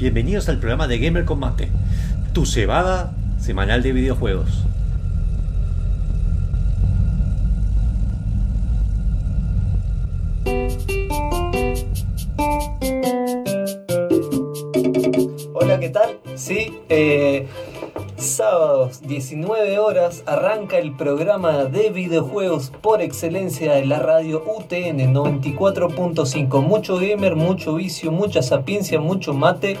Bienvenidos 0.00 0.48
al 0.48 0.56
programa 0.56 0.88
de 0.88 0.98
Gamer 0.98 1.26
Combate, 1.26 1.68
tu 2.32 2.46
cebada 2.46 3.12
semanal 3.38 3.82
de 3.82 3.92
videojuegos. 3.92 4.64
Hola, 15.52 15.78
¿qué 15.78 15.90
tal? 15.90 16.18
Sí, 16.34 16.78
eh, 16.88 17.46
sábados 18.16 19.02
19 19.02 19.59
arranca 19.98 20.78
el 20.78 20.92
programa 20.94 21.64
de 21.64 21.90
videojuegos 21.90 22.70
por 22.80 23.02
excelencia 23.02 23.74
de 23.74 23.86
la 23.86 23.98
radio 23.98 24.40
UTN 24.46 25.12
94.5. 25.12 26.62
Mucho 26.62 26.96
gamer, 26.96 27.34
mucho 27.34 27.74
vicio, 27.74 28.12
mucha 28.12 28.40
sapiencia, 28.40 29.00
mucho 29.00 29.34
mate. 29.34 29.78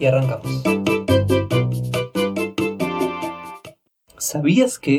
Y 0.00 0.06
arrancamos. 0.06 0.62
¿Sabías 4.18 4.80
que... 4.80 4.98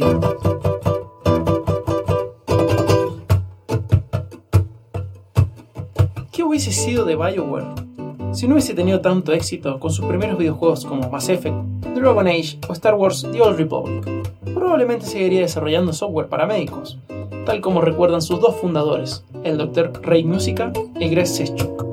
¿Qué 6.32 6.44
hubiese 6.44 6.72
sido 6.72 7.04
de 7.04 7.16
BioWare 7.18 7.97
si 8.38 8.48
no 8.48 8.54
hubiese 8.54 8.76
tenido 8.76 9.02
tanto 9.02 9.34
éxito 9.34 9.80
con 9.80 9.90
sus 9.90 10.06
primeros 10.06 10.38
videojuegos 10.38 10.86
como 10.86 11.10
Mass 11.10 11.28
Effect, 11.28 11.56
Dragon 11.96 12.28
Age 12.28 12.60
o 12.70 12.74
Star 12.74 12.94
Wars 12.94 13.26
The 13.32 13.42
Old 13.42 13.58
Republic? 13.58 14.08
Probablemente 14.54 15.08
seguiría 15.08 15.42
desarrollando 15.42 15.92
software 15.92 16.30
para 16.30 16.46
médicos, 16.46 17.00
tal 17.48 17.62
como 17.62 17.82
recuerdan 17.82 18.22
sus 18.22 18.40
dos 18.40 18.56
fundadores, 18.58 19.24
el 19.44 19.58
Dr. 19.58 19.92
Ray 20.04 20.24
Musica 20.24 20.72
y 21.00 21.10
Greg 21.10 21.26
Sechuk. 21.26 21.84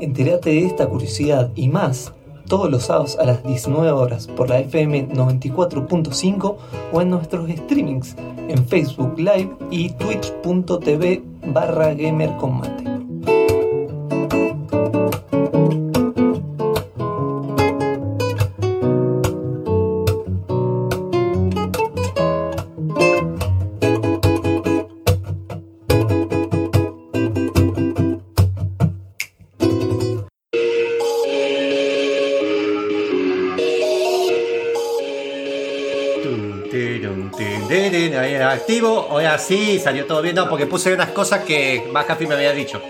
Entérate 0.00 0.50
de 0.50 0.66
esta 0.66 0.88
curiosidad 0.88 1.52
y 1.54 1.68
más 1.68 2.12
todos 2.46 2.70
los 2.70 2.84
sábados 2.84 3.16
a 3.20 3.24
las 3.24 3.42
19 3.44 3.90
horas 3.90 4.26
por 4.26 4.48
la 4.48 4.60
FM 4.60 5.08
94.5 5.08 6.56
o 6.92 7.00
en 7.00 7.10
nuestros 7.10 7.50
streamings 7.50 8.16
en 8.48 8.66
Facebook 8.66 9.18
Live 9.18 9.50
y 9.70 9.90
twitch.tv 9.90 11.22
barra 11.52 11.94
gamercombate. 11.94 12.85
Ahí 38.76 38.84
era 38.84 38.94
activo, 38.94 39.08
ahora 39.10 39.38
sí, 39.38 39.78
salió 39.78 40.06
todo 40.06 40.22
bien, 40.22 40.34
no, 40.34 40.48
porque 40.48 40.66
puse 40.66 40.92
unas 40.92 41.10
cosas 41.10 41.44
que 41.44 41.88
McAfee 41.92 42.26
me 42.26 42.34
había 42.34 42.52
dicho. 42.52 42.80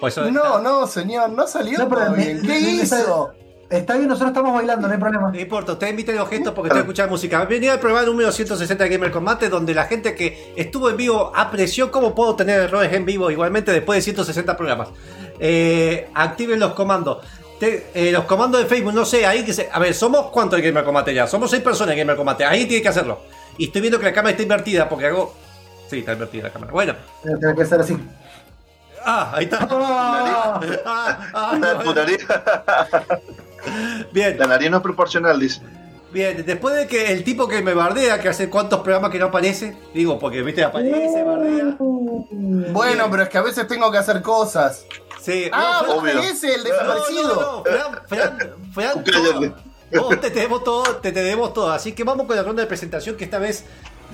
Por 0.00 0.08
eso 0.10 0.30
No, 0.30 0.58
no, 0.60 0.86
señor, 0.86 1.30
no 1.30 1.46
salió 1.46 1.78
No, 1.78 1.88
pero 1.88 2.06
todo 2.06 2.14
bien. 2.16 2.42
¿Qué 2.42 2.58
hizo? 2.58 3.30
Está 3.68 3.94
bien, 3.96 4.06
nosotros 4.08 4.30
estamos 4.30 4.52
bailando, 4.54 4.86
no 4.86 4.94
hay 4.94 5.00
problema. 5.00 5.28
No 5.32 5.40
importa, 5.40 5.72
ustedes 5.72 5.90
inviten 5.90 6.14
los 6.16 6.28
gestos 6.28 6.54
porque 6.54 6.68
estoy 6.68 6.82
escuchando 6.82 7.10
música. 7.12 7.38
Bienvenido 7.38 7.72
al 7.72 7.80
programa 7.80 8.06
número 8.06 8.30
160 8.30 8.84
de 8.84 8.90
Gamer 8.90 9.10
Combate, 9.10 9.48
donde 9.48 9.74
la 9.74 9.86
gente 9.86 10.14
que 10.14 10.52
estuvo 10.54 10.88
en 10.88 10.96
vivo 10.96 11.32
apreció 11.34 11.90
cómo 11.90 12.14
puedo 12.14 12.36
tener 12.36 12.60
errores 12.60 12.92
en 12.92 13.04
vivo 13.04 13.28
igualmente 13.30 13.72
después 13.72 13.96
de 13.98 14.02
160 14.02 14.56
programas. 14.56 14.88
Eh, 15.40 16.08
activen 16.14 16.60
los 16.60 16.74
comandos. 16.74 17.26
Te- 17.58 17.86
eh, 17.94 18.12
los 18.12 18.24
comandos 18.26 18.60
de 18.60 18.66
Facebook, 18.68 18.92
no 18.94 19.04
sé, 19.04 19.26
ahí 19.26 19.44
que 19.44 19.52
se. 19.52 19.68
A 19.72 19.80
ver, 19.80 19.94
¿somos 19.94 20.26
cuántos 20.30 20.60
de 20.60 20.68
Gamer 20.68 20.84
Combate 20.84 21.12
ya? 21.12 21.26
Somos 21.26 21.50
6 21.50 21.62
personas 21.62 21.94
en 21.94 21.98
Gamer 22.00 22.16
Combate, 22.16 22.44
ahí 22.44 22.66
tiene 22.66 22.82
que 22.82 22.88
hacerlo. 22.88 23.20
Y 23.58 23.66
estoy 23.66 23.80
viendo 23.80 23.98
que 23.98 24.04
la 24.06 24.12
cámara 24.12 24.30
está 24.32 24.42
invertida 24.42 24.88
porque 24.88 25.06
hago. 25.06 25.34
Sí, 25.88 25.98
está 26.00 26.12
invertida 26.12 26.44
la 26.44 26.50
cámara. 26.52 26.72
Bueno, 26.72 26.94
Tiene 27.22 27.54
que 27.54 27.64
ser 27.64 27.80
así. 27.80 27.96
ah, 29.04 29.32
ahí 29.34 29.44
está. 29.44 29.66
¡Ah! 29.70 30.60
Ah, 30.84 31.18
ah, 31.34 31.58
La, 31.60 31.74
no, 31.84 31.94
nariz, 31.94 32.26
Bien, 34.12 34.38
la 34.38 34.46
nariz 34.46 34.70
no 34.70 34.76
es 34.78 34.82
proporcional, 34.82 35.38
dice. 35.40 35.60
Bien, 36.12 36.44
después 36.46 36.74
de 36.76 36.86
que 36.86 37.12
el 37.12 37.24
tipo 37.24 37.46
que 37.48 37.62
me 37.62 37.74
bardea, 37.74 38.20
que 38.20 38.28
hace 38.28 38.48
cuántos 38.48 38.80
programas 38.80 39.10
que 39.10 39.18
no 39.18 39.26
aparece, 39.26 39.76
digo, 39.92 40.18
porque 40.18 40.42
viste, 40.42 40.62
aparece, 40.64 41.22
bardea. 41.22 41.76
Bueno, 41.78 43.08
pero 43.10 43.24
es 43.24 43.28
que 43.28 43.38
a 43.38 43.42
veces 43.42 43.66
tengo 43.66 43.90
que 43.90 43.98
hacer 43.98 44.22
cosas. 44.22 44.84
Sí, 45.20 45.50
Ah, 45.52 45.82
no, 45.82 45.94
vos 45.94 46.02
obvio. 46.02 46.20
ese, 46.20 46.54
el 46.54 46.62
no, 46.62 46.70
desaparecido. 46.70 47.34
no, 47.34 47.56
no, 47.56 48.00
Fran, 48.06 48.38
Fran, 48.72 49.04
Fran, 49.04 49.04
Vos 49.92 50.20
te 50.20 50.30
tenemos 50.30 50.64
todo, 50.64 50.82
te 50.96 51.12
tenemos 51.12 51.52
todo. 51.52 51.70
Así 51.70 51.92
que 51.92 52.04
vamos 52.04 52.26
con 52.26 52.36
la 52.36 52.42
ronda 52.42 52.62
de 52.62 52.68
presentación 52.68 53.16
que 53.16 53.24
esta 53.24 53.38
vez 53.38 53.64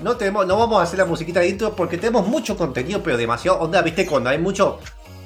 no 0.01 0.17
tenemos, 0.17 0.45
no 0.47 0.57
vamos 0.57 0.79
a 0.79 0.83
hacer 0.83 0.99
la 0.99 1.05
musiquita 1.05 1.39
de 1.39 1.49
intro 1.49 1.75
porque 1.75 1.97
tenemos 1.97 2.27
mucho 2.27 2.57
contenido, 2.57 3.01
pero 3.03 3.17
demasiado 3.17 3.59
onda, 3.59 3.81
viste, 3.81 4.05
cuando 4.05 4.29
hay 4.29 4.37
mucho, 4.37 4.79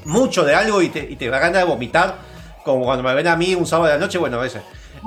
mucho 0.06 0.44
de 0.44 0.56
algo 0.56 0.82
y 0.82 0.90
te, 0.90 1.00
y 1.00 1.16
te 1.16 1.30
va 1.30 1.38
a 1.38 1.42
ganar 1.42 1.66
de 1.66 1.70
vomitar, 1.70 2.18
como 2.64 2.84
cuando 2.86 3.04
me 3.04 3.14
ven 3.14 3.28
a 3.28 3.36
mí 3.36 3.56
un 3.56 3.66
sábado 3.66 3.88
de 3.88 3.94
la 3.94 4.00
noche, 4.00 4.18
bueno, 4.18 4.38
a 4.40 4.44
veces. 4.44 4.62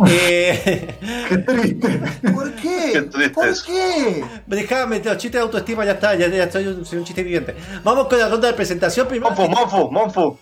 Eh, 0.09 0.97
Qué 1.29 1.39
triste. 1.39 2.01
¿Por 2.33 2.55
qué? 2.55 2.91
Qué 2.93 3.03
triste 3.03 3.31
¿Por 3.31 3.65
qué? 3.65 4.25
Déjame, 4.47 5.01
los 5.01 5.17
chistes 5.19 5.33
de 5.33 5.41
autoestima 5.41 5.85
ya 5.85 5.93
está, 5.93 6.15
ya, 6.15 6.29
ya 6.29 6.51
soy, 6.51 6.67
un, 6.67 6.85
soy 6.85 6.99
un 6.99 7.05
chiste 7.05 7.23
viviente. 7.23 7.55
Vamos 7.83 8.07
con 8.07 8.19
la 8.19 8.29
ronda 8.29 8.49
de 8.49 8.55
presentación 8.55 9.09
primero. 9.09 9.35
Monfu, 9.35 9.51
Monfu, 9.51 9.91
Monfu. 9.91 10.39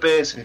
PS. 0.00 0.38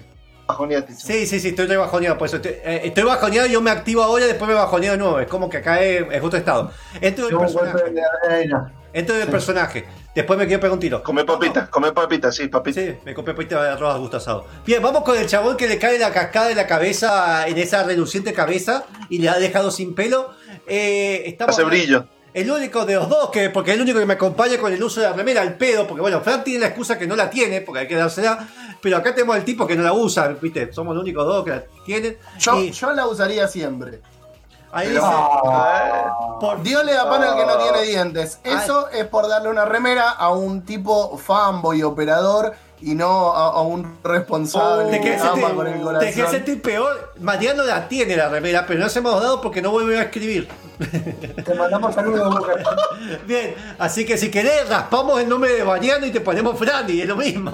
Bajoneate. 0.50 0.96
Sí, 0.96 1.28
sí, 1.28 1.40
sí, 1.40 1.50
estoy 1.50 1.68
re 1.68 1.78
bajoneado, 1.78 2.18
por 2.18 2.28
eso 2.28 2.38
estoy, 2.38 2.54
eh, 2.64 2.82
estoy 2.86 3.04
bajoneado, 3.04 3.48
yo 3.48 3.62
me 3.62 3.70
activo 3.70 4.02
ahora 4.02 4.26
y 4.26 4.28
después 4.30 4.48
me 4.50 4.56
bajoneo 4.56 4.94
de 4.94 4.98
nuevo. 4.98 5.20
Es 5.20 5.28
como 5.28 5.48
que 5.48 5.58
acá 5.58 5.80
es, 5.80 6.04
es 6.12 6.24
otro 6.24 6.40
estado. 6.40 6.72
Tengo 7.00 7.28
un 7.28 7.54
golpe 7.54 7.72
personaje. 7.72 8.02
arena. 8.28 8.74
Entro 8.92 9.16
del 9.16 9.28
personaje. 9.28 9.86
Después 10.16 10.40
me 10.40 10.48
quiero 10.48 10.60
pegar 10.60 10.74
un 10.74 10.80
tiro. 10.80 11.04
Come 11.04 11.24
papitas, 11.24 11.70
come 11.70 11.92
papitas, 11.92 12.36
sí, 12.36 12.48
papitas. 12.48 12.84
Sí, 12.84 12.96
me 13.06 13.14
compré 13.14 13.36
papita 13.36 13.62
de 13.62 13.70
arroz 13.70 13.94
a 13.94 13.98
gusto 14.00 14.18
asado. 14.18 14.48
Bien, 14.66 14.82
vamos 14.82 15.04
con 15.04 15.16
el 15.16 15.28
chabón 15.28 15.56
que 15.56 15.68
le 15.68 15.78
cae 15.78 16.00
la 16.00 16.12
cascada 16.12 16.48
de 16.48 16.56
la 16.56 16.66
cabeza 16.66 17.48
en 17.48 17.60
esa 17.60 17.84
reluciente 17.84 18.34
cabeza 18.34 18.86
y 19.08 19.20
le 19.20 19.30
ha 19.30 19.38
dejado 19.38 19.70
sin 19.70 19.94
pelo. 19.94 20.32
Eh, 20.68 21.24
estamos 21.28 21.54
Hace 21.56 21.64
brillo. 21.64 22.08
El 22.34 22.50
único 22.52 22.86
de 22.86 22.96
los 22.96 23.10
dos, 23.10 23.32
que 23.32 23.50
porque 23.50 23.72
es 23.72 23.76
el 23.76 23.82
único 23.82 24.00
que 24.00 24.06
me 24.06 24.14
acompaña 24.14 24.58
con 24.60 24.72
el 24.72 24.82
uso 24.82 25.02
de 25.02 25.08
la 25.08 25.14
remera 25.14 25.42
al 25.42 25.58
pedo, 25.58 25.88
porque 25.88 26.02
bueno, 26.02 26.22
Fran 26.22 26.44
tiene 26.44 26.60
la 26.60 26.68
excusa 26.68 26.98
que 26.98 27.08
no 27.08 27.16
la 27.16 27.30
tiene, 27.30 27.62
porque 27.62 27.82
hay 27.82 27.88
que 27.88 27.96
dársela, 27.96 28.48
pero 28.82 28.98
acá 28.98 29.14
tenemos 29.14 29.36
al 29.36 29.44
tipo 29.46 29.66
que 29.68 29.76
no 29.76 29.84
la 29.84 29.94
usa, 29.94 30.28
viste, 30.42 30.72
somos 30.74 30.96
los 30.96 31.04
únicos 31.04 31.26
dos 31.26 31.44
que 31.44 31.52
la 31.52 31.64
tienen. 31.86 32.18
Yo, 32.40 32.58
y 32.60 32.72
yo 32.72 32.92
la 32.92 33.08
usaría 33.08 33.48
siempre. 33.48 34.02
ahí 34.72 34.90
dice, 34.90 35.02
Ah. 35.04 36.38
por- 36.40 36.62
Dios 36.62 36.84
le 36.86 36.94
da 36.94 37.10
pan 37.10 37.24
al 37.24 37.36
que 37.36 37.46
no 37.46 37.58
tiene 37.58 37.82
dientes. 37.84 38.40
Eso 38.44 38.88
es 38.90 39.06
por 39.08 39.28
darle 39.28 39.50
una 39.50 39.66
remera 39.66 40.10
a 40.12 40.30
un 40.30 40.64
tipo 40.64 41.18
fanboy 41.18 41.82
operador 41.84 42.54
y 42.82 42.96
no 42.96 43.34
a, 43.34 43.48
a 43.48 43.62
un 43.62 43.98
responsable 44.04 44.86
te 44.92 44.98
que 45.00 45.04
querés 45.04 45.22
ama 45.22 45.34
sentir, 45.34 45.56
con 45.56 45.68
el 45.68 45.74
te 45.74 45.82
corazón. 45.82 46.14
querés 46.14 46.32
sentir 46.32 46.62
peor. 46.62 47.14
Mariano 47.20 47.64
la 47.64 47.88
tiene 47.88 48.16
la 48.16 48.30
remera, 48.30 48.66
pero 48.68 48.80
no 48.80 48.90
se 48.90 49.00
hemos 49.00 49.20
dado 49.22 49.42
porque 49.42 49.62
no 49.62 49.72
vuelve 49.72 49.98
a 50.00 50.04
escribir. 50.04 50.48
Te 51.46 51.54
mandamos 51.56 51.94
saludos, 51.94 52.34
Boca. 52.40 52.54
Bien, 53.28 53.54
así 53.78 54.06
que 54.06 54.18
si 54.18 54.32
querés, 54.32 54.68
raspamos 54.70 55.20
el 55.20 55.28
nombre 55.28 55.54
de 55.54 55.64
Mariano 55.64 56.06
y 56.06 56.12
te 56.12 56.22
ponemos 56.22 56.58
Fran, 56.58 56.90
y 56.90 57.02
es 57.02 57.08
lo 57.08 57.16
mismo. 57.18 57.52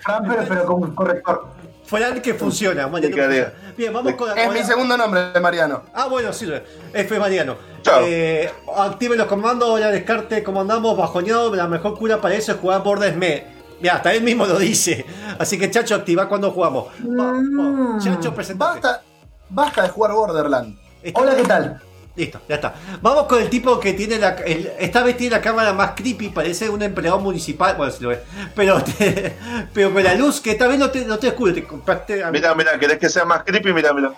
Fran, 0.00 0.22
pero, 0.26 0.44
pero 0.48 0.64
con 0.66 0.94
corrector. 0.94 1.46
Fran 1.84 2.20
que 2.20 2.34
funciona. 2.34 2.86
Mariano 2.88 3.14
funciona. 3.16 3.52
Bien, 3.76 3.92
vamos 3.92 4.14
con 4.14 4.28
la 4.28 4.34
Es 4.34 4.44
con 4.46 4.54
mi 4.54 4.60
la- 4.60 4.66
segundo 4.66 4.96
nombre, 4.96 5.40
Mariano. 5.40 5.82
Ah, 5.94 6.06
bueno, 6.06 6.32
sí, 6.32 6.50
F 6.94 7.18
Mariano. 7.18 7.56
Chao. 7.82 8.00
Eh, 8.04 8.50
activen 8.76 9.18
los 9.18 9.26
comandos, 9.26 9.78
ya 9.78 9.88
descarte, 9.88 10.42
como 10.42 10.60
andamos, 10.62 10.96
bajoneado, 10.96 11.54
la 11.54 11.68
mejor 11.68 11.96
cura 11.98 12.20
para 12.20 12.34
eso 12.34 12.52
es 12.52 12.58
jugar 12.58 12.82
Bordes 12.82 13.16
Me. 13.16 13.46
Mira, 13.80 13.94
hasta 13.96 14.12
él 14.12 14.22
mismo 14.22 14.44
lo 14.46 14.58
dice. 14.58 15.04
Así 15.38 15.58
que 15.58 15.70
Chacho, 15.70 15.94
activa 15.94 16.28
cuando 16.28 16.50
jugamos. 16.50 16.86
Va- 17.04 17.32
va. 17.32 17.98
Chacho, 18.00 18.34
presentate. 18.34 18.80
Basta, 18.80 19.02
basta 19.50 19.82
de 19.82 19.88
jugar 19.90 20.12
Borderland. 20.12 20.76
Hola, 21.14 21.36
¿qué 21.36 21.44
tal? 21.44 21.80
Listo, 22.18 22.40
ya 22.48 22.56
está. 22.56 22.74
Vamos 23.00 23.26
con 23.28 23.40
el 23.40 23.48
tipo 23.48 23.78
que 23.78 23.92
tiene 23.92 24.18
la. 24.18 24.30
el- 24.44 24.72
esta 24.80 25.04
vez 25.04 25.16
tiene 25.16 25.36
la 25.36 25.40
cámara 25.40 25.72
más 25.72 25.92
creepy, 25.92 26.30
parece 26.30 26.68
un 26.68 26.82
empleado 26.82 27.20
municipal. 27.20 27.76
Bueno, 27.76 27.92
si 27.92 28.02
lo 28.02 28.10
es. 28.10 28.18
Pero, 28.56 28.82
te- 28.82 29.36
pero 29.72 29.92
con 29.92 30.02
la 30.02 30.14
luz 30.14 30.40
que 30.40 30.50
esta 30.50 30.66
vez 30.66 30.80
no 30.80 30.90
te, 30.90 31.04
no 31.04 31.16
te 31.18 31.28
descubre, 31.28 31.52
te 31.52 31.62
compraste. 31.64 32.24
a- 32.24 32.32
Mira, 32.32 32.54
mira, 32.56 32.76
¿querés 32.76 32.98
que 32.98 33.08
sea 33.08 33.24
más 33.24 33.44
creepy? 33.44 33.72
Mira, 33.72 33.92
mira. 33.92 34.12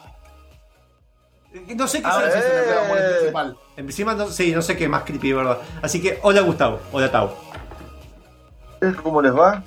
No 1.76 1.86
sé 1.86 2.00
qué 2.00 2.08
sea. 2.10 2.26
es 2.28 2.34
un 2.36 2.58
empleado 2.58 2.96
Eh. 2.96 3.08
municipal. 3.12 3.58
Encima, 3.76 4.14
no, 4.14 4.28
sí, 4.28 4.52
no 4.52 4.62
sé 4.62 4.76
qué 4.78 4.88
más 4.88 5.02
creepy, 5.02 5.32
¿verdad? 5.34 5.58
Así 5.82 6.00
que, 6.00 6.18
hola 6.22 6.40
Gustavo, 6.40 6.80
hola 6.92 7.10
Tau. 7.12 7.30
¿Cómo 9.02 9.20
les 9.20 9.34
va? 9.36 9.62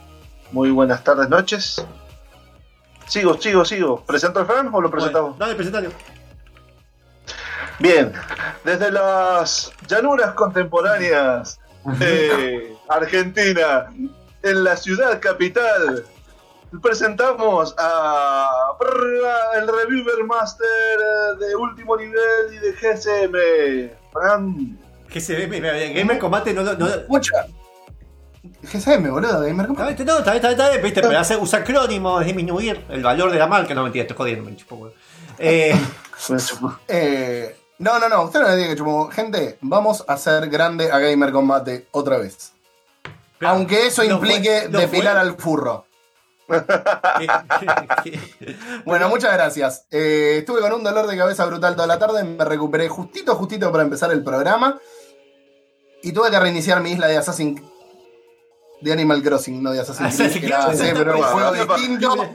Muy 0.51 0.71
buenas 0.71 1.03
tardes, 1.03 1.29
noches. 1.29 1.85
Sigo, 3.05 3.39
sigo, 3.39 3.63
sigo. 3.63 4.03
¿Presento 4.05 4.39
al 4.39 4.47
Fran 4.47 4.69
o 4.73 4.81
lo 4.81 4.89
presentamos? 4.89 5.31
Bueno, 5.31 5.39
dale, 5.45 5.55
presentalo. 5.55 5.89
Bien, 7.79 8.13
desde 8.63 8.91
las 8.91 9.71
llanuras 9.87 10.33
contemporáneas 10.33 11.59
eh, 11.99 12.75
Argentina, 12.87 13.87
en 14.43 14.63
la 14.63 14.77
ciudad 14.77 15.19
capital, 15.19 16.05
presentamos 16.81 17.73
a 17.77 18.49
el 19.55 19.67
Reviewer 19.67 20.23
Master 20.25 20.67
de 21.39 21.55
último 21.55 21.97
nivel 21.97 22.53
y 22.53 22.57
de 22.57 22.71
GSM. 22.73 23.95
Fran, 24.11 24.77
mira, 25.49 25.73
Gamer 25.73 26.19
Combate 26.19 26.53
no, 26.53 26.63
no, 26.63 26.73
no, 26.73 26.87
Escucha. 26.87 27.47
GSM, 28.61 29.09
boludo, 29.09 29.41
Gamer 29.41 29.67
Combate. 29.67 30.05
no, 30.05 30.19
está 30.19 30.31
bien, 30.31 30.35
está 30.43 30.49
bien, 30.49 30.59
está 30.59 30.69
bien, 30.69 30.83
viste, 30.83 31.01
pero 31.01 31.19
hace 31.19 31.35
usar 31.35 31.61
acrónimos, 31.61 32.21
es 32.21 32.27
disminuir 32.27 32.85
el 32.89 33.03
valor 33.03 33.31
de 33.31 33.39
la 33.39 33.47
marca. 33.47 33.73
No, 33.73 33.83
mentira, 33.83 34.03
estoy 34.03 34.17
jodiendo, 34.17 34.49
me 34.49 34.55
chupo. 34.55 34.91
Eh, 35.37 35.75
Eh, 36.87 37.55
no, 37.79 37.99
no, 37.99 38.07
no, 38.09 38.23
usted 38.23 38.39
no 38.41 38.47
le 38.49 38.55
diga 38.55 38.69
que 38.69 38.75
chupo. 38.75 39.09
Gente, 39.11 39.57
vamos 39.61 40.03
a 40.07 40.13
hacer 40.13 40.49
grande 40.49 40.91
a 40.91 40.99
Gamer 40.99 41.31
Combate 41.31 41.87
otra 41.91 42.17
vez. 42.17 42.53
Aunque 43.41 43.87
eso 43.87 44.03
no 44.03 44.15
implique 44.15 44.61
fue- 44.61 44.69
no 44.69 44.79
depilar 44.79 45.13
fue- 45.13 45.21
al 45.21 45.35
furro. 45.37 45.85
Bueno, 48.85 49.09
muchas 49.09 49.33
gracias. 49.33 49.85
Eh, 49.91 50.35
estuve 50.39 50.61
con 50.61 50.73
un 50.73 50.83
dolor 50.83 51.07
de 51.07 51.17
cabeza 51.17 51.45
brutal 51.45 51.75
toda 51.75 51.87
la 51.87 51.99
tarde. 51.99 52.23
Me 52.23 52.43
recuperé 52.45 52.89
justito, 52.89 53.35
justito 53.35 53.71
para 53.71 53.83
empezar 53.83 54.11
el 54.11 54.23
programa. 54.23 54.79
Y 56.01 56.11
tuve 56.11 56.29
que 56.29 56.39
reiniciar 56.39 56.81
mi 56.81 56.91
isla 56.91 57.07
de 57.07 57.17
Assassin. 57.17 57.63
De 58.81 58.91
Animal 58.91 59.23
Crossing, 59.23 59.63
no 59.63 59.71
de 59.71 59.79
Assassin's 59.79 60.15
Creed. 60.17 60.31
Assassin's 60.31 60.41
que 60.41 60.47
era- 60.47 60.65
Creed. 60.65 60.79
sí, 60.79 60.91
pero 60.97 61.17
un 61.17 61.23
juego 61.23 61.51
distinto. 61.53 62.25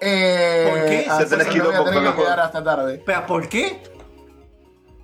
Eh, 0.00 0.68
¿Por 0.70 0.84
qué? 0.86 1.06
Se 1.18 1.26
tenés 1.26 1.46
que 1.48 1.60
voy 1.60 1.74
a 1.74 1.84
tener 1.84 2.02
que 2.14 2.22
quedar 2.22 2.40
hasta 2.40 2.64
tarde. 2.64 2.94
Espera, 2.94 3.26
¿por 3.26 3.48
qué? 3.48 3.82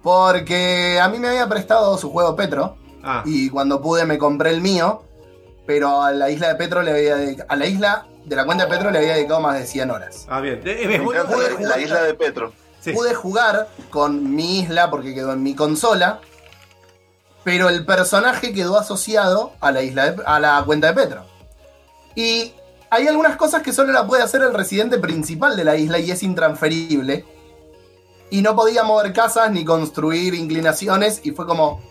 Porque 0.03 0.99
a 1.01 1.09
mí 1.09 1.19
me 1.19 1.29
había 1.29 1.49
prestado 1.49 1.97
su 1.99 2.11
juego 2.11 2.35
Petro. 2.37 2.77
Ah, 3.05 3.23
Y 3.25 3.49
cuando 3.51 3.81
pude 3.81 4.05
me 4.05 4.19
compré 4.19 4.51
el 4.51 4.61
mío. 4.61 5.03
Pero 5.67 6.03
a 6.03 6.11
la 6.13 6.29
isla 6.29 6.49
de 6.49 6.55
Petro 6.57 6.83
le 6.83 6.91
había 6.91 7.17
dedica- 7.17 7.47
A 7.49 7.55
la 7.57 7.67
isla 7.67 8.07
de 8.25 8.35
la 8.37 8.45
cuenta 8.45 8.65
de 8.65 8.71
Petro 8.71 8.91
le 8.91 8.99
había 8.99 9.15
dedicado 9.15 9.41
más 9.41 9.59
de 9.59 9.67
100 9.67 9.91
horas. 9.91 10.27
ah, 10.29 10.41
bien. 10.41 10.61
Eh, 10.65 11.01
bueno. 11.03 11.23
la, 11.61 11.69
la 11.69 11.79
isla 11.81 12.03
de 12.03 12.15
Petro. 12.15 12.53
Sí. 12.81 12.93
Pude 12.93 13.15
jugar 13.15 13.69
con 13.91 14.35
mi 14.35 14.61
isla 14.61 14.91
porque 14.91 15.15
quedó 15.15 15.33
en 15.33 15.43
mi 15.43 15.55
consola. 15.55 16.21
Pero 17.45 17.69
el 17.69 17.85
personaje 17.85 18.53
quedó 18.53 18.77
asociado 18.79 19.53
a 19.61 19.71
la 19.73 19.83
isla 19.83 20.11
de- 20.11 20.23
a 20.27 20.39
la 20.41 20.63
cuenta 20.67 20.89
de 20.89 20.95
Petro. 20.95 21.25
Y 22.17 22.53
hay 22.91 23.07
algunas 23.09 23.37
cosas 23.37 23.63
que 23.63 23.73
solo 23.73 23.93
la 23.93 24.07
puede 24.07 24.23
hacer 24.23 24.43
el 24.43 24.53
residente 24.55 24.99
principal 24.99 25.57
de 25.57 25.65
la 25.65 25.77
isla 25.77 25.99
y 26.01 26.11
es 26.11 26.23
intransferible. 26.25 27.25
Y 28.33 28.41
no 28.43 28.57
podía 28.57 28.83
mover 28.83 29.13
casas 29.13 29.51
ni 29.51 29.65
construir 29.65 30.35
inclinaciones. 30.35 31.21
Y 31.25 31.33
fue 31.33 31.47
como. 31.47 31.83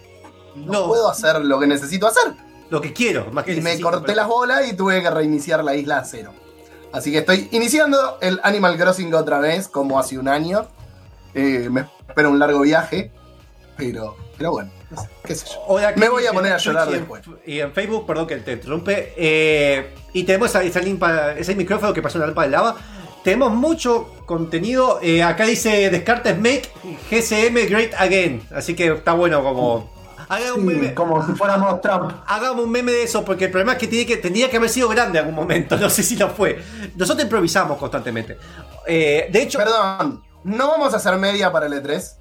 No, 0.56 0.74
No. 0.74 0.88
puedo 0.88 1.10
hacer 1.10 1.40
lo 1.46 1.60
que 1.60 1.68
necesito 1.68 2.08
hacer. 2.08 2.34
Lo 2.70 2.82
que 2.82 2.94
quiero, 2.94 3.28
más 3.32 3.46
que 3.46 3.54
Y 3.54 3.62
me 3.62 3.80
corté 3.80 4.02
pero- 4.08 4.16
las 4.16 4.28
bolas 4.28 4.68
y 4.70 4.74
tuve 4.76 5.02
que 5.02 5.10
reiniciar 5.10 5.64
la 5.64 5.76
isla 5.76 6.00
a 6.00 6.04
cero. 6.04 6.34
Así 6.94 7.12
que 7.12 7.20
estoy 7.20 7.48
iniciando 7.52 8.18
el 8.22 8.40
Animal 8.44 8.78
Crossing 8.78 9.14
otra 9.14 9.40
vez, 9.40 9.68
como 9.68 10.00
hace 10.00 10.18
un 10.18 10.28
año. 10.28 10.68
Eh, 11.34 11.68
me 11.72 11.86
espera 12.08 12.28
un 12.28 12.40
largo 12.40 12.62
viaje. 12.62 13.12
Pero, 13.78 14.16
pero 14.38 14.52
bueno, 14.52 14.72
no 14.90 15.02
sé, 15.02 15.10
qué 15.24 15.36
sé 15.36 15.46
yo. 15.48 15.62
Hola, 15.68 15.94
Me 15.96 16.10
voy 16.10 16.26
a 16.26 16.34
poner 16.34 16.54
a 16.54 16.58
llorar 16.58 16.88
y 16.90 16.94
en- 16.94 17.00
después. 17.00 17.22
Y 17.46 17.60
en 17.60 17.72
Facebook, 17.72 18.06
perdón 18.06 18.28
que 18.28 18.36
te 18.38 18.54
interrumpe. 18.54 19.14
eh, 19.16 19.94
y 20.14 20.24
tenemos 20.24 20.50
esa- 20.50 20.64
ese, 20.64 20.98
ese 21.38 21.56
micrófono 21.56 21.94
que 21.94 22.02
pasó 22.02 22.18
en 22.18 22.22
la 22.22 22.26
lámpara 22.28 22.48
de 22.48 22.52
lava. 22.52 22.76
Tenemos 23.24 23.52
mucho 23.52 24.10
contenido. 24.26 25.00
eh, 25.02 25.22
acá 25.24 25.46
dice 25.46 25.90
Descartes 25.90 26.38
Make 26.38 26.64
GCM 27.10 27.68
Great 27.70 27.94
Again. 27.98 28.42
Así 28.56 28.76
que 28.76 28.88
está 28.88 29.14
bueno 29.14 29.44
como. 29.44 29.92
Haga 30.30 30.54
un 30.54 30.62
Sí, 30.62 30.66
meme. 30.76 30.94
como 30.94 31.26
si 31.26 31.34
fuéramos 31.34 31.82
Trump. 31.82 32.14
Hagamos 32.26 32.64
un 32.64 32.72
meme 32.72 32.94
de 32.94 33.04
eso, 33.04 33.26
porque 33.26 33.46
el 33.46 33.52
problema 33.52 33.74
es 33.74 33.80
que, 33.80 33.88
tiene 33.88 34.06
que 34.06 34.16
tendría 34.16 34.50
que 34.50 34.56
haber 34.58 34.70
sido 34.70 34.88
grande 34.88 35.20
en 35.20 35.26
algún 35.26 35.36
momento. 35.36 35.76
No 35.80 35.90
sé 35.90 36.04
si 36.04 36.16
lo 36.16 36.30
fue. 36.30 36.58
Nosotros 36.96 37.24
improvisamos 37.26 37.78
constantemente. 37.78 38.38
Eh, 38.88 39.28
de 39.30 39.42
hecho, 39.42 39.58
Perdón, 39.60 40.24
¿no 40.46 40.70
vamos 40.70 40.94
a 40.94 40.98
hacer 40.98 41.16
media 41.18 41.52
para 41.52 41.66
el 41.66 41.74
E 41.74 41.84
E3? 41.84 42.14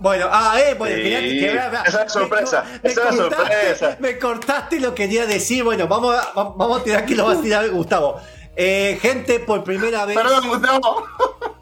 Bueno, 0.00 0.26
ah, 0.30 0.54
eh, 0.58 0.74
bueno, 0.78 0.94
Sí, 0.96 1.02
quería- 1.02 1.20
quería- 1.20 1.82
esa 1.86 2.02
es 2.04 2.12
sorpresa, 2.12 2.64
me, 2.82 2.90
esa 2.90 3.08
es 3.10 3.16
cortaste, 3.16 3.54
sorpresa. 3.74 3.96
me 4.00 4.18
cortaste 4.18 4.76
y 4.76 4.80
lo 4.80 4.94
quería 4.94 5.26
decir. 5.26 5.64
Bueno, 5.64 5.86
vamos 5.88 6.14
a, 6.14 6.32
va- 6.32 6.54
vamos 6.56 6.80
a 6.80 6.84
tirar 6.84 7.04
que 7.04 7.14
lo 7.16 7.26
va 7.26 7.32
a 7.32 7.40
tirar 7.42 7.68
Gustavo. 7.70 8.20
Eh, 8.60 8.98
gente, 9.00 9.38
por 9.38 9.62
primera 9.62 10.04
vez, 10.04 10.16
Perdón, 10.16 10.48
Gustavo. 10.48 11.06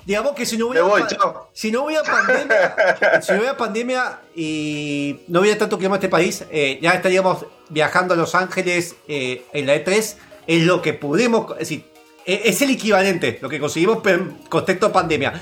digamos 0.06 0.32
que 0.32 0.46
si 0.46 0.56
no 0.56 0.68
hubiera, 0.68 0.86
voy, 0.86 1.02
si 1.52 1.70
no 1.70 1.84
hubiera 1.84 2.02
pandemia, 2.02 3.20
si 3.22 3.32
no 3.32 3.38
hubiera 3.38 3.54
pandemia 3.54 4.20
y 4.34 5.20
no 5.28 5.40
hubiera 5.40 5.58
tanto 5.58 5.76
clima 5.76 5.96
en 5.96 5.98
este 5.98 6.08
país, 6.08 6.46
eh, 6.50 6.78
ya 6.80 6.92
estaríamos 6.92 7.44
viajando 7.68 8.14
a 8.14 8.16
Los 8.16 8.34
Ángeles 8.34 8.96
eh, 9.08 9.44
en 9.52 9.66
la 9.66 9.76
E3. 9.76 10.14
Es 10.46 10.62
lo 10.62 10.80
que 10.80 10.94
pudimos, 10.94 11.52
es 11.52 11.58
decir, 11.58 11.84
eh, 12.24 12.40
es 12.46 12.62
el 12.62 12.70
equivalente, 12.70 13.40
lo 13.42 13.50
que 13.50 13.60
conseguimos 13.60 13.98
en 14.06 14.30
contexto 14.48 14.90
pandemia. 14.90 15.38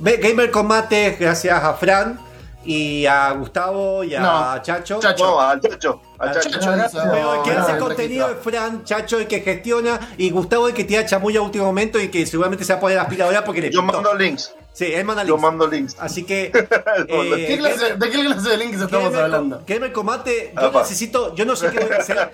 Gamer 0.00 0.50
Combate, 0.50 1.16
gracias 1.18 1.64
a 1.64 1.72
Fran 1.72 2.27
y 2.70 3.06
a 3.06 3.32
Gustavo 3.32 4.04
y 4.04 4.14
a 4.14 4.20
No, 4.20 4.62
Chacho. 4.62 4.98
Chacho. 5.00 5.24
No, 5.24 5.40
al 5.40 5.58
Chacho. 5.58 6.02
Al 6.18 6.28
Al 6.28 6.34
Chacho. 6.34 6.60
Chacho 6.60 6.98
Pero 7.10 7.34
el 7.36 7.42
que 7.42 7.54
no, 7.54 7.60
hace 7.62 7.72
el 7.72 7.78
contenido 7.78 8.28
es 8.30 8.36
Fran, 8.42 8.84
Chacho 8.84 9.18
el 9.18 9.26
que 9.26 9.40
gestiona 9.40 9.98
y 10.18 10.28
Gustavo 10.30 10.68
el 10.68 10.74
que 10.74 10.84
tira 10.84 11.06
chamulla 11.06 11.40
a 11.40 11.42
último 11.44 11.64
momento 11.64 11.98
y 11.98 12.08
que 12.08 12.26
seguramente 12.26 12.64
se 12.66 12.74
va 12.74 12.76
a 12.76 12.80
poner 12.80 12.98
las 12.98 13.06
pilas 13.06 13.26
ahora 13.26 13.42
porque 13.42 13.62
le 13.62 13.70
Yo 13.70 13.80
pintó. 13.80 13.94
mando 14.02 14.14
links. 14.14 14.52
Sí, 14.74 14.84
él 14.92 15.04
manda 15.06 15.22
Yo 15.24 15.28
links. 15.36 15.42
mando 15.42 15.66
links. 15.66 15.96
Así 15.98 16.24
que. 16.24 16.52
eh, 17.08 17.44
¿Qué 17.48 17.58
clase- 17.58 17.96
¿De 17.96 18.10
qué 18.10 18.20
clase 18.22 18.50
de 18.50 18.56
links 18.58 18.80
estamos 18.82 19.14
hablando? 19.14 19.62
Gamer 19.66 19.90
Combate, 19.90 20.52
yo 20.54 20.66
Apa. 20.66 20.80
necesito, 20.82 21.34
yo 21.34 21.46
no 21.46 21.56
sé 21.56 21.70
qué 21.70 21.80
voy 21.80 21.90
a 21.94 21.96
hacer. 22.00 22.30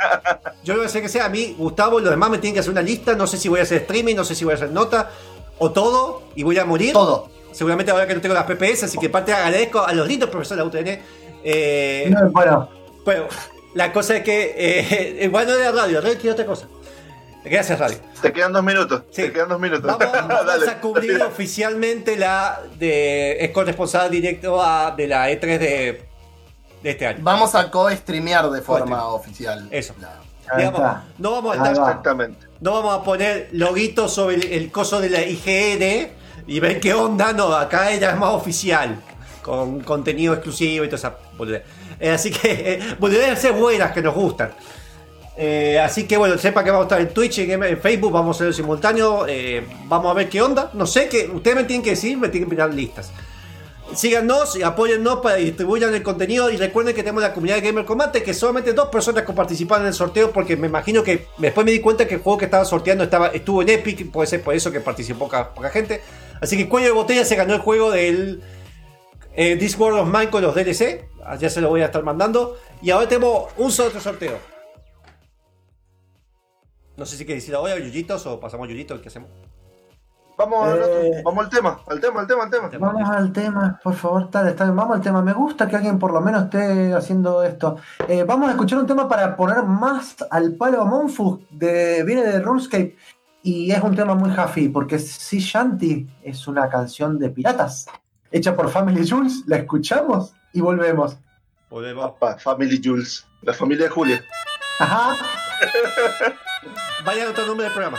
Yo 0.64 0.75
voy 0.75 0.82
a 0.82 0.87
hacer 0.87 1.00
que 1.00 1.08
sea 1.08 1.26
a 1.26 1.28
mí, 1.28 1.54
Gustavo, 1.56 2.00
los 2.00 2.11
demás 2.11 2.28
me 2.30 2.38
tienen 2.38 2.54
que 2.54 2.61
hacer 2.61 2.73
una 2.73 2.82
lista. 2.82 3.14
No 3.14 3.28
sé 3.28 3.38
si 3.38 3.49
voy 3.49 3.61
a 3.61 3.62
hacer 3.62 3.82
streaming, 3.82 4.16
no 4.16 4.25
sé 4.25 4.35
si 4.35 4.44
voy 4.44 4.52
a 4.52 4.56
hacer 4.56 4.70
nota 4.73 5.11
o 5.58 5.70
todo 5.70 6.25
y 6.35 6.42
voy 6.42 6.58
a 6.58 6.64
morir. 6.64 6.92
Todo. 6.92 7.30
Seguramente 7.54 7.92
ahora 7.92 8.06
que 8.06 8.14
no 8.14 8.20
tengo 8.20 8.34
las 8.34 8.44
PPS, 8.44 8.82
así 8.84 8.99
que 8.99 9.08
parte 9.08 9.32
agradezco 9.32 9.80
a 9.84 9.92
los 9.92 10.06
lindos 10.08 10.28
profesores 10.28 10.64
de 10.64 10.80
la 10.80 10.96
UTN. 10.99 11.02
Eh, 11.44 12.08
No, 12.11 12.30
bueno, 12.30 12.68
Bueno, 13.04 13.26
la 13.75 13.92
cosa 13.92 14.16
es 14.16 14.23
que. 14.25 14.54
Eh, 14.56 15.18
igual 15.25 15.46
no 15.46 15.54
era 15.54 15.70
radio, 15.73 16.00
radio 16.00 16.14
quiere 16.16 16.32
otra 16.32 16.46
cosa. 16.46 16.66
Gracias, 17.44 17.78
radio. 17.78 17.99
Te 18.23 18.32
quedan 18.32 18.52
dos 18.54 18.64
minutos. 18.64 19.02
Sí. 19.11 19.23
Te 19.23 19.32
quedan 19.32 19.50
dos 19.50 19.61
minutos. 19.61 19.84
Vamos, 19.84 20.12
vamos 20.28 20.46
Dale, 20.46 20.70
a 20.70 20.80
cubrir 20.80 21.12
dale. 21.12 21.25
oficialmente 21.25 22.16
la 22.16 22.61
de. 22.78 23.37
Es 23.44 23.50
corresponsal 23.50 24.11
directo 24.11 24.61
a, 24.62 24.92
de 24.96 25.06
la 25.06 25.30
E3 25.30 25.40
de, 25.58 26.02
de 26.82 26.90
este 26.90 27.06
año. 27.06 27.18
Vamos 27.23 27.54
a 27.54 27.70
co-streamear 27.70 28.49
de 28.50 28.62
forma 28.62 29.06
oficial. 29.08 29.68
Eso. 29.70 29.94
La- 30.00 30.20
Digamos, 30.58 30.80
no 31.18 31.30
vamos 31.32 31.58
a 31.58 31.70
estar. 31.73 32.06
va. 32.06 32.28
No 32.61 32.73
vamos 32.73 32.99
a 32.99 33.02
poner 33.02 33.49
loguitos 33.52 34.12
sobre 34.14 34.37
el, 34.37 34.52
el 34.52 34.70
coso 34.73 35.00
de 35.00 35.08
la 35.11 35.23
IGN 35.23 36.08
y 36.46 36.60
ver 36.60 36.80
qué 36.80 36.94
onda. 36.94 37.32
No, 37.32 37.54
acá 37.54 37.90
ella 37.90 38.10
es 38.10 38.18
más 38.18 38.30
oficial. 38.30 39.00
Con 39.42 39.80
contenido 39.80 40.32
exclusivo 40.32 40.84
y 40.84 40.88
toda 40.88 40.96
esa. 40.96 41.16
Eh, 42.00 42.10
así 42.10 42.30
que, 42.30 42.50
eh, 42.50 42.96
boludeces 42.98 43.54
buenas 43.54 43.92
que 43.92 44.00
nos 44.00 44.14
gustan. 44.14 44.52
Eh, 45.36 45.80
así 45.80 46.04
que 46.06 46.16
bueno, 46.16 46.38
sepa 46.38 46.62
que 46.62 46.70
vamos 46.70 46.84
a 46.84 46.86
estar 46.86 47.00
en 47.00 47.12
Twitch 47.12 47.38
y 47.38 47.52
en 47.52 47.78
Facebook, 47.78 48.12
vamos 48.12 48.40
a 48.40 48.44
hacer 48.44 48.54
simultáneo. 48.54 49.26
eh, 49.28 49.66
vamos 49.86 50.10
a 50.10 50.14
ver 50.14 50.28
qué 50.28 50.40
onda. 50.40 50.70
No 50.74 50.86
sé, 50.86 51.08
que 51.08 51.30
ustedes 51.32 51.56
me 51.56 51.64
tienen 51.64 51.82
que 51.82 51.90
decir, 51.90 52.16
me 52.16 52.28
tienen 52.28 52.48
que 52.48 52.54
mirar 52.54 52.72
listas. 52.72 53.10
Síganos 53.94 54.56
y 54.56 54.62
apóyennos 54.62 55.20
para 55.20 55.36
que 55.36 55.44
distribuyan 55.44 55.94
el 55.94 56.02
contenido. 56.02 56.50
Y 56.50 56.56
recuerden 56.56 56.94
que 56.94 57.02
tenemos 57.02 57.22
la 57.22 57.34
comunidad 57.34 57.56
de 57.56 57.62
Gamer 57.62 57.84
Combate, 57.84 58.22
que 58.22 58.32
solamente 58.32 58.72
dos 58.72 58.88
personas 58.88 59.24
participaron 59.24 59.84
en 59.84 59.88
el 59.88 59.94
sorteo, 59.94 60.32
porque 60.32 60.56
me 60.56 60.68
imagino 60.68 61.02
que 61.02 61.26
después 61.36 61.66
me 61.66 61.72
di 61.72 61.80
cuenta 61.80 62.06
que 62.08 62.14
el 62.14 62.22
juego 62.22 62.38
que 62.38 62.46
estaba 62.46 62.64
sorteando 62.64 63.04
estaba, 63.04 63.28
estuvo 63.28 63.60
en 63.60 63.68
Epic, 63.68 64.10
puede 64.10 64.26
ser 64.26 64.42
por 64.42 64.54
eso 64.54 64.72
que 64.72 64.80
participó 64.80 65.28
poca 65.28 65.70
gente. 65.70 66.00
Así 66.44 66.58
que 66.58 66.68
Cuello 66.68 66.88
de 66.88 66.92
Botella 66.92 67.24
se 67.24 67.36
ganó 67.36 67.54
el 67.54 67.60
juego 67.60 67.90
del 67.90 68.42
eh, 69.34 69.56
This 69.56 69.78
World 69.78 70.00
of 70.00 70.06
Mine 70.08 70.28
con 70.28 70.42
los 70.42 70.54
DLC. 70.54 71.08
Ya 71.40 71.48
se 71.48 71.62
lo 71.62 71.70
voy 71.70 71.80
a 71.80 71.86
estar 71.86 72.02
mandando. 72.02 72.58
Y 72.82 72.90
ahora 72.90 73.08
tenemos 73.08 73.50
un 73.56 73.72
solo 73.72 73.88
otro 73.88 74.00
sorteo. 74.00 74.36
No 76.98 77.06
sé 77.06 77.16
si 77.16 77.24
quieres 77.24 77.42
decir 77.42 77.54
ahora, 77.54 77.78
Yuyitos, 77.78 78.26
o 78.26 78.38
pasamos 78.38 78.66
a 78.68 78.70
Yuyitos, 78.70 79.00
¿qué 79.00 79.08
hacemos? 79.08 79.30
Vamos, 80.36 80.68
al 80.68 80.78
Eh. 80.78 80.82
otro. 80.82 81.22
vamos 81.24 81.44
al 81.44 81.50
tema, 81.50 81.80
al 81.86 82.00
tema, 82.00 82.20
al 82.20 82.26
tema, 82.26 82.42
al 82.44 82.50
tema. 82.50 82.68
Vamos 82.78 83.08
al 83.08 83.32
tema, 83.32 83.80
por 83.82 83.94
favor, 83.94 84.30
tal, 84.30 84.52
bien, 84.52 84.76
vamos 84.76 84.96
al 84.96 85.00
tema. 85.02 85.22
Me 85.22 85.32
gusta 85.32 85.66
que 85.66 85.76
alguien 85.76 85.98
por 85.98 86.12
lo 86.12 86.20
menos 86.20 86.44
esté 86.44 86.92
haciendo 86.92 87.42
esto. 87.42 87.76
Eh, 88.06 88.24
vamos 88.24 88.48
a 88.48 88.52
escuchar 88.52 88.80
un 88.80 88.86
tema 88.86 89.08
para 89.08 89.34
poner 89.36 89.62
más 89.62 90.16
al 90.30 90.54
palo 90.56 90.82
a 90.82 90.84
Monfu, 90.84 91.40
de, 91.50 92.02
viene 92.04 92.22
de 92.22 92.40
RuneScape, 92.40 92.96
y 93.46 93.70
es 93.70 93.82
un 93.82 93.94
tema 93.94 94.14
muy 94.14 94.30
happy, 94.34 94.70
porque 94.70 94.98
Si 94.98 95.38
Shanty 95.38 96.08
es 96.22 96.48
una 96.48 96.66
canción 96.70 97.18
de 97.18 97.28
piratas, 97.28 97.86
hecha 98.30 98.56
por 98.56 98.70
Family 98.70 99.06
Jules, 99.06 99.44
la 99.46 99.58
escuchamos 99.58 100.32
y 100.54 100.62
volvemos. 100.62 101.18
Volvemos. 101.68 102.12
Papá, 102.12 102.38
Family 102.38 102.80
Jules. 102.82 103.26
La 103.42 103.52
familia 103.52 103.84
de 103.84 103.90
Julia. 103.90 104.24
Ajá. 104.80 105.14
Vaya 107.04 107.28
otro 107.28 107.46
nombre 107.46 107.64
del 107.64 107.74
programa. 107.74 107.98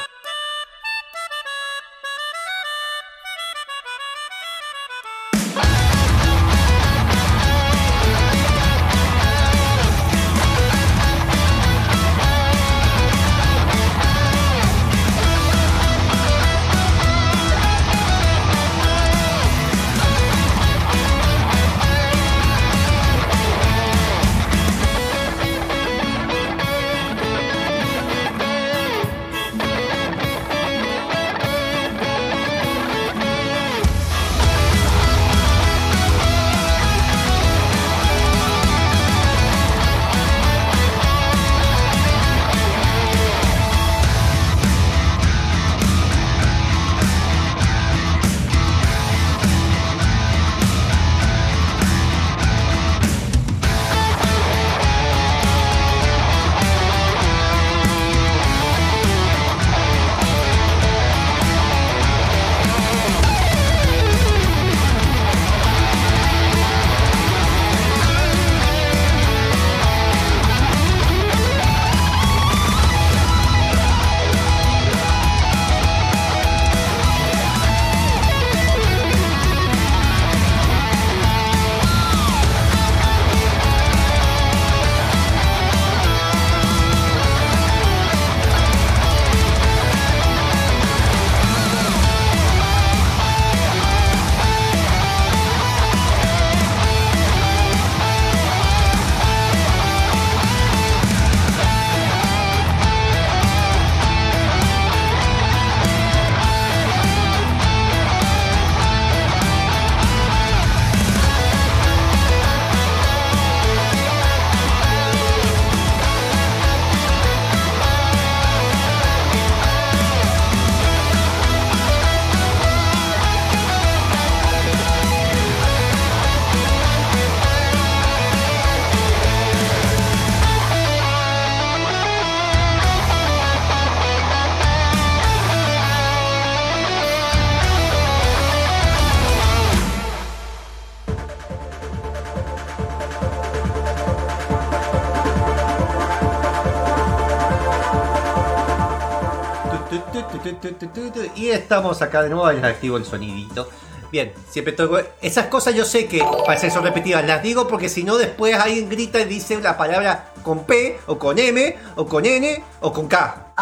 Estamos 151.55 152.01
acá 152.01 152.21
de 152.24 152.29
nuevo, 152.29 152.51
les 152.51 152.63
activo 152.63 152.97
el 152.97 153.05
sonidito. 153.05 153.69
Bien, 154.12 154.31
siempre 154.50 154.74
toco. 154.74 155.00
Esas 155.21 155.47
cosas 155.47 155.74
yo 155.75 155.83
sé 155.83 156.05
que 156.07 156.24
parecen 156.45 156.71
son 156.71 156.83
repetidas, 156.83 157.25
las 157.25 157.41
digo 157.43 157.67
porque 157.67 157.89
si 157.89 158.03
no 158.03 158.17
después 158.17 158.55
alguien 158.55 158.88
grita 158.88 159.19
y 159.19 159.25
dice 159.25 159.59
la 159.59 159.75
palabra 159.77 160.31
con 160.43 160.63
P, 160.65 161.00
o 161.07 161.17
con 161.19 161.38
M, 161.39 161.77
o 161.95 162.05
con 162.07 162.25
N, 162.25 162.63
o 162.81 162.93
con 162.93 163.07
K. 163.07 163.53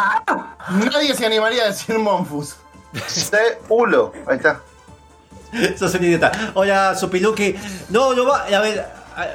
Nadie 0.70 1.16
se 1.16 1.26
animaría 1.26 1.64
a 1.64 1.68
decir 1.68 1.98
Monfus. 1.98 2.56
C. 3.08 3.38
Ulo. 3.70 4.14
Ahí 4.28 4.38
está. 4.38 4.62
Sos 5.78 5.94
un 5.96 6.04
idiota. 6.04 6.32
Hola, 6.56 6.96
Supiluki. 6.96 7.56
No, 7.90 8.14
no 8.14 8.26
va. 8.26 8.44
A 8.46 8.60
ver, 8.60 8.86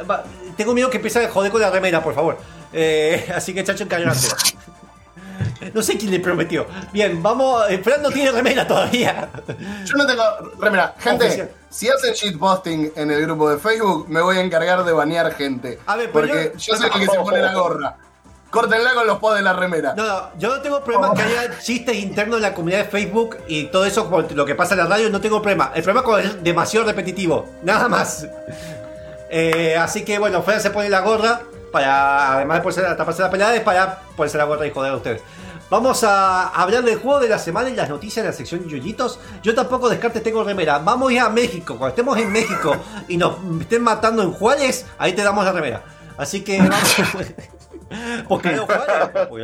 va- 0.08 0.24
tengo 0.56 0.74
miedo 0.74 0.90
que 0.90 0.96
empiece 0.98 1.24
a 1.24 1.30
joder 1.30 1.50
con 1.50 1.60
la 1.60 1.70
remera, 1.70 2.02
por 2.02 2.14
favor. 2.14 2.38
Eh, 2.72 3.28
así 3.34 3.54
que 3.54 3.64
chacho 3.64 3.84
encañonazo. 3.84 4.36
No 5.74 5.82
sé 5.82 5.96
quién 5.98 6.10
le 6.10 6.20
prometió. 6.20 6.66
Bien, 6.92 7.22
vamos. 7.22 7.64
eh, 7.70 7.78
Fran 7.78 8.02
no 8.02 8.10
tiene 8.10 8.30
remera 8.32 8.66
todavía. 8.66 9.28
Yo 9.84 9.96
no 9.96 10.06
tengo. 10.06 10.22
Remira, 10.58 10.94
gente, 10.98 11.26
Oficial. 11.26 11.50
si 11.70 11.88
hacen 11.88 12.14
shitposting 12.14 12.92
en 12.96 13.10
el 13.10 13.22
grupo 13.22 13.50
de 13.50 13.58
Facebook, 13.58 14.06
me 14.08 14.20
voy 14.20 14.38
a 14.38 14.40
encargar 14.40 14.84
de 14.84 14.92
banear 14.92 15.32
gente. 15.34 15.78
A 15.86 15.96
ver, 15.96 16.10
pero 16.12 16.26
porque 16.26 16.52
yo- 16.56 16.72
yo, 16.72 16.76
soy 16.76 16.86
el 16.86 16.92
que 17.00 17.06
se 17.06 17.18
pone 17.20 17.42
la 17.42 17.54
gorra. 17.54 17.96
Córtenla 18.50 18.94
con 18.94 19.06
los 19.06 19.18
pods 19.18 19.36
de 19.36 19.42
la 19.42 19.52
remera. 19.52 19.92
No, 19.94 20.06
no, 20.06 20.30
yo 20.38 20.48
no 20.56 20.62
tengo 20.62 20.82
problema 20.82 21.12
que 21.14 21.20
haya 21.22 21.58
chistes 21.58 21.94
internos 21.96 22.36
en 22.38 22.42
la 22.44 22.54
comunidad 22.54 22.78
de 22.78 22.84
Facebook 22.86 23.36
y 23.46 23.64
todo 23.66 23.84
eso, 23.84 24.08
lo 24.34 24.46
que 24.46 24.54
pasa 24.54 24.72
en 24.72 24.80
la 24.80 24.86
radio, 24.86 25.10
no 25.10 25.20
tengo 25.20 25.42
problema. 25.42 25.70
El 25.74 25.82
problema 25.82 26.00
es 26.00 26.04
cuando 26.06 26.28
es 26.30 26.42
demasiado 26.42 26.86
repetitivo, 26.86 27.46
nada 27.62 27.88
más. 27.88 28.26
Eh, 29.30 29.76
así 29.76 30.02
que 30.02 30.18
bueno, 30.18 30.42
Fran 30.42 30.60
se 30.62 30.70
pone 30.70 30.88
la 30.88 31.00
gorra 31.00 31.42
para, 31.70 32.34
además 32.34 32.58
de 32.58 32.62
ponerse, 32.62 32.96
taparse 32.96 33.22
la 33.22 33.30
pelada, 33.30 33.54
es 33.54 33.62
para 33.62 34.00
ponerse 34.16 34.38
la 34.38 34.44
gorra 34.44 34.66
y 34.66 34.70
joder 34.70 34.92
a 34.92 34.96
ustedes. 34.96 35.22
Vamos 35.70 36.02
a 36.02 36.48
hablar 36.48 36.82
del 36.82 36.96
juego 36.96 37.20
de 37.20 37.28
la 37.28 37.38
semana 37.38 37.68
y 37.68 37.74
las 37.74 37.90
noticias 37.90 38.24
de 38.24 38.30
la 38.30 38.36
sección 38.36 38.66
Yuyitos. 38.66 39.20
Yo 39.42 39.54
tampoco 39.54 39.90
descartes 39.90 40.22
tengo 40.22 40.42
remera. 40.42 40.78
Vamos 40.78 41.10
a 41.10 41.12
ir 41.12 41.20
a 41.20 41.28
México. 41.28 41.76
Cuando 41.76 41.88
estemos 41.88 42.16
en 42.16 42.32
México 42.32 42.74
y 43.06 43.18
nos 43.18 43.36
estén 43.60 43.82
matando 43.82 44.22
en 44.22 44.32
Juárez, 44.32 44.86
ahí 44.96 45.12
te 45.12 45.22
damos 45.22 45.44
la 45.44 45.52
remera. 45.52 45.84
Así 46.16 46.42
que 46.42 46.58
vamos. 46.58 46.96
Porque 48.28 48.52
no. 48.52 48.66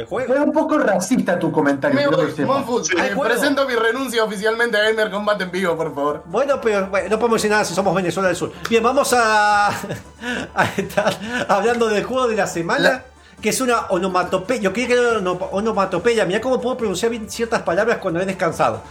Fue 0.08 0.26
un 0.26 0.52
poco 0.52 0.78
racista 0.78 1.38
tu 1.38 1.50
comentario. 1.50 1.96
Me 1.98 2.06
voy. 2.08 2.44
Monfus, 2.44 2.90
eh, 2.92 3.14
presento 3.18 3.66
mi 3.66 3.74
renuncia 3.74 4.22
oficialmente 4.22 4.76
a 4.76 4.82
Gamer 4.90 5.10
Combat 5.10 5.40
en 5.40 5.50
vivo, 5.50 5.76
por 5.76 5.94
favor. 5.94 6.22
Bueno, 6.26 6.60
pero 6.60 6.86
bueno, 6.88 7.08
no 7.08 7.18
podemos 7.18 7.36
decir 7.40 7.50
nada 7.50 7.64
si 7.64 7.74
somos 7.74 7.94
Venezuela 7.94 8.28
del 8.28 8.36
Sur. 8.36 8.52
Bien, 8.68 8.82
vamos 8.82 9.12
a, 9.14 9.68
a 10.54 10.64
estar 10.76 11.14
hablando 11.48 11.88
del 11.88 12.04
juego 12.04 12.28
de 12.28 12.36
la 12.36 12.46
semana, 12.46 12.78
La- 12.80 13.02
que 13.40 13.48
es 13.50 13.60
una 13.60 13.86
onomatopeya. 13.88 14.60
Yo 14.62 14.72
quería 14.72 14.88
que 14.88 15.00
era 15.02 15.18
una 15.18 15.32
onomatopeya. 15.32 16.24
Mira 16.26 16.40
cómo 16.40 16.60
puedo 16.60 16.76
pronunciar 16.76 17.10
bien 17.10 17.30
ciertas 17.30 17.62
palabras 17.62 17.98
cuando 17.98 18.20
he 18.20 18.26
descansado. 18.26 18.82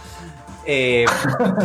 Eh, 0.66 1.04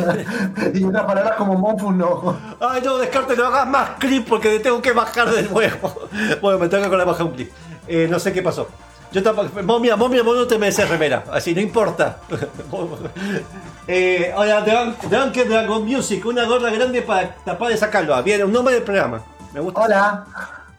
Y 0.73 0.83
unas 0.83 1.03
palabras 1.05 1.35
como 1.37 1.55
Monfus 1.55 1.95
no. 1.95 2.37
ay, 2.59 2.81
no, 2.83 2.97
descarte, 2.97 3.35
no 3.35 3.45
hagas 3.45 3.65
más 3.67 3.91
clip 3.97 4.27
porque 4.27 4.49
te 4.49 4.59
tengo 4.59 4.81
que 4.81 4.91
bajar 4.91 5.29
de 5.31 5.43
nuevo. 5.43 5.93
Bueno, 6.41 6.59
me 6.59 6.67
tengo 6.67 6.89
que 6.89 6.95
bajar 6.97 7.25
un 7.25 7.31
clip. 7.33 7.51
Eh, 7.89 8.07
no 8.09 8.19
sé 8.19 8.31
qué 8.31 8.41
pasó. 8.41 8.67
Yo 9.11 9.23
tampoco. 9.23 9.49
Momia, 9.63 9.95
momia, 9.95 10.21
vos 10.21 10.37
no 10.37 10.47
te 10.47 10.57
mereces 10.59 10.87
remera. 10.87 11.23
Así, 11.31 11.55
no 11.55 11.61
importa. 11.61 12.19
eh, 13.87 14.31
ahora, 14.35 14.61
Drunk, 14.61 15.01
Drunken 15.03 15.49
Dragon 15.49 15.83
Music, 15.83 16.23
una 16.25 16.45
gorra 16.45 16.69
grande 16.69 17.01
para 17.01 17.35
tapar 17.43 17.71
esa 17.71 17.89
calva. 17.89 18.21
Bien, 18.21 18.43
un 18.43 18.53
nombre 18.53 18.75
del 18.75 18.83
programa. 18.83 19.23
Me 19.51 19.59
gusta. 19.59 19.81
Hola. 19.81 20.25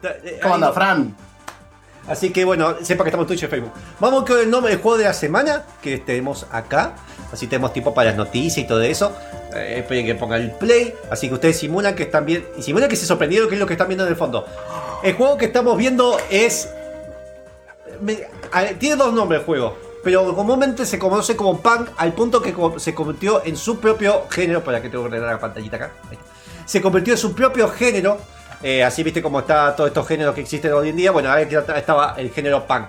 Eh, 0.02 0.38
¿Cómo 0.40 0.54
anda. 0.54 0.72
Fran? 0.72 1.14
Así 2.08 2.30
que 2.30 2.44
bueno, 2.44 2.76
sepa 2.82 3.04
que 3.04 3.10
estamos 3.10 3.24
en 3.24 3.28
Twitch 3.28 3.42
y 3.42 3.46
Facebook. 3.46 3.72
Vamos 3.98 4.24
con 4.24 4.38
el 4.38 4.50
nombre 4.50 4.72
del 4.72 4.80
juego 4.80 4.98
de 4.98 5.04
la 5.04 5.12
semana 5.12 5.64
que 5.82 5.98
tenemos 5.98 6.46
acá. 6.50 6.94
Así 7.32 7.46
tenemos 7.46 7.72
tiempo 7.72 7.92
para 7.92 8.10
las 8.10 8.16
noticias 8.16 8.58
y 8.58 8.66
todo 8.66 8.80
eso. 8.82 9.12
Eh, 9.54 9.76
esperen 9.78 10.06
que 10.06 10.14
ponga 10.14 10.36
el 10.36 10.52
play. 10.52 10.94
Así 11.10 11.28
que 11.28 11.34
ustedes 11.34 11.58
simulan 11.58 11.94
que 11.94 12.04
están 12.04 12.24
bien. 12.24 12.46
Y 12.56 12.62
simulan 12.62 12.88
que 12.88 12.96
se 12.96 13.06
sorprendieron 13.06 13.48
que 13.48 13.56
es 13.56 13.60
lo 13.60 13.66
que 13.66 13.74
están 13.74 13.88
viendo 13.88 14.04
en 14.04 14.10
el 14.10 14.16
fondo. 14.16 14.46
El 15.02 15.14
juego 15.14 15.36
que 15.36 15.46
estamos 15.46 15.76
viendo 15.76 16.16
es. 16.30 16.68
Me- 18.02 18.18
a 18.52 18.62
ver, 18.62 18.78
tiene 18.78 18.96
dos 18.96 19.12
nombres 19.12 19.40
el 19.40 19.46
juego. 19.46 19.76
Pero 20.02 20.34
comúnmente 20.34 20.86
se 20.86 20.98
conoce 20.98 21.36
como 21.36 21.60
punk 21.60 21.90
al 21.98 22.14
punto 22.14 22.40
que 22.40 22.54
se 22.78 22.94
convirtió 22.94 23.42
en 23.44 23.56
su 23.56 23.78
propio 23.80 24.24
género. 24.30 24.64
Para 24.64 24.80
que 24.80 24.88
tengo 24.88 25.04
que 25.04 25.08
ordenar 25.10 25.34
la 25.34 25.38
pantallita 25.40 25.76
acá. 25.76 25.90
Se 26.64 26.80
convirtió 26.80 27.12
en 27.14 27.18
su 27.18 27.34
propio 27.34 27.68
género. 27.68 28.18
Eh, 28.62 28.82
así 28.82 29.02
viste 29.02 29.20
cómo 29.22 29.40
está 29.40 29.74
todos 29.76 29.88
estos 29.88 30.06
géneros 30.06 30.34
que 30.34 30.40
existen 30.40 30.72
hoy 30.72 30.88
en 30.90 30.96
día. 30.96 31.10
Bueno, 31.10 31.30
ahí 31.30 31.46
estaba 31.76 32.14
el 32.16 32.30
género 32.30 32.66
punk. 32.66 32.84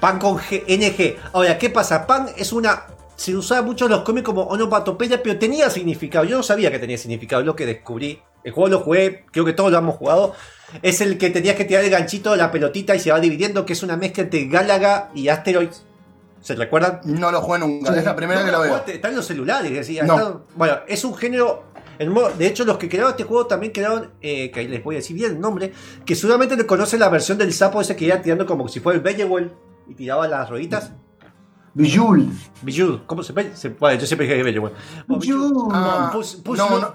Punk 0.00 0.18
con 0.18 0.38
G- 0.38 0.64
NG. 0.66 1.18
Ahora, 1.34 1.58
¿qué 1.58 1.68
pasa? 1.70 2.06
Punk 2.06 2.30
es 2.36 2.52
una. 2.52 2.84
Se 3.16 3.34
usaba 3.34 3.62
mucho 3.62 3.86
en 3.86 3.92
los 3.92 4.00
cómics 4.02 4.24
como 4.26 4.42
onomatopeya, 4.42 5.22
pero 5.22 5.38
tenía 5.38 5.68
significado. 5.70 6.24
Yo 6.24 6.36
no 6.38 6.42
sabía 6.42 6.70
que 6.70 6.78
tenía 6.78 6.98
significado, 6.98 7.42
lo 7.42 7.56
que 7.56 7.64
descubrí. 7.66 8.20
El 8.44 8.52
juego 8.52 8.68
lo 8.68 8.80
jugué, 8.80 9.24
creo 9.32 9.44
que 9.44 9.52
todos 9.54 9.72
lo 9.72 9.78
hemos 9.78 9.96
jugado. 9.96 10.34
Es 10.82 11.00
el 11.00 11.16
que 11.18 11.30
tenías 11.30 11.56
que 11.56 11.64
tirar 11.64 11.84
el 11.84 11.90
ganchito 11.90 12.32
de 12.32 12.36
la 12.38 12.50
pelotita 12.50 12.94
y 12.94 12.98
se 13.00 13.10
va 13.12 13.20
dividiendo, 13.20 13.64
que 13.64 13.72
es 13.74 13.82
una 13.82 13.96
mezcla 13.96 14.24
entre 14.24 14.46
Gálaga 14.46 15.10
y 15.14 15.28
Asteroids. 15.28 15.84
¿Se 16.40 16.54
recuerdan? 16.54 17.00
No 17.04 17.30
lo 17.32 17.40
jugué 17.40 17.58
nunca, 17.60 17.92
Sí. 17.92 17.98
es 18.00 18.04
la 18.04 18.14
primera 18.16 18.40
No, 18.40 18.46
que 18.46 18.52
lo 18.52 18.58
no, 18.58 18.62
veo. 18.62 18.72
jugaste, 18.72 18.94
Está 18.96 19.08
en 19.08 19.16
los 19.16 19.26
celulares. 19.26 19.88
No. 20.04 20.16
está- 20.16 20.40
bueno, 20.54 20.76
es 20.86 21.04
un 21.04 21.14
género. 21.14 21.64
de 21.98 22.46
hecho, 22.46 22.64
los 22.66 22.76
que 22.76 22.88
crearon 22.90 23.12
este 23.12 23.24
juego 23.24 23.46
también 23.46 23.72
crearon, 23.72 24.10
eh, 24.20 24.50
que 24.50 24.60
ahí 24.60 24.68
les 24.68 24.84
voy 24.84 24.96
a 24.96 24.98
decir 24.98 25.16
bien 25.16 25.30
el 25.32 25.40
nombre, 25.40 25.72
que 26.04 26.14
seguramente 26.14 26.54
le 26.56 26.66
conocen 26.66 27.00
la 27.00 27.08
versión 27.08 27.38
del 27.38 27.52
sapo 27.54 27.80
ese 27.80 27.96
que 27.96 28.04
iba 28.04 28.20
tirando 28.20 28.44
como 28.44 28.68
si 28.68 28.80
fuera 28.80 28.96
el 28.98 29.02
Bellewell 29.02 29.50
y 29.88 29.94
tiraba 29.94 30.28
las 30.28 30.50
rueditas. 30.50 30.92
Bijul. 31.74 32.28
Bijou, 32.62 33.00
¿cómo 33.06 33.22
se 33.22 33.32
ve? 33.32 33.50
Bueno, 33.78 33.98
yo 34.00 34.06
siempre 34.06 34.26
dije 34.26 34.42
Bellewell. 34.42 34.72
Bijou. 35.08 35.68
Ah, 35.72 36.10
no, 36.12 36.20
no- 36.20 36.56
no, 36.56 36.80
no, 36.80 36.92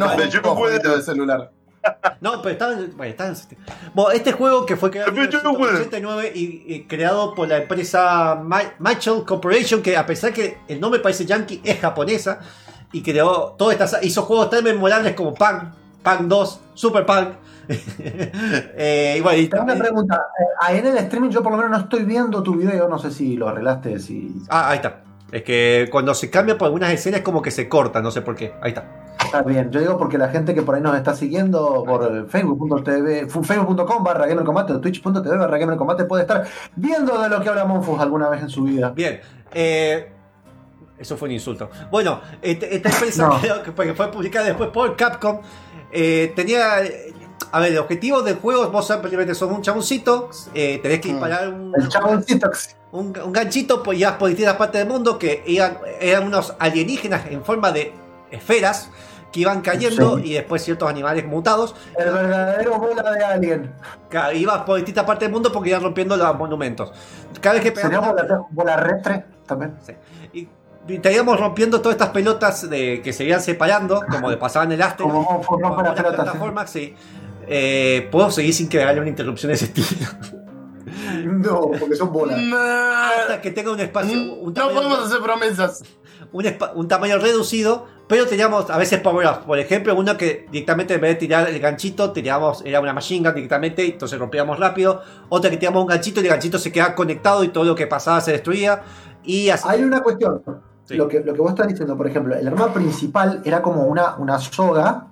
no. 0.00 0.16
Bijou 0.16 0.40
juego 0.42 0.56
puede- 0.56 0.72
jueguito 0.78 0.96
de 0.96 1.02
celular. 1.02 1.38
No, 1.38 1.57
pero 2.20 2.48
estaba 2.50 2.72
en, 2.72 2.96
bueno, 2.96 3.14
este- 3.32 3.56
Bueno, 3.94 4.10
este 4.10 4.32
juego 4.32 4.66
que 4.66 4.76
fue 4.76 4.90
creado 4.90 5.10
en 5.10 5.14
Pero 5.14 5.30
yo, 5.30 5.38
1989 5.50 6.32
y, 6.34 6.74
y 6.74 6.84
creado 6.84 7.34
por 7.34 7.48
la 7.48 7.58
empresa 7.58 8.42
Mitchell 8.78 9.24
Corporation, 9.24 9.82
que 9.82 9.96
a 9.96 10.06
pesar 10.06 10.32
que 10.32 10.58
el 10.68 10.80
nombre 10.80 11.00
parece 11.00 11.24
yankee, 11.24 11.60
es 11.64 11.78
japonesa, 11.80 12.40
y 12.92 13.02
creó 13.02 13.54
todas 13.58 13.74
estas, 13.80 14.02
hizo 14.04 14.22
juegos 14.22 14.50
tan 14.50 14.64
memorables 14.64 15.14
como 15.14 15.34
Punk, 15.34 15.62
Punk 16.02 16.20
2, 16.22 16.60
Super 16.74 17.04
Punk. 17.06 17.28
Eh, 18.80 19.16
y 19.18 19.20
bueno, 19.20 19.38
y 19.38 19.48
Tengo 19.48 19.64
una 19.64 19.76
pregunta. 19.76 20.16
Eh, 20.40 20.44
ahí 20.60 20.78
en 20.78 20.86
el 20.86 20.96
streaming 20.98 21.28
yo 21.30 21.42
por 21.42 21.52
lo 21.52 21.58
menos 21.58 21.70
no 21.72 21.78
estoy 21.84 22.04
viendo 22.04 22.42
tu 22.42 22.54
video. 22.54 22.88
No 22.88 22.98
sé 22.98 23.10
si 23.10 23.36
lo 23.36 23.48
arreglaste. 23.48 23.98
Si... 23.98 24.34
ah, 24.48 24.70
ahí 24.70 24.76
está. 24.76 25.02
Es 25.30 25.42
que 25.42 25.88
cuando 25.90 26.14
se 26.14 26.30
cambia 26.30 26.56
por 26.56 26.66
algunas 26.66 26.90
escenas 26.92 27.20
como 27.20 27.42
que 27.42 27.50
se 27.50 27.68
corta, 27.68 28.00
no 28.00 28.10
sé 28.10 28.22
por 28.22 28.34
qué. 28.34 28.54
Ahí 28.62 28.70
está. 28.70 29.04
Está 29.22 29.42
bien. 29.42 29.70
Yo 29.70 29.80
digo 29.80 29.98
porque 29.98 30.16
la 30.16 30.28
gente 30.28 30.54
que 30.54 30.62
por 30.62 30.74
ahí 30.74 30.80
nos 30.80 30.96
está 30.96 31.14
siguiendo 31.14 31.84
por 31.86 32.28
facebook.tv, 32.28 33.26
fu- 33.28 33.42
facebook.com 33.42 34.02
barra 34.02 34.26
gamercombate 34.26 34.72
o 34.72 34.80
twitch.tv 34.80 35.36
barra 35.36 35.58
gamercombate 35.58 36.04
puede 36.04 36.22
estar 36.22 36.46
viendo 36.76 37.20
de 37.20 37.28
lo 37.28 37.40
que 37.42 37.48
habla 37.50 37.64
Monfus 37.66 38.00
alguna 38.00 38.28
vez 38.30 38.42
en 38.42 38.48
su 38.48 38.62
vida. 38.64 38.90
Bien. 38.90 39.20
eh, 39.52 40.12
eso 40.98 41.16
fue 41.16 41.28
un 41.28 41.32
insulto. 41.34 41.68
Bueno, 41.90 42.20
este- 42.42 42.74
esta 42.74 42.88
empresa 42.88 43.28
No. 43.28 43.62
que 43.62 43.72
fue 43.94 44.10
publicada 44.10 44.46
después 44.46 44.70
por 44.70 44.96
Capcom. 44.96 45.40
eh, 45.92 46.32
tenía. 46.34 46.80
A 47.52 47.60
ver, 47.60 47.72
el 47.72 47.78
objetivo 47.78 48.22
del 48.22 48.36
juego, 48.36 48.68
vos 48.70 48.86
simplemente 48.86 49.34
sos 49.34 49.50
un 49.50 49.62
chaboncito, 49.62 50.30
eh, 50.54 50.78
tenés 50.82 51.00
que 51.00 51.08
Mm. 51.08 51.12
disparar 51.12 51.48
un, 51.48 51.72
un, 52.92 53.18
un 53.24 53.32
ganchito 53.32 53.82
pues, 53.82 53.98
ya 53.98 54.18
por 54.18 54.28
distintas 54.28 54.56
partes 54.56 54.80
del 54.80 54.88
mundo 54.88 55.18
que 55.18 55.42
eran, 55.46 55.78
eran 56.00 56.26
unos 56.26 56.54
alienígenas 56.58 57.22
en 57.30 57.42
forma 57.44 57.72
de 57.72 57.92
esferas 58.30 58.90
que 59.32 59.40
iban 59.40 59.60
cayendo 59.60 60.16
Sí. 60.18 60.24
y 60.30 60.34
después 60.34 60.62
ciertos 60.64 60.88
animales 60.88 61.26
mutados. 61.26 61.74
El 61.98 62.10
verdadero 62.12 62.78
bola 62.78 63.10
de 63.12 63.24
alien. 63.24 63.74
Ibas 64.34 64.62
por 64.62 64.76
distintas 64.76 65.04
partes 65.04 65.26
del 65.26 65.32
mundo 65.32 65.52
porque 65.52 65.70
iban 65.70 65.82
rompiendo 65.82 66.16
los 66.16 66.36
monumentos. 66.38 66.92
Cada 67.40 67.54
vez 67.56 67.62
que 67.64 67.72
pegabas- 67.72 68.12
bola, 68.12 68.42
bola 68.50 68.76
restre 68.76 69.24
también. 69.46 69.74
Sí. 69.86 69.92
Y, 70.32 70.48
estaríamos 70.94 71.38
rompiendo 71.38 71.82
todas 71.82 71.96
estas 71.96 72.08
pelotas 72.08 72.70
de, 72.70 73.02
que 73.02 73.12
se 73.12 73.24
iban 73.24 73.42
separando, 73.42 74.02
como 74.10 74.30
le 74.30 74.38
pasaba 74.38 74.64
en 74.64 74.72
el 74.72 74.80
Aster. 74.82 75.04
Como 75.06 75.20
Monfus 75.22 75.60
rompe 75.60 75.82
las 75.82 75.94
pelotas. 75.94 76.70
¿sí? 76.70 76.78
sí. 76.80 76.96
Eh, 77.48 78.08
Puedo 78.10 78.30
seguir 78.30 78.54
sin 78.54 78.68
que 78.68 78.82
haya 78.82 79.00
una 79.00 79.08
interrupción 79.10 79.48
de 79.48 79.54
ese 79.54 79.66
estilo. 79.66 80.10
No, 81.24 81.70
porque 81.78 81.96
son 81.96 82.12
bolas. 82.12 82.38
Hasta 82.40 83.40
que 83.40 83.50
tenga 83.50 83.72
un 83.72 83.80
espacio. 83.80 84.34
Un 84.34 84.52
No 84.52 84.70
podemos 84.70 85.06
hacer 85.06 85.20
promesas. 85.20 85.82
un, 86.32 86.44
un 86.74 86.88
tamaño 86.88 87.18
reducido, 87.18 87.86
pero 88.08 88.26
teníamos 88.26 88.68
a 88.70 88.78
veces 88.78 89.00
power 89.00 89.26
ups. 89.26 89.38
Por 89.46 89.58
ejemplo, 89.58 89.94
uno 89.94 90.16
que 90.16 90.46
directamente 90.50 90.94
en 90.94 91.00
vez 91.00 91.10
de 91.10 91.16
tirar 91.16 91.48
el 91.48 91.58
ganchito, 91.60 92.12
tirábamos, 92.12 92.62
era 92.64 92.80
una 92.80 92.92
machine 92.92 93.26
gun 93.26 93.34
directamente, 93.34 93.84
entonces 93.86 94.18
rompíamos 94.18 94.58
rápido. 94.58 95.02
Otra 95.28 95.50
que 95.50 95.56
tirábamos 95.56 95.82
un 95.82 95.88
ganchito 95.88 96.20
y 96.20 96.24
el 96.24 96.30
ganchito 96.30 96.58
se 96.58 96.72
quedaba 96.72 96.94
conectado 96.94 97.44
y 97.44 97.48
todo 97.48 97.64
lo 97.64 97.74
que 97.74 97.86
pasaba 97.86 98.20
se 98.20 98.32
destruía. 98.32 98.82
Y 99.24 99.50
así. 99.50 99.64
Hay 99.68 99.82
una 99.82 100.02
cuestión. 100.02 100.42
Sí. 100.84 100.96
Lo, 100.96 101.06
que, 101.06 101.20
lo 101.20 101.34
que 101.34 101.40
vos 101.40 101.50
estás 101.50 101.68
diciendo, 101.68 101.96
por 101.96 102.06
ejemplo, 102.08 102.34
el 102.34 102.48
arma 102.48 102.72
principal 102.72 103.42
era 103.44 103.60
como 103.60 103.84
una, 103.84 104.16
una 104.16 104.38
soga 104.38 105.08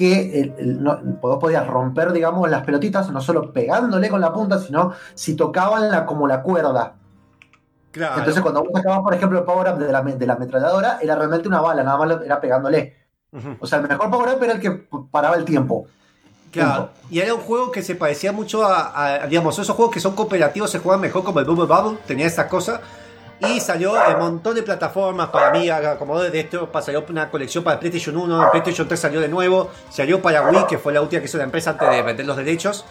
que 0.00 0.40
el- 0.40 0.54
el- 0.58 0.82
no- 0.82 0.98
vos 1.20 1.38
podías 1.38 1.66
romper, 1.66 2.12
digamos, 2.12 2.48
las 2.48 2.64
pelotitas, 2.64 3.10
no 3.10 3.20
solo 3.20 3.52
pegándole 3.52 4.08
con 4.08 4.20
la 4.20 4.32
punta, 4.32 4.58
sino 4.58 4.92
si 5.14 5.36
tocaban 5.36 5.90
la, 5.90 6.06
como 6.06 6.26
la 6.26 6.42
cuerda. 6.42 6.94
Claro. 7.90 8.18
Entonces 8.18 8.40
cuando 8.42 8.62
vos 8.62 8.70
sacabas, 8.72 9.00
por 9.00 9.14
ejemplo, 9.14 9.38
el 9.38 9.44
power-up 9.44 9.78
de 9.78 9.92
la, 9.92 10.02
de 10.02 10.26
la 10.26 10.32
ametralladora, 10.34 10.98
era 11.02 11.14
realmente 11.16 11.48
una 11.48 11.60
bala, 11.60 11.82
nada 11.82 11.98
más 11.98 12.22
era 12.24 12.40
pegándole. 12.40 12.96
O 13.60 13.66
sea, 13.66 13.78
el 13.78 13.88
mejor 13.88 14.10
power-up 14.10 14.42
era 14.42 14.54
el 14.54 14.60
que 14.60 14.70
paraba 15.10 15.36
el 15.36 15.44
tiempo. 15.44 15.86
Claro, 16.50 16.90
y 17.08 17.20
era 17.20 17.32
un 17.34 17.40
juego 17.42 17.70
que 17.70 17.80
se 17.82 17.94
parecía 17.94 18.32
mucho 18.32 18.64
a, 18.64 19.22
a, 19.22 19.26
digamos, 19.28 19.56
esos 19.58 19.76
juegos 19.76 19.94
que 19.94 20.00
son 20.00 20.16
cooperativos 20.16 20.68
se 20.68 20.80
juegan 20.80 21.00
mejor 21.00 21.22
como 21.22 21.38
el 21.38 21.44
Bubble 21.46 21.66
Bubble, 21.66 21.98
tenía 22.06 22.26
esas 22.26 22.46
cosas. 22.46 22.80
Y 23.48 23.60
salió 23.60 23.92
un 23.92 24.18
montón 24.18 24.54
de 24.54 24.62
plataformas 24.62 25.30
para 25.30 25.48
Amiga, 25.48 25.96
como 25.98 26.20
de 26.20 26.40
esto, 26.40 26.68
salió 26.82 27.04
una 27.08 27.30
colección 27.30 27.64
para 27.64 27.80
PlayStation 27.80 28.16
1, 28.16 28.44
el 28.44 28.50
PlayStation 28.50 28.86
3 28.86 29.00
salió 29.00 29.20
de 29.20 29.28
nuevo, 29.28 29.70
salió 29.88 30.20
para 30.20 30.42
Wii, 30.42 30.66
que 30.68 30.76
fue 30.76 30.92
la 30.92 31.00
última 31.00 31.20
que 31.20 31.26
hizo 31.26 31.38
la 31.38 31.44
empresa 31.44 31.70
antes 31.70 31.88
de 31.88 32.02
vender 32.02 32.26
los 32.26 32.36
derechos. 32.36 32.84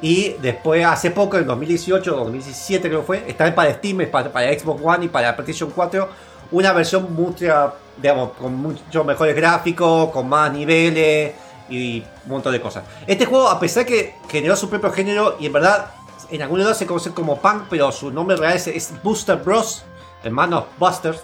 Y 0.00 0.36
después, 0.40 0.86
hace 0.86 1.10
poco, 1.10 1.36
en 1.36 1.46
2018 1.46 2.14
o 2.14 2.18
2017 2.24 2.88
creo 2.88 3.00
que 3.00 3.06
fue, 3.06 3.24
está 3.28 3.54
para 3.54 3.74
Steam, 3.74 4.10
para, 4.10 4.32
para 4.32 4.58
Xbox 4.58 4.80
One 4.82 5.04
y 5.04 5.08
para 5.08 5.36
PlayStation 5.36 5.70
4, 5.70 6.08
una 6.52 6.72
versión 6.72 7.12
mucha, 7.14 7.74
digamos, 7.98 8.32
con 8.32 8.54
mucho 8.54 9.04
mejores 9.04 9.36
gráficos, 9.36 10.10
con 10.10 10.28
más 10.28 10.50
niveles 10.50 11.32
y 11.68 12.02
un 12.24 12.30
montón 12.30 12.52
de 12.52 12.60
cosas. 12.60 12.84
Este 13.06 13.26
juego, 13.26 13.48
a 13.48 13.60
pesar 13.60 13.84
que 13.84 14.14
generó 14.30 14.56
su 14.56 14.70
propio 14.70 14.90
género 14.90 15.36
y 15.38 15.46
en 15.46 15.52
verdad 15.52 15.90
en 16.30 16.42
algún 16.42 16.60
lado 16.60 16.74
se 16.74 16.86
conoce 16.86 17.10
como 17.12 17.40
Punk, 17.40 17.64
pero 17.68 17.90
su 17.92 18.10
nombre 18.10 18.36
real 18.36 18.54
es, 18.54 18.66
es 18.68 18.92
Booster 19.02 19.36
Bros, 19.36 19.84
hermanos 20.24 20.64
Busters, 20.78 21.20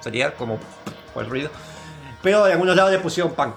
sería 0.00 0.34
como 0.34 0.58
por 1.14 1.24
el 1.24 1.30
ruido. 1.30 1.50
Pero 2.22 2.46
en 2.46 2.52
algunos 2.52 2.76
lados 2.76 2.92
le 2.92 2.98
pusieron 2.98 3.32
Punk. 3.32 3.54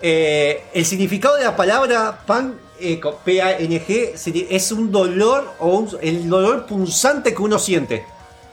Eh, 0.00 0.64
el 0.74 0.84
significado 0.84 1.36
de 1.36 1.44
la 1.44 1.54
palabra 1.56 2.20
pan, 2.26 2.58
eh, 2.80 3.00
P-A-N-G, 3.24 4.46
es 4.50 4.72
un 4.72 4.90
dolor 4.90 5.52
o 5.60 5.68
un- 5.68 5.96
el 6.00 6.28
dolor 6.28 6.66
punzante 6.66 7.32
que 7.34 7.40
uno 7.42 7.58
siente. 7.58 8.04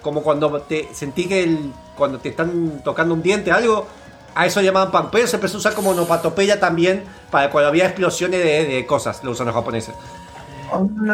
Como 0.01 0.21
cuando 0.21 0.61
te 0.61 0.89
sentí 0.93 1.27
que 1.27 1.43
el, 1.43 1.73
cuando 1.97 2.19
te 2.19 2.29
están 2.29 2.81
tocando 2.83 3.13
un 3.15 3.21
diente, 3.23 3.51
algo, 3.51 3.87
a 4.35 4.45
eso 4.45 4.59
le 4.61 4.67
llamaban 4.67 4.91
pan. 4.91 5.09
Pero 5.11 5.27
se 5.27 5.37
empezó 5.37 5.57
a 5.57 5.59
usar 5.59 5.73
como 5.73 5.93
nopatopeya 5.93 6.59
también 6.59 7.03
para 7.31 7.49
cuando 7.49 7.67
había 7.69 7.85
explosiones 7.87 8.41
de, 8.43 8.65
de 8.65 8.85
cosas, 8.85 9.23
lo 9.23 9.31
usan 9.31 9.47
los 9.47 9.55
japoneses. 9.55 9.95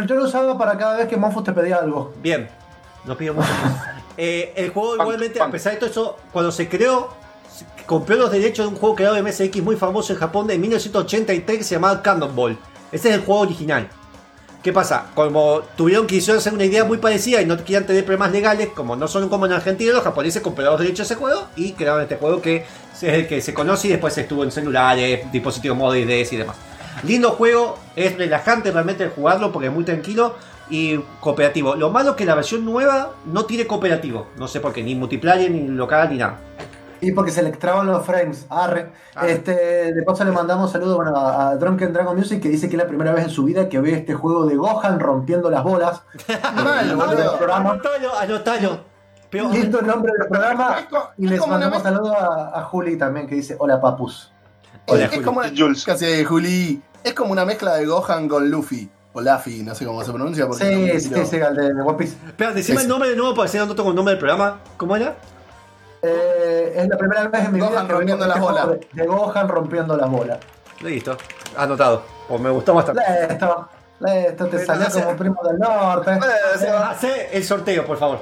Yo 0.06 0.16
lo 0.16 0.26
usaba 0.26 0.58
para 0.58 0.78
cada 0.78 0.98
vez 0.98 1.08
que 1.08 1.16
Monfus 1.16 1.46
te 1.46 1.54
pedía 1.54 1.78
algo. 1.78 2.14
Bien, 2.22 2.50
no 3.06 3.18
pido 3.18 3.34
mucho. 3.34 3.48
Eh, 4.18 4.54
el 4.56 4.70
juego 4.70 4.96
igualmente, 4.96 5.42
a 5.42 5.52
pesar 5.52 5.74
de 5.74 5.80
todo 5.80 5.90
eso, 5.90 6.18
cuando 6.32 6.50
se 6.50 6.70
creó, 6.70 7.10
compró 7.86 8.16
los 8.16 8.32
derechos 8.32 8.66
de 8.66 8.74
un 8.74 8.80
juego 8.80 8.96
creado 8.96 9.16
de 9.16 9.22
MSX 9.22 9.62
muy 9.62 9.76
famoso 9.76 10.14
en 10.14 10.20
Japón 10.20 10.48
de 10.48 10.58
1983 10.58 11.58
que 11.58 11.64
se 11.66 11.76
llamaba 11.76 12.02
Cannonball. 12.02 12.58
Ese 12.94 13.10
es 13.10 13.16
el 13.16 13.26
juego 13.26 13.42
original. 13.42 13.90
¿Qué 14.66 14.74
pasa? 14.74 15.08
Como 15.14 15.62
tuvieron 15.76 16.08
que 16.08 16.18
hacer 16.18 16.52
una 16.54 16.66
idea 16.66 16.84
muy 16.86 16.98
parecida 16.98 17.40
y 17.40 17.46
no 17.46 17.56
querían 17.58 17.86
tener 17.86 18.04
problemas 18.04 18.32
legales, 18.32 18.70
como 18.70 18.96
no 18.96 19.08
son 19.08 19.30
como 19.30 19.46
en 19.46 19.52
Argentina, 19.52 19.92
los 19.94 20.02
japoneses 20.02 20.42
compraron 20.42 20.74
los 20.74 20.82
derechos 20.82 21.08
de 21.08 21.14
ese 21.14 21.22
juego 21.22 21.48
y 21.56 21.74
crearon 21.74 22.02
este 22.02 22.16
juego 22.16 22.42
que 22.42 22.66
es 22.96 23.04
el 23.04 23.28
que 23.28 23.42
se 23.42 23.54
conoce 23.54 23.90
y 23.90 23.92
después 23.92 24.18
estuvo 24.18 24.44
en 24.44 24.52
celulares, 24.52 25.32
dispositivos 25.32 25.78
móviles 25.78 26.34
y 26.34 26.38
demás. 26.38 26.56
Lindo 27.04 27.32
juego, 27.32 27.78
es 27.96 28.18
relajante 28.18 28.72
realmente 28.72 29.08
jugarlo 29.10 29.52
porque 29.52 29.68
es 29.68 29.74
muy 29.74 29.84
tranquilo 29.84 30.36
y 30.70 30.98
cooperativo. 31.20 31.76
Lo 31.76 31.90
malo 31.90 32.12
es 32.12 32.16
que 32.16 32.26
la 32.26 32.36
versión 32.36 32.66
nueva 32.66 33.12
no 33.26 33.46
tiene 33.46 33.68
cooperativo, 33.68 34.28
no 34.38 34.48
sé 34.48 34.60
por 34.60 34.74
qué, 34.74 34.84
ni 34.84 34.96
multiplayer, 34.96 35.52
ni 35.52 35.68
local, 35.68 36.10
ni 36.10 36.18
nada. 36.18 36.40
Y 37.02 37.12
porque 37.12 37.32
se 37.32 37.44
le 37.44 37.50
extraban 37.50 37.86
los 37.88 38.06
frames. 38.06 38.48
Arre. 38.50 38.92
Arre. 39.14 39.32
Este, 39.32 39.94
de 39.94 40.04
paso 40.04 40.24
le 40.24 40.32
mandamos 40.32 40.72
saludos 40.72 40.96
bueno, 40.96 41.16
a, 41.16 41.50
a 41.50 41.56
Drunken 41.56 41.94
Dragon 41.94 42.18
Music 42.18 42.42
que 42.42 42.50
dice 42.50 42.68
que 42.68 42.78
es 42.78 42.82
la 42.82 42.88
primera 42.88 43.14
vez 43.14 43.26
en 43.26 43.30
su 43.30 43.44
vida 43.44 43.70
que 43.70 43.80
ve 43.80 43.94
este 43.94 44.14
juego 44.14 44.46
de 44.46 44.56
Gohan 44.56 45.00
rompiendo 45.00 45.50
las 45.50 45.64
bolas. 45.64 46.02
Programa. 47.38 47.72
Anotalo, 47.72 48.18
anotalo. 48.18 48.96
Listo 49.32 49.82
el 49.82 49.88
nombre 49.88 50.12
del 50.18 50.28
programa. 50.30 50.78
Es 50.80 50.86
Y 51.18 51.26
es 51.26 51.32
les 51.32 51.48
mandamos 51.48 51.84
saludos 51.84 52.16
a, 52.18 52.60
a 52.60 52.64
Juli 52.64 52.98
también 52.98 53.28
que 53.28 53.36
dice 53.36 53.56
hola 53.60 53.82
papus. 53.82 54.32
Hola, 54.88 55.06
es, 55.06 55.14
es 55.14 55.26
Juli. 55.26 55.54
Jules. 55.58 55.84
casi 55.84 56.24
Juli. 56.24 56.82
Es 57.04 57.14
como 57.14 57.32
una 57.32 57.44
mezcla 57.44 57.76
de 57.76 57.86
Gohan 57.86 58.30
con 58.30 58.50
Luffy. 58.50 58.90
O 59.18 59.22
Luffy, 59.22 59.64
no 59.64 59.74
sé 59.74 59.86
cómo 59.86 60.04
se 60.04 60.12
pronuncia. 60.12 60.46
Porque 60.46 60.66
Sí, 60.66 60.90
es 60.92 61.04
sí, 61.06 61.14
un 61.14 61.26
sí, 61.26 61.38
el 61.38 61.56
de, 61.56 61.74
de 61.74 61.82
One 61.82 61.98
Piece. 61.98 62.16
espera, 62.28 62.52
decime 62.52 62.78
Es- 62.80 62.84
el 62.84 62.90
nombre 62.90 63.10
de 63.10 63.16
nuevo 63.16 63.34
para 63.34 63.44
decir 63.50 63.66
no 63.66 63.74
tengo 63.74 63.90
el 63.90 63.96
nombre 63.96 64.12
del 64.14 64.20
programa. 64.20 64.60
¿Cómo 64.76 64.94
era? 64.96 65.16
Eh, 66.02 66.74
es 66.76 66.88
la 66.90 66.98
primera 66.98 67.28
vez 67.30 67.46
en 67.46 67.54
mi 67.54 67.60
Gohan 67.60 67.88
vida 67.88 67.96
rompiendo 67.98 68.26
las 68.28 68.40
bolas. 68.40 68.68
De, 68.70 68.88
de 68.94 69.08
Gohan 69.08 69.48
rompiendo 69.48 69.98
las 69.98 70.10
bolas. 70.10 70.38
Listo, 70.82 71.18
anotado. 71.58 72.04
Pues 72.28 72.42
me 72.42 72.50
gustó 72.50 72.74
bastante. 72.74 73.02
Listo, 73.30 73.70
listo, 74.02 74.46
te 74.48 74.66
salió 74.66 74.88
como 74.92 75.16
primo 75.18 75.42
del 75.48 75.58
norte. 75.58 76.12
Eh, 76.12 76.70
Hace 76.70 77.30
el 77.38 77.44
sorteo, 77.44 77.86
por 77.86 77.98
favor. 77.98 78.20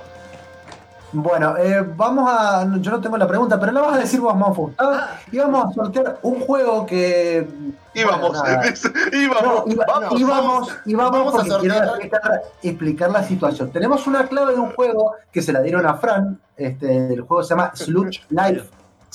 Bueno, 1.13 1.55
eh, 1.57 1.85
vamos 1.95 2.29
a. 2.29 2.65
Yo 2.79 2.91
no 2.91 2.99
tengo 2.99 3.17
la 3.17 3.27
pregunta, 3.27 3.59
pero 3.59 3.71
la 3.71 3.81
vas 3.81 3.95
a 3.95 3.99
decir 3.99 4.19
vos, 4.19 4.35
Monfu. 4.35 4.71
Ah. 4.79 5.09
Y 5.31 5.37
vamos 5.37 5.65
a 5.69 5.73
sortear 5.73 6.17
un 6.23 6.39
juego 6.41 6.85
que. 6.85 7.47
Íbamos, 7.93 8.31
íbamos. 9.13 9.63
iba- 9.67 9.85
vamos, 9.85 10.19
íbamos, 10.19 10.45
vamos, 10.45 10.73
íbamos 10.85 11.11
vamos 11.11 11.33
a 11.35 11.37
porque 11.37 11.49
quiero 11.59 11.75
sortear. 11.75 11.85
explicar, 12.01 12.41
explicar 12.63 13.11
la 13.11 13.23
situación. 13.23 13.71
Tenemos 13.71 14.07
una 14.07 14.27
clave 14.27 14.53
de 14.53 14.59
un 14.59 14.71
juego 14.73 15.13
que 15.31 15.41
se 15.43 15.53
la 15.53 15.61
dieron 15.61 15.85
a 15.85 15.93
Fran. 15.95 16.39
Este, 16.57 17.13
el 17.13 17.21
juego 17.21 17.43
se 17.43 17.49
llama 17.51 17.71
Sludge 17.75 18.23
Life. 18.29 18.67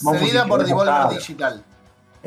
Monfu, 0.02 0.20
Cedida 0.24 0.44
si 0.44 0.48
por 0.48 0.64
Devolver. 0.64 1.08
Digital. 1.10 1.64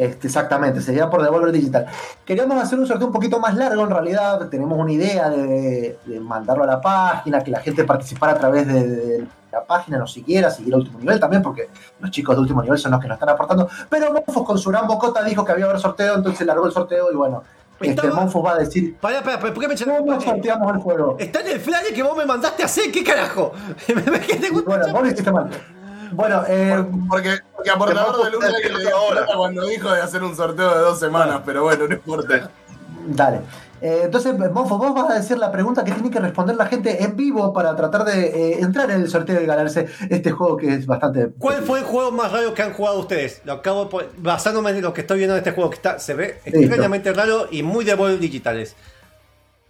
Este, 0.01 0.25
exactamente, 0.25 0.81
sería 0.81 1.11
por 1.11 1.21
Devolver 1.21 1.51
Digital. 1.51 1.85
Queríamos 2.25 2.59
hacer 2.59 2.79
un 2.79 2.87
sorteo 2.87 3.05
un 3.05 3.13
poquito 3.13 3.39
más 3.39 3.55
largo 3.55 3.83
en 3.83 3.91
realidad. 3.91 4.49
Tenemos 4.49 4.75
una 4.79 4.91
idea 4.91 5.29
de, 5.29 5.99
de 6.03 6.19
mandarlo 6.19 6.63
a 6.63 6.65
la 6.65 6.81
página, 6.81 7.43
que 7.43 7.51
la 7.51 7.59
gente 7.59 7.83
participara 7.83 8.31
a 8.31 8.39
través 8.39 8.65
de, 8.65 8.83
de 8.83 9.27
la 9.51 9.63
página, 9.63 9.99
nos 9.99 10.11
siguiera, 10.11 10.49
seguir 10.49 10.73
a 10.73 10.77
último 10.77 10.97
nivel 10.97 11.19
también, 11.19 11.43
porque 11.43 11.69
los 11.99 12.09
chicos 12.09 12.35
de 12.35 12.41
último 12.41 12.63
nivel 12.63 12.79
son 12.79 12.93
los 12.93 12.99
que 12.99 13.07
nos 13.07 13.13
están 13.13 13.29
aportando. 13.29 13.69
Pero 13.91 14.11
Monfos 14.11 14.43
con 14.43 14.57
su 14.57 14.71
gran 14.71 14.87
bocota 14.87 15.23
dijo 15.23 15.45
que 15.45 15.51
había 15.51 15.65
haber 15.65 15.79
sorteo, 15.79 16.15
entonces 16.15 16.47
largó 16.47 16.65
el 16.65 16.71
sorteo 16.71 17.11
y 17.11 17.15
bueno, 17.15 17.43
este, 17.79 18.09
Monfos 18.09 18.43
va 18.43 18.53
a 18.53 18.57
decir 18.57 18.97
Pará, 18.97 19.21
pará, 19.21 19.39
pará, 19.39 19.53
¿por 19.53 19.61
qué 19.61 19.67
me 19.67 19.75
cómo 19.99 20.19
sorteamos 20.19 20.73
el 20.73 20.81
juego. 20.81 21.15
Está 21.19 21.41
en 21.41 21.47
el 21.47 21.59
flyer 21.59 21.93
que 21.93 22.01
vos 22.01 22.17
me 22.17 22.25
mandaste 22.25 22.63
a 22.63 22.65
hacer, 22.65 22.91
¿qué 22.91 23.03
carajo? 23.03 23.51
Bueno, 24.65 24.91
vos 24.91 25.01
lo 25.03 25.07
hiciste 25.07 25.31
mal. 25.31 25.51
Bueno, 26.11 26.43
eh, 26.47 26.83
Porque, 27.09 27.37
porque 27.55 27.69
aportador 27.69 28.23
de 28.25 28.31
Luna 28.31 28.47
que 28.61 28.69
le 28.69 28.79
dio 28.79 28.95
ahora. 28.97 29.25
cuando 29.35 29.65
dijo 29.65 29.91
de 29.91 30.01
hacer 30.01 30.23
un 30.23 30.35
sorteo 30.35 30.69
de 30.75 30.79
dos 30.81 30.99
semanas, 30.99 31.41
pero 31.45 31.63
bueno, 31.63 31.87
no 31.87 31.93
importa. 31.93 32.49
Dale. 33.07 33.39
Eh, 33.81 34.01
entonces, 34.03 34.37
Monfo, 34.37 34.77
vos 34.77 34.93
vas 34.93 35.09
a 35.09 35.15
decir 35.15 35.39
la 35.39 35.51
pregunta 35.51 35.83
que 35.83 35.91
tiene 35.91 36.11
que 36.11 36.19
responder 36.19 36.55
la 36.55 36.67
gente 36.67 37.03
en 37.03 37.15
vivo 37.15 37.51
para 37.51 37.75
tratar 37.75 38.03
de 38.05 38.27
eh, 38.27 38.59
entrar 38.59 38.91
en 38.91 39.01
el 39.01 39.09
sorteo 39.09 39.41
y 39.41 39.45
ganarse 39.47 39.87
este 40.09 40.29
juego 40.31 40.55
que 40.55 40.75
es 40.75 40.85
bastante. 40.85 41.31
¿Cuál 41.39 41.63
fue 41.63 41.79
el 41.79 41.85
juego 41.85 42.11
más 42.11 42.31
raro 42.31 42.53
que 42.53 42.61
han 42.61 42.73
jugado 42.73 42.99
ustedes? 42.99 43.41
Lo 43.43 43.53
acabo 43.53 43.85
de 43.85 43.89
poner- 43.89 44.09
basándome 44.17 44.69
en 44.69 44.81
lo 44.83 44.93
que 44.93 45.01
estoy 45.01 45.17
viendo 45.17 45.33
en 45.33 45.39
este 45.39 45.51
juego, 45.53 45.71
que 45.71 45.77
está, 45.77 45.97
se 45.97 46.13
ve 46.13 46.39
extrañamente 46.45 47.11
raro 47.11 47.47
y 47.49 47.63
muy 47.63 47.83
de 47.83 47.95
bol 47.95 48.19
digitales. 48.19 48.75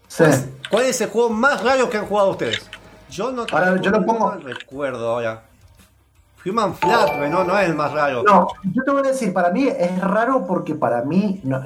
Sí. 0.10 0.26
¿Cuál 0.70 0.86
es 0.88 1.00
el 1.00 1.10
juego 1.10 1.30
más 1.30 1.64
raro 1.64 1.90
que 1.90 1.98
han 1.98 2.06
jugado 2.06 2.32
ustedes? 2.32 2.62
Yo 3.10 3.32
no 3.32 3.46
Ahora, 3.50 3.72
tengo 3.72 3.82
yo 3.84 3.92
lo 3.92 4.06
pongo- 4.06 4.32
recuerdo 4.44 5.10
ahora. 5.10 5.44
Human 6.46 6.74
Flat, 6.76 7.18
no, 7.30 7.44
no 7.44 7.58
es 7.58 7.70
el 7.70 7.76
más 7.76 7.92
raro. 7.92 8.24
No, 8.24 8.48
yo 8.64 8.84
te 8.84 8.92
voy 8.92 9.02
a 9.02 9.12
decir, 9.12 9.32
para 9.34 9.52
mí 9.52 9.68
es 9.68 10.02
raro 10.02 10.46
porque 10.48 10.76
para 10.76 11.04
mí 11.04 11.40
no, 11.44 11.62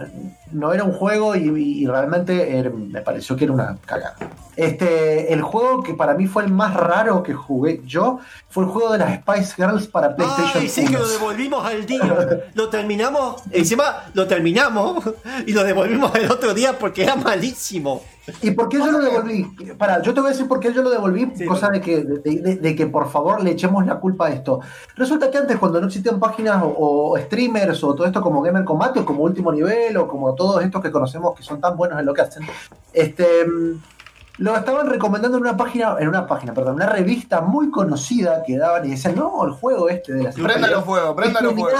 no 0.55 0.73
era 0.73 0.83
un 0.83 0.93
juego 0.93 1.35
y, 1.35 1.47
y 1.83 1.85
realmente 1.87 2.57
era- 2.57 2.69
me 2.69 3.01
pareció 3.01 3.35
que 3.35 3.43
era 3.45 3.53
una 3.53 3.77
cagada. 3.85 4.15
Este, 4.55 5.33
el 5.33 5.41
juego 5.41 5.83
que 5.83 5.93
para 5.93 6.13
mí 6.13 6.27
fue 6.27 6.43
el 6.45 6.51
más 6.51 6.73
raro 6.75 7.23
que 7.23 7.33
jugué 7.33 7.81
yo 7.85 8.19
fue 8.49 8.63
el 8.63 8.69
juego 8.69 8.93
de 8.93 8.99
las 8.99 9.15
Spice 9.19 9.53
Girls 9.55 9.87
para 9.87 10.15
PlayStation 10.15 10.61
Ay, 10.63 10.69
sí 10.69 10.85
que 10.85 10.91
1. 10.95 10.99
lo 10.99 11.07
devolvimos 11.09 11.65
al 11.65 11.85
día. 11.85 12.01
Lo 12.53 12.69
terminamos, 12.69 13.41
encima 13.51 14.03
lo 14.13 14.27
terminamos 14.27 15.03
y 15.45 15.51
lo 15.51 15.63
devolvimos 15.65 16.15
el 16.15 16.31
otro 16.31 16.53
día 16.53 16.77
porque 16.79 17.03
era 17.03 17.15
malísimo. 17.17 18.01
¿Y 18.41 18.51
por 18.51 18.69
qué 18.69 18.77
yo 18.77 18.91
lo 18.91 18.99
devolví? 18.99 19.43
Para, 19.77 20.01
yo 20.01 20.11
te 20.13 20.19
voy 20.19 20.29
a 20.29 20.31
decir 20.31 20.47
por 20.47 20.59
qué 20.59 20.73
yo 20.73 20.81
lo 20.81 20.89
devolví, 20.89 21.31
Sí, 21.35 21.45
cosa 21.45 21.69
de 21.69 21.79
que, 21.79 22.03
de, 22.03 22.19
de- 22.41 22.55
de 22.55 22.75
que 22.75 22.87
por 22.87 23.07
favor 23.11 23.43
le 23.43 23.51
echemos 23.51 23.85
la 23.85 23.99
culpa 23.99 24.27
a 24.27 24.29
esto. 24.31 24.61
Resulta 24.95 25.29
que 25.29 25.37
antes, 25.37 25.57
cuando 25.59 25.79
no 25.79 25.87
existían 25.87 26.19
páginas 26.19 26.63
o, 26.63 26.73
o 27.11 27.17
streamers 27.19 27.83
o 27.83 27.93
todo 27.93 28.07
esto 28.07 28.21
como 28.21 28.41
Gamer 28.41 28.63
Combate 28.63 28.99
o 29.01 29.05
como 29.05 29.21
Último 29.23 29.51
Nivel 29.51 29.95
o 29.97 30.07
como 30.07 30.33
todos 30.45 30.63
estos 30.63 30.81
que 30.81 30.91
conocemos 30.91 31.35
que 31.35 31.43
son 31.43 31.59
tan 31.59 31.75
buenos 31.75 31.99
en 31.99 32.05
lo 32.05 32.13
que 32.13 32.21
hacen, 32.21 32.43
este 32.93 33.25
mm, 33.45 33.81
lo 34.37 34.55
estaban 34.55 34.89
recomendando 34.89 35.37
en 35.37 35.43
una 35.43 35.57
página, 35.57 35.95
en 35.99 36.07
una 36.07 36.27
página, 36.27 36.53
perdón, 36.53 36.75
una 36.75 36.85
revista 36.87 37.41
muy 37.41 37.71
conocida 37.71 38.43
que 38.45 38.57
daban 38.57 38.85
y 38.85 38.91
decían, 38.91 39.15
no, 39.15 39.43
el 39.45 39.51
juego 39.51 39.89
este 39.89 40.13
de 40.13 40.23
la 40.23 40.31
Préndalo 40.31 40.83
fuego, 40.83 41.15
préndalo 41.15 41.51
fuego. 41.55 41.79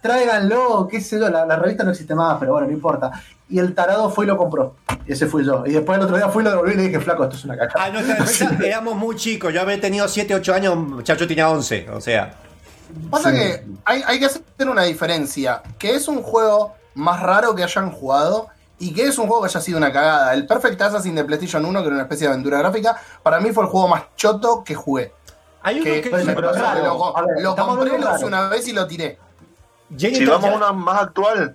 Tráiganlo, 0.00 0.88
qué 0.90 1.00
sé 1.00 1.18
yo, 1.18 1.28
la, 1.28 1.46
la 1.46 1.56
revista 1.56 1.84
no 1.84 1.90
existe 1.90 2.14
más, 2.14 2.36
pero 2.40 2.52
bueno, 2.52 2.66
no 2.66 2.72
importa. 2.72 3.10
Y 3.48 3.58
el 3.60 3.74
tarado 3.74 4.10
fue 4.10 4.24
y 4.24 4.28
lo 4.28 4.36
compró. 4.36 4.74
Ese 5.06 5.26
fui 5.26 5.44
yo. 5.44 5.64
Y 5.66 5.70
después 5.72 5.96
el 5.98 6.04
otro 6.04 6.16
día 6.16 6.28
fui 6.28 6.42
y 6.42 6.44
lo 6.44 6.50
devolví 6.50 6.72
y 6.72 6.76
le 6.76 6.82
dije, 6.84 6.98
flaco, 7.00 7.22
esto 7.24 7.36
es 7.36 7.44
una 7.44 7.56
caca. 7.56 7.84
A 7.84 7.90
nuestra 7.90 8.14
defensa 8.16 8.56
éramos 8.64 8.96
muy 8.96 9.14
chicos. 9.14 9.52
Yo 9.52 9.60
había 9.60 9.80
tenido 9.80 10.08
7, 10.08 10.34
8 10.34 10.54
años, 10.54 11.04
Chacho 11.04 11.28
tenía 11.28 11.48
11. 11.50 11.90
O 11.90 12.00
sea, 12.00 12.34
Pasa 13.10 13.30
Sí. 13.30 13.36
que 13.36 13.64
hay, 13.84 14.02
hay 14.06 14.18
que 14.18 14.26
hacer 14.26 14.42
una 14.68 14.82
diferencia, 14.82 15.62
que 15.78 15.94
es 15.94 16.08
un 16.08 16.22
juego 16.22 16.74
más 16.94 17.20
raro 17.20 17.54
que 17.54 17.62
hayan 17.62 17.90
jugado 17.90 18.48
y 18.78 18.92
que 18.92 19.04
es 19.06 19.18
un 19.18 19.26
juego 19.28 19.42
que 19.42 19.48
haya 19.48 19.60
sido 19.60 19.78
una 19.78 19.92
cagada. 19.92 20.34
El 20.34 20.46
Perfect 20.46 20.80
Assassin 20.82 21.14
de 21.14 21.24
PlayStation 21.24 21.64
1, 21.64 21.80
que 21.80 21.86
era 21.86 21.94
una 21.94 22.02
especie 22.02 22.26
de 22.26 22.32
aventura 22.32 22.58
gráfica, 22.58 23.00
para 23.22 23.38
mí 23.40 23.52
fue 23.52 23.64
el 23.64 23.70
juego 23.70 23.88
más 23.88 24.02
choto 24.16 24.64
que 24.64 24.74
jugué. 24.74 25.12
Hay 25.62 25.76
uno 25.76 25.84
Que 25.84 26.00
que. 26.02 26.10
Me 26.10 26.34
pero 26.34 26.48
pasó 26.50 26.60
raro. 26.62 26.82
lo, 26.84 27.54
ver, 27.54 27.54
compré, 27.56 27.90
lo 27.92 27.98
usé 27.98 28.06
raro. 28.08 28.26
una 28.26 28.48
vez 28.48 28.66
y 28.66 28.72
lo 28.72 28.86
tiré. 28.86 29.18
Si 29.96 30.24
vamos 30.26 30.50
a 30.50 30.54
una 30.56 30.72
más 30.72 31.02
actual, 31.02 31.54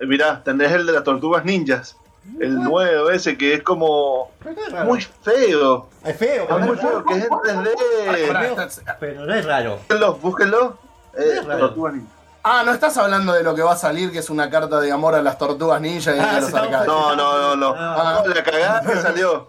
eh, 0.00 0.06
mirá, 0.06 0.42
tenés 0.42 0.72
el 0.72 0.86
de 0.86 0.92
las 0.92 1.04
tortugas 1.04 1.44
ninjas. 1.44 1.96
El 2.40 2.54
nuevo 2.62 3.10
ese 3.10 3.36
que 3.36 3.52
es 3.52 3.62
como 3.62 4.30
es 4.46 4.72
raro. 4.72 4.86
muy 4.86 5.00
feo. 5.02 5.88
Es 6.02 6.16
feo, 6.16 6.44
Es 6.58 6.66
muy 6.66 6.76
feo, 6.78 7.04
que 7.04 7.18
es 7.18 7.24
en 7.24 7.30
3D. 7.30 8.26
Pará, 8.28 8.40
feo, 8.40 8.60
está- 8.62 8.96
pero 8.98 9.26
no 9.26 9.34
es 9.34 9.44
raro. 9.44 9.76
Búsquenlo, 9.76 10.14
búsquenlo. 10.14 10.78
Eh, 11.18 11.34
Es 11.40 11.44
raro. 11.44 11.60
tortugas 11.66 11.92
ninjas. 11.94 12.13
Ah, 12.46 12.62
no 12.64 12.72
estás 12.72 12.94
hablando 12.98 13.32
de 13.32 13.42
lo 13.42 13.54
que 13.54 13.62
va 13.62 13.72
a 13.72 13.76
salir, 13.76 14.12
que 14.12 14.18
es 14.18 14.28
una 14.28 14.50
carta 14.50 14.78
de 14.78 14.92
amor 14.92 15.14
a 15.14 15.22
las 15.22 15.38
tortugas 15.38 15.80
ninja 15.80 16.14
y 16.14 16.18
Ah, 16.18 16.28
a 16.30 16.32
los 16.34 16.40
sí, 16.40 16.46
estamos- 16.48 16.66
arcades. 16.66 16.86
No, 16.86 17.16
no, 17.16 17.38
no, 17.38 17.56
no. 17.56 17.74
Ah. 17.76 18.22
No, 18.26 18.34
la 18.34 18.42
cagada 18.42 18.82
que 18.82 18.96
salió. 19.00 19.48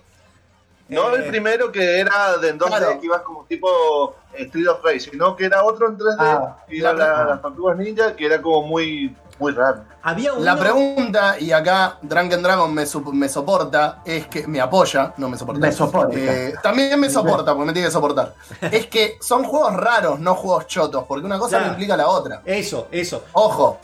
No 0.88 1.10
Eh. 1.10 1.16
el 1.16 1.26
primero 1.26 1.72
que 1.74 2.00
era 2.00 2.38
de 2.38 2.50
en 2.50 2.58
2D, 2.58 2.78
Claro. 2.78 3.00
que 3.02 3.06
ibas 3.06 3.22
como 3.24 3.44
tipo 3.46 4.16
eh, 4.34 4.44
Street 4.44 4.68
of 4.70 4.82
Rage, 4.84 5.00
sino 5.02 5.36
que 5.36 5.46
era 5.46 5.64
otro 5.64 5.90
en 5.90 5.98
3D, 5.98 6.16
Ah, 6.20 6.58
y 6.70 6.80
era 6.80 6.94
la- 6.94 7.08
la- 7.08 7.26
las 7.26 7.42
tortugas 7.42 7.78
ninja, 7.78 8.16
que 8.16 8.26
era 8.28 8.42
como 8.42 8.66
muy, 8.68 9.14
muy 9.40 9.52
raro. 9.52 9.84
Había 10.02 10.34
uno. 10.34 10.44
La 10.44 10.56
pregunta, 10.58 11.40
y 11.40 11.52
acá 11.52 11.98
Drunken 12.02 12.42
Dragon 12.44 12.74
me, 12.74 12.84
sup- 12.86 13.12
me 13.12 13.28
soporta, 13.28 14.00
es 14.06 14.28
que 14.28 14.48
me 14.48 14.62
apoya, 14.62 15.14
no 15.18 15.28
me 15.30 15.38
soporta. 15.38 15.60
Me 15.60 15.72
soporta. 15.72 16.16
Eh, 16.18 16.54
también 16.64 17.00
me 17.00 17.10
soporta, 17.10 17.54
porque 17.54 17.66
me 17.68 17.74
tiene 17.74 17.88
que 17.88 17.92
soportar. 17.92 18.34
Es 18.72 18.88
que 18.88 19.18
son 19.22 19.44
juegos 19.44 19.74
raros, 19.74 20.20
no 20.20 20.36
juegos 20.36 20.68
chotos, 20.68 21.04
porque 21.08 21.26
una 21.26 21.38
cosa 21.40 21.60
Ya. 21.60 21.66
no 21.66 21.72
implica 21.72 21.98
la 21.98 22.08
otra. 22.08 22.42
Eso, 22.46 22.88
eso. 22.92 23.24
Ojo, 23.34 23.80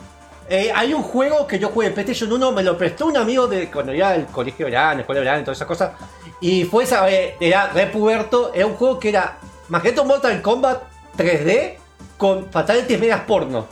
Eh, 0.48 0.70
hay 0.74 0.92
un 0.92 1.02
juego 1.02 1.46
que 1.46 1.58
yo 1.58 1.68
jugué 1.68 1.86
en 1.86 1.94
PlayStation 1.94 2.30
1, 2.32 2.52
me 2.52 2.62
lo 2.62 2.76
prestó 2.76 3.06
un 3.06 3.16
amigo 3.16 3.46
de 3.46 3.70
cuando 3.70 3.94
iba 3.94 4.08
al 4.10 4.26
colegio 4.26 4.66
de 4.66 4.72
verano, 4.72 5.00
escuela 5.00 5.20
de 5.20 5.24
verano 5.24 5.40
y 5.40 5.44
todas 5.44 5.56
esas 5.58 5.68
cosas. 5.68 5.92
Y 6.40 6.64
fue 6.64 6.82
esa 6.84 7.02
vez, 7.02 7.34
era 7.40 7.68
repuberto, 7.68 8.50
era 8.52 8.66
un 8.66 8.74
juego 8.74 8.98
que 8.98 9.10
era 9.10 9.38
Magneto 9.68 10.04
Mortal 10.04 10.42
Kombat 10.42 10.82
3D 11.16 11.76
con 12.18 12.50
fatalities 12.50 12.98
medias 13.00 13.20
porno. 13.20 13.66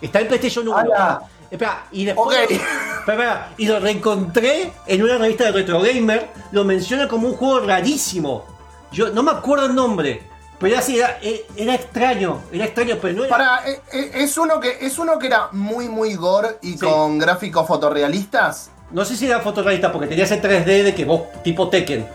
Está 0.00 0.20
en 0.20 0.28
PlayStation 0.28 0.66
1. 0.68 0.76
¡Hala! 0.76 1.22
Espera, 1.50 1.86
y 1.90 2.04
después. 2.04 2.36
Ok. 2.44 2.50
Espera, 2.50 2.68
espera, 3.00 3.48
y 3.58 3.66
lo 3.66 3.80
reencontré 3.80 4.72
en 4.86 5.02
una 5.02 5.18
revista 5.18 5.44
de 5.44 5.52
Retro 5.52 5.80
Gamer. 5.80 6.28
Lo 6.52 6.64
menciona 6.64 7.08
como 7.08 7.28
un 7.28 7.34
juego 7.36 7.60
rarísimo. 7.66 8.44
Yo 8.92 9.10
no 9.10 9.22
me 9.22 9.32
acuerdo 9.32 9.66
el 9.66 9.74
nombre. 9.74 10.28
Pero 10.58 10.72
era 10.74 10.80
así, 10.80 10.98
era, 10.98 11.18
eh, 11.22 11.46
era 11.56 11.74
extraño. 11.74 12.42
Era 12.52 12.66
extraño, 12.66 12.98
pero 13.00 13.14
no 13.16 13.24
era. 13.24 13.30
para, 13.36 13.68
eh, 13.70 13.80
eh, 13.92 14.10
es, 14.14 14.36
uno 14.36 14.60
que, 14.60 14.76
es 14.80 14.98
uno 14.98 15.18
que 15.18 15.26
era 15.28 15.48
muy, 15.52 15.88
muy 15.88 16.14
gore 16.14 16.58
y 16.60 16.72
Sí. 16.72 16.78
con 16.80 17.18
gráficos 17.18 17.66
fotorrealistas. 17.66 18.70
No 18.90 19.04
sé 19.04 19.16
si 19.16 19.26
era 19.26 19.40
fotorrealista 19.40 19.90
porque 19.90 20.06
tenía 20.08 20.24
ese 20.24 20.40
3D 20.42 20.82
de 20.82 20.94
que 20.94 21.04
vos, 21.04 21.22
tipo 21.42 21.68
Tekken. 21.70 22.06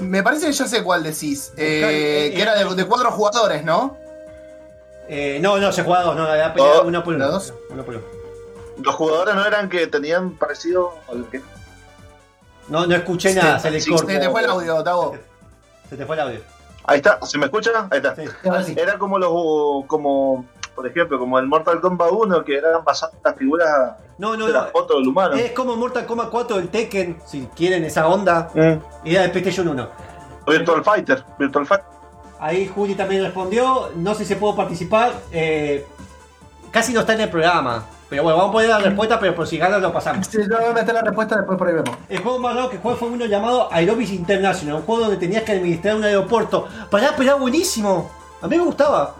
Me 0.00 0.22
parece 0.22 0.46
que 0.46 0.52
ya 0.52 0.66
sé 0.66 0.82
cuál 0.82 1.02
decís. 1.02 1.52
eh, 1.56 2.30
eh, 2.30 2.34
que 2.34 2.42
era 2.42 2.54
de, 2.54 2.74
de 2.74 2.84
cuatro 2.86 3.10
jugadores, 3.12 3.62
¿no? 3.64 3.96
Eh, 5.08 5.38
no, 5.40 5.58
no, 5.58 5.70
se 5.72 5.82
jugaba 5.82 6.04
dos, 6.04 6.16
no, 6.16 6.32
era 6.32 6.52
pelea 6.54 6.80
Oh, 6.80 6.86
uno 6.86 7.04
por 7.04 7.14
uno. 7.14 7.28
¿dos? 7.28 7.52
Uno 7.70 7.84
por 7.84 7.94
uno. 7.96 8.04
Los 8.82 8.94
jugadores 8.94 9.34
no 9.34 9.44
eran 9.46 9.68
que 9.68 9.86
tenían 9.86 10.30
parecido 10.32 10.94
al 11.10 11.26
que. 11.26 11.42
No, 12.68 12.86
no 12.86 12.94
escuché 12.94 13.34
nada, 13.34 13.58
se 13.58 13.70
le 13.70 13.84
cortó. 13.84 14.06
Se 14.08 14.18
te 14.18 14.30
fue 14.30 14.40
el 14.42 14.50
audio, 14.50 14.82
Tavo. 14.82 15.16
Se 15.88 15.96
te 15.96 16.06
fue 16.06 16.16
el 16.16 16.22
audio. 16.22 16.40
Ahí 16.86 16.96
está, 16.96 17.18
¿se 17.22 17.38
me 17.38 17.46
escucha? 17.46 17.70
Ahí 17.90 17.98
está. 17.98 18.14
Sí. 18.16 18.22
Ahora 18.44 18.62
sí. 18.62 18.74
Era 18.76 18.98
como 18.98 19.18
los. 19.18 19.86
como 19.86 20.46
por 20.74 20.86
ejemplo, 20.88 21.18
como 21.20 21.38
el 21.38 21.46
Mortal 21.46 21.80
Kombat 21.80 22.10
1, 22.10 22.44
que 22.44 22.56
eran 22.56 22.82
basadas 22.84 23.14
en 23.14 23.20
las 23.24 23.36
figuras 23.36 23.92
No, 24.18 24.36
no, 24.36 24.46
de 24.46 24.52
no. 24.52 24.58
la 24.60 24.66
foto 24.66 24.96
del 24.98 25.06
humano. 25.06 25.34
Es 25.36 25.52
como 25.52 25.76
Mortal 25.76 26.04
Kombat 26.04 26.30
4 26.30 26.56
del 26.56 26.68
Tekken, 26.68 27.18
si 27.24 27.46
quieren 27.54 27.84
esa 27.84 28.08
onda. 28.08 28.50
Mm. 28.54 29.06
Era 29.08 29.22
de 29.22 29.28
PlayStation 29.28 29.68
1. 29.68 29.88
Virtual 30.48 30.82
Fighter, 30.84 31.24
Virtual 31.38 31.64
Fighter. 31.64 31.86
Ahí 32.44 32.68
Juli 32.68 32.94
también 32.94 33.22
respondió. 33.22 33.90
No 33.96 34.14
sé 34.14 34.24
si 34.26 34.34
puedo 34.34 34.54
participar. 34.54 35.12
eh, 35.32 35.86
casi 36.70 36.92
no 36.92 37.00
está 37.00 37.14
en 37.14 37.22
el 37.22 37.30
programa. 37.30 37.86
Pero 38.10 38.22
bueno, 38.22 38.36
vamos 38.36 38.50
a 38.50 38.52
poner 38.52 38.68
la 38.68 38.78
respuesta, 38.80 39.18
pero 39.18 39.34
por 39.34 39.46
si 39.46 39.56
ganas 39.56 39.80
lo 39.80 39.92
pasamos. 39.92 40.26
Sí, 40.26 40.38
yo 40.48 40.56
voy 40.58 40.66
a 40.70 40.72
meter 40.72 40.92
la 40.94 41.00
respuesta 41.00 41.36
después 41.36 41.56
por 41.56 41.68
ahí 41.68 41.74
vemos. 41.74 41.96
El 42.08 42.18
juego 42.22 42.38
más 42.38 42.54
raro 42.54 42.68
que 42.70 42.76
jugué 42.78 42.96
fue 42.96 43.08
uno 43.08 43.24
llamado 43.24 43.72
Aerobis 43.72 44.10
International, 44.10 44.74
un 44.76 44.82
juego 44.82 45.02
donde 45.02 45.16
tenías 45.16 45.42
que 45.42 45.52
administrar 45.52 45.96
un 45.96 46.04
aeropuerto. 46.04 46.68
Pará, 46.90 47.12
pero 47.16 47.22
era 47.30 47.34
buenísimo. 47.36 48.10
A 48.42 48.46
mí 48.46 48.58
me 48.58 48.64
gustaba. 48.64 49.14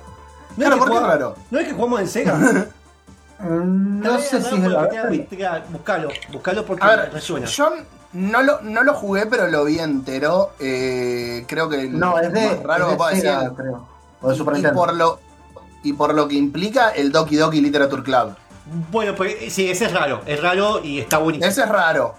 No 0.51 0.57
Claro, 0.57 0.75
que 0.75 0.79
¿por 0.81 0.89
qué 0.91 0.95
jugaba- 0.97 1.13
raro? 1.15 1.35
Es 1.51 1.67
que 1.67 1.73
jugamos 1.73 2.01
en 2.01 2.09
Sega. 2.09 2.39
No 3.41 4.19
sé 4.21 4.41
si 4.41 4.55
es 4.55 4.63
la 4.63 4.89
Buscalo, 5.71 6.09
buscalo 6.33 6.65
porque 6.65 6.85
A 6.85 6.89
me 6.89 6.97
ver, 6.97 7.13
resuena. 7.13 7.47
yo 7.47 7.71
no 8.15 8.43
lo, 8.43 8.61
no 8.63 8.83
lo 8.85 8.95
jugué, 8.95 9.27
pero 9.27 9.49
lo 9.49 9.65
vi 9.65 9.79
entero. 9.81 10.53
Eh, 10.61 11.45
creo 11.47 11.69
que 11.69 11.81
el 11.83 11.99
No, 11.99 12.19
es 12.19 12.33
de, 12.33 12.47
más 12.47 12.63
raro 12.63 12.93
es 12.93 12.93
de 12.93 12.97
que 12.97 13.15
decir. 13.17 13.31
Sega, 13.31 13.55
creo. 13.55 13.89
O 14.23 14.31
de 14.31 14.37
Super 14.37 14.57
Y 14.57 14.63
por, 14.63 14.95
lo, 14.95 15.19
y 15.83 15.93
por 15.93 16.15
lo 16.15 16.29
que 16.29 16.37
implica 16.37 16.91
el 16.91 17.13
Doki 17.13 17.37
Doki 17.37 17.61
Literature 17.61 18.03
Club. 18.03 18.37
Bueno, 18.91 19.15
pues 19.15 19.37
eh, 19.41 19.51
sí, 19.51 19.69
ese 19.69 19.87
es 19.87 19.93
raro. 19.93 20.23
Es 20.27 20.41
raro 20.41 20.81
y 20.83 21.01
está 21.01 21.19
buenísimo. 21.19 21.51
Ese 21.51 21.63
es 21.63 21.69
raro. 21.69 22.15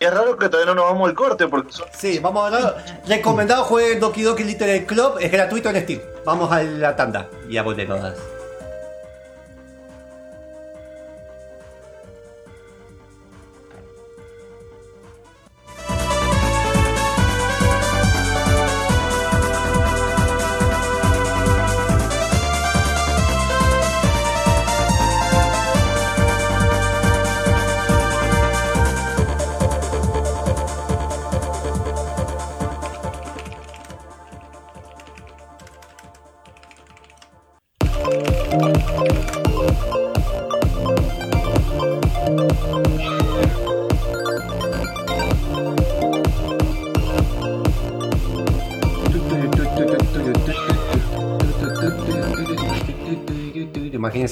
Es 0.00 0.12
raro 0.12 0.36
que 0.36 0.48
todavía 0.48 0.74
no 0.74 0.82
nos 0.82 0.92
vamos 0.92 1.08
al 1.08 1.14
corte, 1.14 1.46
porque 1.46 1.72
son 1.72 1.86
Sí, 1.96 2.18
vamos 2.18 2.42
a 2.42 2.46
hablar. 2.46 3.02
Recomendado 3.06 3.64
jueguen 3.64 4.00
Doki 4.00 4.22
Doki 4.22 4.44
Little 4.44 4.84
Club. 4.86 5.16
Es 5.20 5.30
gratuito 5.30 5.70
en 5.70 5.82
Steam. 5.82 6.00
Vamos 6.24 6.50
a 6.50 6.62
la 6.62 6.96
tanda. 6.96 7.28
Y 7.48 7.56
a 7.56 7.62
volvemos. 7.62 8.00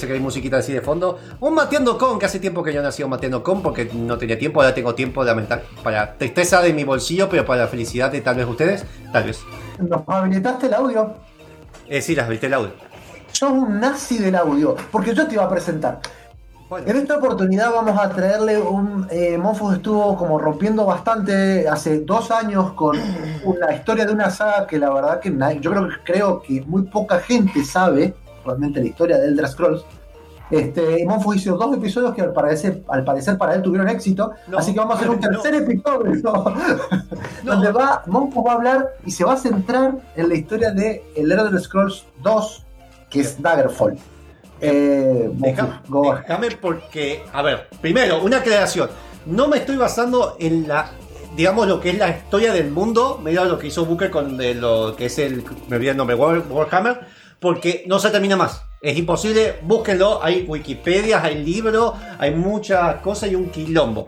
Imagínense 0.05 0.07
que 0.07 0.13
hay 0.13 0.19
musiquita 0.19 0.57
así 0.57 0.73
de 0.73 0.81
fondo. 0.81 1.17
Un 1.39 1.53
Mateando 1.55 1.97
Con, 1.97 2.19
que 2.19 2.25
hace 2.25 2.39
tiempo 2.39 2.63
que 2.63 2.73
yo 2.73 2.81
no 2.81 2.87
hacía 2.87 3.05
un 3.05 3.11
Mateando 3.11 3.41
Con 3.43 3.61
porque 3.61 3.89
no 3.93 4.17
tenía 4.17 4.37
tiempo, 4.37 4.61
ahora 4.61 4.73
tengo 4.73 4.93
tiempo 4.93 5.23
de 5.23 5.31
aumentar. 5.31 5.63
Para 5.83 6.13
tristeza 6.17 6.61
de 6.61 6.73
mi 6.73 6.83
bolsillo, 6.83 7.27
pero 7.29 7.45
para 7.45 7.61
la 7.61 7.67
felicidad 7.67 8.11
de 8.11 8.21
tal 8.21 8.35
vez 8.35 8.47
ustedes, 8.47 8.85
tal 9.11 9.23
vez. 9.23 9.39
Nos 9.79 10.01
habilitaste 10.07 10.67
el 10.67 10.73
audio. 10.73 11.13
Eh, 11.87 12.01
sí, 12.01 12.15
las 12.15 12.29
viste 12.29 12.47
el 12.47 12.53
audio. 12.53 12.71
Sos 13.31 13.51
un 13.51 13.79
nazi 13.79 14.17
del 14.17 14.35
audio. 14.35 14.75
Porque 14.91 15.13
yo 15.13 15.27
te 15.27 15.33
iba 15.33 15.43
a 15.43 15.49
presentar. 15.49 15.99
Bueno, 16.69 16.87
En 16.87 16.97
esta 16.97 17.17
oportunidad 17.17 17.71
vamos 17.71 17.97
a 17.99 18.09
traerle 18.09 18.59
un. 18.59 19.07
Eh, 19.11 19.37
Monfus 19.37 19.75
estuvo 19.75 20.15
como 20.17 20.39
rompiendo 20.39 20.85
bastante 20.85 21.67
hace 21.67 21.99
dos 21.99 22.31
años 22.31 22.73
con 22.73 22.97
una 23.43 23.71
historia 23.73 24.05
de 24.05 24.13
una 24.13 24.29
saga 24.31 24.65
que 24.65 24.79
la 24.79 24.89
verdad 24.91 25.19
que 25.19 25.29
nadie- 25.29 25.59
yo 25.61 25.71
creo 25.71 25.87
creo 26.03 26.41
que 26.41 26.61
muy 26.65 26.83
poca 26.83 27.19
gente 27.19 27.63
sabe 27.63 28.15
realmente 28.45 28.79
la 28.79 28.85
historia 28.87 29.17
de 29.17 29.27
Elder 29.27 29.47
Scrolls. 29.47 29.83
Este, 30.51 31.03
Monfus 31.07 31.37
hizo 31.37 31.57
dos 31.57 31.75
episodios 31.75 32.13
que 32.13 32.21
al 32.21 32.31
parecer, 32.31 32.83
al 32.89 33.03
parecer 33.03 33.35
para 33.35 33.55
él 33.55 33.63
tuvieron 33.63 33.89
éxito, 33.89 34.31
No, 34.47 34.59
así 34.59 34.73
que 34.73 34.79
vamos 34.79 34.95
a 34.95 34.99
hacer 34.99 35.09
un 35.09 35.19
no. 35.19 35.27
tercer 35.29 35.55
episodio 35.55 36.21
donde 37.43 37.71
va, 37.71 38.03
Monfus 38.05 38.45
va 38.45 38.51
a 38.51 38.55
hablar 38.55 38.89
y 39.05 39.11
se 39.11 39.23
va 39.23 39.33
a 39.33 39.37
centrar 39.37 39.95
en 40.15 40.29
la 40.29 40.35
historia 40.35 40.71
de 40.71 41.03
el 41.15 41.31
Elder 41.31 41.59
Scrolls 41.59 42.05
2, 42.21 42.63
que 43.09 43.21
es 43.21 43.41
Daggerfall. 43.41 43.97
Eh, 44.61 45.29
Deja- 45.33 45.81
go 45.87 46.11
ahead. 46.11 46.21
déjame 46.27 46.51
porque, 46.61 47.23
a 47.33 47.41
ver, 47.41 47.67
primero, 47.81 48.21
una 48.23 48.37
aclaración. 48.37 48.89
No 49.25 49.47
me 49.47 49.57
estoy 49.57 49.75
basando 49.77 50.35
en 50.39 50.67
la, 50.67 50.91
digamos, 51.35 51.67
lo 51.67 51.79
que 51.81 51.89
es 51.89 51.97
la 51.97 52.09
historia 52.09 52.53
del 52.53 52.69
mundo, 52.71 53.19
mira 53.23 53.43
lo 53.45 53.57
que 53.57 53.67
hizo 53.67 53.85
Booker 53.85 54.11
con 54.11 54.37
de 54.37 54.53
lo 54.53 54.95
que 54.95 55.07
es 55.07 55.17
el, 55.17 55.43
me 55.67 55.75
olvidé 55.77 55.91
el 55.91 55.97
nombre, 55.97 56.15
War- 56.15 56.43
Warhammer, 56.49 56.99
porque 57.45 57.83
no 57.85 57.99
se 57.99 58.09
termina 58.09 58.35
más. 58.35 58.63
Es 58.81 58.97
imposible, 58.97 59.59
búsquenlo, 59.61 60.19
hay 60.23 60.45
Wikipedia, 60.47 61.21
hay 61.23 61.43
libros, 61.43 61.93
hay 62.17 62.31
muchas 62.31 62.95
cosas 63.01 63.31
y 63.31 63.35
un 63.35 63.51
quilombo. 63.51 64.07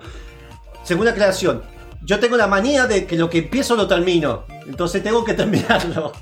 Segunda 0.81 1.11
aclaración, 1.11 1.61
yo 2.01 2.19
tengo 2.19 2.35
la 2.35 2.47
manía 2.47 2.87
de 2.87 3.05
que 3.05 3.15
lo 3.15 3.29
que 3.29 3.37
empiezo 3.37 3.75
lo 3.75 3.87
termino, 3.87 4.45
entonces 4.65 5.03
tengo 5.03 5.23
que 5.23 5.33
terminarlo. 5.35 6.13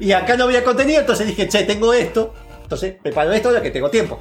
Y 0.00 0.12
acá 0.12 0.36
no 0.36 0.44
había 0.44 0.62
contenido, 0.62 1.00
entonces 1.00 1.26
dije, 1.28 1.48
che, 1.48 1.62
tengo 1.62 1.94
esto, 1.94 2.34
entonces 2.62 2.94
preparo 3.02 3.32
esto 3.32 3.48
ahora 3.48 3.62
que 3.62 3.70
tengo 3.70 3.88
tiempo. 3.88 4.20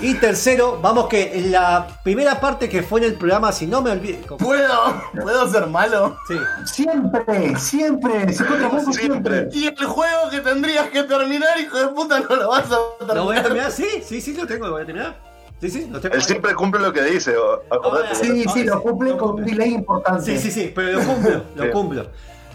Y 0.00 0.14
tercero, 0.14 0.78
vamos 0.82 1.06
que 1.08 1.38
en 1.38 1.52
la 1.52 1.86
primera 2.02 2.40
parte 2.40 2.68
que 2.68 2.82
fue 2.82 3.00
en 3.00 3.06
el 3.06 3.14
programa, 3.14 3.52
si 3.52 3.66
no 3.66 3.82
me 3.82 3.90
olvido. 3.90 4.36
¿Puedo? 4.36 5.02
¿Puedo 5.20 5.48
ser 5.48 5.66
malo? 5.68 6.16
Sí. 6.26 6.34
Siempre, 6.66 7.56
siempre. 7.58 8.32
Si 8.32 8.42
contra 8.42 8.68
Monfus, 8.68 8.96
siempre. 8.96 9.48
Y 9.52 9.66
el 9.66 9.76
juego 9.86 10.30
que 10.30 10.40
tendrías 10.40 10.88
que 10.88 11.04
terminar, 11.04 11.58
hijo 11.60 11.78
de 11.78 11.88
puta, 11.88 12.18
no 12.20 12.34
lo 12.36 12.48
vas 12.48 12.64
a 12.66 12.78
terminar. 12.98 13.16
¿Lo 13.16 13.24
voy 13.24 13.36
a 13.36 13.42
terminar? 13.42 13.70
Sí, 13.70 13.86
sí, 14.04 14.20
sí, 14.20 14.34
lo 14.34 14.46
tengo, 14.46 14.66
lo 14.66 14.72
voy 14.72 14.82
a 14.82 14.86
terminar. 14.86 15.16
Sí, 15.60 15.70
sí, 15.70 15.86
lo 15.88 16.00
tengo. 16.00 16.14
Él 16.16 16.22
siempre 16.22 16.54
cumple 16.54 16.80
lo 16.80 16.92
que 16.92 17.02
dice, 17.02 17.36
o- 17.36 17.62
acordate. 17.70 18.16
Sí, 18.16 18.44
sí, 18.52 18.64
No, 18.64 18.74
lo 18.76 18.82
cumple 18.82 19.10
con 19.16 19.28
un 19.30 19.36
cumple. 19.36 19.52
delay 19.52 19.74
importante. 19.74 20.24
Sí, 20.24 20.38
sí, 20.38 20.50
sí, 20.50 20.72
pero 20.74 20.98
lo 20.98 21.04
cumplo, 21.06 21.42
lo 21.54 21.70
cumplo. 21.70 22.06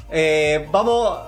Eh, 0.09 0.67
vamos. 0.71 1.19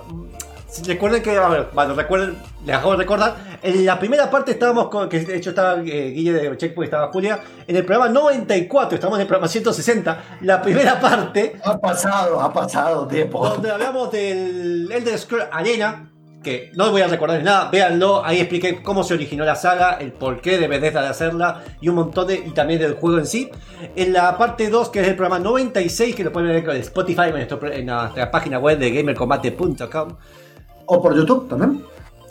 Recuerden 0.86 1.22
que, 1.22 1.36
a 1.36 1.48
ver, 1.48 1.68
bueno, 1.72 1.94
recuerden, 1.94 2.36
les 2.64 2.76
acabo 2.76 2.92
de 2.92 2.98
recordar. 2.98 3.36
En 3.62 3.84
la 3.84 3.98
primera 3.98 4.30
parte 4.30 4.52
estábamos 4.52 4.88
con, 4.88 5.08
que 5.08 5.20
de 5.20 5.36
hecho 5.36 5.50
estaba 5.50 5.74
eh, 5.80 6.10
Guille 6.10 6.32
de 6.32 6.56
Checkpoint, 6.56 6.92
estaba 6.92 7.10
Julia. 7.12 7.40
En 7.66 7.76
el 7.76 7.84
programa 7.84 8.10
94, 8.12 8.94
estamos 8.94 9.18
en 9.18 9.22
el 9.22 9.26
programa 9.26 9.48
160. 9.48 10.24
La 10.42 10.62
primera 10.62 11.00
parte, 11.00 11.56
Ha 11.64 11.78
pasado, 11.78 12.40
ha 12.40 12.52
pasado 12.52 13.06
tiempo. 13.08 13.46
donde 13.48 13.70
hablamos 13.70 14.10
del 14.12 14.90
Elder 14.92 15.18
Scrolls 15.18 15.46
Arena. 15.52 16.06
Que 16.42 16.70
no 16.74 16.90
voy 16.90 17.02
a 17.02 17.06
recordar 17.06 17.42
nada, 17.42 17.68
véanlo, 17.70 18.24
ahí 18.24 18.40
expliqué 18.40 18.82
cómo 18.82 19.04
se 19.04 19.12
originó 19.12 19.44
la 19.44 19.56
saga, 19.56 19.98
el 20.00 20.10
porqué 20.12 20.56
de 20.56 20.68
Bethesda 20.68 21.02
de 21.02 21.08
hacerla 21.08 21.62
y 21.82 21.90
un 21.90 21.96
montón 21.96 22.28
de, 22.28 22.36
y 22.36 22.52
también 22.52 22.80
del 22.80 22.94
juego 22.94 23.18
en 23.18 23.26
sí. 23.26 23.50
En 23.94 24.14
la 24.14 24.38
parte 24.38 24.70
2, 24.70 24.88
que 24.88 25.02
es 25.02 25.08
el 25.08 25.16
programa 25.16 25.38
96, 25.38 26.14
que 26.16 26.24
lo 26.24 26.32
pueden 26.32 26.48
ver 26.64 26.76
en 26.76 26.80
Spotify, 26.80 27.24
en, 27.26 27.32
nuestro- 27.32 27.70
en 27.70 27.84
nuestra 27.84 28.30
página 28.30 28.58
web 28.58 28.78
de 28.78 28.90
gamercombate.com 28.90 30.16
O 30.92 31.00
por 31.00 31.14
YouTube 31.14 31.48
también. 31.48 31.84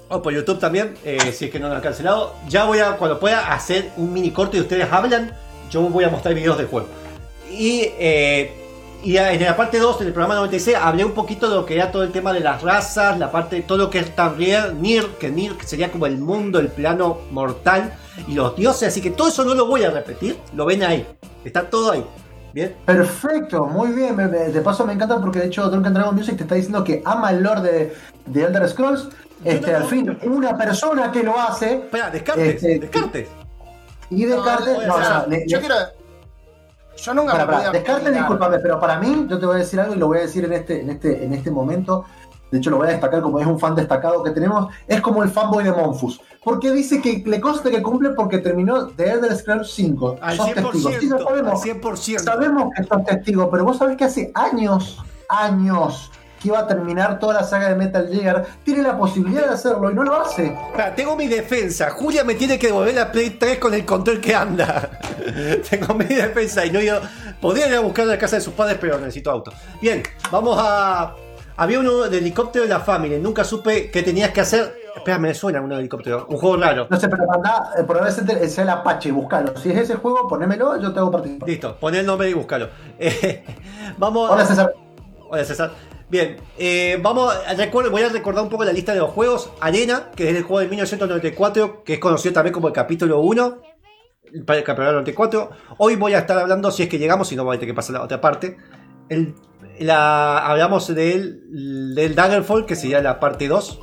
o 0.10 0.22
por 0.22 0.34
YouTube 0.34 0.60
también, 0.60 0.96
eh, 1.06 1.32
si 1.32 1.46
es 1.46 1.52
que 1.52 1.60
no 1.60 1.70
lo 1.70 1.76
han 1.76 1.82
cancelado. 1.82 2.34
Ya 2.50 2.66
voy 2.66 2.80
a, 2.80 2.98
cuando 2.98 3.18
pueda, 3.18 3.54
hacer 3.54 3.92
un 3.96 4.12
mini 4.12 4.32
corte 4.32 4.58
y 4.58 4.60
ustedes 4.60 4.92
hablan, 4.92 5.32
yo 5.70 5.82
voy 5.84 6.04
a 6.04 6.10
mostrar 6.10 6.34
videos 6.34 6.58
del 6.58 6.68
juego. 6.68 6.88
Y, 7.50 7.84
eh, 8.00 8.52
y 9.02 9.16
en 9.16 9.42
la 9.42 9.56
parte 9.56 9.80
2 9.80 10.00
del 10.00 10.12
programa 10.12 10.36
96 10.36 10.76
hablé 10.76 11.06
un 11.06 11.14
poquito 11.14 11.48
de 11.48 11.56
lo 11.56 11.66
que 11.66 11.76
era 11.76 11.90
todo 11.90 12.04
el 12.04 12.12
tema 12.12 12.34
de 12.34 12.42
las 12.42 12.62
razas, 12.62 13.18
la 13.18 13.32
parte, 13.32 13.62
todo 13.62 13.78
lo 13.78 13.90
que 13.90 14.00
es 14.00 14.14
también 14.14 14.82
Nir, 14.82 15.06
que 15.18 15.30
Nir 15.30 15.56
sería 15.66 15.90
como 15.90 16.06
el 16.06 16.18
mundo, 16.18 16.60
el 16.60 16.68
plano 16.68 17.20
mortal 17.32 17.94
y 18.28 18.34
los 18.34 18.58
dioses, 18.58 18.90
así 18.90 19.00
que 19.00 19.12
todo 19.12 19.30
eso 19.30 19.46
no 19.46 19.56
lo 19.56 19.68
voy 19.68 19.84
a 19.84 19.90
repetir, 19.90 20.38
lo 20.54 20.66
ven 20.66 20.84
ahí, 20.84 21.08
está 21.46 21.70
todo 21.70 21.94
ahí. 21.94 22.04
Bien, 22.54 22.76
Perfecto, 22.86 23.66
muy 23.66 23.92
bien. 23.92 24.16
me- 24.16 24.28
me- 24.28 24.50
de 24.50 24.62
paso 24.62 24.86
me 24.86 24.94
encanta 24.94 25.20
porque 25.20 25.40
de 25.40 25.46
hecho 25.48 25.70
Drunken 25.70 25.94
Dragon 25.94 26.16
Music 26.16 26.36
te 26.38 26.44
está 26.44 26.56
diciendo 26.56 26.84
que 26.84 27.02
ama 27.06 27.30
el 27.32 27.44
lore 27.44 27.62
de, 27.62 27.94
de 28.26 28.44
Elder 28.44 28.68
Scrolls. 28.70 29.10
Este, 29.44 29.72
no, 29.72 29.78
al 29.78 29.84
no. 29.84 29.90
fin, 29.90 30.20
una 30.24 30.58
persona 30.58 31.12
que 31.12 31.24
lo 31.24 31.40
hace 31.40 31.76
espera, 31.76 32.10
descartes, 32.10 32.56
Este, 32.56 32.80
descartes. 32.80 33.28
y 34.10 34.26
Descartes. 34.26 34.78
No, 34.80 34.88
No, 34.88 34.96
o 34.96 35.02
sea, 35.04 35.26
le- 35.28 35.48
yo 35.48 35.58
le- 35.58 35.68
quiero. 35.68 35.76
Yo 36.98 37.14
nunca 37.14 37.32
Para, 37.32 37.46
me 37.46 37.52
para, 37.54 37.58
podía 37.68 37.80
Descartes, 37.80 38.14
discúlpame, 38.14 38.60
pero 38.60 38.80
para 38.80 39.00
mí, 39.00 39.26
yo 39.30 39.40
te 39.40 39.46
voy 39.46 39.56
a 39.56 39.60
decir 39.60 39.80
algo 39.80 39.96
y 39.96 39.98
lo 39.98 40.08
voy 40.08 40.18
a 40.18 40.22
decir 40.22 40.44
en 40.44 40.52
este, 40.54 40.82
en 40.82 40.90
este, 40.90 41.24
en 41.24 41.34
este 41.34 41.50
momento. 41.52 42.04
De 42.52 42.58
hecho, 42.58 42.70
lo 42.70 42.78
voy 42.78 42.88
a 42.88 42.92
destacar 42.92 43.22
como 43.22 43.40
es 43.40 43.46
un 43.46 43.60
fan 43.60 43.76
destacado 43.76 44.24
que 44.24 44.32
tenemos. 44.32 44.74
Es 44.88 45.02
como 45.02 45.24
el 45.24 45.30
fanboy 45.30 45.64
de 45.64 45.72
Monfus. 45.72 46.20
Porque 46.44 46.72
dice 46.72 47.02
que 47.02 47.22
le 47.26 47.40
consta 47.40 47.70
que 47.70 47.82
cumple 47.82 48.12
porque 48.12 48.40
terminó 48.40 48.88
The 48.88 49.12
Elder 49.12 49.36
Scrolls 49.36 49.72
5. 49.72 50.18
Al 50.22 50.38
Sos 50.38 50.54
testigo. 50.54 50.90
Sí, 50.90 51.08
100%, 51.08 51.10
lo 51.10 51.18
al 51.18 51.24
sabemos. 51.24 51.66
100%. 51.66 52.20
Sabemos 52.20 52.70
que 52.76 52.84
sos 52.84 53.04
testigo, 53.04 53.50
pero 53.52 53.66
vos 53.66 53.78
sabés 53.78 53.98
que 53.98 54.06
hace 54.06 54.32
años, 54.34 55.04
años 55.28 56.12
que 56.42 56.48
iba 56.48 56.60
a 56.60 56.68
terminar 56.68 57.20
toda 57.20 57.34
la 57.36 57.44
saga 57.44 57.70
de 57.70 57.76
Metal 57.76 58.08
Gear. 58.10 58.46
Tiene 58.64 58.82
la 58.82 58.98
posibilidad 58.98 59.44
de 59.44 59.54
hacerlo 59.54 59.92
y 59.92 59.94
no 59.94 60.04
lo 60.04 60.22
hace. 60.22 60.58
Tengo 60.96 61.16
mi 61.16 61.28
defensa. 61.28 61.90
Julia 61.92 62.24
me 62.24 62.36
tiene 62.36 62.58
que 62.58 62.68
devolver 62.68 62.96
la 62.96 63.12
Play 63.12 63.32
3 63.32 63.60
con 63.60 63.74
el 63.74 63.86
control 63.86 64.22
que 64.22 64.34
anda. 64.34 64.90
tengo 65.70 65.94
mi 65.94 66.06
defensa 66.06 66.66
y 66.66 66.72
no 66.72 66.80
yo. 66.80 67.00
Podría 67.42 67.68
ir 67.68 67.76
a 67.76 67.82
buscar 67.82 68.06
la 68.06 68.18
casa 68.18 68.38
de 68.38 68.42
sus 68.42 68.54
padres, 68.54 68.78
pero 68.80 68.98
necesito 68.98 69.30
auto. 69.32 69.52
Bien, 69.82 70.02
vamos 70.32 70.58
a. 70.60 71.14
Había 71.60 71.82
uno 71.82 72.08
de 72.08 72.20
helicóptero 72.20 72.64
de 72.64 72.70
la 72.70 72.80
familia. 72.80 73.20
Nunca 73.20 73.44
supe 73.44 73.92
qué 73.92 74.02
tenías 74.02 74.32
que 74.32 74.40
hacer. 74.40 74.80
Espera, 74.96 75.20
me 75.20 75.34
suena 75.34 75.60
uno 75.60 75.76
de 75.76 75.82
helicóptero. 75.82 76.26
Un 76.30 76.38
juego 76.38 76.56
raro. 76.56 76.88
No 76.90 76.98
sé, 76.98 77.10
pero 77.10 77.28
mandá, 77.28 77.74
eh, 77.78 77.84
probablemente 77.84 78.48
sea 78.48 78.64
el 78.64 78.70
Apache, 78.70 79.12
buscalo. 79.12 79.58
Si 79.58 79.70
es 79.70 79.78
ese 79.80 79.96
juego, 79.96 80.26
ponémelo, 80.26 80.80
yo 80.80 80.94
te 80.94 81.00
hago 81.00 81.12
participar. 81.12 81.50
Listo, 81.50 81.76
pon 81.76 81.94
el 81.96 82.06
nombre 82.06 82.30
y 82.30 82.34
búscalo. 82.34 82.70
Eh, 82.98 83.44
vamos 83.98 84.32
Hola. 84.32 84.46
César. 84.46 84.74
Hola 85.30 85.44
César. 85.44 85.72
Bien, 86.10 86.38
eh, 86.58 86.98
vamos 87.02 87.36
a 87.46 87.54
recuerdo, 87.54 87.92
voy 87.92 88.04
a 88.04 88.10
recordar 88.10 88.42
un 88.42 88.50
poco 88.50 88.64
la 88.64 88.72
lista 88.72 88.94
de 88.94 89.00
los 89.00 89.10
juegos. 89.10 89.52
Arena, 89.60 90.12
que 90.16 90.30
es 90.30 90.36
el 90.38 90.44
juego 90.44 90.62
de 90.62 90.68
1994, 90.70 91.84
que 91.84 91.96
es 91.96 92.00
conocido 92.00 92.36
también 92.36 92.54
como 92.54 92.70
el 92.70 92.74
capítulo 92.74 93.20
1. 93.20 93.58
Para 94.46 94.60
el 94.60 94.64
campeonato 94.64 94.94
94. 94.94 95.50
Hoy 95.78 95.98
voy 95.98 96.14
a 96.14 96.20
estar 96.20 96.38
hablando, 96.38 96.72
si 96.72 96.84
es 96.84 96.90
que 96.90 96.98
llegamos, 96.98 97.28
si 97.28 97.36
no 97.36 97.44
voy 97.44 97.58
a 97.58 97.60
tener 97.60 97.74
que 97.74 97.76
pasar 97.76 97.98
a 97.98 98.00
la 98.00 98.06
otra 98.06 98.22
parte. 98.22 98.56
El, 99.10 99.36
la, 99.80 100.40
hablamos 100.40 100.94
del, 100.94 101.94
del 101.96 102.16
Daggerfall, 102.16 102.66
que 102.66 102.76
sería 102.76 103.02
la 103.02 103.20
parte 103.20 103.48
2. 103.48 103.80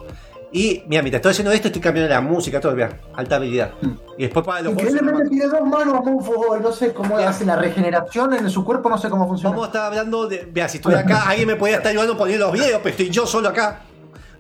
Y 0.52 0.84
mira, 0.86 1.02
mientras 1.02 1.18
estoy 1.18 1.30
haciendo 1.32 1.52
esto, 1.52 1.68
estoy 1.68 1.82
cambiando 1.82 2.08
la 2.08 2.20
música, 2.20 2.60
todo, 2.60 2.72
mira, 2.72 3.00
alta 3.14 3.36
habilidad. 3.36 3.72
Y 4.16 4.22
después 4.22 4.46
para 4.46 4.62
los 4.62 4.74
juegos. 4.74 4.92
Increíblemente 4.92 5.30
tiene 5.30 5.46
dos 5.48 5.60
manos 5.62 6.04
Monfus 6.04 6.36
hoy. 6.48 6.60
No 6.60 6.72
sé 6.72 6.94
cómo 6.94 7.18
hace 7.18 7.44
la 7.44 7.56
regeneración 7.56 8.32
en 8.32 8.48
su 8.48 8.64
cuerpo, 8.64 8.88
no 8.88 8.96
sé 8.96 9.10
cómo 9.10 9.26
funciona. 9.26 9.50
Vamos 9.50 9.66
a 9.66 9.68
estar 9.68 9.86
hablando 9.86 10.26
de. 10.28 10.48
Vea, 10.50 10.68
si 10.68 10.78
estoy 10.78 10.94
acá, 10.94 11.28
alguien 11.28 11.48
me 11.48 11.56
podría 11.56 11.76
estar 11.78 11.90
ayudando 11.90 12.14
a 12.14 12.16
poner 12.16 12.38
los 12.38 12.52
videos, 12.52 12.80
pero 12.82 12.90
estoy 12.90 13.10
yo 13.10 13.26
solo 13.26 13.48
acá. 13.48 13.80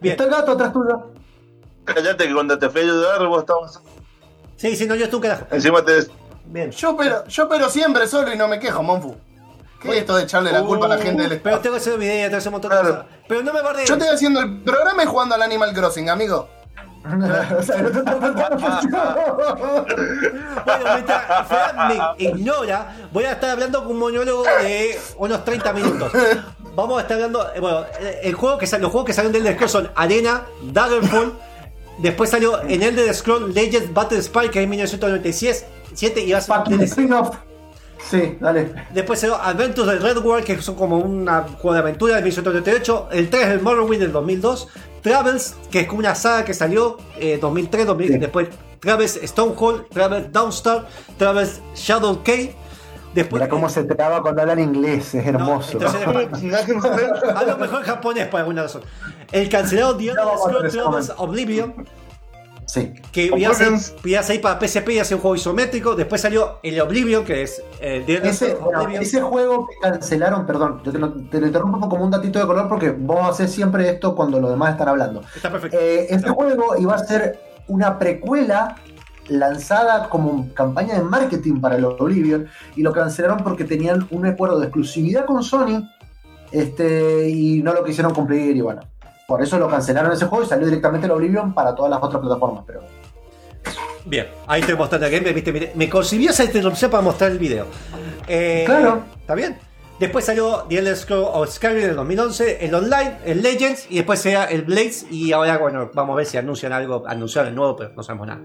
Bien. 0.00 0.12
Está 0.12 0.24
el 0.24 0.30
gato 0.30 0.52
atrás 0.52 0.72
tuyo. 0.72 1.12
Cállate 1.84 2.26
que 2.26 2.34
cuando 2.34 2.58
te 2.58 2.68
fui 2.70 2.80
a 2.80 2.84
ayudar 2.84 3.26
vos 3.26 3.40
estabas... 3.40 3.80
Sí, 4.56 4.74
sí, 4.74 4.86
no, 4.86 4.94
yo 4.94 5.04
estoy 5.04 5.18
un 5.18 5.22
carajo. 5.22 5.46
Encima 5.50 5.84
te... 5.84 6.06
Bien. 6.46 6.70
Yo 6.70 6.96
pero, 6.96 7.26
yo 7.26 7.48
pero 7.48 7.68
siempre 7.68 8.06
solo 8.06 8.32
y 8.32 8.36
no 8.36 8.48
me 8.48 8.58
quejo, 8.58 8.82
Monfu. 8.82 9.16
¿Qué 9.86 9.92
es 9.92 9.98
esto 9.98 10.16
de 10.16 10.22
echarle 10.24 10.52
la 10.52 10.62
culpa 10.62 10.86
a 10.86 10.88
la 10.90 10.98
gente 10.98 11.22
del 11.22 11.40
Pero 11.40 11.56
Estado? 11.56 11.58
tengo 11.60 11.74
que 11.76 11.80
hacer 11.80 11.98
video, 11.98 12.14
tengo 12.16 12.30
que 12.30 12.36
hacer 12.36 12.48
un 12.48 12.52
montón 12.52 12.70
de 12.70 12.76
Claro. 12.78 12.94
cosas. 12.96 13.06
Pero 13.28 13.42
no 13.42 13.52
me 13.52 13.60
guardé. 13.62 13.86
Yo 13.86 13.94
estoy 13.94 14.08
haciendo 14.08 14.40
el 14.40 14.62
programa 14.62 15.02
y 15.02 15.06
jugando 15.06 15.34
al 15.34 15.42
Animal 15.42 15.72
Crossing, 15.72 16.10
amigo. 16.10 16.48
o 17.06 17.62
sea, 17.62 17.76
no 17.82 17.90
te 17.90 17.98
está 18.00 18.18
faltando 18.58 19.86
Bueno, 20.64 20.84
mientras 20.94 21.48
Fran 21.48 21.88
me 21.88 22.24
ignora, 22.24 22.96
voy 23.12 23.24
a 23.24 23.32
estar 23.32 23.50
hablando 23.50 23.82
con 23.84 23.92
un 23.92 23.98
monólogo 24.00 24.42
de 24.62 24.98
unos 25.16 25.44
30 25.44 25.72
minutos. 25.72 26.12
Vamos 26.74 26.98
a 26.98 27.02
estar 27.02 27.14
hablando. 27.14 27.46
eh, 27.54 27.60
Bueno, 27.60 27.84
eh, 28.00 28.20
el 28.24 28.34
juego 28.34 28.58
que 28.58 28.66
sal- 28.66 28.80
los 28.82 28.90
juegos 28.90 29.06
que 29.06 29.12
salieron 29.12 29.32
del 29.40 29.46
Elder 29.52 29.68
son 29.68 29.90
Arena, 29.94 30.42
Daggerfall. 30.62 31.32
Después 31.98 32.28
salió 32.28 32.60
en 32.62 32.82
Elder 32.82 33.14
Scrolls 33.14 33.54
Legends 33.54 33.94
Battle 33.94 34.20
Spy, 34.20 34.50
que 34.50 34.58
es 34.58 34.64
en 34.64 34.70
1997 34.70 36.20
y 36.20 36.32
va 36.32 36.38
a 36.38 36.40
ser 36.42 36.50
un 36.56 36.58
Fucking 36.64 36.78
DLC. 36.78 36.90
spin-off. 36.90 37.36
Sí, 37.98 38.36
dale. 38.40 38.72
Después 38.92 39.18
salió 39.20 39.36
Adventures 39.36 39.88
del 39.88 40.02
Red 40.02 40.18
World, 40.18 40.44
que 40.44 40.60
son 40.62 40.74
como 40.76 40.98
un 40.98 41.26
juego 41.26 41.72
de 41.72 41.78
aventura 41.80 42.16
de 42.16 42.22
1998. 42.22 43.08
El 43.12 43.30
3 43.30 43.48
del 43.48 43.60
Morrowind 43.62 44.00
del 44.02 44.12
2002. 44.12 44.68
Travels, 45.02 45.54
que 45.70 45.80
es 45.80 45.86
como 45.86 46.00
una 46.00 46.14
saga 46.14 46.44
que 46.44 46.52
salió 46.54 46.98
eh, 47.18 47.38
2003, 47.40 47.86
2000, 47.86 48.08
Sí. 48.12 48.18
después 48.18 48.48
Travels 48.80 49.20
Stonehold, 49.24 49.88
Travels 49.88 50.32
Downstar, 50.32 50.86
Travels 51.18 51.60
Shadow 51.74 52.22
Cave. 52.24 52.54
Después, 53.14 53.40
Mira 53.40 53.48
cómo 53.48 53.68
se 53.70 53.84
traba 53.84 54.20
cuando 54.20 54.42
hablan 54.42 54.58
inglés, 54.58 55.14
es 55.14 55.26
hermoso. 55.26 55.72
entonces, 55.78 56.02
Hablo 57.34 57.56
mejor 57.56 57.82
japonés 57.82 58.26
por 58.28 58.40
alguna 58.40 58.62
razón. 58.64 58.82
El 59.32 59.48
cancelado 59.48 59.96
The 59.96 60.08
Elder 60.10 60.16
vamos 60.24 60.40
a 60.40 60.44
Scrolls 60.50 60.66
hacer 60.66 60.82
Travels. 60.82 61.12
Oblivion, 61.16 61.74
Sí. 62.66 62.92
que 63.12 63.26
iba 63.26 63.50
a, 63.50 63.54
salir, 63.54 63.74
Oblivion. 63.74 64.00
iba 64.04 64.20
a 64.20 64.22
salir 64.22 64.40
para 64.40 64.60
PSP 64.60 64.90
y 64.90 64.98
hacer 64.98 65.16
un 65.16 65.22
juego 65.22 65.36
isométrico. 65.36 65.94
Después 65.94 66.20
salió 66.20 66.58
el 66.62 66.80
Oblivion, 66.80 67.24
que 67.24 67.42
es 67.42 67.62
eh, 67.80 68.02
The 68.04 68.16
Elder 68.16 68.30
Ese, 68.30 68.54
Oblivion. 68.54 69.02
ese 69.02 69.22
juego 69.22 69.68
que 69.68 69.76
cancelaron, 69.80 70.46
perdón, 70.46 70.82
yo 70.84 70.92
te 70.92 70.98
lo, 70.98 71.12
te 71.12 71.40
lo 71.40 71.46
interrumpo 71.46 71.88
como 71.88 72.04
un 72.04 72.10
datito 72.10 72.38
de 72.38 72.46
color 72.46 72.68
porque 72.68 72.90
vos 72.90 73.30
haces 73.30 73.52
siempre 73.52 73.88
esto 73.88 74.14
cuando 74.14 74.40
los 74.40 74.50
demás 74.50 74.72
están 74.72 74.88
hablando. 74.88 75.22
Está 75.34 75.50
perfecto. 75.50 75.78
Eh, 75.80 76.06
este 76.10 76.28
juego 76.30 76.76
iba 76.76 76.94
a 76.94 76.98
ser 76.98 77.38
una 77.68 77.98
precuela 77.98 78.76
lanzada 79.28 80.08
como 80.08 80.52
campaña 80.54 80.94
de 80.94 81.02
marketing 81.02 81.60
para 81.60 81.76
el 81.76 81.84
Oblivion 81.84 82.46
y 82.76 82.82
lo 82.82 82.92
cancelaron 82.92 83.38
porque 83.38 83.64
tenían 83.64 84.06
un 84.10 84.26
acuerdo 84.26 84.58
de 84.58 84.66
exclusividad 84.66 85.24
con 85.24 85.42
Sony 85.42 85.88
este, 86.52 87.28
y 87.28 87.62
no 87.62 87.72
lo 87.72 87.84
quisieron 87.84 88.14
cumplir 88.14 88.56
y 88.56 88.60
bueno, 88.60 88.82
por 89.26 89.42
eso 89.42 89.58
lo 89.58 89.68
cancelaron 89.68 90.12
ese 90.12 90.26
juego 90.26 90.44
y 90.44 90.48
salió 90.48 90.66
directamente 90.66 91.06
el 91.06 91.12
Oblivion 91.12 91.52
para 91.52 91.74
todas 91.74 91.90
las 91.90 92.02
otras 92.02 92.20
plataformas. 92.20 92.64
Pero 92.66 92.82
Bien, 94.04 94.28
ahí 94.46 94.60
estoy 94.60 94.76
mostrando 94.76 95.08
gameplay, 95.08 95.34
viste, 95.34 95.52
mire, 95.52 95.72
me 95.74 95.90
concibió 95.90 96.30
esa 96.30 96.44
interrupción 96.44 96.90
para 96.90 97.02
mostrar 97.02 97.32
el 97.32 97.38
video. 97.38 97.66
Eh, 98.28 98.62
Claro. 98.64 99.02
¿Está 99.20 99.34
bien? 99.34 99.58
Después 99.98 100.26
salió 100.26 100.66
The 100.68 100.78
Elder 100.78 100.96
Scrolls 100.96 101.28
of 101.32 101.50
Skyrim 101.50 101.82
en 101.82 101.90
el 101.90 101.96
2011, 101.96 102.64
el 102.66 102.74
Online, 102.74 103.18
el 103.24 103.42
Legends 103.42 103.86
y 103.90 103.96
después 103.96 104.20
sea 104.20 104.44
el 104.44 104.62
Blades 104.62 105.06
y 105.10 105.32
ahora, 105.32 105.56
bueno, 105.58 105.90
vamos 105.94 106.14
a 106.14 106.16
ver 106.18 106.26
si 106.26 106.36
anuncian 106.36 106.72
algo, 106.72 107.02
anunciaron 107.06 107.48
el 107.48 107.54
nuevo, 107.56 107.76
pero 107.76 107.92
no 107.96 108.02
sabemos 108.02 108.26
nada. 108.28 108.42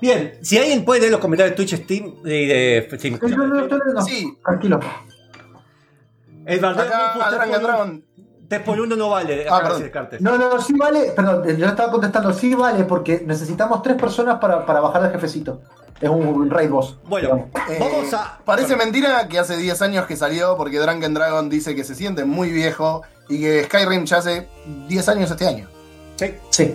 Bien, 0.00 0.38
si 0.42 0.56
alguien 0.56 0.84
puede 0.84 1.00
leer 1.00 1.12
los 1.12 1.20
comentarios 1.20 1.56
de 1.56 1.56
Twitch, 1.56 1.82
Steam 1.82 2.14
y 2.24 2.46
de 2.46 2.88
Steam. 2.94 3.18
Sí, 4.06 4.38
tranquilo. 4.44 4.80
el 6.46 6.64
acá 6.64 7.14
Dragon 8.48 8.48
3x1 8.48 8.48
Dragon. 8.48 8.48
3 8.48 8.62
por 8.62 8.80
1 8.80 8.96
no 8.96 9.10
vale. 9.10 9.46
Ah, 9.48 9.60
perdón. 9.62 9.82
Descartes. 9.82 10.20
No, 10.20 10.38
no, 10.38 10.48
no, 10.48 10.60
sí 10.60 10.74
vale, 10.74 11.12
perdón, 11.14 11.56
yo 11.56 11.66
estaba 11.66 11.90
contestando, 11.90 12.32
sí 12.32 12.54
vale, 12.54 12.84
porque 12.84 13.22
necesitamos 13.26 13.82
tres 13.82 13.96
personas 13.96 14.38
para, 14.38 14.64
para 14.64 14.80
bajar 14.80 15.04
al 15.04 15.12
jefecito. 15.12 15.60
Es 16.00 16.10
un 16.10 16.50
raid 16.50 16.68
boss. 16.70 16.98
Bueno, 17.04 17.28
digamos. 17.28 17.70
Eh, 17.70 17.78
vamos 17.80 18.12
a. 18.12 18.38
Parece 18.44 18.76
mentira 18.76 19.26
que 19.28 19.38
hace 19.38 19.56
10 19.56 19.80
años 19.82 20.06
que 20.06 20.14
salió 20.14 20.56
porque 20.56 20.78
Drunken 20.78 21.14
Dragon 21.14 21.48
dice 21.48 21.74
que 21.74 21.84
se 21.84 21.94
siente 21.94 22.26
muy 22.26 22.50
viejo 22.50 23.02
y 23.30 23.40
que 23.40 23.64
Skyrim 23.64 24.04
ya 24.04 24.18
hace 24.18 24.46
10 24.88 25.08
años 25.08 25.30
este 25.30 25.46
año. 25.46 25.68
Sí, 26.16 26.34
Sí. 26.50 26.74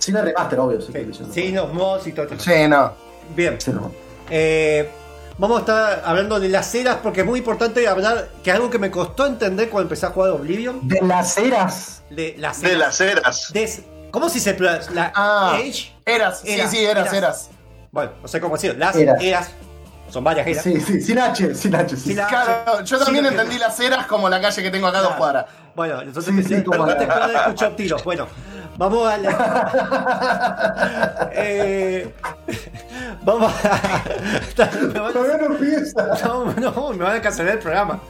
Sin 0.00 0.16
el 0.16 0.26
remaster, 0.26 0.60
obvio. 0.60 0.82
Sí, 0.82 0.92
sí, 1.12 1.24
sí, 1.32 1.48
los 1.52 1.72
mods 1.72 2.06
y 2.06 2.12
todo. 2.12 2.26
Sí, 2.38 2.68
no. 2.68 2.92
Bien. 3.34 3.58
Sí, 3.58 3.70
no. 3.70 3.90
Eh, 4.28 4.90
vamos 5.38 5.56
a 5.58 5.60
estar 5.60 6.02
hablando 6.04 6.38
de 6.38 6.48
las 6.48 6.74
eras 6.74 6.98
porque 7.02 7.20
es 7.20 7.26
muy 7.26 7.38
importante 7.40 7.86
hablar 7.88 8.28
que 8.42 8.50
es 8.50 8.56
algo 8.56 8.70
que 8.70 8.78
me 8.78 8.90
costó 8.90 9.26
entender 9.26 9.68
cuando 9.70 9.84
empecé 9.86 10.06
a 10.06 10.10
jugar 10.10 10.30
Oblivion. 10.32 10.86
De 10.86 11.00
las 11.02 11.36
eras. 11.38 12.02
De 12.10 12.34
las 12.38 12.60
De 12.60 12.68
eras. 12.72 12.80
las 12.80 13.00
eras. 13.00 13.50
Des- 13.52 13.82
¿Cómo 14.10 14.28
se 14.28 14.34
dice? 14.34 14.56
La 14.92 15.12
Ah. 15.14 15.52
age. 15.56 15.92
Eras, 16.04 16.42
Eras, 16.44 16.70
sí, 16.70 16.76
sí, 16.78 16.84
eras, 16.84 17.06
eras. 17.06 17.14
eras. 17.14 17.50
Bueno, 17.90 18.12
no 18.20 18.28
sé 18.28 18.40
cómo 18.40 18.54
decirlo. 18.56 18.78
Las 18.78 18.94
Eras. 18.96 19.22
eras. 19.22 19.50
Son 20.10 20.22
varias 20.22 20.46
eras. 20.46 20.62
Sí, 20.64 20.78
sí, 20.80 21.00
sin 21.00 21.18
H, 21.18 21.54
sin 21.54 21.74
H. 21.74 21.96
Sí. 21.96 22.02
Sí, 22.10 22.14
la- 22.14 22.26
Claro, 22.26 22.82
yo 22.84 22.98
Sí, 22.98 23.04
también 23.04 23.24
entendí 23.24 23.56
las 23.58 23.80
eras 23.80 24.06
como 24.06 24.28
la 24.28 24.40
calle 24.42 24.62
que 24.62 24.70
tengo 24.70 24.86
acá 24.86 25.00
dos 25.00 25.14
cuadras. 25.14 25.46
Bueno, 25.74 26.02
entonces 26.02 26.34
Sí, 26.34 26.42
sí, 26.44 26.54
no 26.56 26.64
como 26.64 26.86
te 26.94 27.04
escuchar 27.04 27.74
tiros. 27.76 28.04
Bueno, 28.04 28.26
vamos 28.76 29.10
a 29.10 29.16
la... 29.16 29.30
Eh, 31.34 32.12
vamos 33.24 33.52
a... 33.64 34.04
me 34.92 34.98
van- 35.00 35.12
Todavía 35.12 35.36
no 35.48 35.54
empieza. 35.56 36.08
No, 36.24 36.44
no, 36.54 36.90
me 36.92 37.04
van 37.04 37.16
a 37.16 37.22
cancelar 37.22 37.54
el 37.54 37.58
programa. 37.58 38.00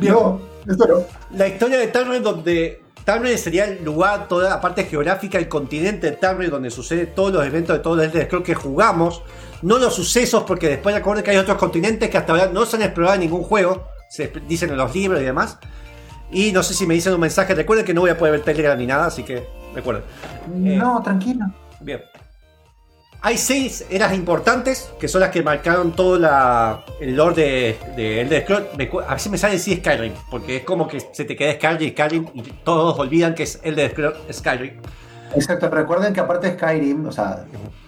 No, 0.00 0.40
esto 0.68 0.86
no. 0.86 1.36
La 1.36 1.48
historia 1.48 1.78
de 1.78 1.88
Tamriel 1.88 2.22
donde 2.22 2.82
Tamriel 3.04 3.38
sería 3.38 3.64
el 3.64 3.84
lugar, 3.84 4.28
toda 4.28 4.50
la 4.50 4.60
parte 4.60 4.84
geográfica, 4.84 5.38
el 5.38 5.48
continente 5.48 6.10
de 6.10 6.16
Tamriel 6.16 6.50
donde 6.50 6.70
sucede 6.70 7.06
todos 7.06 7.32
los 7.32 7.44
eventos 7.44 7.76
de 7.76 7.82
todos 7.82 7.96
los 7.98 8.06
Elder 8.06 8.26
Scrolls 8.26 8.46
que 8.46 8.54
jugamos. 8.54 9.22
No 9.62 9.78
los 9.78 9.94
sucesos, 9.94 10.44
porque 10.46 10.68
después 10.68 10.94
recuerden 10.94 11.24
que 11.24 11.30
hay 11.30 11.36
otros 11.38 11.56
continentes 11.56 12.10
que 12.10 12.18
hasta 12.18 12.32
ahora 12.32 12.46
no 12.52 12.66
se 12.66 12.76
han 12.76 12.82
explorado 12.82 13.14
en 13.14 13.20
ningún 13.22 13.42
juego. 13.42 13.88
Se 14.10 14.30
dicen 14.46 14.70
en 14.70 14.76
los 14.76 14.94
libros 14.94 15.20
y 15.20 15.24
demás. 15.24 15.58
Y 16.30 16.52
no 16.52 16.62
sé 16.62 16.74
si 16.74 16.86
me 16.86 16.94
dicen 16.94 17.14
un 17.14 17.20
mensaje. 17.20 17.54
Recuerden 17.54 17.86
que 17.86 17.94
no 17.94 18.02
voy 18.02 18.10
a 18.10 18.18
poder 18.18 18.32
ver 18.32 18.42
Telegram 18.42 18.76
ni 18.78 18.86
nada, 18.86 19.06
así 19.06 19.22
que 19.22 19.46
recuerden. 19.74 20.02
Eh, 20.66 20.76
No, 20.76 21.00
tranquilo. 21.02 21.46
Bien. 21.80 22.02
Hay 23.26 23.38
seis 23.38 23.86
eras 23.88 24.12
importantes 24.12 24.92
que 25.00 25.08
son 25.08 25.22
las 25.22 25.30
que 25.30 25.42
marcaron 25.42 25.92
todo 25.92 26.18
la, 26.18 26.84
el 27.00 27.16
lore 27.16 27.34
de, 27.34 27.78
de 27.96 28.20
Elder 28.20 28.42
Scrolls. 28.42 28.66
Me 28.76 28.90
A 29.08 29.14
veces 29.14 29.32
me 29.32 29.38
sale 29.38 29.54
decir 29.54 29.78
Skyrim, 29.78 30.12
porque 30.30 30.56
es 30.56 30.64
como 30.64 30.86
que 30.86 31.00
se 31.00 31.24
te 31.24 31.34
queda 31.34 31.54
Skyrim, 31.54 31.92
Skyrim 31.92 32.26
y 32.34 32.42
todos 32.42 32.98
olvidan 32.98 33.34
que 33.34 33.44
es 33.44 33.58
Elder 33.62 33.92
Scrolls 33.92 34.18
Skyrim. 34.30 34.74
Exacto, 35.34 35.70
recuerden 35.70 36.12
que 36.12 36.20
aparte 36.20 36.48
de 36.48 36.58
Skyrim, 36.58 37.06
o 37.06 37.12
sea, 37.12 37.46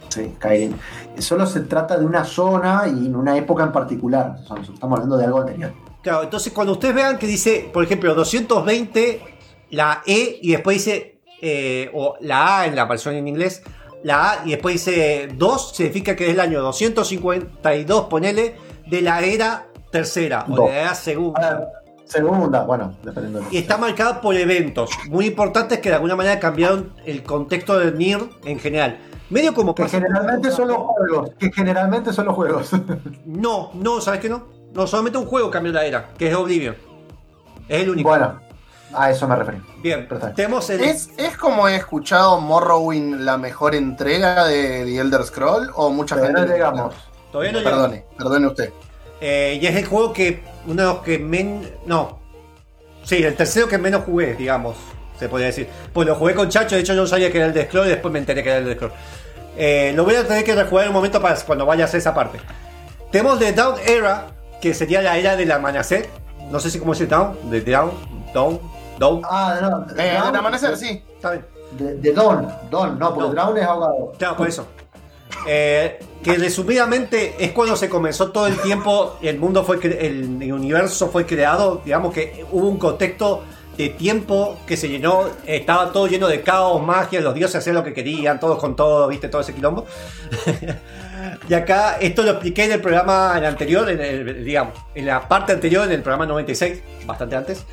sí, 0.09 0.33
Skyrim, 0.37 0.73
solo 1.19 1.45
se 1.45 1.61
trata 1.61 1.99
de 1.99 2.07
una 2.07 2.25
zona 2.25 2.85
y 2.87 3.05
en 3.05 3.15
una 3.15 3.37
época 3.37 3.63
en 3.63 3.73
particular. 3.73 4.37
O 4.43 4.47
sea, 4.47 4.57
estamos 4.63 4.99
hablando 4.99 5.19
de 5.19 5.25
algo 5.27 5.43
anterior. 5.43 5.71
Claro, 6.01 6.23
entonces 6.23 6.51
cuando 6.51 6.73
ustedes 6.73 6.95
vean 6.95 7.19
que 7.19 7.27
dice, 7.27 7.69
por 7.75 7.85
ejemplo, 7.85 8.15
220, 8.15 9.21
la 9.73 10.03
E 10.07 10.39
y 10.41 10.53
después 10.53 10.79
dice, 10.79 11.21
eh, 11.43 11.91
o 11.93 12.17
la 12.23 12.61
A 12.61 12.67
en 12.69 12.75
la 12.75 12.87
versión 12.87 13.17
en 13.17 13.29
inglés, 13.29 13.63
la 14.07 14.31
A 14.31 14.47
y 14.47 14.51
después 14.51 14.75
dice 14.75 15.29
2, 15.35 15.73
significa 15.75 16.15
que 16.15 16.27
es 16.27 16.31
el 16.35 16.39
año 16.39 16.63
252, 16.63 18.05
ponele, 18.05 18.55
de 18.87 19.03
la 19.03 19.21
era 19.21 19.67
tercera 19.91 20.47
o 20.49 20.55
de 20.55 20.69
la 20.69 20.81
era 20.83 20.95
segunda. 20.95 21.49
A 21.49 21.59
ver, 21.59 21.69
segunda, 22.05 22.65
bueno, 22.65 22.95
dependiendo 23.03 23.41
de 23.41 23.47
Y 23.51 23.59
está 23.59 23.79
marcada 23.79 24.21
por 24.21 24.37
eventos 24.37 24.91
muy 25.09 25.27
importantes 25.27 25.81
que 25.81 25.89
de 25.89 25.97
alguna 25.97 26.15
manera 26.15 26.39
cambiaron 26.39 26.93
el 27.05 27.25
contexto 27.25 27.81
del 27.81 27.99
NIR 27.99 28.31
en 28.45 28.61
general. 28.61 28.99
Medio 29.29 29.53
como 29.53 29.75
Que 29.75 29.89
generalmente 29.89 30.53
son 30.53 30.69
los 30.69 30.77
juegos. 30.77 31.31
Que 31.37 31.51
generalmente 31.51 32.13
son 32.13 32.27
los 32.27 32.35
juegos. 32.37 32.71
No, 33.25 33.73
no, 33.75 34.01
¿sabes 34.01 34.21
qué 34.21 34.29
no? 34.29 34.47
No, 34.73 34.87
solamente 34.87 35.19
un 35.19 35.27
juego 35.27 35.51
cambió 35.51 35.73
la 35.73 35.85
era, 35.85 36.11
que 36.17 36.29
es 36.29 36.35
Oblivion. 36.37 36.77
Es 37.69 37.83
el 37.83 37.91
único. 37.91 38.09
bueno, 38.09 38.39
a 38.97 39.11
eso 39.11 39.29
me 39.29 39.37
referí. 39.37 39.59
Bien, 39.83 40.07
perfecto. 40.09 40.35
tenemos 40.37 40.69
el... 40.71 40.81
¿Es, 40.83 41.11
¿Es 41.17 41.37
como 41.37 41.69
he 41.69 41.77
escuchado 41.77 42.41
Morrowind 42.41 43.21
la 43.21 43.37
mejor 43.37 43.75
entrega 43.75 44.47
de 44.47 44.85
The 44.85 44.99
Elder 44.99 45.23
Scroll? 45.25 45.71
¿O 45.75 45.91
mucha 45.91 46.15
Pero 46.17 46.27
gente.? 46.29 46.41
no 46.41 46.47
llegamos. 46.47 46.95
Todavía 47.31 47.53
no 47.53 47.59
llegamos. 47.59 47.81
Perdone, 47.81 48.05
perdone 48.17 48.47
usted. 48.47 48.73
Eh, 49.21 49.59
y 49.61 49.67
es 49.67 49.77
el 49.77 49.87
juego 49.87 50.13
que. 50.13 50.43
Uno 50.67 50.83
de 50.83 50.89
los 50.89 50.99
que 51.03 51.19
menos. 51.19 51.67
No. 51.87 52.19
Sí, 53.05 53.23
el 53.23 53.35
tercero 53.37 53.69
que 53.69 53.79
menos 53.79 54.05
jugué, 54.05 54.35
digamos. 54.35 54.77
Se 55.19 55.29
podría 55.29 55.47
decir. 55.47 55.69
Pues 55.93 56.07
lo 56.07 56.15
jugué 56.15 56.35
con 56.35 56.49
Chacho, 56.49 56.75
de 56.75 56.83
hecho 56.83 56.93
yo 56.93 57.03
no 57.03 57.07
sabía 57.07 57.31
que 57.31 57.39
era 57.39 57.47
el 57.47 57.55
de 57.55 57.65
Scroll 57.67 57.87
y 57.87 57.91
después 57.91 58.13
me 58.13 58.19
enteré 58.19 58.43
que 58.43 58.51
era 58.51 58.59
el 58.59 58.67
de 58.67 58.75
Scroll. 58.75 58.93
Eh, 59.57 59.93
lo 59.95 60.05
voy 60.05 60.15
a 60.15 60.27
tener 60.27 60.45
que 60.45 60.55
rejugar 60.55 60.85
en 60.85 60.91
un 60.91 60.95
momento 60.97 61.21
para 61.23 61.35
cuando 61.41 61.65
vaya 61.65 61.85
a 61.85 61.87
hacer 61.87 61.99
esa 61.99 62.15
parte. 62.15 62.39
Tenemos 63.11 63.39
The 63.39 63.53
Down 63.53 63.77
Era, 63.87 64.27
que 64.61 64.75
sería 64.75 65.01
la 65.01 65.17
era 65.17 65.37
del 65.37 65.51
amanecer. 65.53 66.09
No 66.51 66.61
sé 66.61 66.71
si 66.71 66.79
cómo 66.79 66.93
dice 66.93 67.07
Down. 67.07 67.51
De 67.51 67.61
Down, 67.63 67.93
Down, 68.35 68.61
Down. 68.99 69.23
Ah, 69.25 69.59
no. 69.61 69.87
Eh, 70.03 70.13
Drown- 70.17 70.27
del 70.33 70.37
amanecer, 70.37 70.77
sí. 70.77 71.03
Está 71.15 71.31
bien. 71.33 71.47
De, 71.73 71.95
de 71.97 72.13
Don, 72.13 72.49
Don, 72.71 72.99
no, 72.99 73.15
porque 73.15 73.29
No. 73.29 73.35
Drown 73.35 73.59
es 73.59 73.65
ahogado. 73.65 74.13
Claro, 74.19 74.37
por 74.37 74.49
eso. 74.49 74.67
Eh, 75.47 75.99
que 76.23 76.35
resumidamente 76.39 77.35
es 77.39 77.53
cuando 77.53 77.77
se 77.77 77.89
comenzó 77.89 78.31
todo 78.31 78.47
el 78.47 78.59
tiempo, 78.61 79.17
el 79.23 79.39
mundo 79.39 79.65
fue, 79.65 79.77
el, 79.83 80.41
el 80.43 80.53
universo 80.53 81.09
fue 81.09 81.27
creado, 81.27 81.83
digamos 81.85 82.15
que 82.15 82.45
hubo 82.53 82.69
un 82.69 82.79
contexto 82.79 83.43
de 83.77 83.91
tiempo 83.91 84.57
que 84.67 84.77
se 84.77 84.89
llenó, 84.89 85.25
estaba 85.45 85.93
todo 85.93 86.07
lleno 86.07 86.29
de 86.29 86.41
caos, 86.43 86.83
magia, 86.83 87.21
los 87.21 87.35
dioses 87.35 87.57
hacían 87.57 87.75
lo 87.77 87.85
que 87.85 87.93
querían, 87.93 88.41
todos 88.41 88.59
con 88.59 88.75
todo, 88.75 89.07
viste, 89.09 89.29
todo 89.29 89.43
ese 89.43 89.53
quilombo. 89.55 89.85
y 91.49 91.55
acá, 91.55 91.99
esto 92.01 92.23
lo 92.23 92.31
expliqué 92.33 92.65
en 92.65 92.73
el 92.73 92.81
programa 92.81 93.33
en 93.33 93.39
el 93.39 93.47
anterior, 93.51 93.89
en 93.91 94.01
el, 94.01 94.45
digamos, 94.45 94.75
en 94.95 95.07
la 95.07 95.29
parte 95.29 95.53
anterior, 95.53 95.85
en 95.85 95.93
el 95.93 96.03
programa 96.03 96.27
96, 96.27 96.83
bastante 97.05 97.37
antes. 97.37 97.65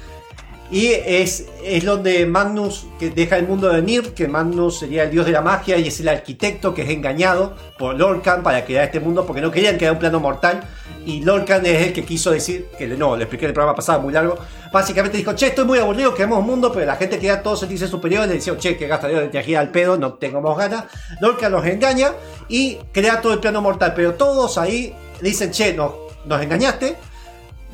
Y 0.72 0.88
es, 0.88 1.46
es 1.64 1.86
donde 1.86 2.26
Magnus 2.26 2.88
que 2.98 3.12
deja 3.12 3.38
el 3.38 3.48
mundo 3.48 3.70
de 3.70 3.82
Nir, 3.82 4.14
que 4.14 4.28
Magnus 4.28 4.80
sería 4.80 5.04
el 5.04 5.12
dios 5.12 5.26
de 5.26 5.32
la 5.32 5.42
magia 5.42 5.78
y 5.78 5.88
es 5.88 6.00
el 6.00 6.08
arquitecto 6.08 6.74
que 6.74 6.82
es 6.82 6.90
engañado 6.90 7.56
por 7.78 7.96
Lorcan 7.96 8.42
para 8.42 8.66
crear 8.66 8.86
este 8.86 9.00
mundo 9.00 9.26
porque 9.26 9.42
no 9.42 9.52
querían 9.52 9.78
crear 9.78 9.94
un 9.94 10.00
plano 10.00 10.20
mortal. 10.20 10.64
Y 11.06 11.22
Lorcan 11.22 11.66
es 11.66 11.88
el 11.88 11.94
que 11.94 12.06
quiso 12.06 12.32
decir, 12.32 12.68
que 12.78 12.88
no, 12.88 13.16
lo 13.16 13.22
expliqué 13.22 13.46
el 13.46 13.54
programa 13.54 13.76
pasado, 13.76 14.00
muy 14.02 14.14
largo. 14.14 14.38
Básicamente 14.72 15.18
dijo, 15.18 15.34
che, 15.34 15.48
estoy 15.48 15.66
muy 15.66 15.78
aburrido, 15.78 16.14
queremos 16.14 16.40
un 16.40 16.46
mundo, 16.46 16.72
pero 16.72 16.86
la 16.86 16.96
gente 16.96 17.18
quería 17.18 17.44
todos 17.44 17.60
sentirse 17.60 17.88
superiores. 17.88 18.30
Le 18.30 18.36
decía, 18.36 18.58
che, 18.58 18.78
que 18.78 18.88
gastadero 18.88 19.20
de 19.20 19.26
energía 19.26 19.60
al 19.60 19.70
pedo, 19.70 19.98
no 19.98 20.14
tengamos 20.14 20.58
ganas. 20.58 20.86
Lorcan 21.20 21.52
los 21.52 21.66
engaña 21.66 22.14
y 22.48 22.78
crea 22.94 23.22
todo 23.22 23.34
el 23.34 23.40
plano 23.40 23.62
mortal, 23.62 23.94
pero 23.96 24.14
todos 24.14 24.58
ahí 24.58 24.96
dicen, 25.22 25.52
che, 25.52 25.74
no, 25.74 25.94
nos 26.26 26.42
engañaste, 26.42 26.96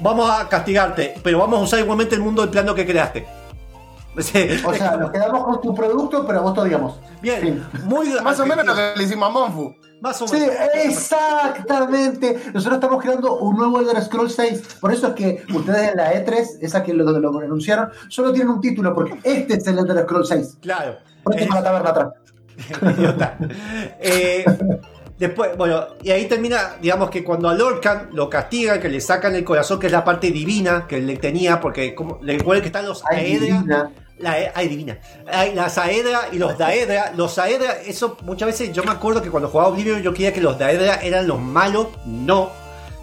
vamos 0.02 0.30
a 0.30 0.48
castigarte, 0.50 1.16
pero 1.24 1.40
vamos 1.40 1.60
a 1.60 1.64
usar 1.64 1.80
igualmente 1.80 2.16
el 2.16 2.22
mundo 2.22 2.42
del 2.42 2.52
plano 2.52 2.74
que 2.76 2.86
creaste. 2.86 3.28
O 4.20 4.22
sea, 4.74 4.98
nos 4.98 5.12
quedamos 5.12 5.46
con 5.46 5.62
tu 5.62 5.74
producto, 5.74 6.26
pero 6.28 6.42
vos 6.42 6.58
odiamos. 6.58 7.00
Bien, 7.22 7.40
Fin. 7.42 7.64
muy 7.86 8.10
Más 8.24 8.38
o 8.40 8.46
menos 8.46 8.66
lo 8.66 8.76
que 8.76 8.94
le 8.98 9.04
hicimos 9.04 9.30
a 9.30 9.32
Monfu. 9.32 9.74
Más 10.02 10.22
o 10.22 10.28
Sí, 10.28 10.38
menos. 10.40 10.56
exactamente. 10.74 12.38
Nosotros 12.54 12.76
estamos 12.76 13.02
creando 13.02 13.38
un 13.38 13.56
nuevo 13.56 13.80
Elder 13.80 14.02
Scrolls 14.04 14.34
6. 14.36 14.78
Por 14.82 14.92
eso 14.92 15.08
es 15.10 15.14
que 15.14 15.44
ustedes 15.54 15.92
en 15.92 15.98
la 15.98 16.14
E3, 16.14 16.48
esa 16.62 16.84
que 16.84 16.94
lo, 16.94 17.04
lo 17.18 17.40
anunciaron, 17.40 17.90
solo 18.10 18.34
tienen 18.34 18.50
un 18.50 18.62
título, 18.62 18.94
porque 18.94 19.20
este 19.24 19.56
es 19.56 19.68
el 19.68 19.78
Elder 19.80 20.04
Scrolls 20.04 20.28
6. 20.28 20.58
Claro. 20.62 20.98
Por 21.24 21.36
eso 21.38 21.46
Eh, 21.46 21.50
la 21.54 21.64
taberna 21.64 21.90
atrás. 21.92 22.10
idiota. 22.98 23.38
Eh, 24.02 24.44
después, 25.20 25.56
bueno, 25.58 25.86
y 26.02 26.12
ahí 26.12 26.26
termina, 26.26 26.78
digamos 26.82 27.10
que 27.10 27.24
cuando 27.24 27.50
a 27.50 27.54
Lorcan 27.54 28.10
lo 28.14 28.30
castigan, 28.30 28.80
que 28.80 28.90
le 28.90 29.02
sacan 29.02 29.36
el 29.36 29.44
corazón, 29.44 29.80
que 29.80 29.88
es 29.88 29.92
la 29.92 30.04
parte 30.04 30.32
divina 30.32 30.86
que 30.88 31.00
le 31.00 31.18
tenía, 31.18 31.60
porque 31.60 31.94
como, 31.94 32.20
le 32.24 32.38
recuerden 32.38 32.62
que 32.64 32.68
están 32.68 32.86
los 32.86 33.04
Ay, 33.06 33.34
Aedra. 33.34 33.46
divina. 33.46 33.92
La, 34.18 34.36
ay, 34.54 34.68
divina. 34.68 34.98
Hay 35.32 35.56
las 35.56 35.78
Aedra 35.78 36.28
y 36.32 36.38
los 36.38 36.58
Daedra. 36.58 37.14
Los 37.16 37.38
Aedra, 37.38 37.78
eso 37.86 38.18
muchas 38.24 38.48
veces 38.48 38.74
yo 38.74 38.84
me 38.84 38.92
acuerdo 38.92 39.22
que 39.22 39.30
cuando 39.30 39.48
jugaba 39.48 39.70
Oblivion 39.70 40.02
yo 40.02 40.14
creía 40.14 40.34
que 40.34 40.42
los 40.42 40.60
Daedra 40.60 40.96
eran 40.96 41.26
los 41.26 41.40
malos. 41.40 41.88
No, 42.06 42.52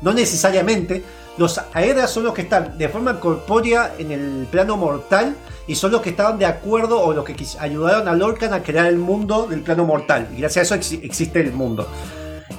no 0.03 0.13
necesariamente. 0.13 1.03
Los 1.39 1.61
Aedra 1.75 2.07
son 2.07 2.25
los 2.25 2.33
que 2.35 2.43
están 2.43 2.79
de 2.79 2.89
forma 2.89 3.21
corpórea 3.21 3.93
en 3.99 4.11
el 4.11 4.47
plano 4.51 4.77
mortal 4.77 5.37
y 5.67 5.75
son 5.75 5.93
los 5.93 6.01
que 6.01 6.11
estaban 6.11 6.39
de 6.39 6.47
acuerdo 6.47 7.01
o 7.01 7.13
los 7.13 7.25
que 7.25 7.37
ayudaron 7.59 8.09
a 8.09 8.15
Lorcan 8.15 8.55
a 8.55 8.63
crear 8.63 8.87
el 8.87 8.97
mundo 8.97 9.47
del 9.47 9.61
plano 9.61 9.85
mortal. 9.85 10.29
Y 10.35 10.41
gracias 10.41 10.71
a 10.73 10.75
eso 10.77 10.83
exi- 10.95 11.01
existe 11.05 11.41
el 11.41 11.53
mundo. 11.53 11.87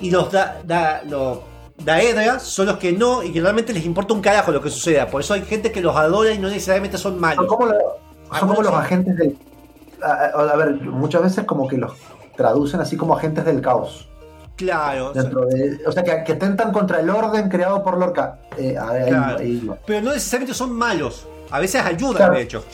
Y 0.01 0.11
los, 0.11 0.31
da, 0.31 0.61
da- 0.63 1.01
los 1.07 1.39
Daedra 1.83 2.39
son 2.39 2.67
los 2.67 2.77
que 2.77 2.91
no 2.91 3.23
y 3.23 3.31
que 3.31 3.39
realmente 3.41 3.73
les 3.73 3.85
importa 3.85 4.13
un 4.13 4.21
carajo 4.21 4.51
lo 4.51 4.61
que 4.61 4.69
suceda. 4.69 5.07
Por 5.07 5.21
eso 5.21 5.33
hay 5.33 5.41
gente 5.43 5.71
que 5.71 5.81
los 5.81 5.95
adora 5.95 6.31
y 6.31 6.37
no 6.39 6.47
necesariamente 6.49 6.97
son 6.97 7.19
malos. 7.19 7.37
Son 7.37 7.47
como, 7.47 7.65
lo- 7.71 7.77
son 8.39 8.49
como 8.49 8.61
los 8.61 8.73
agentes 8.73 9.15
del. 9.15 9.37
A- 10.03 10.25
a 10.53 10.55
ver, 10.55 10.73
muchas 10.81 11.23
veces 11.23 11.45
como 11.45 11.67
que 11.67 11.77
los 11.77 11.93
traducen 12.35 12.79
así 12.81 12.95
como 12.97 13.15
agentes 13.15 13.43
del 13.45 13.61
caos. 13.61 14.07
Claro. 14.57 15.09
o 15.09 15.13
sea, 15.13 15.21
Dentro 15.23 15.45
de, 15.45 15.79
o 15.85 15.91
sea, 15.91 16.03
que, 16.03 16.23
que 16.25 16.33
tentan 16.35 16.71
contra 16.73 16.99
el 16.99 17.09
orden 17.09 17.47
creado 17.47 17.83
por 17.83 17.97
Lorca. 17.97 18.39
Eh, 18.57 18.75
ahí- 18.77 19.09
Claro. 19.09 19.37
ahí 19.39 19.65
va. 19.65 19.77
Pero 19.85 20.01
no 20.01 20.13
necesariamente 20.13 20.53
son 20.53 20.73
malos. 20.73 21.25
A 21.51 21.59
veces 21.59 21.81
ayudan, 21.81 22.15
Claro. 22.17 22.33
de 22.33 22.41
hecho. 22.41 22.65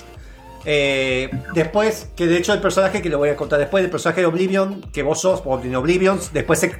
Eh, 0.65 1.29
después, 1.53 2.07
que 2.15 2.25
de 2.25 2.38
hecho 2.38 2.53
el 2.53 2.61
personaje 2.61 3.01
que 3.01 3.09
le 3.09 3.17
voy 3.17 3.27
a 3.29 3.36
contar 3.36 3.59
después, 3.59 3.84
el 3.84 3.89
personaje 3.91 4.21
de 4.21 4.27
Oblivion, 4.27 4.81
que 4.93 5.03
vos 5.03 5.19
sos, 5.19 5.41
o 5.43 5.59
en 5.59 5.75
Oblivion, 5.75 6.19
después 6.31 6.57
se, 6.59 6.79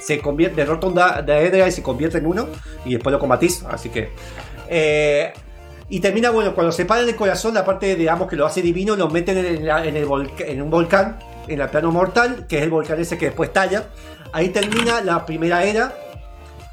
se 0.00 0.20
convierte, 0.20 0.56
derrota 0.56 0.86
un 0.86 0.94
da- 0.94 1.20
Daedra 1.22 1.66
y 1.66 1.72
se 1.72 1.82
convierte 1.82 2.18
en 2.18 2.26
uno, 2.26 2.46
y 2.84 2.94
después 2.94 3.12
lo 3.12 3.18
combatís, 3.18 3.64
así 3.68 3.88
que... 3.88 4.10
eh, 4.68 5.32
y 5.90 6.00
termina, 6.00 6.28
bueno, 6.30 6.54
cuando 6.54 6.70
se 6.70 6.84
para 6.84 7.00
el 7.00 7.16
corazón, 7.16 7.54
la 7.54 7.64
parte, 7.64 7.96
digamos, 7.96 8.28
que 8.28 8.36
lo 8.36 8.44
hace 8.46 8.60
divino, 8.62 8.94
lo 8.94 9.08
meten 9.08 9.38
en, 9.38 9.66
la- 9.66 9.84
en 9.84 9.96
el 9.96 10.06
volca- 10.06 10.44
en 10.46 10.60
un 10.62 10.70
volcán, 10.70 11.18
en 11.48 11.60
el 11.60 11.68
plano 11.70 11.90
mortal, 11.90 12.46
que 12.46 12.58
es 12.58 12.62
el 12.62 12.70
volcán 12.70 13.00
ese 13.00 13.16
que 13.18 13.26
después 13.26 13.52
talla. 13.52 13.84
Ahí 14.32 14.50
termina 14.50 15.00
la 15.00 15.24
primera 15.24 15.64
era, 15.64 15.94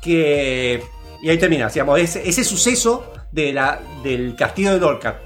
que... 0.02 0.84
Y 1.22 1.30
ahí 1.30 1.38
termina, 1.38 1.70
digamos, 1.70 2.00
ese, 2.00 2.28
ese 2.28 2.44
suceso 2.44 3.12
de 3.32 3.54
la, 3.54 3.80
del 4.04 4.36
castillo 4.36 4.74
de 4.74 4.80
Dorca. 4.80 5.20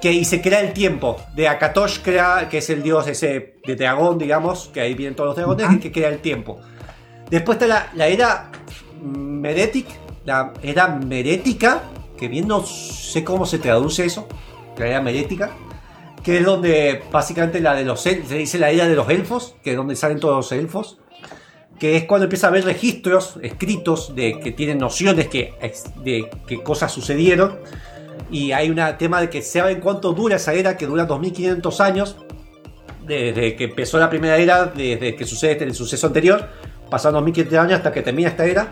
Que, 0.00 0.12
y 0.12 0.24
se 0.24 0.40
crea 0.40 0.60
el 0.60 0.72
tiempo. 0.72 1.16
De 1.34 1.48
Akatosh 1.48 2.00
crea, 2.02 2.48
que 2.48 2.58
es 2.58 2.70
el 2.70 2.82
dios 2.82 3.06
ese 3.06 3.56
de 3.64 3.76
dragón, 3.76 4.18
digamos, 4.18 4.70
que 4.72 4.80
ahí 4.80 4.94
vienen 4.94 5.14
todos 5.14 5.28
los 5.28 5.36
dragones, 5.36 5.72
y 5.72 5.78
que 5.78 5.92
crea 5.92 6.08
el 6.08 6.18
tiempo. 6.18 6.60
Después 7.30 7.56
está 7.56 7.66
la, 7.66 7.90
la 7.94 8.06
era 8.08 8.50
Meretic, 9.02 9.86
la 10.24 10.52
era 10.62 10.88
merética, 10.88 11.82
que 12.18 12.28
bien 12.28 12.48
no 12.48 12.64
sé 12.64 13.24
cómo 13.24 13.46
se 13.46 13.58
traduce 13.58 14.04
eso, 14.04 14.26
la 14.76 14.86
era 14.86 15.00
merética, 15.00 15.50
que 16.22 16.38
es 16.38 16.44
donde 16.44 17.02
básicamente 17.12 17.60
la 17.60 17.74
de 17.74 17.84
los 17.84 18.00
se 18.00 18.16
dice 18.16 18.58
la 18.58 18.70
era 18.70 18.88
de 18.88 18.96
los 18.96 19.08
elfos, 19.08 19.56
que 19.62 19.70
es 19.70 19.76
donde 19.76 19.94
salen 19.94 20.18
todos 20.18 20.36
los 20.36 20.52
elfos, 20.52 20.98
que 21.78 21.96
es 21.96 22.04
cuando 22.04 22.24
empieza 22.24 22.46
a 22.46 22.50
haber 22.50 22.64
registros 22.64 23.38
escritos 23.42 24.14
de 24.14 24.38
que 24.40 24.52
tienen 24.52 24.78
nociones 24.78 25.28
que, 25.28 25.54
de 26.02 26.28
qué 26.46 26.62
cosas 26.62 26.92
sucedieron. 26.92 27.58
Y 28.30 28.52
hay 28.52 28.70
un 28.70 28.80
tema 28.98 29.20
de 29.20 29.28
que 29.30 29.42
saben 29.42 29.80
cuánto 29.80 30.12
dura 30.12 30.36
esa 30.36 30.52
era, 30.54 30.76
que 30.76 30.86
dura 30.86 31.04
2500 31.04 31.80
años, 31.80 32.16
desde 33.06 33.54
que 33.54 33.64
empezó 33.64 33.98
la 33.98 34.10
primera 34.10 34.36
era, 34.38 34.66
desde 34.66 35.14
que 35.14 35.24
sucede 35.26 35.62
el 35.64 35.74
suceso 35.74 36.06
anterior, 36.08 36.48
pasaron 36.90 37.14
2500 37.14 37.58
años 37.58 37.72
hasta 37.74 37.92
que 37.92 38.02
termina 38.02 38.30
esta 38.30 38.44
era. 38.46 38.68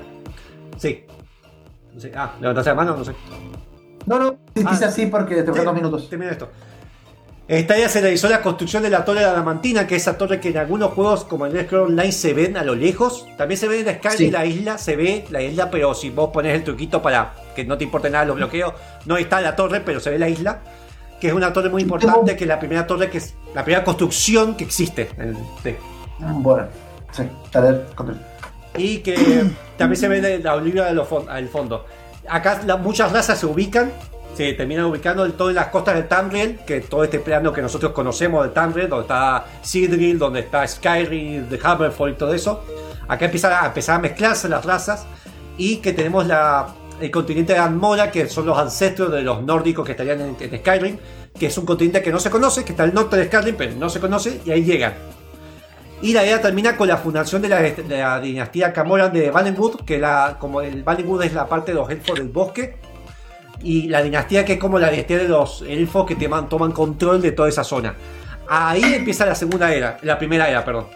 Sí. 0.78 1.04
Sé. 1.96 2.10
Ah, 2.16 2.34
levantaste 2.40 2.70
la 2.70 2.74
mano, 2.74 2.96
no 2.96 3.04
sé. 3.04 3.12
No, 4.06 4.18
no, 4.18 4.36
Ah. 4.64 4.70
dice 4.72 4.84
así 4.84 5.06
porque 5.06 5.42
te 5.42 5.52
quedan 5.52 5.66
dos 5.66 5.74
minutos. 5.74 6.08
Termina 6.10 6.32
esto. 6.32 6.48
Esta 7.46 7.76
ya 7.76 7.90
se 7.90 8.00
realizó 8.00 8.28
la 8.30 8.40
construcción 8.40 8.82
de 8.82 8.88
la 8.88 9.04
torre 9.04 9.20
de 9.20 9.26
Adamantina, 9.26 9.86
que 9.86 9.96
es 9.96 10.02
esa 10.02 10.16
torre 10.16 10.40
que 10.40 10.48
en 10.48 10.56
algunos 10.56 10.92
juegos 10.92 11.24
como 11.24 11.44
en 11.46 11.54
el 11.54 11.66
Scroll 11.66 11.90
Online 11.90 12.10
se 12.12 12.32
ven 12.32 12.56
a 12.56 12.64
lo 12.64 12.74
lejos. 12.74 13.26
También 13.36 13.58
se 13.60 13.68
ve 13.68 13.80
en 13.80 13.94
Skyrim 13.98 14.16
Sí. 14.18 14.30
la 14.30 14.46
isla, 14.46 14.78
se 14.78 14.96
ve 14.96 15.26
la 15.28 15.42
isla, 15.42 15.70
pero 15.70 15.92
si 15.94 16.08
vos 16.08 16.30
pones 16.32 16.54
el 16.54 16.64
truquito 16.64 17.02
para 17.02 17.34
que 17.54 17.64
no 17.66 17.76
te 17.76 17.84
importe 17.84 18.08
nada 18.08 18.24
los 18.24 18.36
bloqueos, 18.36 18.72
no 19.04 19.18
está 19.18 19.42
la 19.42 19.54
torre, 19.54 19.80
pero 19.82 20.00
se 20.00 20.08
ve 20.10 20.18
la 20.18 20.28
isla. 20.28 20.60
Que 21.20 21.28
es 21.28 21.34
una 21.34 21.52
torre 21.52 21.68
muy 21.68 21.82
importante, 21.82 22.34
que 22.34 22.44
es 22.44 22.48
la 22.48 22.58
primera 22.58 22.86
torre 22.86 23.10
que 23.10 23.18
es 23.18 23.34
la 23.54 23.62
primera 23.62 23.84
construcción 23.84 24.56
que 24.56 24.64
existe. 24.64 25.10
en-. 25.18 25.36
Bueno, 26.42 26.66
sí, 27.12 27.24
continúa. 27.94 28.22
Y 28.76 28.98
que 28.98 29.44
también 29.76 30.00
se 30.00 30.08
ve 30.08 30.40
la 30.42 30.54
fon- 30.56 31.28
al 31.28 31.48
fondo. 31.48 31.84
Acá 32.26 32.62
la- 32.66 32.76
muchas 32.78 33.12
razas 33.12 33.38
se 33.38 33.46
ubican, 33.46 33.92
se 34.34 34.52
terminan 34.54 34.86
ubicando 34.86 35.24
en 35.24 35.32
todas 35.32 35.54
las 35.54 35.68
costas 35.68 35.94
de 35.94 36.02
Tamriel, 36.02 36.60
que 36.66 36.80
todo 36.80 37.04
este 37.04 37.20
plano 37.20 37.52
que 37.52 37.62
nosotros 37.62 37.92
conocemos 37.92 38.44
de 38.44 38.50
Tamriel, 38.50 38.88
donde 38.88 39.02
está 39.02 39.44
Sidril, 39.62 40.18
donde 40.18 40.40
está 40.40 40.66
Skyrim, 40.66 41.48
de 41.48 41.60
Hammerfall 41.62 42.10
y 42.10 42.14
todo 42.14 42.34
eso. 42.34 42.64
Acá 43.06 43.26
empiezan 43.26 43.52
a, 43.52 43.66
empezar 43.66 43.96
a 43.96 43.98
mezclarse 44.00 44.48
las 44.48 44.64
razas 44.64 45.06
y 45.56 45.76
que 45.76 45.92
tenemos 45.92 46.26
la, 46.26 46.66
el 47.00 47.10
continente 47.10 47.52
de 47.52 47.58
Anmora, 47.58 48.10
que 48.10 48.28
son 48.28 48.46
los 48.46 48.58
ancestros 48.58 49.12
de 49.12 49.22
los 49.22 49.42
nórdicos 49.42 49.84
que 49.84 49.92
estarían 49.92 50.20
en, 50.20 50.36
en 50.38 50.58
Skyrim, 50.58 50.98
que 51.38 51.46
es 51.46 51.58
un 51.58 51.66
continente 51.66 52.02
que 52.02 52.10
no 52.10 52.18
se 52.18 52.30
conoce, 52.30 52.64
que 52.64 52.72
está 52.72 52.82
al 52.82 52.94
norte 52.94 53.16
de 53.16 53.26
Skyrim, 53.26 53.56
pero 53.56 53.74
no 53.76 53.88
se 53.88 54.00
conoce, 54.00 54.40
y 54.44 54.50
ahí 54.50 54.64
llegan. 54.64 54.94
Y 56.02 56.12
la 56.12 56.24
idea 56.24 56.40
termina 56.40 56.76
con 56.76 56.88
la 56.88 56.96
fundación 56.96 57.40
de 57.40 57.48
la, 57.48 57.62
de 57.62 57.98
la 57.98 58.20
dinastía 58.20 58.72
Camoran 58.72 59.12
de 59.12 59.30
Valenwood, 59.30 59.84
que 59.86 59.98
la, 59.98 60.36
como 60.38 60.60
el 60.60 60.82
Valenwood 60.82 61.22
es 61.22 61.32
la 61.32 61.46
parte 61.46 61.72
de 61.72 61.78
los 61.78 61.88
elfos 61.88 62.18
del 62.18 62.28
bosque, 62.28 62.76
y 63.64 63.88
la 63.88 64.02
dinastía 64.02 64.44
que 64.44 64.54
es 64.54 64.58
como 64.58 64.78
la 64.78 64.90
dinastía 64.90 65.18
de 65.18 65.28
los 65.28 65.62
elfos 65.62 66.06
que 66.06 66.14
toman, 66.14 66.48
toman 66.48 66.72
control 66.72 67.20
de 67.22 67.32
toda 67.32 67.48
esa 67.48 67.64
zona. 67.64 67.94
Ahí 68.48 68.82
empieza 68.84 69.24
la 69.26 69.34
segunda 69.34 69.72
era, 69.72 69.98
la 70.02 70.18
primera 70.18 70.48
era, 70.48 70.64
perdón. 70.64 70.86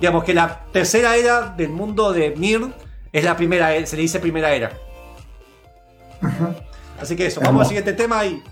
Digamos 0.00 0.24
que 0.24 0.32
la 0.34 0.64
tercera 0.72 1.14
era 1.16 1.54
del 1.56 1.68
mundo 1.70 2.12
de 2.12 2.30
Mir 2.36 2.62
es 3.12 3.24
la 3.24 3.36
primera, 3.36 3.74
era- 3.74 3.86
se 3.86 3.96
le 3.96 4.02
dice 4.02 4.18
primera 4.20 4.52
era. 4.54 4.70
Así 7.00 7.14
que 7.16 7.26
eso, 7.26 7.40
vamos 7.40 7.62
al 7.62 7.66
siguiente 7.68 7.92
tema 7.92 8.24
y 8.26 8.42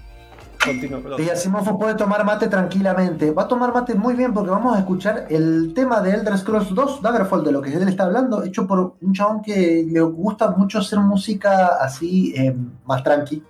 continúo 0.65 1.03
con 1.03 1.13
Y 1.13 1.15
otro. 1.15 1.33
así 1.33 1.49
Mofo 1.49 1.79
puede 1.79 1.95
tomar 1.95 2.25
mate 2.25 2.49
tranquilamente. 2.49 3.31
Va 3.31 3.43
a 3.43 3.49
tomar 3.49 3.73
mate 3.73 3.95
muy 3.95 4.15
bien 4.15 4.33
porque 4.33 4.51
vamos 4.51 4.77
a 4.77 4.81
escuchar 4.81 5.27
el 5.31 5.73
tema 5.75 6.01
de 6.01 6.13
Elder 6.13 6.37
Scrolls 6.39 6.75
2, 6.75 7.03
Daggerfall, 7.03 7.45
de 7.45 7.53
lo 7.53 7.63
que 7.63 7.73
él 7.73 7.89
está 7.89 8.05
hablando, 8.05 8.43
hecho 8.43 8.67
por 8.67 8.97
un 9.01 9.13
chabón 9.13 9.43
que 9.43 9.87
le 9.89 10.01
gusta 10.01 10.51
mucho 10.51 10.79
hacer 10.79 10.99
música 10.99 11.77
así 11.81 12.35
eh, 12.37 12.57
más 12.85 13.03
tranqui 13.03 13.43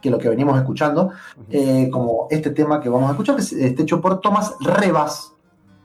que 0.00 0.10
lo 0.10 0.18
que 0.18 0.28
venimos 0.28 0.56
escuchando, 0.56 1.10
eh, 1.50 1.88
como 1.90 2.28
este 2.30 2.50
tema 2.50 2.80
que 2.80 2.88
vamos 2.88 3.08
a 3.08 3.12
escuchar, 3.12 3.36
que 3.36 3.42
es 3.42 3.52
este 3.52 3.82
hecho 3.82 4.00
por 4.00 4.20
Thomas 4.20 4.54
Rebas. 4.60 5.32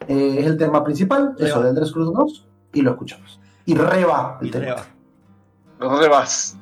Eh, 0.08 0.38
es 0.40 0.46
el 0.46 0.58
tema 0.58 0.84
principal, 0.84 1.36
Reba. 1.38 1.50
eso 1.50 1.64
de 1.64 1.70
Elder 1.70 1.86
Scrolls 1.86 2.14
2, 2.14 2.48
y 2.74 2.82
lo 2.82 2.92
escuchamos. 2.92 3.40
Y 3.66 3.76
Reba 3.76 4.38
el 4.42 4.52
tema. 4.52 4.66
Reba. 4.66 4.86
Los 5.80 6.00
rebas. 6.00 6.58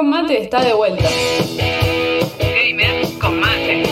Con 0.00 0.08
mate 0.08 0.42
está 0.42 0.64
de 0.64 0.72
vuelta. 0.72 1.04
Gamer 2.38 3.06
con 3.20 3.38
mate. 3.38 3.84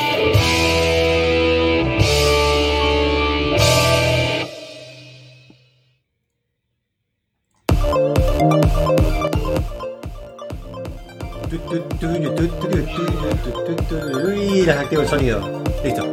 Y 14.35 14.63
las 14.65 14.79
activo 14.79 15.03
el 15.03 15.09
sonido. 15.09 15.63
Listo. 15.85 16.09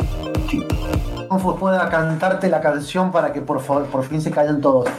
Pueda 1.58 1.89
cantarte 1.89 2.50
la 2.50 2.60
canción 2.60 3.14
para 3.14 3.32
que 3.32 3.39
por 3.39 3.62
favor 3.62 3.86
por 3.86 4.04
fin 4.04 4.22
se 4.22 4.30
callen 4.30 4.60
todos. 4.60 4.89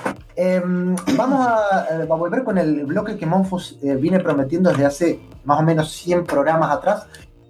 Em, 0.50 0.94
vamos 1.16 1.46
a, 1.46 1.86
eh, 1.90 2.02
a 2.02 2.14
volver 2.14 2.44
con 2.44 2.56
el 2.58 2.84
bloque 2.84 3.16
que 3.16 3.26
Monfus 3.26 3.78
eh, 3.82 3.96
viene 3.96 4.20
prometiendo 4.20 4.70
desde 4.70 4.86
hace 4.86 5.20
más 5.44 5.58
o 5.60 5.62
menos 5.62 5.90
100 5.92 6.24
programas 6.24 6.70
atrás. 6.70 7.06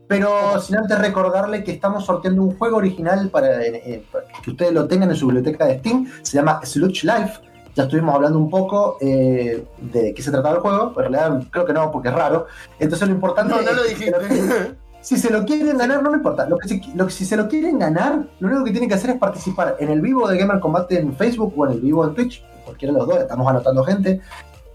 Pero 0.09 0.61
sin 0.61 0.77
antes 0.77 0.99
recordarle 0.99 1.65
que 1.65 1.73
estamos 1.73 2.05
sorteando 2.07 2.43
un 2.43 2.57
juego 2.57 2.77
original 2.77 3.29
para, 3.29 3.61
eh, 3.63 3.83
eh, 3.85 4.05
para 4.11 4.25
que 4.43 4.51
ustedes 4.51 4.73
lo 4.73 4.87
tengan 4.87 5.11
en 5.11 5.17
su 5.17 5.27
biblioteca 5.27 5.67
de 5.67 5.79
Steam. 5.81 6.07
Se 6.23 6.37
llama 6.39 6.61
Sludge 6.65 7.03
Life. 7.05 7.41
Ya 7.75 7.83
estuvimos 7.83 8.15
hablando 8.15 8.39
un 8.39 8.49
poco 8.49 8.97
eh, 9.01 9.67
de 9.79 10.15
qué 10.15 10.23
se 10.23 10.31
trataba 10.31 10.55
el 10.55 10.61
juego. 10.61 10.93
pero 10.95 11.09
En 11.09 11.13
realidad 11.13 11.43
creo 11.51 11.65
que 11.67 11.73
no, 11.73 11.91
porque 11.91 12.09
es 12.09 12.15
raro. 12.15 12.47
Entonces 12.79 13.09
lo 13.09 13.15
importante 13.15 13.53
No, 13.55 13.61
no 13.61 13.69
es 13.71 13.77
lo 13.77 13.83
que- 13.83 13.89
dijiste. 13.89 14.77
si 15.03 15.17
se 15.19 15.29
lo 15.31 15.45
quieren 15.45 15.77
ganar, 15.77 16.03
no 16.03 16.11
me 16.11 16.17
importa. 16.19 16.49
Lo 16.49 16.57
que 16.57 16.69
si, 16.69 16.81
lo 16.95 17.07
que- 17.07 17.13
si 17.13 17.25
se 17.27 17.37
lo 17.37 17.49
quieren 17.49 17.79
ganar, 17.79 18.27
lo 18.39 18.49
único 18.49 18.65
que 18.65 18.71
tienen 18.71 18.89
que 18.89 18.95
hacer 18.95 19.11
es 19.11 19.17
participar 19.17 19.77
en 19.81 19.91
el 19.91 20.01
vivo 20.01 20.27
de 20.29 20.39
Gamer 20.39 20.61
Combate 20.61 20.99
en 21.01 21.15
Facebook 21.17 21.53
o 21.57 21.67
en 21.67 21.73
el 21.73 21.81
vivo 21.81 22.07
en 22.07 22.15
Twitch, 22.15 22.43
cualquiera 22.77 22.93
de 22.93 22.99
los 22.99 23.09
dos, 23.09 23.19
estamos 23.19 23.49
anotando 23.49 23.85
gente. 23.85 24.21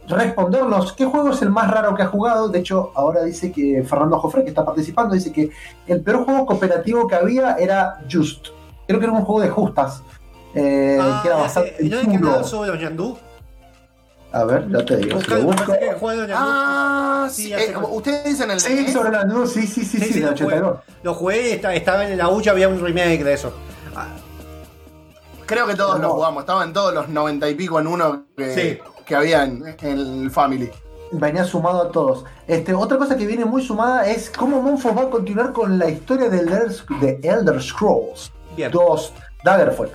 Respondernos 0.08 0.93
qué 0.93 1.06
juego 1.06 1.30
es 1.30 1.41
el 1.43 1.52
más 1.52 1.70
raro 1.70 1.95
que 1.95 2.02
ha 2.02 2.08
jugado. 2.08 2.49
De 2.49 2.60
hecho, 2.60 2.91
ahora 2.95 3.24
dice 3.24 3.52
que 3.52 3.84
Fernando 3.88 4.20
Jofre, 4.20 4.43
que 4.43 4.49
está 4.49 4.66
participando, 4.66 5.14
dice 5.14 5.32
que 5.32 5.52
el 5.88 6.02
peor 6.02 6.26
juego 6.26 6.45
cooperativo 6.47 7.08
que 7.08 7.16
había 7.16 7.56
era 7.56 7.99
Just. 8.12 8.47
Creo 8.88 8.99
que 8.99 9.06
era 9.06 9.14
un 9.14 9.24
juego 9.24 9.41
de 9.41 9.49
justas. 9.49 10.02
eh, 10.54 10.97
Ah, 10.99 11.20
que 11.22 11.30
era 11.30 11.38
bastante 11.38 11.76
¿No 11.82 11.97
hay 11.99 12.08
que 12.08 12.18
hablar 12.18 12.43
sobre 12.43 12.72
los 12.72 12.80
Yandú? 12.82 13.18
A 14.34 14.43
ver, 14.45 14.68
ya 14.70 14.84
te 14.86 14.97
digo. 14.97 15.12
si 15.12 15.16
Busca- 15.18 15.36
lo 15.36 15.39
me 15.41 15.45
busco. 15.45 15.74
que 15.80 15.93
juego 15.93 16.22
de. 16.28 16.34
Ah, 16.36 17.28
Sí, 17.30 17.43
sí. 17.43 17.54
eh. 17.54 17.74
Ustedes 17.91 18.24
dicen 18.26 18.52
el 18.52 18.60
Sí, 18.60 18.91
sobre 18.91 19.12
la 19.12 19.22
sí, 19.45 19.68
sí, 19.68 19.86
sí, 19.86 19.97
sí, 19.99 20.20
lo 20.20 20.28
jugué. 20.30 20.45
82. 20.56 20.80
Lo 21.04 21.14
jugué, 21.14 21.54
esta- 21.54 21.74
estaba 21.76 22.06
en 22.06 22.18
la 22.18 22.28
U, 22.30 22.41
había 22.49 22.68
un 22.68 22.80
remake 22.82 23.24
de 23.24 23.34
eso. 23.34 23.54
Ah, 23.95 24.08
Creo 25.52 25.68
que 25.68 25.76
todos 25.76 25.99
No. 25.99 26.08
lo 26.08 26.14
jugamos. 26.14 26.43
Estaban 26.43 26.72
todos 26.72 26.93
los 26.93 27.10
noventa 27.10 27.49
y 27.49 27.56
pico 27.56 27.78
en 27.80 27.88
uno 27.88 28.24
que, 28.38 28.54
Sí. 28.54 28.80
que 29.06 29.16
había 29.16 29.43
en, 29.43 29.64
en 29.82 30.24
el 30.24 30.32
Family. 30.32 30.72
venía 31.12 31.43
sumado 31.43 31.82
a 31.82 31.91
todos. 31.91 32.24
Este, 32.47 32.74
otra 32.74 32.97
cosa 32.97 33.18
que 33.18 33.26
viene 33.26 33.43
muy 33.43 33.62
sumada 33.62 34.08
es 34.10 34.30
cómo 34.30 34.62
Monfos 34.62 34.95
va 34.97 35.02
a 35.02 35.10
continuar 35.10 35.52
con 35.52 35.78
la 35.78 35.89
historia 35.89 36.28
Elder, 36.28 36.70
de 37.02 37.20
Elder 37.22 37.62
Scrolls 37.62 38.32
Bien. 38.56 38.72
2 38.72 39.14
Daggerfall. 39.43 39.89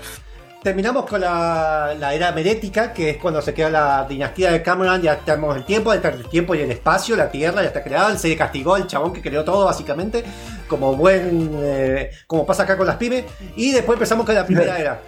Terminamos 0.63 1.07
con 1.07 1.21
la, 1.23 1.95
la 1.99 2.13
era 2.13 2.33
merética, 2.33 2.93
que 2.93 3.11
es 3.11 3.17
cuando 3.17 3.41
se 3.41 3.55
queda 3.55 3.71
la 3.71 4.05
dinastía 4.07 4.51
de 4.51 4.63
Cameron, 4.63 5.01
ya 5.01 5.17
tenemos 5.21 5.57
el 5.57 5.65
tiempo, 5.65 5.93
el 5.93 6.29
tiempo 6.29 6.55
y 6.55 6.61
el 6.61 6.71
espacio, 6.73 7.17
la 7.17 7.31
tierra 7.31 7.63
ya 7.63 7.69
está 7.69 7.83
creada, 7.85 8.19
se 8.19 8.37
castigó 8.37 8.75
al 8.75 8.87
chabón 8.89 9.13
que 9.13 9.23
creó 9.23 9.43
todo 9.45 9.65
básicamente, 9.65 10.25
como 10.69 10.97
buen, 10.97 11.51
eh, 11.55 12.11
como 12.27 12.45
pasa 12.45 12.65
acá 12.65 12.77
con 12.77 12.87
las 12.87 12.97
pymes, 12.97 13.25
y 13.55 13.71
después 13.73 13.95
empezamos 13.97 14.27
con 14.27 14.35
la 14.35 14.45
primera 14.45 14.77
era. 14.79 15.01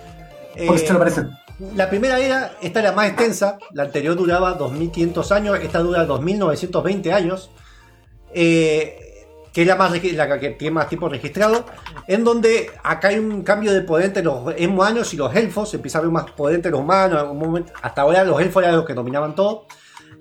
Porque 0.67 0.83
Eh, 0.83 0.87
se 0.87 0.93
lo 0.93 0.99
parece. 0.99 1.25
La 1.75 1.89
primera 1.91 2.19
era, 2.21 2.53
esta 2.63 2.81
era 2.81 2.93
más 2.93 3.09
extensa, 3.09 3.59
la 3.73 3.83
anterior 3.85 4.15
duraba 4.17 4.53
2500 4.55 5.33
años, 5.33 5.59
esta 5.61 5.81
dura 5.81 6.05
2920 6.05 7.13
años, 7.13 7.51
eh, 8.33 9.27
que 9.53 9.63
es 9.63 9.67
la, 9.67 9.75
más, 9.75 9.91
la 9.91 10.39
que 10.39 10.51
tiene 10.51 10.75
más 10.75 10.89
tiempo 10.89 11.09
registrado, 11.09 11.65
en 12.07 12.23
donde 12.23 12.71
acá 12.85 13.09
hay 13.09 13.19
un 13.19 13.43
cambio 13.43 13.73
de 13.73 13.81
poder 13.81 14.07
entre 14.07 14.23
los 14.23 14.55
humanos 14.61 15.13
y 15.15 15.17
los 15.17 15.35
elfos, 15.35 15.71
se 15.71 15.77
empieza 15.77 15.99
a 15.99 16.03
ver 16.03 16.11
más 16.11 16.31
poder 16.31 16.55
entre 16.57 16.71
los 16.71 16.81
humanos, 16.81 17.25
en 17.29 17.37
momento- 17.37 17.73
hasta 17.83 18.03
ahora 18.03 18.23
los 18.25 18.41
elfos 18.41 18.63
eran 18.63 18.77
los 18.77 18.85
que 18.85 18.95
dominaban 18.95 19.35
todo. 19.35 19.67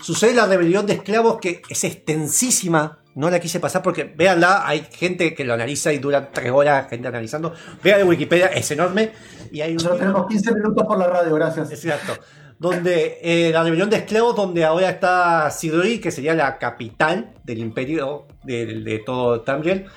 Sucede 0.02 0.34
la 0.34 0.46
rebelión 0.48 0.86
de 0.88 0.94
esclavos 0.94 1.38
que 1.40 1.62
es 1.70 1.84
extensísima, 1.84 3.00
no 3.18 3.32
la 3.32 3.39
quise 3.39 3.59
pasar 3.59 3.82
porque 3.82 4.03
véanla, 4.03 4.68
hay 4.68 4.88
gente 4.91 5.34
que 5.34 5.43
lo 5.43 5.55
analiza 5.55 5.91
y 5.91 5.97
dura 5.97 6.30
tres 6.32 6.51
horas, 6.51 6.88
gente 6.88 7.07
analizando. 7.07 7.51
Vean 7.84 8.01
en 8.01 8.07
Wikipedia, 8.07 8.45
es 8.47 8.70
enorme. 8.70 9.11
Y 9.51 9.61
hay 9.61 9.74
un 9.74 9.80
Solo 9.80 9.95
tenemos 9.95 10.28
15 10.28 10.53
minutos 10.53 10.86
por 10.86 10.99
la 10.99 11.07
radio, 11.07 11.34
gracias. 11.34 11.72
Exacto. 11.72 12.22
Donde 12.59 13.18
eh, 13.24 13.49
la 13.51 13.63
rebelión 13.63 13.89
de 13.89 13.97
esclavos, 13.97 14.36
donde 14.36 14.63
ahora 14.63 14.91
está 14.91 15.49
Sidori, 15.49 15.99
que 15.99 16.11
sería 16.11 16.36
la 16.36 16.59
capital 16.59 17.34
del 17.43 17.57
imperio 17.57 18.28
de, 18.43 18.68
de 18.82 18.99
todo 18.99 19.41
Tamriel, 19.41 19.88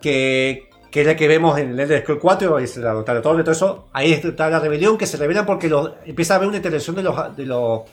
que, 0.00 0.68
que 0.92 1.00
es 1.00 1.06
la 1.08 1.16
que 1.16 1.26
vemos 1.26 1.58
en 1.58 1.70
el 1.70 1.80
Elder 1.80 2.02
Scrolls 2.02 2.22
4, 2.22 2.58
es 2.60 2.76
la, 2.76 3.04
torre, 3.04 3.20
todo 3.20 3.50
eso. 3.50 3.88
Ahí 3.92 4.12
está 4.12 4.48
la 4.48 4.60
rebelión 4.60 4.96
que 4.96 5.08
se 5.08 5.16
rebelan 5.16 5.44
porque 5.44 5.68
los, 5.68 5.90
empieza 6.04 6.34
a 6.34 6.36
haber 6.36 6.46
una 6.46 6.58
intervención 6.58 6.94
de 6.94 7.02
los, 7.02 7.36
de 7.36 7.46
los, 7.46 7.80
de 7.82 7.90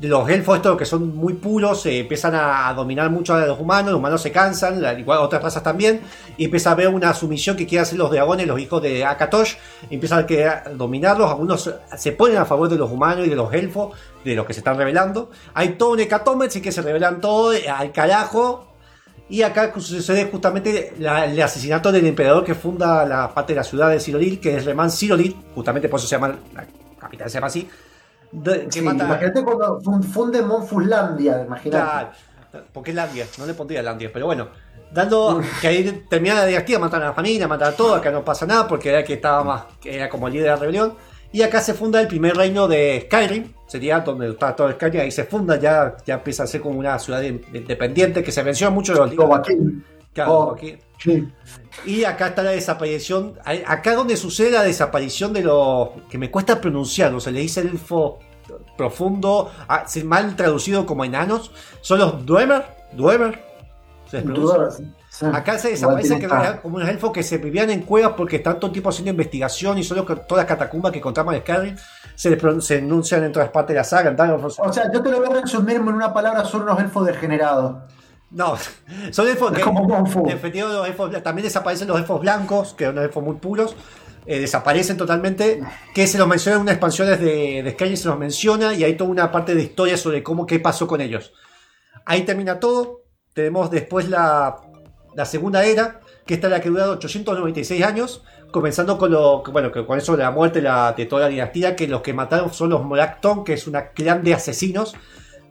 los 0.00 0.28
elfos, 0.28 0.56
estos 0.56 0.76
que 0.76 0.84
son 0.84 1.14
muy 1.16 1.34
puros, 1.34 1.82
se 1.82 2.00
empiezan 2.00 2.34
a, 2.34 2.68
a 2.68 2.74
dominar 2.74 3.10
mucho 3.10 3.32
a 3.34 3.46
los 3.46 3.60
humanos, 3.60 3.92
los 3.92 3.98
humanos 4.00 4.20
se 4.22 4.32
cansan, 4.32 4.82
la- 4.82 4.98
igual 4.98 5.18
otras 5.20 5.42
razas 5.42 5.62
también, 5.62 6.00
y 6.36 6.46
empieza 6.46 6.70
a 6.70 6.72
haber 6.72 6.88
una 6.88 7.14
sumisión 7.14 7.56
que 7.56 7.64
quieren 7.66 7.82
hacer 7.82 7.98
los 7.98 8.10
dragones, 8.10 8.46
los 8.46 8.58
hijos 8.58 8.82
de 8.82 9.04
Akatosh, 9.04 9.54
empiezan 9.90 10.18
a 10.20 10.26
querer 10.26 10.76
dominarlos, 10.76 11.30
algunos 11.30 11.70
se 11.96 12.12
ponen 12.12 12.38
a 12.38 12.44
favor 12.44 12.68
de 12.68 12.76
los 12.76 12.90
humanos 12.90 13.26
y 13.26 13.30
de 13.30 13.36
los 13.36 13.52
elfos, 13.54 13.96
de 14.24 14.34
los 14.34 14.44
que 14.46 14.52
se 14.54 14.60
están 14.60 14.76
rebelando. 14.76 15.30
Hay 15.54 15.70
todo 15.74 15.90
un 15.92 16.00
hecatombe, 16.00 16.46
así 16.46 16.60
que 16.60 16.72
se 16.72 16.82
rebelan 16.82 17.20
todo 17.20 17.52
eh, 17.52 17.68
al 17.68 17.92
carajo. 17.92 18.70
Y 19.28 19.40
acá 19.42 19.72
sucede 19.78 20.26
justamente 20.30 20.92
la- 20.98 21.24
el 21.24 21.40
asesinato 21.40 21.90
del 21.92 22.06
emperador 22.06 22.44
que 22.44 22.54
funda 22.54 23.06
la 23.06 23.32
parte 23.32 23.52
de 23.54 23.58
la 23.58 23.64
ciudad 23.64 23.88
de 23.90 23.98
Cyrodiil, 24.00 24.38
que 24.40 24.56
es 24.56 24.64
Remán 24.66 24.90
Cyrodiil, 24.90 25.34
justamente 25.54 25.88
por 25.88 25.98
eso 25.98 26.06
se 26.08 26.16
llama, 26.16 26.36
la 26.54 26.66
capital 26.98 27.30
se 27.30 27.34
llama 27.34 27.46
así. 27.46 27.68
De- 28.42 28.66
Sí, 28.70 28.80
Imagínate 29.06 29.42
cuando 29.44 29.80
fun- 29.80 30.02
funde 30.02 30.42
Monfuslandia, 30.42 31.44
imagínate. 31.46 31.84
Claro, 32.50 32.64
porque 32.72 32.90
es 32.90 32.96
Landia, 32.96 33.26
no 33.38 33.46
le 33.46 33.54
pondría 33.54 33.82
Landia, 33.82 34.10
pero 34.12 34.26
bueno. 34.26 34.48
Dando 34.92 35.40
que 35.60 35.66
ahí 35.66 36.04
termina 36.08 36.34
la 36.36 36.46
dinastía, 36.46 36.78
matan 36.78 37.02
a 37.02 37.06
la 37.06 37.12
familia, 37.14 37.48
matan 37.48 37.72
a 37.72 37.76
todo, 37.76 37.94
acá 37.96 38.12
no 38.12 38.24
pasa 38.24 38.46
nada 38.46 38.68
porque 38.68 38.90
era 38.90 39.00
el 39.00 39.04
que 39.04 39.14
estaba 39.14 39.42
más, 39.42 39.64
era 39.84 40.08
como 40.08 40.28
el 40.28 40.34
líder 40.34 40.44
de 40.46 40.50
la 40.50 40.56
rebelión. 40.56 40.94
Y 41.32 41.42
acá 41.42 41.60
se 41.60 41.74
funda 41.74 42.00
el 42.00 42.06
primer 42.06 42.36
reino 42.36 42.68
de 42.68 43.02
Skyrim, 43.06 43.52
sería 43.66 43.98
donde 44.00 44.28
está 44.30 44.54
todo 44.54 44.70
Skyrim, 44.70 45.00
ahí 45.00 45.10
se 45.10 45.24
funda, 45.24 45.58
ya, 45.58 45.96
ya 46.06 46.14
empieza 46.14 46.44
a 46.44 46.46
ser 46.46 46.60
como 46.60 46.78
una 46.78 46.96
ciudad 47.00 47.22
in- 47.22 47.42
independiente 47.52 48.22
que 48.22 48.30
se 48.30 48.44
menciona 48.44 48.70
mucho 48.72 48.92
en 48.92 48.98
los 48.98 49.10
libros. 49.10 49.28
Claro, 50.14 50.32
Oh. 50.32 50.52
aquí. 50.52 50.78
Sí. 50.98 51.28
Y 51.84 52.04
acá 52.04 52.28
está 52.28 52.42
la 52.42 52.52
desaparición. 52.52 53.34
Acá 53.66 53.94
donde 53.94 54.16
sucede 54.16 54.52
la 54.52 54.62
desaparición 54.62 55.32
de 55.32 55.42
los. 55.42 55.88
que 56.08 56.16
me 56.18 56.30
cuesta 56.30 56.60
pronunciarlo. 56.60 57.20
Se 57.20 57.30
le 57.32 57.40
dice 57.40 57.60
elfo 57.60 58.20
profundo. 58.76 59.50
ah, 59.68 59.84
mal 60.04 60.36
traducido 60.36 60.86
como 60.86 61.04
enanos. 61.04 61.50
Son 61.80 61.98
los 61.98 62.24
Dwemer. 62.24 62.64
Dwemer. 62.92 63.42
Se 64.08 64.18
les 64.18 64.24
pronuncia. 64.24 64.56
Dudas, 64.56 64.76
sí. 65.10 65.26
Acá 65.32 65.58
se 65.58 65.70
desaparece 65.70 66.18
que 66.18 66.24
eran 66.26 66.58
como 66.58 66.76
unos 66.76 66.88
elfos 66.88 67.12
que 67.12 67.22
se 67.22 67.38
vivían 67.38 67.70
en 67.70 67.82
cuevas 67.82 68.14
porque 68.16 68.36
están 68.36 68.56
todo 68.56 68.66
el 68.66 68.72
tiempo 68.72 68.90
haciendo 68.90 69.10
investigación 69.12 69.78
y 69.78 69.84
solo 69.84 70.04
que 70.04 70.16
todas 70.16 70.42
las 70.42 70.46
catacumbas 70.46 70.90
que 70.90 70.98
encontramos 70.98 71.34
en 71.34 71.40
Skyrim 71.42 71.76
se, 72.16 72.30
les 72.30 72.64
se 72.64 72.78
enuncian 72.78 73.22
en 73.22 73.30
todas 73.30 73.48
partes 73.50 73.74
de 73.74 73.78
la 73.78 73.84
saga. 73.84 74.10
en. 74.10 74.44
O 74.44 74.72
sea, 74.72 74.90
yo 74.92 75.02
te 75.02 75.10
lo 75.10 75.18
voy 75.20 75.36
a 75.38 75.40
resumir 75.42 75.76
en 75.76 75.82
una 75.88 76.12
palabra, 76.12 76.44
son 76.44 76.62
unos 76.62 76.80
elfos 76.80 77.06
degenerados. 77.06 77.76
No, 78.34 78.56
son 79.12 79.28
elfos 79.28 79.52
Es 79.56 79.62
como 79.62 79.86
los 79.88 80.88
elfos 80.88 81.22
También 81.22 81.44
desaparecen 81.44 81.86
los 81.88 81.98
elfos 81.98 82.20
blancos, 82.20 82.74
que 82.74 82.86
son 82.86 82.98
elfos 82.98 83.22
muy 83.22 83.36
puros. 83.36 83.76
eh, 84.26 84.40
desaparecen 84.40 84.96
totalmente. 84.96 85.60
Que 85.94 86.06
se 86.06 86.18
los 86.18 86.26
menciona 86.26 86.56
en 86.56 86.62
unas 86.62 86.74
expansiones 86.74 87.20
de, 87.20 87.62
de 87.62 87.70
Skyrim, 87.72 87.96
se 87.96 88.08
los 88.08 88.18
menciona 88.18 88.74
y 88.74 88.82
hay 88.84 88.96
toda 88.96 89.10
una 89.10 89.30
parte 89.30 89.54
de 89.54 89.62
historia 89.62 89.96
sobre 89.96 90.22
cómo 90.22 90.46
qué 90.46 90.58
pasó 90.58 90.86
con 90.86 91.00
ellos. 91.00 91.32
Ahí 92.06 92.22
termina 92.22 92.58
todo. 92.60 93.02
Tenemos 93.34 93.70
después 93.70 94.08
la, 94.08 94.56
la 95.14 95.24
segunda 95.24 95.64
era, 95.64 96.00
que 96.26 96.34
esta 96.34 96.46
es 96.48 96.50
la 96.52 96.60
que 96.60 96.68
dura 96.70 96.90
896 96.90 97.82
años. 97.84 98.22
Comenzando 98.50 98.98
con 98.98 99.10
lo 99.10 99.42
bueno, 99.44 99.72
que 99.72 99.84
con 99.84 99.98
eso 99.98 100.16
de 100.16 100.22
la 100.22 100.30
muerte 100.30 100.60
de 100.60 100.64
la- 100.68 100.92
de 100.92 101.06
toda 101.06 101.22
la 101.22 101.28
dinastía, 101.28 101.74
que 101.76 101.88
los 101.88 102.02
que 102.02 102.12
mataron 102.14 102.52
son 102.54 102.70
los 102.70 102.84
Morakton, 102.84 103.44
que 103.44 103.54
es 103.54 103.66
una 103.66 103.88
clan 103.90 104.22
de 104.22 104.32
asesinos 104.34 104.94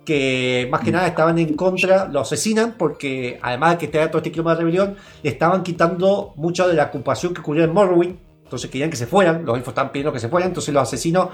que 0.05 0.67
más 0.71 0.81
que 0.81 0.91
nada 0.91 1.07
estaban 1.07 1.37
en 1.39 1.55
contra, 1.55 2.07
lo 2.07 2.21
asesinan 2.21 2.75
porque 2.77 3.39
además 3.41 3.71
de 3.71 3.77
que 3.77 3.87
tenía 3.87 4.07
todo 4.09 4.19
este 4.19 4.31
clima 4.31 4.51
de 4.51 4.59
rebelión, 4.59 4.95
le 5.21 5.29
estaban 5.29 5.63
quitando 5.63 6.33
mucha 6.35 6.67
de 6.67 6.73
la 6.73 6.85
ocupación 6.85 7.33
que 7.33 7.41
ocurrió 7.41 7.63
en 7.63 7.73
Morrowind. 7.73 8.17
Entonces 8.43 8.69
querían 8.69 8.89
que 8.89 8.97
se 8.97 9.07
fueran, 9.07 9.45
los 9.45 9.57
elfos 9.57 9.71
estaban 9.71 9.91
pidiendo 9.91 10.13
que 10.13 10.19
se 10.19 10.29
fueran, 10.29 10.49
entonces 10.49 10.73
los 10.73 10.83
asesinos 10.83 11.29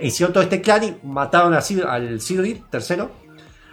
hicieron 0.00 0.32
todo 0.32 0.42
este 0.42 0.62
clan 0.62 0.84
y 0.84 0.96
mataron 1.02 1.52
a 1.52 1.58
al 1.58 2.20
Cyrodiil 2.20 2.64
tercero. 2.70 3.10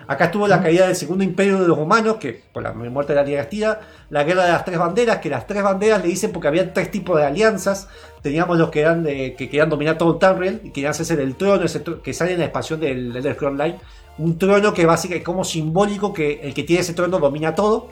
Acá 0.09 0.26
estuvo 0.26 0.47
la 0.47 0.61
caída 0.61 0.88
del 0.88 0.95
segundo 0.95 1.24
imperio 1.24 1.59
de 1.59 1.68
los 1.68 1.78
humanos, 1.78 2.15
que 2.15 2.41
por 2.53 2.63
la 2.63 2.72
muerte 2.72 3.11
de 3.11 3.20
la 3.20 3.26
dinastía, 3.26 3.82
la 4.09 4.24
guerra 4.24 4.45
de 4.45 4.51
las 4.53 4.63
tres 4.63 4.80
banderas, 4.80 5.18
que 5.18 5.30
las 5.30 5.45
tres 5.45 5.61
banderas 5.61 6.01
le 6.01 6.07
dicen 6.07 6.32
porque 6.32 6.47
había 6.47 6.74
tres 6.74 6.91
tipos 6.91 7.18
de 7.18 7.26
alianzas. 7.26 7.89
Teníamos 8.22 8.57
los 8.57 8.70
que 8.70 8.82
eran 8.82 9.03
que 9.03 9.36
querían 9.36 9.70
dominar 9.70 9.97
todo 9.97 10.15
Tamriel 10.15 10.61
y 10.63 10.72
querían 10.72 10.91
hacerse 10.91 11.18
del 11.18 11.36
trono, 11.36 11.65
que 12.01 12.13
sale 12.13 12.34
en 12.34 12.39
la 12.39 12.45
expansión 12.45 12.80
del 12.80 13.22
Scrolls 13.22 13.59
Online. 13.59 13.80
Un 14.20 14.38
trono 14.38 14.74
que 14.74 14.86
básicamente 14.86 15.20
es 15.20 15.26
como 15.26 15.43
simbólico 15.43 16.11
que 16.13 16.39
el 16.41 16.53
que 16.53 16.63
tiene 16.63 16.82
ese 16.82 16.93
trono 16.93 17.20
domina 17.20 17.53
todo. 17.53 17.89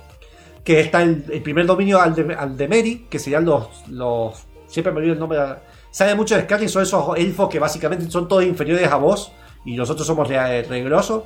Que 0.64 0.80
está 0.80 1.04
el, 1.04 1.18
primer 1.44 1.66
dominio 1.68 2.02
al 2.02 2.16
de, 2.16 2.34
al 2.34 2.58
de 2.58 2.68
Meri, 2.68 3.06
que 3.10 3.20
serían 3.20 3.46
los, 3.46 3.88
los. 3.88 4.46
Siempre 4.68 4.92
me 4.92 4.98
olvido 5.00 5.14
el 5.14 5.20
nombre. 5.20 5.40
Sale 5.92 6.16
mucho 6.16 6.36
de 6.36 6.42
Skyrim, 6.42 6.68
son 6.70 6.82
esos 6.84 7.18
elfos 7.18 7.50
que 7.50 7.60
básicamente 7.60 8.10
son 8.10 8.28
todos 8.28 8.44
inferiores 8.44 8.92
a 8.92 8.96
vos. 8.96 9.32
Y 9.64 9.76
nosotros 9.76 10.06
somos 10.08 10.28
re- 10.28 10.64
regrosos. 10.64 11.24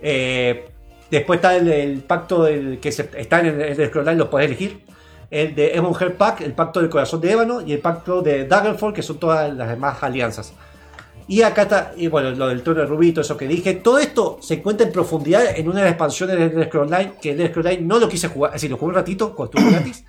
Eh, 0.00 0.68
después 1.10 1.38
está 1.38 1.56
el, 1.56 2.02
pacto 2.02 2.44
del, 2.44 2.80
que 2.80 2.92
se- 2.92 3.10
está 3.16 3.40
en 3.40 3.46
el, 3.46 3.60
el 3.80 3.88
Scroll 3.88 4.04
Line, 4.06 4.16
lo 4.18 4.30
podés 4.30 4.46
elegir. 4.46 4.84
El 5.30 5.54
de 5.54 5.74
Ebon 5.74 5.94
Pack, 6.16 6.40
el 6.42 6.52
pacto 6.52 6.80
del 6.80 6.88
corazón 6.88 7.20
de 7.20 7.32
Ébano 7.32 7.60
y 7.60 7.72
el 7.72 7.80
pacto 7.80 8.22
de 8.22 8.46
Daggerfall, 8.46 8.92
que 8.92 9.02
son 9.02 9.18
todas 9.18 9.52
las 9.52 9.68
demás 9.68 10.02
alianzas. 10.02 10.54
Y 11.28 11.42
acá 11.42 11.62
está, 11.62 11.92
y 11.96 12.06
bueno, 12.06 12.30
lo 12.30 12.48
del 12.48 12.62
trono 12.62 12.80
de 12.80 12.86
Rubí, 12.86 13.12
todo 13.12 13.22
eso 13.22 13.36
que 13.36 13.48
dije. 13.48 13.74
Todo 13.74 13.98
esto 13.98 14.38
se 14.40 14.54
encuentra 14.54 14.86
en 14.86 14.92
profundidad 14.92 15.44
en 15.58 15.66
una 15.68 15.78
de 15.78 15.84
las 15.86 15.90
expansiones 15.92 16.36
del 16.38 16.52
Elder 16.52 16.76
Online, 16.76 17.12
que 17.20 17.32
el 17.32 17.40
Elder 17.40 17.58
Online 17.58 17.82
no 17.82 17.98
lo 17.98 18.08
quise 18.08 18.28
jugar, 18.28 18.50
es 18.50 18.54
decir, 18.54 18.70
lo 18.70 18.76
jugué 18.76 18.90
un 18.90 18.94
ratito, 18.94 19.34
cuando 19.34 19.58
estuvo 19.58 19.70
gratis. 19.72 20.04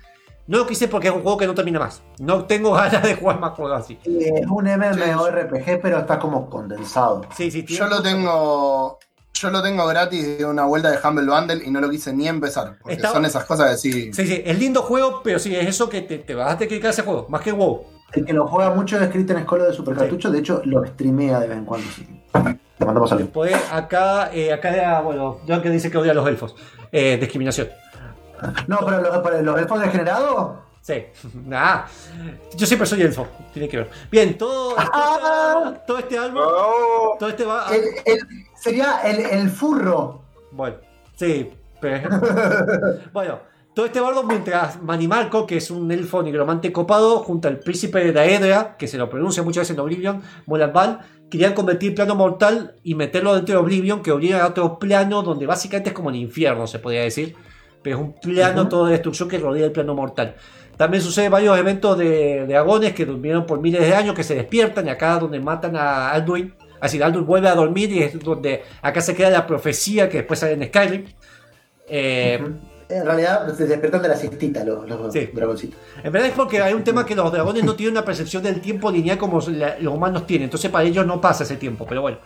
No 0.46 0.58
lo 0.58 0.66
quise 0.66 0.88
porque 0.88 1.08
es 1.08 1.14
un 1.14 1.20
juego 1.22 1.36
que 1.36 1.46
no 1.46 1.54
termina 1.54 1.78
más. 1.78 2.00
No 2.20 2.44
tengo 2.46 2.72
ganas 2.72 3.02
de 3.02 3.16
jugar 3.16 3.38
más 3.38 3.52
juegos 3.52 3.82
así. 3.82 3.98
Es 4.04 4.46
un 4.46 4.64
MMORPG, 4.64 5.80
pero 5.82 5.98
está 5.98 6.18
como 6.18 6.48
condensado. 6.48 7.22
Sí, 7.36 7.50
sí, 7.50 7.64
tiene 7.64 7.80
Yo 7.80 7.86
lo 7.88 8.02
tengo. 8.02 8.98
Yo 9.34 9.50
lo 9.50 9.62
tengo 9.62 9.86
gratis 9.86 10.38
de 10.38 10.44
una 10.46 10.64
vuelta 10.64 10.90
de 10.90 10.98
Humble 11.06 11.26
Bundle 11.26 11.62
y 11.64 11.70
no 11.70 11.80
lo 11.80 11.90
quise 11.90 12.12
ni 12.12 12.26
empezar. 12.26 12.76
Porque 12.80 12.94
Está- 12.96 13.12
son 13.12 13.24
esas 13.24 13.44
cosas 13.44 13.72
que 13.72 13.76
sí. 13.76 14.12
Sí, 14.12 14.26
sí, 14.26 14.42
es 14.44 14.58
lindo 14.58 14.82
juego, 14.82 15.20
pero 15.22 15.38
sí, 15.38 15.54
es 15.54 15.66
eso 15.68 15.88
que 15.88 16.00
te, 16.00 16.18
te 16.18 16.34
vas 16.34 16.54
a 16.54 16.58
tener 16.58 16.80
que 16.80 16.88
ese 16.88 17.02
juego, 17.02 17.26
más 17.28 17.42
que 17.42 17.52
WoW. 17.52 17.84
El 18.12 18.24
que 18.24 18.32
lo 18.32 18.46
juega 18.46 18.70
mucho 18.74 18.98
es 19.00 19.08
Cristian 19.10 19.38
Escolo 19.38 19.64
de 19.64 19.72
Supercartucho, 19.72 20.30
de 20.30 20.38
hecho 20.38 20.62
lo 20.64 20.84
streamea 20.84 21.40
de 21.40 21.48
vez 21.48 21.58
en 21.58 21.64
cuando. 21.64 21.86
sí. 21.90 22.06
Le 22.78 22.86
mandamos 22.86 23.10
salir. 23.10 23.24
Después, 23.26 23.54
acá, 23.72 24.30
eh, 24.32 24.52
acá 24.52 24.70
era, 24.72 25.00
bueno, 25.00 25.38
John 25.48 25.60
que 25.60 25.68
dice 25.70 25.90
que 25.90 25.98
odia 25.98 26.12
a 26.12 26.14
los 26.14 26.26
elfos. 26.28 26.54
Eh, 26.92 27.16
discriminación. 27.20 27.68
No, 28.68 28.78
pero 28.84 29.02
los, 29.02 29.18
pero 29.18 29.42
los 29.42 29.58
elfos 29.58 29.80
degenerados. 29.80 30.58
Sí. 30.80 31.04
Nah. 31.44 31.82
Yo 32.56 32.66
siempre 32.66 32.86
soy 32.86 33.02
elfo. 33.02 33.26
Tiene 33.52 33.68
que 33.68 33.78
ver. 33.78 33.90
Bien, 34.10 34.38
todo, 34.38 34.74
todo, 34.92 35.72
todo 35.86 35.98
este 35.98 36.16
álbum. 36.18 36.40
Oh, 36.44 37.16
Todo 37.18 37.28
este 37.30 37.44
va. 37.44 37.66
El- 37.74 37.82
el- 38.04 38.26
sería 38.56 39.00
el, 39.04 39.18
el 39.20 39.50
furro. 39.50 40.22
Bueno, 40.52 40.76
sí. 41.16 41.52
Pero... 41.80 42.08
bueno, 43.12 43.40
todo 43.78 43.86
este 43.86 44.00
bardo 44.00 44.24
mientras 44.24 44.82
Manimarco, 44.82 45.46
que 45.46 45.58
es 45.58 45.70
un 45.70 45.92
elfo 45.92 46.20
nigromante 46.20 46.72
copado, 46.72 47.20
junto 47.20 47.46
al 47.46 47.60
príncipe 47.60 48.00
de 48.00 48.10
Daedra, 48.10 48.76
que 48.76 48.88
se 48.88 48.98
lo 48.98 49.08
pronuncia 49.08 49.44
muchas 49.44 49.60
veces 49.60 49.76
en 49.76 49.80
Oblivion, 49.80 50.20
Molanbal, 50.46 50.98
querían 51.30 51.54
convertir 51.54 51.94
plano 51.94 52.16
mortal 52.16 52.74
y 52.82 52.96
meterlo 52.96 53.36
dentro 53.36 53.54
de 53.54 53.60
Oblivion, 53.60 54.02
que 54.02 54.10
obliga 54.10 54.42
a 54.42 54.48
otro 54.48 54.80
plano 54.80 55.22
donde 55.22 55.46
básicamente 55.46 55.90
es 55.90 55.94
como 55.94 56.10
el 56.10 56.16
infierno, 56.16 56.66
se 56.66 56.80
podría 56.80 57.02
decir. 57.02 57.36
Pero 57.80 57.98
es 57.98 58.02
un 58.02 58.14
plano 58.14 58.62
Ujú. 58.62 58.68
todo 58.68 58.86
de 58.86 58.94
destrucción 58.94 59.28
que 59.28 59.38
rodea 59.38 59.66
el 59.66 59.70
plano 59.70 59.94
mortal. 59.94 60.34
También 60.76 61.00
sucede 61.00 61.28
varios 61.28 61.56
eventos 61.56 61.96
de, 61.96 62.46
dragones 62.48 62.94
que 62.94 63.06
durmieron 63.06 63.46
por 63.46 63.60
miles 63.60 63.82
de 63.82 63.94
años, 63.94 64.16
que 64.16 64.24
se 64.24 64.34
despiertan 64.34 64.88
y 64.88 64.90
acá 64.90 65.20
donde 65.20 65.38
matan 65.38 65.76
a 65.76 66.10
Alduin. 66.10 66.52
Así, 66.80 67.00
Alduin 67.00 67.24
vuelve 67.24 67.46
a 67.46 67.54
dormir 67.54 67.92
y 67.92 68.02
es 68.02 68.18
donde 68.18 68.64
acá 68.82 69.00
se 69.00 69.14
queda 69.14 69.30
la 69.30 69.46
profecía 69.46 70.08
que 70.08 70.16
después 70.16 70.40
sale 70.40 70.54
en 70.54 70.64
Skyrim. 70.64 71.04
Eh, 71.86 72.40
En 72.90 73.04
realidad 73.04 73.54
se 73.54 73.66
despiertan 73.66 74.00
de 74.00 74.08
la 74.08 74.16
siestita 74.16 74.64
los, 74.64 74.88
los 74.88 75.12
Sí. 75.12 75.28
dragoncitos. 75.32 75.78
En 76.02 76.10
verdad 76.10 76.28
es 76.30 76.34
porque 76.34 76.62
hay 76.62 76.72
un 76.72 76.82
tema 76.84 77.04
que 77.04 77.14
los 77.14 77.30
dragones 77.30 77.62
no 77.64 77.74
tienen 77.74 77.92
una 77.92 78.04
percepción 78.04 78.42
del 78.42 78.60
tiempo 78.62 78.90
lineal 78.90 79.18
como 79.18 79.40
la- 79.48 79.78
los 79.78 79.92
humanos 79.94 80.26
tienen. 80.26 80.44
Entonces 80.44 80.70
para 80.70 80.84
ellos 80.84 81.06
no 81.06 81.20
pasa 81.20 81.44
ese 81.44 81.56
tiempo, 81.56 81.84
pero 81.86 82.00
bueno. 82.02 82.16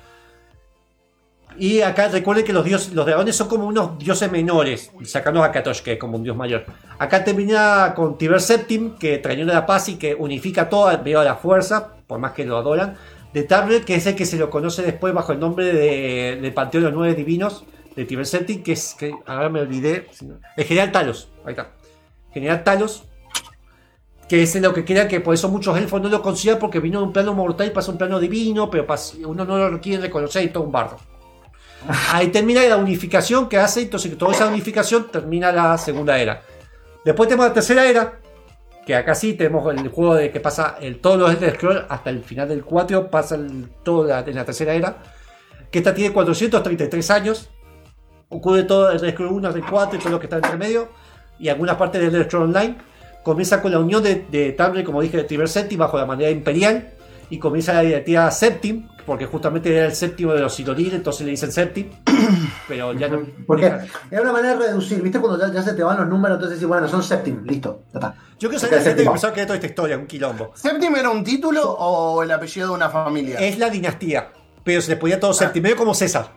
Y 1.59 1.83
acá 1.83 2.09
recuerden 2.09 2.47
que 2.47 2.53
los, 2.53 2.65
dioses, 2.65 2.95
los 2.95 3.05
dragones 3.05 3.37
son 3.37 3.47
como 3.49 3.67
unos 3.67 3.99
dioses 3.99 4.31
menores, 4.33 4.91
sacando 5.05 5.45
a 5.45 5.53
Katosh, 5.53 5.83
que 5.83 5.93
es 5.95 5.99
como 5.99 6.17
un 6.17 6.23
dios 6.23 6.35
mayor. 6.37 6.65
Acá 6.99 7.25
termina 7.25 7.93
con 7.95 8.17
Tiber 8.17 8.41
Septim, 8.41 8.97
que 8.97 9.19
trae 9.19 9.37
la 9.45 9.67
paz 9.67 9.89
y 9.91 9.97
que 9.97 10.15
unifica 10.15 10.69
todo, 10.71 10.97
veo 11.03 11.21
a 11.21 11.25
la 11.25 11.35
fuerza, 11.37 11.93
por 12.07 12.19
más 12.19 12.33
que 12.33 12.47
lo 12.47 12.57
adoran. 12.57 12.97
De 13.35 13.43
Tabre, 13.43 13.83
que 13.83 13.97
es 13.97 14.07
el 14.07 14.15
que 14.17 14.25
se 14.27 14.39
lo 14.39 14.49
conoce 14.49 14.83
después 14.83 15.13
bajo 15.13 15.33
el 15.33 15.41
nombre 15.41 15.67
de, 15.73 16.39
del 16.41 16.55
Panteón 16.55 16.85
de 16.85 16.91
los 16.91 16.99
Nueve 16.99 17.15
Divinos, 17.15 17.65
de 17.97 18.05
Tiber 18.05 18.27
Septim, 18.27 18.63
que 18.63 18.73
es, 18.73 18.95
que 18.99 19.15
ahora 19.27 19.49
me 19.49 19.61
olvidé, 19.61 20.07
el 20.57 20.65
General 20.65 20.93
Talos, 20.93 21.29
ahí 21.45 21.53
está. 21.53 21.73
General 22.33 22.65
Talos, 22.65 23.05
que 24.29 24.43
es 24.43 24.55
lo 24.61 24.73
que 24.73 24.85
queda 24.85 25.09
que 25.09 25.21
por 25.21 25.35
eso 25.35 25.49
muchos 25.49 25.77
elfos 25.77 26.01
no 26.01 26.09
lo 26.09 26.23
consideran 26.23 26.59
porque 26.59 26.81
vino 26.81 27.01
de 27.01 27.07
un 27.07 27.13
plano 27.13 27.35
mortal 27.35 27.67
y 27.67 27.71
pasa 27.71 27.91
a 27.91 27.93
un 27.93 27.99
plano 27.99 28.19
divino, 28.19 28.71
pero 28.71 28.87
uno 29.27 29.45
no 29.45 29.69
lo 29.69 29.81
quiere 29.81 30.03
reconocer 30.03 30.45
y 30.45 30.49
todo 30.49 30.63
un 30.65 30.73
bardo. 30.73 30.97
Ahí 32.13 32.29
termina 32.29 32.63
la 32.63 32.77
unificación 32.77 33.49
que 33.49 33.59
hace, 33.59 33.83
entonces 33.83 34.17
toda 34.17 34.33
esa 34.33 34.47
unificación 34.47 35.09
termina 35.11 35.53
la 35.53 35.77
segunda 35.77 36.19
era. 36.19 36.43
Después 37.05 37.29
tenemos 37.29 37.49
la 37.49 37.53
tercera 37.55 37.85
era, 37.85 38.21
que 38.87 38.95
acá 38.95 39.15
sí 39.15 39.35
tenemos 39.35 39.71
el 39.75 39.89
juego 39.89 40.15
de 40.15 40.31
que 40.31 40.41
pasa 40.41 40.77
el, 40.81 41.01
todos 41.01 41.19
los 41.19 41.33
Elder 41.35 41.55
Scrolls 41.57 41.85
hasta 41.89 42.11
el 42.11 42.23
final 42.25 42.49
del 42.49 42.65
4, 42.65 43.11
pasa 43.11 43.35
el- 43.35 43.69
todo 43.83 44.05
la- 44.05 44.21
en 44.21 44.35
la 44.37 44.45
tercera 44.45 44.73
era, 44.75 45.03
que 45.71 45.79
esta 45.79 45.93
tiene 45.95 46.13
433 46.15 47.11
años, 47.11 47.51
ocurre 48.33 48.65
todo 48.65 48.91
el 48.91 48.97
Elder 48.97 49.13
Scrolls 49.13 49.33
1, 49.33 49.49
el 49.51 49.65
4 49.65 49.99
y 49.99 50.03
todo 50.03 50.13
lo 50.13 50.19
que 50.21 50.27
está 50.27 50.37
entre 50.37 50.57
medio, 50.57 50.89
y 51.39 51.49
algunas 51.49 51.77
partes 51.77 52.01
del 52.01 52.11
Elder 52.11 52.27
Scrolls 52.27 52.49
Online. 52.49 52.77
Comienza 53.23 53.63
con 53.63 53.71
la 53.71 53.79
unión 53.79 54.03
de, 54.03 54.27
de 54.31 54.53
Tamriel, 54.53 54.85
como 54.85 55.01
dije, 55.01 55.17
de 55.17 55.25
Tiber 55.25 55.49
Septim 55.49 55.79
bajo 55.79 55.97
la 55.97 56.07
manera 56.07 56.31
imperial. 56.31 56.91
Y 57.31 57.39
comienza 57.39 57.73
la 57.73 57.81
dinastía 57.81 58.31
Septim, 58.31 58.89
porque 59.07 59.27
justamente 59.27 59.75
era 59.75 59.87
el 59.87 59.95
séptimo 59.95 60.35
de 60.35 60.41
los 60.41 60.55
Silmaril, 60.55 60.93
entonces 60.95 61.25
le 61.25 61.31
dicen 61.31 61.51
Septim. 61.51 61.89
Pero 62.69 62.93
ya 62.93 63.09
no. 63.09 63.23
Porque 63.47 63.73
es 64.11 64.21
una 64.21 64.33
manera 64.33 64.57
de 64.57 64.67
reducir, 64.67 65.01
¿viste? 65.01 65.19
Cuando 65.19 65.39
ya, 65.39 65.53
ya 65.53 65.63
se 65.63 65.73
te 65.75 65.83
van 65.83 65.99
los 65.99 66.09
números, 66.09 66.37
entonces 66.37 66.59
decís, 66.59 66.69
bueno, 66.69 66.89
son 66.89 67.03
septim, 67.03 67.43
listo, 67.45 67.85
ya 67.93 68.01
está. 68.01 68.15
Yo 68.39 68.49
quiero 68.49 68.59
saber 68.59 68.61
Porque 68.61 68.77
la 68.77 68.81
gente 68.81 68.83
que 68.83 68.91
séptimo. 68.91 69.13
pensaba 69.13 69.33
que 69.33 69.41
era 69.41 69.47
toda 69.47 69.57
esta 69.57 69.67
historia, 69.69 69.97
un 69.99 70.07
quilombo. 70.07 70.53
¿Septim 70.55 70.97
era 70.97 71.11
un 71.11 71.25
título 71.25 71.63
o 71.71 72.23
el 72.23 72.31
apellido 72.31 72.69
de 72.69 72.75
una 72.75 72.91
familia? 72.91 73.39
Es 73.39 73.57
la 73.59 73.71
dinastía, 73.71 74.31
pero 74.63 74.83
se 74.83 74.91
le 74.91 74.97
ponía 74.97 75.19
todo 75.19 75.33
Septim, 75.33 75.63
medio 75.63 75.77
como 75.77 75.95
César. 75.95 76.31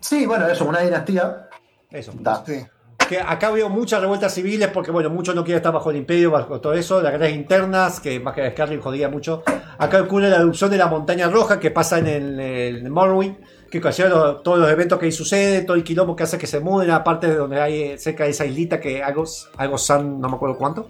Sí, 0.00 0.26
bueno, 0.26 0.46
eso, 0.48 0.64
una 0.64 0.80
dinastía. 0.80 1.48
Eso. 1.90 2.12
Da. 2.20 2.42
Sí. 2.46 2.64
Que 3.08 3.20
acá 3.20 3.50
veo 3.50 3.68
muchas 3.68 4.00
revueltas 4.00 4.32
civiles 4.32 4.68
porque, 4.68 4.90
bueno, 4.90 5.10
muchos 5.10 5.34
no 5.34 5.42
quieren 5.44 5.58
estar 5.58 5.72
bajo 5.72 5.90
el 5.90 5.96
imperio, 5.96 6.30
bajo 6.30 6.60
todo 6.60 6.72
eso, 6.72 7.02
las 7.02 7.12
guerras 7.12 7.30
internas, 7.32 8.00
que 8.00 8.18
más 8.20 8.34
que 8.34 8.50
Skyrim 8.52 8.80
jodía 8.80 9.08
mucho. 9.08 9.42
Acá 9.76 10.00
ocurre 10.00 10.30
la 10.30 10.36
erupción 10.36 10.70
de 10.70 10.78
la 10.78 10.86
montaña 10.86 11.28
roja 11.28 11.58
que 11.60 11.70
pasa 11.70 11.98
en 11.98 12.06
el, 12.06 12.40
el 12.40 12.90
Morrowind, 12.90 13.36
que 13.70 13.78
ocasiona 13.78 14.10
los- 14.14 14.42
todos 14.42 14.58
los 14.60 14.70
eventos 14.70 14.98
que 14.98 15.06
ahí 15.06 15.12
suceden, 15.12 15.66
todo 15.66 15.76
el 15.76 15.84
quilombo 15.84 16.14
que 16.16 16.22
hace 16.22 16.38
que 16.38 16.46
se 16.46 16.60
muden 16.60 16.90
a 16.90 17.02
parte 17.04 17.26
de 17.26 17.34
donde 17.34 17.60
hay 17.60 17.98
cerca 17.98 18.24
de 18.24 18.30
esa 18.30 18.46
islita 18.46 18.80
que 18.80 19.02
algo, 19.02 19.24
algo 19.58 19.78
San, 19.78 20.20
no 20.20 20.28
me 20.28 20.36
acuerdo 20.36 20.56
cuánto, 20.56 20.88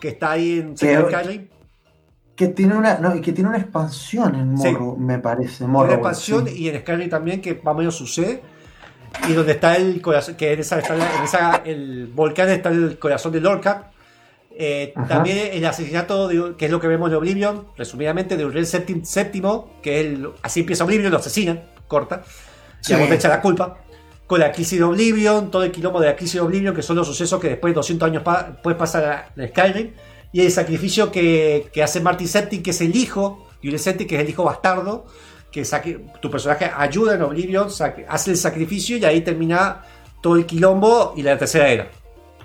que 0.00 0.08
está 0.08 0.30
ahí 0.32 0.60
en 0.60 0.76
Skyrim. 0.76 1.48
Que 2.38 2.46
tiene 2.48 2.76
una, 2.76 2.98
no, 2.98 3.16
y 3.16 3.20
que 3.20 3.32
tiene 3.32 3.50
una 3.50 3.58
expansión 3.58 4.34
en 4.36 4.56
Sí. 4.56 4.70
Morro, 4.70 4.96
me 4.96 5.18
parece. 5.18 5.66
Morro, 5.66 5.92
expansión 5.92 6.46
sí. 6.46 6.54
y 6.62 6.68
en 6.68 6.80
Skyrim 6.82 7.10
también, 7.10 7.40
que 7.42 7.60
más 7.64 7.74
o 7.74 7.78
menos 7.78 7.96
sucede. 7.96 8.40
Y 9.28 9.32
donde 9.32 9.52
está 9.52 9.74
el 9.74 10.00
corazón, 10.00 10.36
que 10.36 10.52
en 10.52 10.60
esa, 10.60 10.78
está 10.78 10.94
la- 10.94 11.16
en 11.18 11.24
esa- 11.24 11.62
el 11.64 12.06
volcán 12.14 12.48
está 12.50 12.68
el 12.68 12.96
corazón 12.98 13.32
de 13.32 13.40
Lorca. 13.40 13.90
Eh, 14.60 14.92
también 15.08 15.50
el 15.52 15.64
asesinato, 15.66 16.28
de- 16.28 16.54
que 16.56 16.66
es 16.66 16.70
lo 16.70 16.80
que 16.80 16.86
vemos 16.86 17.10
de 17.10 17.16
Oblivion, 17.16 17.66
resumidamente, 17.76 18.36
de 18.36 18.44
Uriel 18.44 18.66
Séptim- 18.66 19.04
séptimo, 19.04 19.70
que 19.82 20.00
él, 20.00 20.28
así 20.42 20.60
empieza 20.60 20.84
Oblivion, 20.84 21.10
lo 21.10 21.18
asesinan, 21.18 21.62
corta. 21.88 22.22
Sí. 22.80 22.92
Y 22.92 22.96
a 22.96 22.98
vos 23.00 23.08
te 23.08 23.14
echa 23.16 23.28
la 23.28 23.40
culpa. 23.40 23.78
Con 24.28 24.40
la 24.40 24.52
crisis 24.52 24.78
de 24.78 24.84
Oblivion, 24.84 25.50
todo 25.50 25.64
el 25.64 25.72
quilombo 25.72 26.00
de 26.00 26.06
la 26.08 26.14
crisis 26.16 26.34
de 26.34 26.40
Oblivion, 26.40 26.74
que 26.74 26.82
son 26.82 26.94
los 26.96 27.06
sucesos 27.06 27.40
que 27.40 27.48
después 27.48 27.72
de 27.72 27.76
200 27.76 28.06
años 28.08 28.22
pa- 28.22 28.44
después 28.52 28.76
pasa 28.76 29.26
a 29.36 29.46
Skyrim. 29.48 29.90
Y 30.32 30.42
el 30.42 30.50
sacrificio 30.50 31.10
que, 31.10 31.70
que 31.72 31.82
hace 31.82 32.00
Martin 32.00 32.28
Septim, 32.28 32.62
que 32.62 32.70
es 32.70 32.80
el 32.80 32.94
hijo, 32.96 33.46
y 33.62 33.68
Uriel 33.68 33.80
Septim, 33.80 34.06
que 34.06 34.16
es 34.16 34.20
el 34.22 34.28
hijo 34.28 34.44
bastardo, 34.44 35.06
que 35.50 35.64
saque- 35.64 36.04
tu 36.20 36.30
personaje 36.30 36.70
ayuda 36.76 37.14
en 37.14 37.22
Oblivion, 37.22 37.68
sac- 37.68 38.04
hace 38.08 38.32
el 38.32 38.36
sacrificio 38.36 38.96
y 38.98 39.04
ahí 39.04 39.22
termina 39.22 39.82
todo 40.20 40.36
el 40.36 40.44
quilombo 40.46 41.14
y 41.16 41.22
la 41.22 41.38
tercera 41.38 41.68
era. 41.70 41.88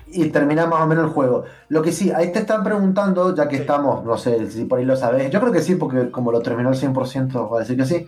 Y 0.06 0.26
termina 0.28 0.66
más 0.66 0.80
o 0.82 0.86
menos 0.86 1.04
el 1.06 1.10
juego. 1.10 1.44
Lo 1.68 1.82
que 1.82 1.90
sí, 1.92 2.10
ahí 2.10 2.30
te 2.32 2.38
están 2.38 2.62
preguntando, 2.64 3.34
ya 3.34 3.48
que 3.48 3.56
Sí. 3.56 3.62
estamos, 3.62 4.04
no 4.04 4.16
sé 4.16 4.50
si 4.50 4.64
por 4.64 4.78
ahí 4.78 4.84
lo 4.84 4.96
sabes. 4.96 5.30
Yo 5.30 5.40
creo 5.40 5.52
que 5.52 5.60
sí, 5.60 5.74
porque 5.74 6.10
como 6.10 6.30
lo 6.32 6.40
terminó 6.40 6.68
al 6.70 6.76
100%, 6.76 7.48
voy 7.48 7.58
a 7.58 7.60
decir 7.60 7.76
que 7.76 7.84
sí. 7.84 8.06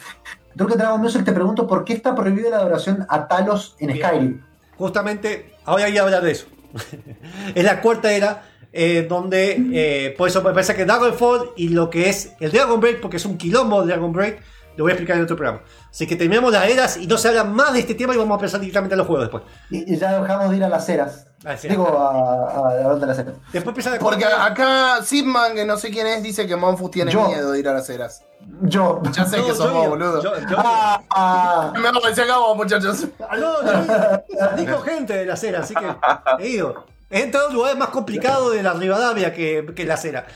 Creo 0.54 0.68
que 0.68 0.76
Dragon 0.76 1.00
Music 1.00 1.24
te 1.24 1.32
pregunto 1.32 1.66
por 1.66 1.84
qué 1.84 1.92
está 1.92 2.14
prohibida 2.14 2.48
la 2.50 2.56
adoración 2.58 3.04
a 3.10 3.26
Talos 3.28 3.76
en 3.80 3.88
Bien. 3.92 3.98
Skyrim. 4.06 4.42
Justamente, 4.78 5.54
ahora 5.64 5.86
voy 5.88 5.98
a 5.98 6.02
hablar 6.02 6.22
de 6.22 6.30
eso. 6.32 6.46
es 7.54 7.64
la 7.64 7.80
cuarta 7.80 8.12
era 8.12 8.42
eh, 8.76 9.06
donde, 9.08 9.56
eh, 9.72 10.14
por 10.16 10.28
eso 10.28 10.42
me 10.42 10.50
parece 10.52 10.74
que 10.74 10.84
Dragonfall 10.84 11.52
y 11.56 11.70
lo 11.70 11.88
que 11.90 12.08
es 12.10 12.32
el 12.40 12.52
Dragon 12.52 12.78
Break, 12.80 13.00
porque 13.00 13.16
es 13.16 13.24
un 13.24 13.36
quilombo 13.38 13.80
de 13.82 13.88
Dragon 13.88 14.12
Break, 14.12 14.40
Lo 14.76 14.84
voy 14.84 14.90
a 14.90 14.94
explicar 14.94 15.16
en 15.16 15.22
otro 15.24 15.36
programa. 15.36 15.62
Así 15.90 16.06
que 16.06 16.16
terminamos 16.16 16.52
las 16.52 16.68
eras 16.68 16.96
y 16.98 17.06
no 17.06 17.16
se 17.16 17.28
habla 17.28 17.44
más 17.44 17.72
de 17.72 17.80
este 17.80 17.94
tema 17.94 18.12
y 18.14 18.18
vamos 18.18 18.36
a 18.36 18.40
pasar 18.42 18.60
directamente 18.60 18.92
a 18.94 18.98
los 18.98 19.06
juegos 19.06 19.24
después. 19.24 19.42
Y, 19.70 19.94
y 19.94 19.96
ya 19.96 20.20
dejamos 20.20 20.50
de 20.50 20.56
ir 20.58 20.64
a 20.64 20.68
las 20.68 20.84
ceras. 20.84 21.26
Ah, 21.46 21.56
sí. 21.56 21.66
Digo, 21.68 21.86
a, 21.98 22.50
a, 22.50 22.90
a 22.92 22.96
las 22.96 23.16
ceras. 23.16 23.34
Después 23.54 23.68
empieza 23.68 23.90
la 23.90 23.98
Porque 23.98 24.26
acá 24.26 25.02
Sidman, 25.02 25.54
que 25.54 25.64
no 25.64 25.78
sé 25.78 25.88
quién 25.90 26.06
es, 26.06 26.22
dice 26.22 26.46
que 26.46 26.56
Monfus 26.56 26.90
tiene 26.90 27.10
Yo. 27.10 27.26
miedo 27.26 27.52
de 27.52 27.58
ir 27.60 27.68
a 27.68 27.72
las 27.72 27.88
eras. 27.88 28.22
Yo. 28.62 29.00
Ya 29.12 29.24
sé 29.24 29.36
que 29.36 29.42
No, 29.48 29.54
sos 29.54 29.58
yo 29.58 29.64
vos, 29.72 29.72
digo, 29.80 29.90
boludo. 29.96 30.22
yo- 30.22 30.34
yo- 30.46 30.56
Ah, 30.58 31.00
ah. 31.08 31.72
Me 31.80 31.88
hago 31.88 32.00
se 32.14 32.20
acabó, 32.22 32.54
muchachos. 32.54 33.06
Ah, 33.30 33.36
no, 33.38 33.62
yo 33.64 34.56
dijo 34.58 34.78
gente 34.84 35.14
de 35.16 35.24
la 35.24 35.32
acera, 35.34 35.60
así 35.60 35.74
que 35.74 35.86
he 36.44 36.48
ido. 36.48 36.84
He 37.10 37.20
entrado 37.22 37.46
a 37.46 37.50
un 37.50 37.54
lugar 37.54 37.76
más 37.76 37.88
complicado 37.90 38.50
de 38.50 38.62
la 38.62 38.72
Rivadavia 38.72 39.32
que, 39.32 39.64
que 39.74 39.84
la 39.84 39.94
acera. 39.94 40.26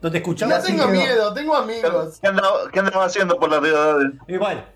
Donde 0.00 0.18
escuchaba. 0.18 0.58
No 0.58 0.62
tengo 0.64 0.88
miedo, 0.88 1.32
tengo 1.34 1.56
amigos. 1.56 2.18
¿Qué 2.20 2.28
andaba, 2.28 2.70
qué 2.72 2.78
andaba 2.78 3.04
haciendo 3.04 3.38
por 3.38 3.50
la 3.50 3.60
Rivadavia? 3.60 4.12
Igual. 4.28 4.66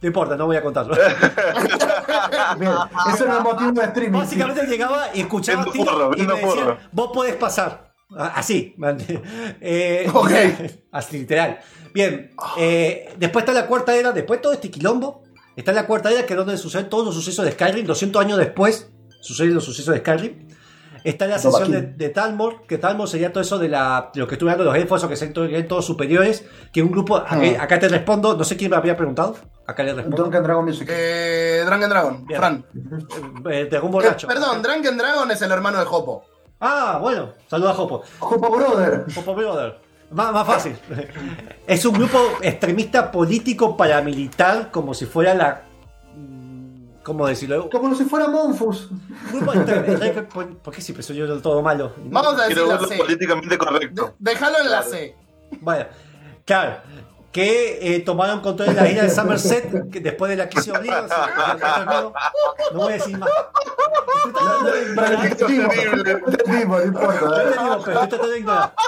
No 0.00 0.06
importa, 0.06 0.34
no 0.36 0.46
voy 0.46 0.56
a 0.56 0.62
contarlo. 0.62 0.94
Bien, 2.58 2.72
eso 3.12 3.26
no 3.26 3.36
es 3.36 3.42
motivo 3.42 3.72
de 3.72 3.84
streaming. 3.84 4.18
Básicamente 4.18 4.66
llegaba 4.66 5.08
y 5.12 5.20
escuchaba 5.20 5.64
Viendo 5.64 5.72
tiros 5.72 5.94
porro, 5.94 6.16
y 6.16 6.22
me 6.26 6.34
decían, 6.34 6.78
vos 6.92 7.10
podés 7.12 7.36
pasar. 7.36 7.92
Así. 8.16 8.74
Eh, 9.60 10.10
Ok. 10.12 10.30
Así, 10.92 11.18
literal. 11.18 11.60
Bien. 11.92 12.30
eh, 12.56 13.12
después 13.18 13.42
está 13.42 13.52
la 13.52 13.66
cuarta 13.66 13.94
era, 13.94 14.12
después 14.12 14.38
de 14.38 14.42
todo 14.42 14.52
este 14.54 14.70
quilombo, 14.70 15.22
está 15.54 15.72
la 15.72 15.86
cuarta 15.86 16.10
era 16.10 16.24
que 16.24 16.32
es 16.32 16.36
donde 16.38 16.56
suceden 16.56 16.88
todos 16.88 17.04
los 17.04 17.14
sucesos 17.14 17.44
de 17.44 17.52
Skyrim. 17.52 17.84
200 17.84 18.22
años 18.24 18.38
después 18.38 18.90
suceden 19.20 19.54
los 19.54 19.64
sucesos 19.64 19.92
de 19.92 20.00
Skyrim. 20.00 20.48
Está 21.04 21.26
la 21.26 21.38
sesión 21.38 21.70
de, 21.72 21.82
de 21.82 22.08
Talmor, 22.10 22.62
que 22.66 22.78
Talmor 22.78 23.08
sería 23.08 23.32
todo 23.32 23.42
eso 23.42 23.58
de, 23.58 23.68
la, 23.68 24.10
de 24.12 24.20
lo 24.20 24.26
que 24.28 24.34
estuve 24.34 24.50
hablando 24.50 24.70
de 24.70 24.76
los 24.78 24.82
elfos, 24.82 25.04
que 25.06 25.16
son 25.16 25.32
todos, 25.32 25.48
todos 25.68 25.84
superiores. 25.86 26.44
Que 26.72 26.82
un 26.82 26.90
grupo, 26.90 27.16
acá, 27.16 27.38
Ah. 27.58 27.62
acá 27.62 27.78
te 27.78 27.88
respondo, 27.88 28.36
no 28.36 28.44
sé 28.44 28.56
quién 28.56 28.70
me 28.70 28.76
había 28.76 28.96
preguntado. 28.96 29.36
Acá 29.66 29.82
le 29.82 29.94
respondo. 29.94 30.24
Duncan 30.24 30.42
Dragon 30.42 30.64
Music. 30.64 30.88
Eh, 30.90 31.62
Drunken 31.64 31.88
Dragon, 31.90 32.26
Bien. 32.26 32.38
Fran. 32.40 32.64
Eh, 33.50 33.66
Dragón 33.70 33.88
Eh, 33.90 33.92
borracho. 33.92 34.26
perdón, 34.26 34.62
Drunken 34.62 34.96
Dragon 34.98 35.30
es 35.30 35.40
el 35.42 35.50
hermano 35.52 35.78
de 35.78 35.84
Hopo. 35.88 36.24
Ah, 36.60 36.98
bueno, 37.00 37.30
saluda 37.48 37.70
a 37.70 37.74
Jopo. 37.74 38.02
Jopo 38.18 38.50
Brother. 38.54 39.04
Popo 39.14 39.34
Brother. 39.34 39.78
Más, 40.10 40.32
más 40.32 40.46
fácil. 40.46 40.76
Es 41.66 41.84
un 41.84 41.94
grupo 41.94 42.18
extremista 42.42 43.12
político 43.12 43.76
paramilitar, 43.76 44.70
como 44.72 44.92
si 44.92 45.06
fuera 45.06 45.34
la. 45.34 45.62
¿Cómo 47.10 47.26
decirlo? 47.26 47.68
Como 47.70 47.92
si 47.96 48.04
fuera 48.04 48.28
Monfus. 48.28 48.88
¿Por 50.62 50.72
qué 50.72 50.80
siempre 50.80 51.02
soy 51.02 51.16
yo 51.16 51.26
del 51.26 51.42
todo 51.42 51.60
malo? 51.60 51.92
Vamos 52.04 52.34
a 52.34 52.42
decir 52.42 52.54
Quiero 52.54 52.68
la 52.68 52.74
verlo 52.74 52.86
C. 52.86 52.96
políticamente 52.98 53.58
correcto. 53.58 54.14
De- 54.16 54.30
Déjalo 54.30 54.58
en 54.60 54.70
la 54.70 54.82
C. 54.84 55.16
Bueno, 55.60 55.86
claro. 56.44 56.76
Que 57.32 57.96
eh, 57.96 58.00
tomaron 58.00 58.40
control 58.42 58.68
de 58.68 58.74
la 58.80 58.88
isla 58.88 59.02
de 59.02 59.10
Somerset 59.10 59.90
que 59.90 59.98
después 59.98 60.30
de 60.30 60.36
la 60.36 60.48
crisis 60.48 60.72
Oblivion. 60.72 61.04
No 62.72 62.78
voy 62.78 62.90
a 62.92 62.94
decir 62.94 63.18
más. 63.18 63.28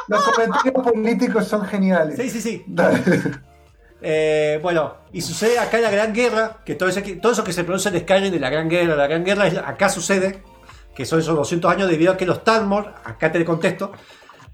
Los 0.09 0.23
comentarios 0.25 0.75
políticos 0.85 1.49
son 1.49 1.65
geniales. 1.65 2.17
Sí, 2.19 2.31
sí, 2.31 2.41
sí. 2.41 2.65
Eh, 4.03 4.59
bueno, 4.61 4.97
y 5.13 5.21
sucede 5.21 5.59
acá 5.61 5.79
la 5.79 5.91
Gran 5.91 6.13
Guerra, 6.13 6.59
que 6.65 6.75
todo, 6.75 6.89
ese, 6.89 7.03
todo 7.17 7.33
eso 7.33 7.45
que 7.45 7.53
se 7.53 7.63
pronuncia 7.63 7.91
en 7.91 8.01
Skyrim 8.01 8.33
de 8.33 8.41
la 8.41 8.51
Gran 8.51 8.69
Guerra, 8.69 8.97
la 8.97 9.07
Gran 9.07 9.25
Guerra 9.25 9.45
acá 9.65 9.89
sucede, 9.89 10.43
que 10.95 11.07
son 11.07 11.21
esos 11.21 11.37
200 11.37 11.71
años 11.71 11.89
debido 11.89 12.13
a 12.13 12.17
que 12.17 12.27
los 12.27 12.43
Talmor, 12.43 12.95
acá 13.05 13.31
te 13.31 13.45
contesto, 13.45 13.93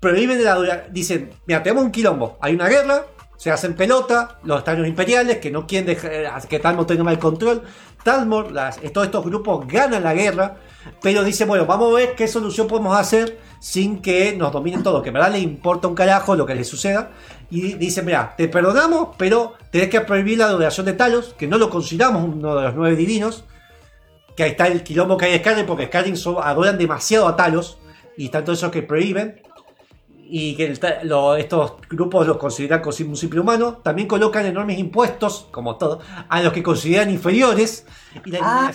prohíben 0.01 0.45
la 0.45 0.55
dura, 0.55 0.87
dicen, 0.91 1.31
mira, 1.47 1.63
tenemos 1.63 1.85
un 1.85 1.91
quilombo, 1.91 2.37
hay 2.43 2.55
una 2.55 2.69
guerra, 2.69 3.07
se 3.39 3.51
hacen 3.51 3.75
pelota, 3.75 4.39
los 4.45 4.63
Talmor 4.65 4.87
imperiales 4.87 5.39
que 5.39 5.51
no 5.51 5.67
quieren 5.67 5.97
que 5.97 6.59
Talmor 6.59 6.87
tenga 6.87 7.11
el 7.11 7.19
control, 7.19 7.63
Talmor, 8.05 8.53
las, 8.53 8.79
todos 8.93 9.07
estos 9.07 9.25
grupos 9.25 9.67
ganan 9.67 10.03
la 10.03 10.13
guerra, 10.13 10.57
pero 11.01 11.25
dicen, 11.25 11.49
bueno, 11.49 11.65
vamos 11.65 11.93
a 11.93 11.97
ver 11.97 12.15
qué 12.15 12.29
solución 12.29 12.67
podemos 12.67 12.99
hacer 12.99 13.39
sin 13.61 14.01
que 14.03 14.37
nos 14.37 14.53
dominen 14.53 14.83
todo, 14.83 15.03
que 15.03 15.09
en 15.09 15.15
verdad 15.15 15.33
le 15.33 15.41
importa 15.41 15.89
un 15.89 15.95
carajo 15.95 16.37
lo 16.37 16.47
que 16.47 16.55
les 16.55 16.69
suceda. 16.69 17.11
Y 17.51 17.75
dicen, 17.75 18.05
mira, 18.05 18.35
te 18.37 18.47
perdonamos, 18.49 19.17
pero 19.17 19.55
tenés 19.71 19.89
que 19.89 20.01
prohibir 20.03 20.39
la 20.39 20.47
adoración 20.47 20.85
de 20.87 20.93
Talos, 20.93 21.35
que 21.39 21.47
no 21.47 21.57
lo 21.57 21.71
consideramos 21.71 22.25
uno 22.25 22.55
de 22.57 22.63
los 22.65 22.75
nueve 22.75 22.95
divinos. 22.97 23.45
Que 24.37 24.43
ahí 24.45 24.51
está 24.51 24.67
el 24.69 24.83
quilombo 24.83 25.17
que 25.17 25.25
hay 25.27 25.33
de 25.33 25.39
Skyrim, 25.39 25.67
porque 25.67 25.87
Skyrim 25.87 26.15
adoran 26.43 26.77
demasiado 26.79 27.27
a 27.27 27.37
Talos, 27.37 27.79
y 28.17 28.27
están 28.27 28.45
todos 28.45 28.59
esos 28.59 28.71
que 28.71 28.83
prohíben. 28.83 29.41
Y 30.31 30.57
que 30.57 30.67
el 30.67 30.79
ta- 30.79 31.03
lo- 31.05 31.37
estos 31.37 31.73
grupos 31.89 32.27
los 32.27 32.37
consideran 32.37 32.81
como 32.83 32.95
un 33.09 33.17
simple 33.17 33.41
humano. 33.41 33.79
También 33.83 34.07
colocan 34.07 34.45
enormes 34.45 34.79
impuestos, 34.79 35.47
como 35.51 35.77
todo, 35.77 36.01
a 36.29 36.43
los 36.43 36.53
que 36.53 36.63
consideran 36.63 37.09
inferiores. 37.11 37.87
Y 38.27 38.31
la 38.33 38.39
Ah. 38.43 38.73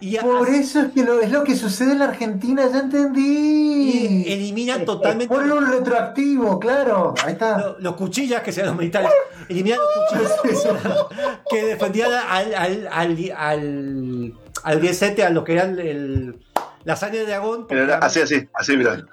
Y 0.00 0.16
Por 0.18 0.48
eso 0.48 0.80
es 0.80 0.92
que 0.92 1.04
lo, 1.04 1.20
es 1.20 1.30
lo 1.30 1.44
que 1.44 1.54
sucede 1.56 1.92
en 1.92 2.00
la 2.00 2.06
Argentina, 2.06 2.62
ya 2.70 2.78
y 2.78 2.80
entendí. 2.80 4.24
eliminan 4.26 4.84
totalmente 4.84 5.32
Ponle 5.34 5.52
un 5.54 5.70
retroactivo, 5.70 6.58
claro. 6.58 7.14
Ahí 7.24 7.32
está. 7.32 7.58
lo- 7.58 7.78
los 7.78 7.94
cuchillas 7.96 8.42
que 8.42 8.52
sean 8.52 8.66
los 8.66 8.76
militares. 8.76 9.10
Eliminan 9.48 9.78
los 9.78 10.34
cuchillas 10.34 11.06
que 11.50 11.64
defendían 11.66 12.10
al, 12.12 12.54
al, 12.54 12.88
al, 12.92 13.32
al, 13.36 14.34
al 14.64 14.80
17, 14.80 15.24
a 15.24 15.30
lo 15.30 15.44
que 15.44 15.52
eran 15.52 15.78
el, 15.78 16.36
la 16.84 16.96
sangre 16.96 17.20
de 17.20 17.26
dragón. 17.26 17.66
Era 17.70 17.98
así, 17.98 18.20
así, 18.20 18.48
así, 18.54 18.76
mirá. 18.76 19.04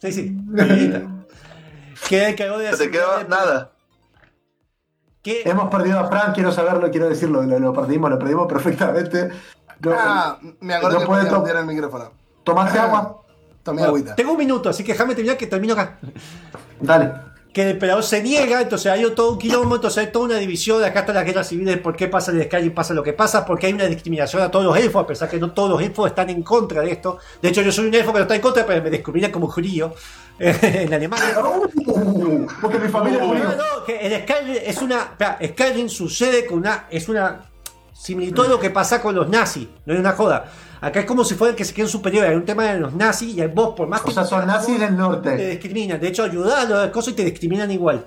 Sí, 0.00 0.12
sí. 0.12 0.36
Pequeñita. 0.56 1.02
Que 2.10 2.34
cagó 2.36 2.58
de 2.58 2.70
No 2.70 2.76
te 2.76 2.90
quedaba 2.90 3.24
nada. 3.24 3.70
Hemos 5.44 5.68
perdido 5.70 5.98
a 6.00 6.08
Frank, 6.08 6.34
quiero 6.34 6.52
saberlo, 6.52 6.90
quiero 6.90 7.08
decirlo. 7.08 7.42
Lo, 7.42 7.58
lo 7.58 7.72
perdimos, 7.72 8.10
lo 8.10 8.18
perdimos 8.18 8.46
perfectamente. 8.52 9.30
No, 9.80 9.92
Ah, 9.98 10.38
me 10.60 10.74
acordé 10.74 10.94
no 10.94 11.00
que 11.00 11.06
puede 11.06 11.58
el 11.60 11.66
micrófono. 11.66 12.10
¿Tomaste 12.44 12.78
agua? 12.78 13.22
Tomé 13.62 13.78
bueno, 13.80 13.88
agüita. 13.88 14.14
tengo 14.14 14.32
un 14.32 14.38
minuto, 14.38 14.68
así 14.68 14.84
que 14.84 14.92
déjame 14.92 15.14
terminar 15.14 15.36
que 15.36 15.48
termino 15.48 15.74
acá. 15.74 15.98
Dale. 16.80 17.12
Que 17.56 17.62
el 17.62 17.68
emperador 17.68 18.04
se 18.04 18.22
niega, 18.22 18.60
entonces 18.60 18.92
hay 18.92 19.02
todo 19.14 19.32
un 19.32 19.38
quilombo, 19.38 19.76
entonces 19.76 20.04
hay 20.04 20.12
toda 20.12 20.26
una 20.26 20.36
división, 20.36 20.84
acá 20.84 21.00
está 21.00 21.14
la 21.14 21.24
guerra 21.24 21.42
civil 21.42 21.64
de 21.64 21.78
por 21.78 21.96
qué 21.96 22.06
pasa 22.06 22.30
el 22.30 22.44
Skyrim, 22.44 22.74
pasa 22.74 22.92
lo 22.92 23.02
que 23.02 23.14
pasa, 23.14 23.46
porque 23.46 23.66
hay 23.66 23.72
una 23.72 23.86
discriminación 23.86 24.42
a 24.42 24.50
todos 24.50 24.66
los 24.66 24.76
elfos, 24.76 25.02
a 25.02 25.06
pesar 25.06 25.30
que 25.30 25.38
no 25.38 25.52
todos 25.52 25.70
los 25.70 25.80
elfos 25.80 26.06
están 26.10 26.28
en 26.28 26.42
contra 26.42 26.82
de 26.82 26.92
esto. 26.92 27.16
De 27.40 27.48
hecho, 27.48 27.62
yo 27.62 27.72
soy 27.72 27.86
un 27.86 27.94
elfo 27.94 28.12
que 28.12 28.18
no 28.18 28.22
está 28.24 28.34
en 28.34 28.42
contra, 28.42 28.66
pero 28.66 28.82
me 28.82 28.90
descubrirían 28.90 29.32
como 29.32 29.48
judío 29.48 29.94
en 30.38 30.92
Alemania. 30.92 31.34
Porque 32.60 32.78
mi 32.78 32.88
familia 32.88 33.20
No, 33.20 33.32
no, 33.32 33.84
que 33.86 34.00
el 34.00 34.22
Skyrim 34.24 34.56
es 34.62 34.82
una. 34.82 35.02
espera, 35.12 35.38
Skyrim 35.42 35.88
sucede 35.88 36.44
con 36.44 36.58
una. 36.58 36.88
Es 36.90 37.08
una 37.08 37.40
similitud 37.94 38.44
a 38.44 38.48
lo 38.50 38.60
que 38.60 38.68
pasa 38.68 39.00
con 39.00 39.14
los 39.14 39.30
nazis, 39.30 39.66
no 39.86 39.94
es 39.94 39.98
una 40.00 40.12
joda. 40.12 40.44
Acá 40.80 41.00
es 41.00 41.06
como 41.06 41.24
si 41.24 41.34
fueran 41.34 41.56
que 41.56 41.64
se 41.64 41.74
queden 41.74 41.88
superiores. 41.88 42.30
Hay 42.30 42.36
un 42.36 42.44
tema 42.44 42.64
de 42.64 42.78
los 42.78 42.92
nazis 42.92 43.36
y 43.36 43.46
vos, 43.46 43.74
por 43.76 43.88
más 43.88 44.02
que. 44.02 44.10
O 44.10 44.12
sea, 44.12 44.24
son 44.24 44.46
nazis 44.46 44.78
del 44.78 44.96
te 45.22 45.50
discriminan. 45.50 46.00
De 46.00 46.08
hecho, 46.08 46.24
ayudás 46.24 46.64
a 46.64 46.68
las 46.68 46.90
cosas 46.90 47.12
y 47.12 47.16
te 47.16 47.24
discriminan 47.24 47.70
igual. 47.70 48.04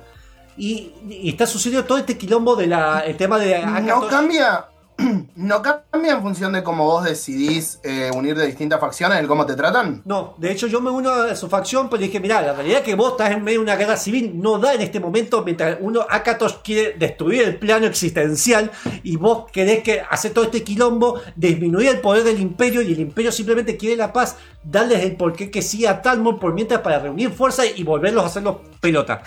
Y, 0.57 0.91
y 1.09 1.29
está 1.29 1.47
sucediendo 1.47 1.85
todo 1.85 1.97
este 1.97 2.17
quilombo 2.17 2.55
de 2.55 2.67
la, 2.67 2.99
el 2.99 3.17
tema 3.17 3.39
de. 3.39 3.65
No 3.65 4.07
cambia. 4.07 4.68
No 5.35 5.61
cambia 5.61 6.13
en 6.13 6.21
función 6.21 6.53
de 6.53 6.63
cómo 6.63 6.85
vos 6.85 7.03
decidís 7.03 7.79
eh, 7.83 8.11
unir 8.13 8.35
de 8.35 8.45
distintas 8.45 8.79
facciones, 8.79 9.19
el 9.19 9.27
cómo 9.27 9.45
te 9.45 9.55
tratan. 9.55 10.01
No, 10.05 10.35
de 10.37 10.51
hecho 10.51 10.67
yo 10.67 10.81
me 10.81 10.91
uno 10.91 11.11
a 11.11 11.35
su 11.35 11.47
facción, 11.47 11.89
pero 11.89 12.01
dije, 12.01 12.19
mirá, 12.19 12.41
la 12.41 12.53
realidad 12.53 12.79
es 12.79 12.85
que 12.85 12.95
vos 12.95 13.11
estás 13.11 13.31
en 13.31 13.43
medio 13.43 13.59
de 13.59 13.63
una 13.63 13.75
guerra 13.75 13.97
civil 13.97 14.31
no 14.35 14.59
da 14.59 14.73
en 14.73 14.81
este 14.81 14.99
momento, 14.99 15.43
mientras 15.43 15.77
uno, 15.79 16.05
Akatos 16.09 16.59
quiere 16.63 16.93
destruir 16.97 17.43
el 17.43 17.57
plano 17.57 17.85
existencial 17.87 18.71
y 19.03 19.15
vos 19.15 19.49
querés 19.51 19.83
que 19.83 20.01
hacer 20.01 20.33
todo 20.33 20.45
este 20.45 20.63
quilombo, 20.63 21.21
disminuir 21.35 21.89
el 21.89 22.01
poder 22.01 22.23
del 22.23 22.39
imperio 22.39 22.81
y 22.81 22.93
el 22.93 22.99
imperio 22.99 23.31
simplemente 23.31 23.77
quiere 23.77 23.95
la 23.95 24.11
paz, 24.11 24.35
darles 24.63 25.03
el 25.03 25.15
porqué 25.15 25.49
que 25.49 25.61
sí 25.61 25.85
a 25.85 26.01
Talmor 26.01 26.39
por 26.39 26.53
mientras 26.53 26.81
para 26.81 26.99
reunir 26.99 27.31
fuerza 27.31 27.65
y 27.65 27.83
volverlos 27.83 28.23
a 28.23 28.27
hacerlos 28.27 28.57
pelota. 28.81 29.23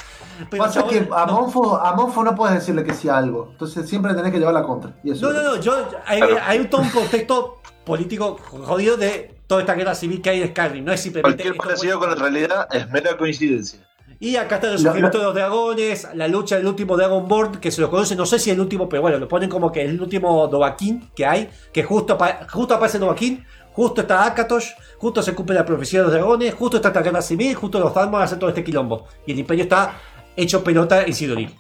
Pero, 0.51 0.63
Pasa 0.65 0.81
chabón, 0.81 0.91
que 0.91 1.09
a 1.15 1.27
no. 1.27 1.33
Monfo, 1.41 1.77
a 1.77 1.95
Monfo 1.95 2.25
no 2.25 2.35
puedes 2.35 2.55
decirle 2.57 2.85
que 2.85 2.95
sí 2.95 3.09
a 3.09 3.17
algo. 3.19 3.49
Entonces 3.53 3.89
siempre 3.89 4.15
tenés 4.15 4.33
que 4.33 4.39
llevar 4.39 4.55
la 4.55 4.63
contra. 4.63 4.95
Y 5.05 5.11
eso 5.13 5.31
No, 5.31 5.33
no, 5.33 5.43
no, 5.55 5.61
yo, 5.61 5.75
hay, 6.07 6.65
todo 6.67 6.83
un 6.83 6.91
contexto 6.91 7.61
político 7.85 8.39
jodido 8.65 8.97
de 8.97 9.35
toda 9.47 9.61
esta 9.63 9.75
guerra 9.75 9.95
civil 9.95 10.23
que 10.23 10.31
hay 10.31 10.41
de 10.41 10.49
Skyrim, 10.49 10.85
no 10.85 10.93
es 10.93 11.01
simplemente... 11.01 11.43
Cualquier 11.43 11.63
parecido 11.63 11.99
fue- 11.99 12.09
con 12.09 12.17
la 12.19 12.23
realidad 12.23 12.69
es 12.73 12.89
mera 12.91 13.17
coincidencia. 13.17 13.87
Y 14.21 14.37
acá 14.37 14.55
está 14.57 14.69
el 14.69 14.75
Lo- 14.75 14.79
surgimiento 14.79 15.19
lo- 15.19 15.23
de 15.23 15.27
los 15.27 15.35
dragones, 15.35 16.09
la 16.15 16.29
lucha 16.29 16.57
del 16.57 16.67
último 16.69 16.97
Dragonborn, 16.97 17.57
que 17.57 17.73
se 17.73 17.81
lo 17.81 17.91
conoce, 17.91 18.15
no 18.15 18.25
sé 18.25 18.39
si 18.39 18.51
es 18.51 18.55
el 18.55 18.61
último, 18.61 18.89
pero 18.89 19.03
bueno, 19.03 19.19
lo 19.19 19.27
ponen 19.27 19.51
como 19.51 19.73
que 19.73 19.83
es 19.83 19.91
el 19.91 20.01
último 20.01 20.47
Dovahkiin 20.47 21.11
que 21.15 21.27
hay, 21.27 21.51
que 21.73 21.83
justo, 21.83 22.17
justo 22.53 22.75
aparece 22.75 23.01
Dovahkiin, 23.01 23.45
justo 23.73 24.03
está 24.03 24.25
Akatosh, 24.25 24.69
justo 24.99 25.23
se 25.23 25.35
cumple 25.35 25.57
la 25.57 25.65
profecía 25.65 25.99
de 26.01 26.05
los 26.05 26.13
dragones, 26.15 26.55
justo 26.55 26.77
está 26.77 26.89
esta 26.89 27.03
guerra 27.03 27.21
civil, 27.21 27.55
justo 27.57 27.81
los 27.81 27.93
Dalmor 27.93 28.23
hacen 28.23 28.39
todo 28.39 28.49
este 28.51 28.63
quilombo. 28.63 29.07
Y 29.27 29.33
el 29.33 29.41
imperio 29.41 29.65
está 29.65 29.95
hecho 30.37 30.63
pelota 30.65 31.03
en 31.03 31.15
Sidorín. 31.15 31.51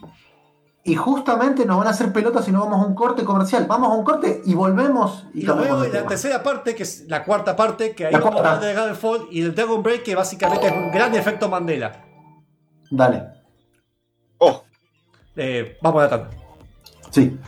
Y 0.85 0.97
justamente 0.97 1.65
nos 1.65 1.79
van 1.79 1.87
a 1.87 1.91
hacer 1.91 2.13
pelotas 2.13 2.45
si 2.45 2.51
no 2.51 2.61
vamos 2.61 2.83
a 2.85 2.89
un 2.89 2.95
corte 2.97 3.25
comercial. 3.25 3.67
Vamos 3.69 3.91
a 3.91 3.95
un 3.95 4.05
corte 4.05 4.43
y 4.45 4.55
volvemos. 4.55 5.27
Y, 5.33 5.43
Y 5.43 5.47
de 5.47 5.53
en 5.53 5.59
la 5.79 5.91
tema. 5.91 6.09
tercera 6.09 6.43
parte, 6.43 6.75
que 6.75 6.83
es 6.83 7.05
la 7.09 7.23
cuarta 7.25 7.55
parte, 7.55 7.95
que 7.95 8.07
ahí 8.07 8.13
La 8.13 8.19
vamos 8.19 8.35
a 8.35 8.39
hablar 8.39 8.61
de 8.61 8.73
Dragonfall 8.75 9.29
y 9.31 9.43
del 9.43 9.55
Dragon 9.55 9.81
Break, 9.81 10.03
que 10.03 10.17
básicamente 10.17 10.67
es 10.67 10.73
un 10.73 10.91
gran 10.91 11.15
efecto 11.15 11.49
Mandela. 11.49 12.05
Dale. 12.91 13.23
Oh, 14.39 14.65
Eh, 15.37 15.79
vamos 15.81 16.01
a 16.01 16.05
la 16.05 16.11
tanda. 16.11 16.31
Sí. 17.11 17.39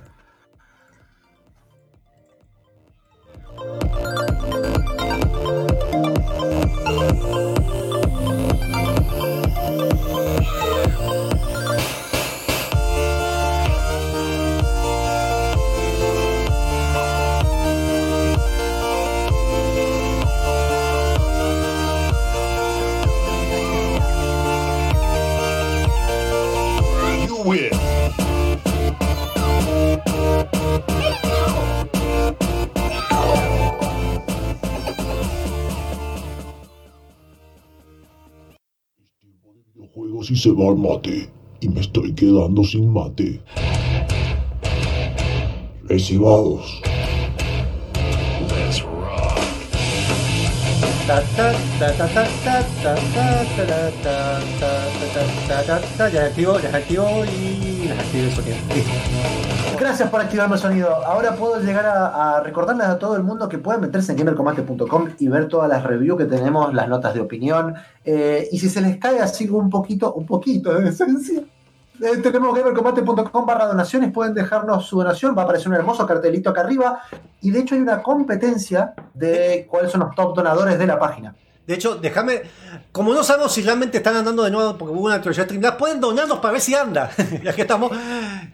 Y 40.31 40.37
se 40.37 40.51
va 40.51 40.69
al 40.71 40.77
mate. 40.79 41.29
Y 41.61 41.69
me 41.69 41.81
estoy 41.81 42.15
quedando 42.15 42.65
sin 42.65 42.91
mate. 42.91 43.41
Recibados. 45.85 46.81
Ta, 51.07 51.21
ta, 51.37 51.53
Ya 55.13 56.27
activo, 56.27 56.59
ya 56.59 56.77
activo 56.77 57.25
y 57.25 57.89
ya 57.89 57.95
activo 57.95 58.25
el 58.25 58.33
sonido. 58.33 58.57
Gracias 59.79 60.09
por 60.09 60.21
activarme 60.21 60.55
el 60.55 60.61
sonido. 60.61 60.95
Ahora 61.05 61.37
puedo 61.37 61.61
llegar 61.61 61.85
a, 61.85 62.37
a 62.37 62.41
recordarles 62.41 62.87
a 62.87 62.99
todo 62.99 63.17
el 63.17 63.23
mundo 63.23 63.49
que 63.49 63.59
pueden 63.59 63.83
meterse 63.83 64.13
en 64.13 64.19
gamercombate.com 64.19 65.11
y 65.19 65.29
ver 65.29 65.49
todas 65.49 65.69
las 65.69 65.83
reviews 65.83 66.19
que 66.19 66.25
tenemos, 66.25 66.73
las 66.73 66.89
notas 66.89 67.13
de 67.15 67.21
opinión. 67.21 67.75
Eh, 68.05 68.49
y 68.51 68.59
si 68.59 68.69
se 68.69 68.81
les 68.81 68.97
cae 68.97 69.21
así 69.21 69.49
un 69.49 69.69
poquito, 69.69 70.15
un 70.15 70.25
poquito 70.27 70.73
de 70.73 70.89
esencia, 70.89 71.43
eh, 72.01 72.17
tenemos 72.23 72.57
gamercombate.com 72.57 73.47
barra 73.47 73.67
donaciones, 73.67 74.11
pueden 74.11 74.33
dejarnos 74.33 74.87
su 74.87 74.97
donación, 74.99 75.37
va 75.37 75.43
a 75.43 75.45
aparecer 75.45 75.69
un 75.69 75.75
hermoso 75.75 76.07
cartelito 76.07 76.51
acá 76.51 76.63
arriba. 76.63 77.01
Y 77.43 77.51
de 77.51 77.61
hecho 77.61 77.75
hay 77.75 77.83
una 77.83 78.03
competencia 78.03 78.95
de 79.13 79.67
cuáles 79.71 79.93
son 79.93 80.01
los 80.01 80.15
top 80.15 80.35
donadores 80.35 80.79
de 80.79 80.87
la 80.87 80.99
página. 80.99 81.35
De 81.67 81.75
hecho, 81.75 81.97
déjame, 81.97 82.43
como 82.93 83.15
no 83.15 83.25
sabemos 83.25 83.53
si 83.53 83.63
realmente 83.63 83.97
están 83.97 84.17
andando 84.17 84.43
de 84.43 84.51
nuevo 84.51 84.77
porque 84.77 84.93
hubo 84.93 85.07
una 85.07 85.15
actualización 85.15 85.47
Streamlabs, 85.47 85.79
pueden 85.79 85.99
donarnos 85.99 86.39
para 86.39 86.53
ver 86.53 86.61
si 86.61 86.75
anda. 86.75 87.11
ya 87.43 87.55
que 87.55 87.63
estamos, 87.63 87.91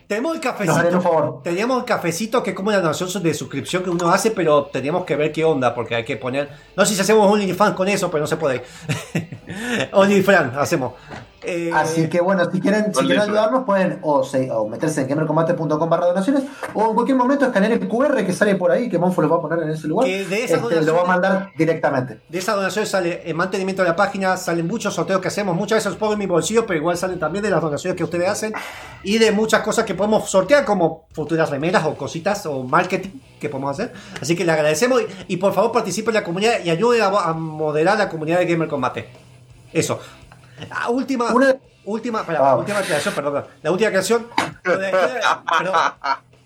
tenemos 0.06 0.32
el 0.32 0.36
un 0.36 0.42
cafecito. 0.42 1.00
favor. 1.00 1.42
Teníamos 1.42 1.78
el 1.78 1.84
cafecito 1.84 2.40
que 2.42 2.50
es 2.50 2.56
como 2.56 2.70
la 2.70 2.80
donación 2.80 3.22
de 3.22 3.34
suscripción 3.34 3.82
que 3.82 3.90
uno 3.90 4.11
hace, 4.11 4.30
pero 4.30 4.66
teníamos 4.66 5.04
que 5.04 5.16
ver 5.16 5.32
qué 5.32 5.44
onda 5.44 5.74
porque 5.74 5.96
hay 5.96 6.04
que 6.04 6.16
poner. 6.16 6.50
No 6.76 6.86
sé 6.86 6.94
si 6.94 7.00
hacemos 7.00 7.30
OnlyFans 7.30 7.74
con 7.74 7.88
eso, 7.88 8.11
pero 8.12 8.22
no 8.22 8.28
se 8.28 8.36
puede. 8.36 8.62
OnlyFans 9.92 10.56
hacemos. 10.56 10.92
Eh, 11.43 11.70
Así 11.74 12.09
que 12.11 12.20
bueno, 12.20 12.51
si 12.51 12.61
quieren, 12.61 12.93
si 12.95 13.01
quieren 13.07 13.22
ayudarnos, 13.22 13.64
pueden 13.64 13.99
o, 14.03 14.22
se- 14.22 14.51
o 14.51 14.68
meterse 14.68 15.01
en 15.01 15.09
gamercombate.com 15.09 15.88
barra 15.88 16.07
donaciones 16.07 16.43
o 16.74 16.88
en 16.91 16.95
cualquier 16.95 17.16
momento 17.16 17.47
escanear 17.47 17.72
el 17.72 17.88
QR 17.88 18.24
que 18.26 18.32
sale 18.34 18.57
por 18.57 18.70
ahí, 18.70 18.88
que 18.91 18.99
Monfo 18.99 19.22
los 19.22 19.32
va 19.32 19.36
a 19.36 19.41
poner 19.41 19.61
en 19.62 19.70
ese 19.70 19.88
lugar. 19.88 20.07
Que 20.07 20.24
de 20.26 20.45
esas 20.45 20.62
Este, 20.62 20.82
lo 20.82 20.95
va 20.95 21.01
a 21.01 21.05
donaciones- 21.05 21.07
mandar 21.07 21.51
directamente. 21.57 22.20
De 22.28 22.38
esa 22.38 22.53
donación 22.55 22.84
sale 22.86 23.22
el 23.24 23.34
mantenimiento 23.34 23.82
de 23.82 23.88
la 23.88 23.97
página, 23.97 24.36
salen 24.36 24.66
muchos 24.66 24.93
sorteos 24.95 25.20
que 25.22 25.28
hacemos, 25.28 25.57
muchas 25.57 25.76
veces 25.78 25.93
los 25.93 25.99
pongo 25.99 26.12
en 26.12 26.18
mi 26.18 26.26
bolsillo, 26.26 26.66
pero 26.66 26.78
igual 26.78 26.97
salen 26.99 27.18
también 27.18 27.43
de 27.43 27.51
las 27.51 27.62
donaciones 27.62 27.97
que 27.97 28.05
ustedes 28.05 28.28
hacen 28.28 28.53
y 29.03 29.16
de 29.18 29.32
muchas 29.32 29.62
cosas 29.62 29.84
que 29.86 29.95
podemos 29.95 30.28
sortear 30.30 30.64
como 30.66 31.07
futuras 31.12 31.49
remeras 31.49 31.84
o 31.86 31.95
cositas 31.95 32.45
o 32.47 32.62
marketing 32.64 33.11
que 33.41 33.49
podemos 33.49 33.70
hacer. 33.70 33.93
Así 34.20 34.36
que 34.36 34.45
le 34.45 34.53
agradecemos 34.53 35.01
y, 35.28 35.34
y 35.34 35.36
por 35.38 35.55
favor 35.55 35.72
participen 35.72 36.11
en 36.14 36.20
la 36.20 36.24
comunidad 36.24 36.55
y 36.62 36.68
ayuden 36.68 37.01
a, 37.01 37.07
a 37.07 37.32
moderar 37.32 37.97
la 37.97 38.11
comunidad 38.11 38.38
de 38.41 38.45
Gamer 38.47 38.68
Combate. 38.68 39.09
Eso. 39.72 39.99
Ah, 40.70 40.90
última, 40.90 41.32
Una- 41.32 41.56
última, 41.84 42.22
última 42.58 42.78
aclaración, 42.78 43.14
perdón. 43.14 43.44
La 43.62 43.70
última 43.70 43.90
de- 44.64 44.90
Perdón, 45.58 45.74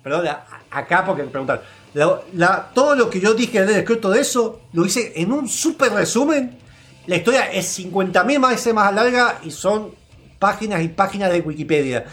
perdón, 0.02 0.26
acá 0.70 1.04
porque 1.04 1.22
me 1.22 1.28
preguntan. 1.28 1.60
La- 1.94 2.20
la- 2.34 2.70
todo 2.74 2.94
lo 2.96 3.08
que 3.10 3.20
yo 3.20 3.34
dije 3.34 3.58
en 3.58 3.64
el 3.68 3.76
escrito 3.76 4.10
de 4.10 4.20
eso, 4.20 4.60
lo 4.72 4.84
hice 4.84 5.12
en 5.16 5.32
un 5.32 5.48
súper 5.48 5.92
resumen. 5.92 6.58
La 7.06 7.16
historia 7.16 7.50
es 7.52 7.66
50.000 7.78 8.40
veces 8.48 8.72
más 8.74 8.92
larga 8.94 9.38
y 9.42 9.50
son 9.50 9.94
páginas 10.38 10.82
y 10.82 10.88
páginas 10.88 11.30
de 11.30 11.40
Wikipedia. 11.40 12.04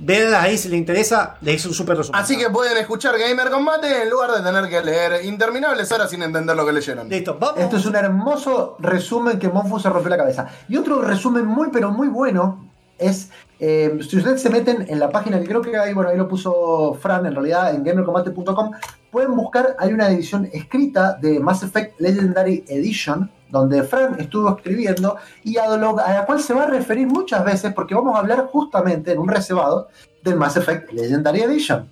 Véanlas 0.00 0.42
ahí 0.42 0.56
si 0.56 0.68
les 0.68 0.78
interesa, 0.78 1.36
les 1.42 1.56
hice 1.56 1.68
un 1.68 1.74
súper 1.74 1.98
resumen. 1.98 2.20
Así 2.20 2.38
que 2.38 2.48
pueden 2.48 2.76
escuchar 2.78 3.18
Gamer 3.18 3.50
Combate 3.50 4.02
en 4.02 4.08
lugar 4.08 4.32
de 4.32 4.42
tener 4.42 4.68
que 4.70 4.82
leer 4.82 5.24
interminables 5.26 5.92
horas 5.92 6.10
sin 6.10 6.22
entender 6.22 6.56
lo 6.56 6.64
que 6.64 6.72
leyeron. 6.72 7.08
Listo, 7.08 7.36
vamos. 7.38 7.60
Esto 7.60 7.76
es 7.76 7.84
un 7.84 7.96
hermoso 7.96 8.76
resumen 8.78 9.38
que 9.38 9.48
Monfu 9.48 9.78
se 9.78 9.90
rompió 9.90 10.08
la 10.08 10.16
cabeza. 10.16 10.48
Y 10.68 10.78
otro 10.78 11.02
resumen 11.02 11.44
muy, 11.44 11.68
pero 11.70 11.90
muy 11.90 12.08
bueno 12.08 12.70
es, 12.98 13.30
eh, 13.58 13.98
si 14.08 14.16
ustedes 14.16 14.40
se 14.40 14.48
meten 14.48 14.86
en 14.88 14.98
la 14.98 15.10
página, 15.10 15.38
que 15.38 15.46
creo 15.46 15.60
que 15.60 15.76
ahí, 15.76 15.92
bueno, 15.92 16.10
ahí 16.10 16.16
lo 16.16 16.28
puso 16.28 16.94
Fran, 16.94 17.26
en 17.26 17.34
realidad, 17.34 17.74
en 17.74 17.82
gamercombate.com, 17.82 18.70
pueden 19.10 19.34
buscar, 19.34 19.76
hay 19.78 19.92
una 19.92 20.08
edición 20.08 20.48
escrita 20.52 21.14
de 21.20 21.40
Mass 21.40 21.62
Effect 21.62 22.00
Legendary 22.00 22.64
Edition, 22.68 23.30
donde 23.50 23.82
Fran 23.82 24.18
estuvo 24.20 24.56
escribiendo 24.56 25.16
y 25.44 25.56
a, 25.58 25.76
lo- 25.76 25.98
a 25.98 26.12
la 26.12 26.26
cual 26.26 26.40
se 26.40 26.54
va 26.54 26.64
a 26.64 26.66
referir 26.66 27.06
muchas 27.06 27.44
veces, 27.44 27.72
porque 27.74 27.94
vamos 27.94 28.14
a 28.16 28.20
hablar 28.20 28.46
justamente 28.50 29.12
en 29.12 29.18
un 29.18 29.28
reservado 29.28 29.88
del 30.22 30.36
Mass 30.36 30.56
Effect 30.56 30.92
Legendary 30.92 31.40
Edition. 31.42 31.88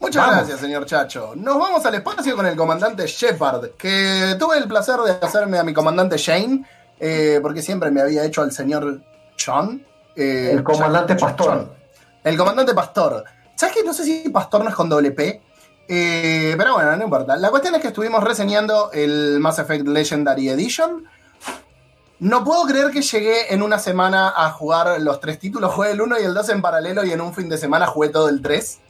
Muchas 0.00 0.22
Vamos. 0.22 0.36
gracias, 0.36 0.60
señor 0.60 0.86
Chacho. 0.86 1.32
Nos 1.34 1.58
vamos 1.58 1.84
al 1.84 1.94
espacio 1.96 2.36
con 2.36 2.46
el 2.46 2.54
comandante 2.56 3.06
Shepard, 3.06 3.70
que 3.76 4.36
tuve 4.38 4.58
el 4.58 4.68
placer 4.68 4.96
de 5.00 5.10
hacerme 5.26 5.58
a 5.58 5.64
mi 5.64 5.74
comandante 5.74 6.16
Shane, 6.16 6.64
eh, 7.00 7.40
porque 7.42 7.62
siempre 7.62 7.90
me 7.90 8.00
había 8.00 8.24
hecho 8.24 8.42
al 8.42 8.52
señor 8.52 9.00
John. 9.44 9.84
eh, 10.14 10.50
El 10.52 10.62
comandante 10.62 11.16
Pastor. 11.16 11.46
John. 11.48 11.70
El 12.22 12.36
comandante 12.36 12.74
Pastor. 12.74 13.24
¿Sabes 13.56 13.74
qué? 13.74 13.82
No 13.84 13.92
sé 13.92 14.04
si 14.04 14.28
Pastor 14.28 14.62
no 14.62 14.68
es 14.70 14.74
con 14.76 14.88
doble 14.88 15.10
P. 15.10 15.42
eh, 15.88 16.54
pero 16.58 16.74
bueno, 16.74 16.94
no 16.96 17.04
importa. 17.04 17.36
La 17.36 17.50
cuestión 17.50 17.74
es 17.74 17.80
que 17.80 17.88
estuvimos 17.88 18.22
reseñando 18.22 18.90
el 18.92 19.38
Mass 19.40 19.58
Effect 19.58 19.86
Legendary 19.88 20.48
Edition. 20.50 21.04
No 22.20 22.42
puedo 22.44 22.66
creer 22.66 22.90
que 22.90 23.00
llegué 23.02 23.54
en 23.54 23.62
una 23.62 23.78
semana 23.78 24.32
a 24.36 24.50
jugar 24.50 25.00
los 25.00 25.20
tres 25.20 25.38
títulos. 25.38 25.72
Jugué 25.72 25.92
el 25.92 26.00
1 26.00 26.18
y 26.20 26.24
el 26.24 26.34
2 26.34 26.48
en 26.50 26.62
paralelo 26.62 27.04
y 27.04 27.12
en 27.12 27.20
un 27.20 27.32
fin 27.32 27.48
de 27.48 27.56
semana 27.56 27.86
jugué 27.86 28.08
todo 28.08 28.28
el 28.28 28.42
3. 28.42 28.80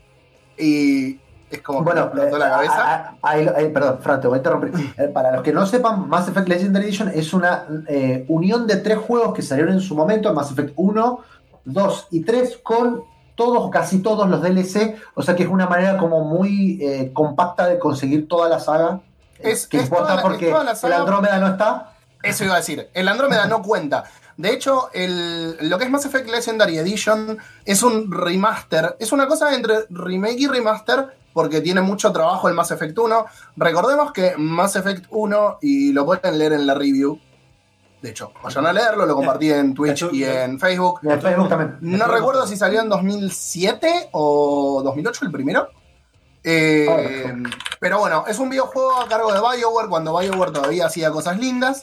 Y 0.59 1.21
es 1.51 1.61
como 1.63 1.81
que 1.81 1.85
me 1.85 2.01
Bueno, 2.01 2.07
explotó 2.07 2.37
eh, 2.37 2.39
la 2.39 2.51
cabeza. 2.51 2.83
a- 2.83 2.95
a- 2.95 3.17
ahí 3.23 3.45
lo- 3.45 3.57
eh, 3.57 3.67
perdón, 3.69 3.99
Fran, 4.01 4.21
te 4.21 4.29
voy 4.29 4.37
a 4.37 4.39
interrumpir. 4.39 4.73
Eh, 4.99 5.09
Para 5.09 5.33
los 5.33 5.43
que 5.43 5.53
no 5.53 5.67
sepan, 5.67 6.09
Mass 6.09 6.27
Effect 6.29 6.49
Legendary 6.49 6.87
Edition 6.87 7.09
es 7.15 7.33
una 7.35 7.67
eh, 7.87 8.25
unión 8.29 8.67
de 8.67 8.77
tres 8.77 8.99
juegos 8.99 9.35
que 9.35 9.43
salieron 9.43 9.75
en 9.75 9.81
su 9.81 9.95
momento, 9.95 10.33
Mass 10.33 10.51
Effect 10.51 10.73
1, 10.77 11.21
2 11.67 12.07
y 12.13 12.21
3, 12.25 12.59
con 12.63 13.03
todos, 13.39 13.71
casi 13.71 14.01
todos 14.01 14.29
los 14.29 14.43
DLC, 14.43 14.97
o 15.15 15.23
sea 15.23 15.35
que 15.35 15.45
es 15.45 15.49
una 15.49 15.67
manera 15.67 15.97
como 15.97 16.25
muy 16.25 16.79
eh, 16.83 17.11
compacta 17.15 17.67
de 17.69 17.79
conseguir 17.79 18.29
toda 18.29 18.51
la 18.51 18.61
saga. 18.61 19.01
eh, 19.39 19.53
Es- 19.53 19.67
que 19.67 19.79
es 19.79 19.85
importa 19.85 20.17
la- 20.17 20.23
porque 20.23 20.51
el 20.51 20.93
Andrómeda 20.93 21.39
no 21.39 21.47
está. 21.47 21.95
Eso 22.23 22.45
iba 22.45 22.55
a 22.55 22.59
decir. 22.59 22.91
El 22.93 23.09
Andrómeda 23.09 23.47
no 23.47 23.63
cuenta. 23.63 24.05
De 24.37 24.53
hecho, 24.53 24.91
el, 24.93 25.57
lo 25.69 25.79
que 25.79 25.85
es 25.85 25.91
Mass 25.91 26.05
Effect 26.07 26.29
Legendary 26.29 26.77
Edition 26.79 27.39
es 27.65 27.83
un 27.83 28.11
remaster. 28.11 28.97
Es 28.99 29.13
una 29.13 29.27
cosa 29.29 29.55
entre 29.55 29.85
remake 29.91 30.41
y 30.41 30.47
remaster 30.49 31.07
porque 31.33 31.61
tiene 31.61 31.81
mucho 31.81 32.11
trabajo 32.13 32.49
el 32.49 32.55
Mass 32.55 32.73
Effect 32.73 32.99
1. 32.99 33.27
Recordemos 33.57 34.13
que 34.13 34.35
Mass 34.37 34.75
Effect 34.77 35.07
1, 35.11 35.59
y 35.63 35.93
lo 35.93 36.05
pueden 36.05 36.37
leer 36.39 36.53
en 36.55 36.67
la 36.67 36.75
review. 36.75 37.21
De 38.03 38.11
hecho, 38.11 38.33
vayan 38.43 38.65
a 38.67 38.73
leerlo, 38.73 39.05
lo 39.07 39.15
compartí 39.17 39.51
en 39.51 39.75
Twitch 39.75 40.07
y 40.13 40.23
en 40.25 40.59
Facebook. 40.61 41.01
Y 41.03 41.09
en 41.09 41.21
Facebook 41.21 41.49
también. 41.49 41.77
No 41.81 42.07
recuerdo 42.07 42.47
si 42.47 42.57
salió 42.57 42.81
en 42.81 42.89
2007 42.89 44.11
o 44.13 44.81
2008 44.85 45.25
el 45.25 45.33
primero. 45.33 45.69
Eh, 46.45 47.33
pero 47.81 47.99
bueno, 47.99 48.25
es 48.29 48.39
un 48.39 48.49
videojuego 48.49 49.01
a 49.01 49.09
cargo 49.09 49.33
de 49.33 49.41
BioWare 49.41 49.89
cuando 49.89 50.17
BioWare 50.17 50.53
todavía 50.53 50.87
hacía 50.87 51.11
cosas 51.11 51.39
lindas. 51.39 51.83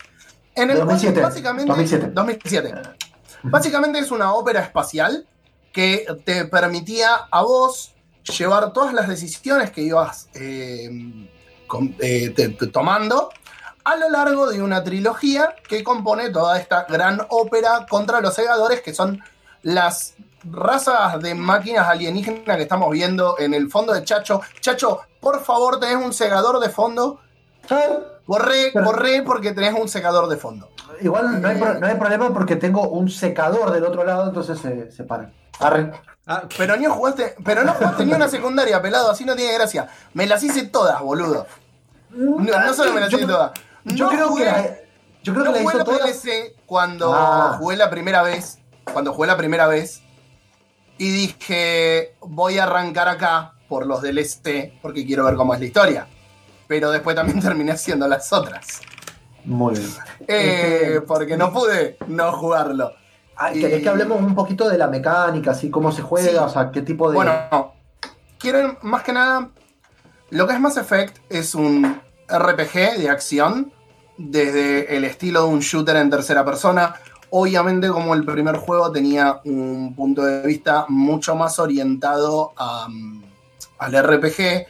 En 0.56 0.70
el 0.72 0.78
cual 0.78 0.88
2007, 0.88 1.22
básicamente 1.22 1.68
2007. 1.68 2.12
2007. 2.14 2.74
Básicamente 3.44 4.00
es 4.00 4.10
una 4.12 4.34
ópera 4.34 4.62
espacial 4.62 5.28
que 5.74 6.06
te 6.24 6.46
permitía 6.46 7.10
a 7.30 7.42
vos 7.44 7.94
llevar 8.38 8.72
todas 8.72 8.94
las 8.94 9.08
decisiones 9.10 9.70
que 9.72 9.82
ibas 9.82 10.30
eh, 10.34 10.90
com- 11.68 11.94
eh, 12.00 12.30
te- 12.30 12.50
te- 12.50 12.68
tomando 12.68 13.30
a 13.86 13.96
lo 13.96 14.10
largo 14.10 14.50
de 14.50 14.62
una 14.62 14.84
trilogía 14.84 15.56
que 15.70 15.84
compone 15.84 16.30
toda 16.32 16.60
esta 16.60 16.84
gran 16.90 17.22
ópera 17.30 17.86
contra 17.90 18.20
los 18.20 18.34
segadores, 18.34 18.82
que 18.82 18.94
son 18.94 19.22
las 19.62 20.16
razas 20.44 21.20
de 21.22 21.34
máquinas 21.36 21.88
alienígenas 21.88 22.58
que 22.58 22.64
estamos 22.64 22.90
viendo 22.92 23.36
en 23.40 23.54
el 23.54 23.70
fondo 23.70 23.94
de 23.94 24.04
Chacho. 24.04 24.42
Chacho, 24.60 25.02
por 25.20 25.44
favor, 25.44 25.80
tenés 25.80 25.96
un 26.04 26.14
segador 26.14 26.60
de 26.60 26.70
fondo. 26.70 27.20
Corre, 28.26 28.72
Pero- 28.74 28.86
corre, 28.86 29.22
porque 29.24 29.52
tenés 29.54 29.74
un 29.80 29.88
segador 29.88 30.28
de 30.28 30.38
fondo. 30.38 30.70
Igual 31.02 31.42
no 31.42 31.48
hay, 31.48 31.58
pro- 31.58 31.74
no 31.80 31.88
hay 31.88 31.96
problema 31.96 32.34
porque 32.34 32.56
tengo 32.56 32.88
un 32.90 33.10
secador 33.10 33.72
del 33.72 33.84
otro 33.84 34.04
lado, 34.04 34.28
entonces 34.28 34.60
se, 34.60 34.92
se 34.92 35.04
paran. 35.04 35.34
Arre. 35.60 35.92
Ah, 36.28 36.44
Pero 36.58 36.76
ni 36.78 36.86
jugaste, 36.86 37.36
pero 37.44 37.64
no 37.64 37.74
jugaste 37.74 38.06
ni 38.06 38.14
una 38.14 38.28
secundaria, 38.28 38.82
pelado, 38.82 39.12
así 39.12 39.26
no 39.26 39.36
tiene 39.36 39.54
gracia. 39.54 39.88
Me 40.14 40.26
las 40.26 40.42
hice 40.44 40.64
todas, 40.64 41.00
boludo. 41.02 41.46
No, 42.10 42.44
no 42.44 42.74
solo 42.74 42.94
me 42.94 43.02
las 43.02 43.12
hice 43.14 43.26
todas. 43.28 43.52
Yo 43.86 44.06
No 44.06 44.12
creo 44.12 44.30
jugué- 44.30 44.44
que 44.46 44.52
la, 44.52 44.76
yo 45.24 45.34
creo 45.34 45.46
no 45.46 45.54
que 45.54 45.60
la 45.60 45.64
hizo 45.66 45.78
la. 45.78 45.86
PLC 45.86 46.56
cuando 46.66 47.14
Ah. 47.14 47.56
jugué 47.60 47.78
la 47.78 47.90
primera 47.90 48.22
vez. 48.24 48.60
Cuando 48.92 49.14
jugué 49.14 49.28
la 49.28 49.38
primera 49.38 49.68
vez. 49.68 50.02
Y 50.98 51.12
dije, 51.12 52.16
voy 52.22 52.58
a 52.58 52.64
arrancar 52.64 53.08
acá 53.10 53.54
por 53.68 53.86
los 53.86 54.02
DLC 54.02 54.74
porque 54.82 55.06
quiero 55.06 55.26
ver 55.26 55.36
cómo 55.36 55.54
es 55.54 55.60
la 55.60 55.66
historia. 55.66 56.08
Pero 56.68 56.92
después 56.92 57.16
también 57.16 57.40
terminé 57.42 57.72
haciendo 57.74 58.08
las 58.08 58.32
otras. 58.34 58.82
Muy 59.44 59.76
bien. 59.76 59.90
Eh, 60.28 60.80
Este- 60.86 61.02
porque 61.02 61.38
no 61.38 61.52
pude 61.54 61.98
no 62.08 62.32
jugarlo. 62.32 62.92
Ah, 63.38 63.52
¿Querés 63.52 63.80
Y- 63.80 63.84
que 63.84 63.90
hablemos 63.90 64.20
un 64.22 64.34
poquito 64.34 64.70
de 64.70 64.78
la 64.78 64.88
mecánica, 64.88 65.52
así 65.52 65.70
cómo 65.70 65.92
se 65.92 66.02
juega? 66.02 66.30
Sí. 66.32 66.36
O 66.38 66.50
sea, 66.50 66.72
qué 66.72 66.82
tipo 66.82 67.10
de. 67.10 67.16
Bueno, 67.16 67.74
quiero 68.40 68.78
más 68.82 69.04
que 69.04 69.12
nada. 69.14 69.50
Lo 70.32 70.48
que 70.48 70.54
es 70.54 70.60
Mass 70.60 70.78
Effect 70.78 71.18
es 71.30 71.54
un 71.54 72.02
RPG 72.28 72.98
de 72.98 73.10
acción, 73.10 73.72
desde 74.18 74.96
el 74.96 75.04
estilo 75.04 75.44
de 75.44 75.50
un 75.50 75.60
shooter 75.60 75.98
en 75.98 76.10
tercera 76.10 76.46
persona. 76.46 76.96
Obviamente, 77.30 77.90
como 77.90 78.14
el 78.14 78.24
primer 78.24 78.58
juego 78.58 78.92
tenía 78.92 79.42
un 79.46 79.94
punto 79.96 80.24
de 80.24 80.46
vista 80.46 80.86
mucho 80.88 81.36
más 81.36 81.60
orientado 81.60 82.54
a, 82.56 82.88
al 83.80 84.04
RPG, 84.04 84.68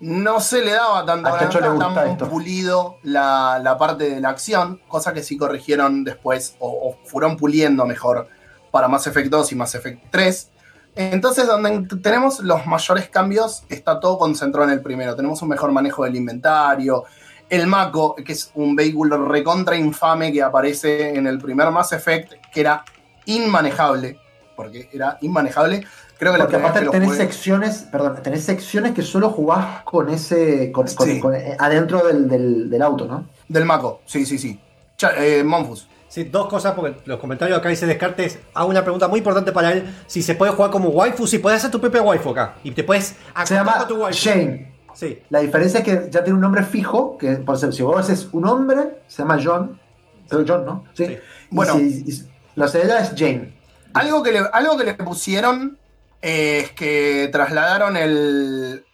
no 0.00 0.40
se 0.40 0.62
le 0.62 0.72
daba 0.72 1.04
tanta 1.06 1.38
tan 1.38 2.08
esto. 2.10 2.28
pulido 2.28 2.96
la, 3.02 3.60
la 3.62 3.78
parte 3.78 4.10
de 4.10 4.20
la 4.20 4.30
acción, 4.30 4.80
cosa 4.88 5.12
que 5.12 5.22
sí 5.22 5.36
corrigieron 5.36 6.04
después 6.04 6.56
o, 6.58 6.68
o 6.68 7.06
fueron 7.06 7.36
puliendo 7.36 7.86
mejor 7.86 8.28
para 8.70 8.88
Mass 8.88 9.06
Effect 9.06 9.30
2 9.30 9.52
y 9.52 9.54
Mass 9.54 9.74
Effect 9.76 10.10
3. 10.10 10.50
Entonces, 10.96 11.46
donde 11.46 11.86
tenemos 11.98 12.40
los 12.40 12.66
mayores 12.66 13.08
cambios, 13.08 13.64
está 13.68 13.98
todo 13.98 14.18
concentrado 14.18 14.68
en 14.68 14.74
el 14.74 14.80
primero. 14.82 15.16
Tenemos 15.16 15.42
un 15.42 15.48
mejor 15.48 15.72
manejo 15.72 16.04
del 16.04 16.14
inventario. 16.16 17.04
El 17.50 17.66
Mako, 17.66 18.14
que 18.16 18.32
es 18.32 18.50
un 18.54 18.74
vehículo 18.76 19.28
recontra 19.28 19.76
infame 19.76 20.32
que 20.32 20.42
aparece 20.42 21.14
en 21.16 21.26
el 21.26 21.38
primer 21.38 21.70
Mass 21.70 21.92
Effect, 21.92 22.32
que 22.52 22.60
era 22.60 22.84
inmanejable. 23.26 24.18
Porque 24.56 24.88
era 24.92 25.18
inmanejable. 25.20 25.84
Creo 26.16 26.32
que 26.32 26.38
Porque 26.38 26.56
aparte 26.56 26.80
que 26.84 26.90
tenés 26.90 27.08
jugué- 27.08 27.16
secciones, 27.18 27.78
perdón, 27.90 28.20
tenés 28.22 28.44
secciones 28.44 28.92
que 28.92 29.02
solo 29.02 29.30
jugás 29.30 29.82
con 29.82 30.08
ese, 30.10 30.70
con, 30.70 30.86
con- 30.86 31.06
Sí. 31.08 31.18
con- 31.20 31.34
eh, 31.34 31.56
adentro 31.58 32.06
del, 32.06 32.28
del- 32.28 32.70
del 32.70 32.82
auto, 32.82 33.06
¿no? 33.06 33.26
Del 33.48 33.64
Mako, 33.64 34.00
sí, 34.06 34.24
sí, 34.24 34.38
sí. 34.38 34.60
Cha- 34.96 35.12
eh, 35.18 35.42
Monfus. 35.42 35.88
Sí, 36.14 36.22
dos 36.22 36.46
cosas, 36.46 36.74
porque 36.74 36.94
los 37.06 37.18
comentarios 37.18 37.58
acá 37.58 37.68
dice 37.70 37.86
Descartes. 37.86 38.38
Hago 38.54 38.68
una 38.70 38.82
pregunta 38.82 39.08
muy 39.08 39.18
importante 39.18 39.50
para 39.50 39.72
él: 39.72 39.92
si 40.06 40.22
se 40.22 40.36
puede 40.36 40.52
jugar 40.52 40.70
como 40.70 40.90
waifu, 40.90 41.26
si 41.26 41.38
puedes 41.38 41.58
hacer 41.58 41.72
tu 41.72 41.80
propia 41.80 42.02
waifu 42.02 42.30
acá. 42.30 42.54
Y 42.62 42.70
te 42.70 42.84
puedes 42.84 43.16
Se 43.44 43.54
llama 43.54 43.78
con 43.78 43.88
tu 43.88 43.96
waifu. 43.96 44.16
Shane. 44.16 44.72
Sí. 44.94 45.18
La 45.28 45.40
diferencia 45.40 45.80
es 45.80 45.84
que 45.84 46.08
ya 46.12 46.22
tiene 46.22 46.34
un 46.36 46.40
nombre 46.40 46.62
fijo, 46.62 47.18
que 47.18 47.32
por 47.38 47.56
ejemplo, 47.56 47.72
si 47.76 47.82
vos 47.82 47.98
haces 47.98 48.28
un 48.30 48.46
hombre, 48.46 49.00
se 49.08 49.22
llama 49.24 49.40
John. 49.42 49.80
Pero 50.28 50.44
John, 50.46 50.64
¿no? 50.64 50.84
Sí. 50.94 51.06
Sí. 51.06 51.12
Y 51.14 51.18
Bueno. 51.50 51.74
si- 51.78 52.04
y- 52.06 52.22
lo 52.54 52.68
de 52.70 52.82
ella 52.84 52.98
es 53.00 53.10
Jane. 53.16 53.52
Algo 53.92 54.22
que 54.22 54.30
le, 54.30 54.38
algo 54.52 54.76
que 54.78 54.84
le 54.84 54.94
pusieron 54.94 55.76
eh, 56.22 56.60
es 56.64 56.70
que 56.70 57.28
trasladaron 57.32 57.96
el. 57.96 58.84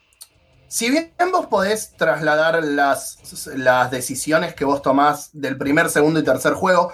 Si 0.72 0.88
bien 0.88 1.10
vos 1.32 1.46
podés 1.46 1.96
trasladar 1.96 2.62
las, 2.62 3.18
las 3.56 3.90
decisiones 3.90 4.54
que 4.54 4.64
vos 4.64 4.82
tomás 4.82 5.30
del 5.32 5.58
primer, 5.58 5.90
segundo 5.90 6.20
y 6.20 6.22
tercer 6.22 6.52
juego, 6.52 6.92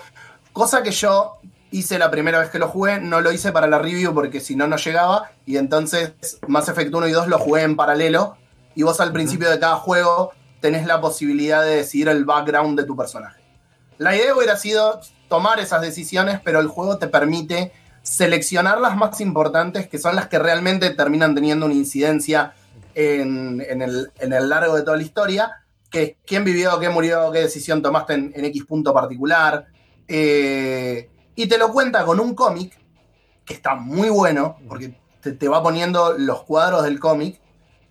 cosa 0.54 0.82
que 0.82 0.92
yo 0.92 1.36
hice 1.70 1.98
la 1.98 2.10
primera 2.10 2.38
vez 2.38 2.48
que 2.48 2.58
lo 2.58 2.68
jugué, 2.68 3.00
no 3.00 3.20
lo 3.20 3.32
hice 3.32 3.52
para 3.52 3.66
la 3.66 3.78
review 3.78 4.14
porque 4.14 4.40
si 4.40 4.56
no, 4.56 4.66
no 4.66 4.78
llegaba, 4.78 5.30
y 5.44 5.58
entonces 5.58 6.14
Mass 6.48 6.70
Effect 6.70 6.94
1 6.94 7.06
y 7.06 7.12
2 7.12 7.28
lo 7.28 7.38
jugué 7.38 7.64
en 7.64 7.76
paralelo, 7.76 8.38
y 8.74 8.82
vos 8.82 8.98
al 8.98 9.12
principio 9.12 9.50
de 9.50 9.58
cada 9.58 9.76
juego 9.76 10.32
tenés 10.62 10.86
la 10.86 11.02
posibilidad 11.02 11.62
de 11.62 11.76
decidir 11.76 12.08
el 12.08 12.24
background 12.24 12.80
de 12.80 12.86
tu 12.86 12.96
personaje. 12.96 13.42
La 13.98 14.16
idea 14.16 14.34
hubiera 14.34 14.56
sido 14.56 15.02
tomar 15.28 15.60
esas 15.60 15.82
decisiones, 15.82 16.40
pero 16.42 16.60
el 16.60 16.68
juego 16.68 16.96
te 16.96 17.08
permite 17.08 17.74
seleccionar 18.02 18.80
las 18.80 18.96
más 18.96 19.20
importantes, 19.20 19.86
que 19.86 19.98
son 19.98 20.16
las 20.16 20.28
que 20.28 20.38
realmente 20.38 20.88
terminan 20.88 21.34
teniendo 21.34 21.66
una 21.66 21.74
incidencia 21.74 22.54
en, 22.97 23.82
el, 23.82 24.49
largo 24.49 24.74
de 24.74 24.82
toda 24.82 24.97
la 24.97 25.03
historia, 25.03 25.53
que 25.90 26.03
es 26.03 26.12
quién 26.26 26.44
vivió, 26.44 26.78
qué 26.80 26.88
murió, 26.88 27.30
qué 27.30 27.40
decisión 27.40 27.82
tomaste 27.82 28.14
en, 28.14 28.44
X 28.47 28.64
punto 28.64 28.92
particular. 28.92 29.66
eh, 30.09 31.11
y 31.34 31.47
te 31.47 31.59
lo 31.59 31.70
cuenta 31.70 32.05
con 32.05 32.18
un 32.18 32.34
cómic, 32.34 32.78
que 33.44 33.55
está 33.55 33.74
muy 33.74 34.09
bueno, 34.09 34.57
porque 34.66 34.99
te, 35.20 35.32
te 35.32 35.49
va 35.49 35.62
poniendo 35.62 36.16
los 36.16 36.44
cuadros 36.44 36.82
del 36.82 36.99
cómic, 36.99 37.38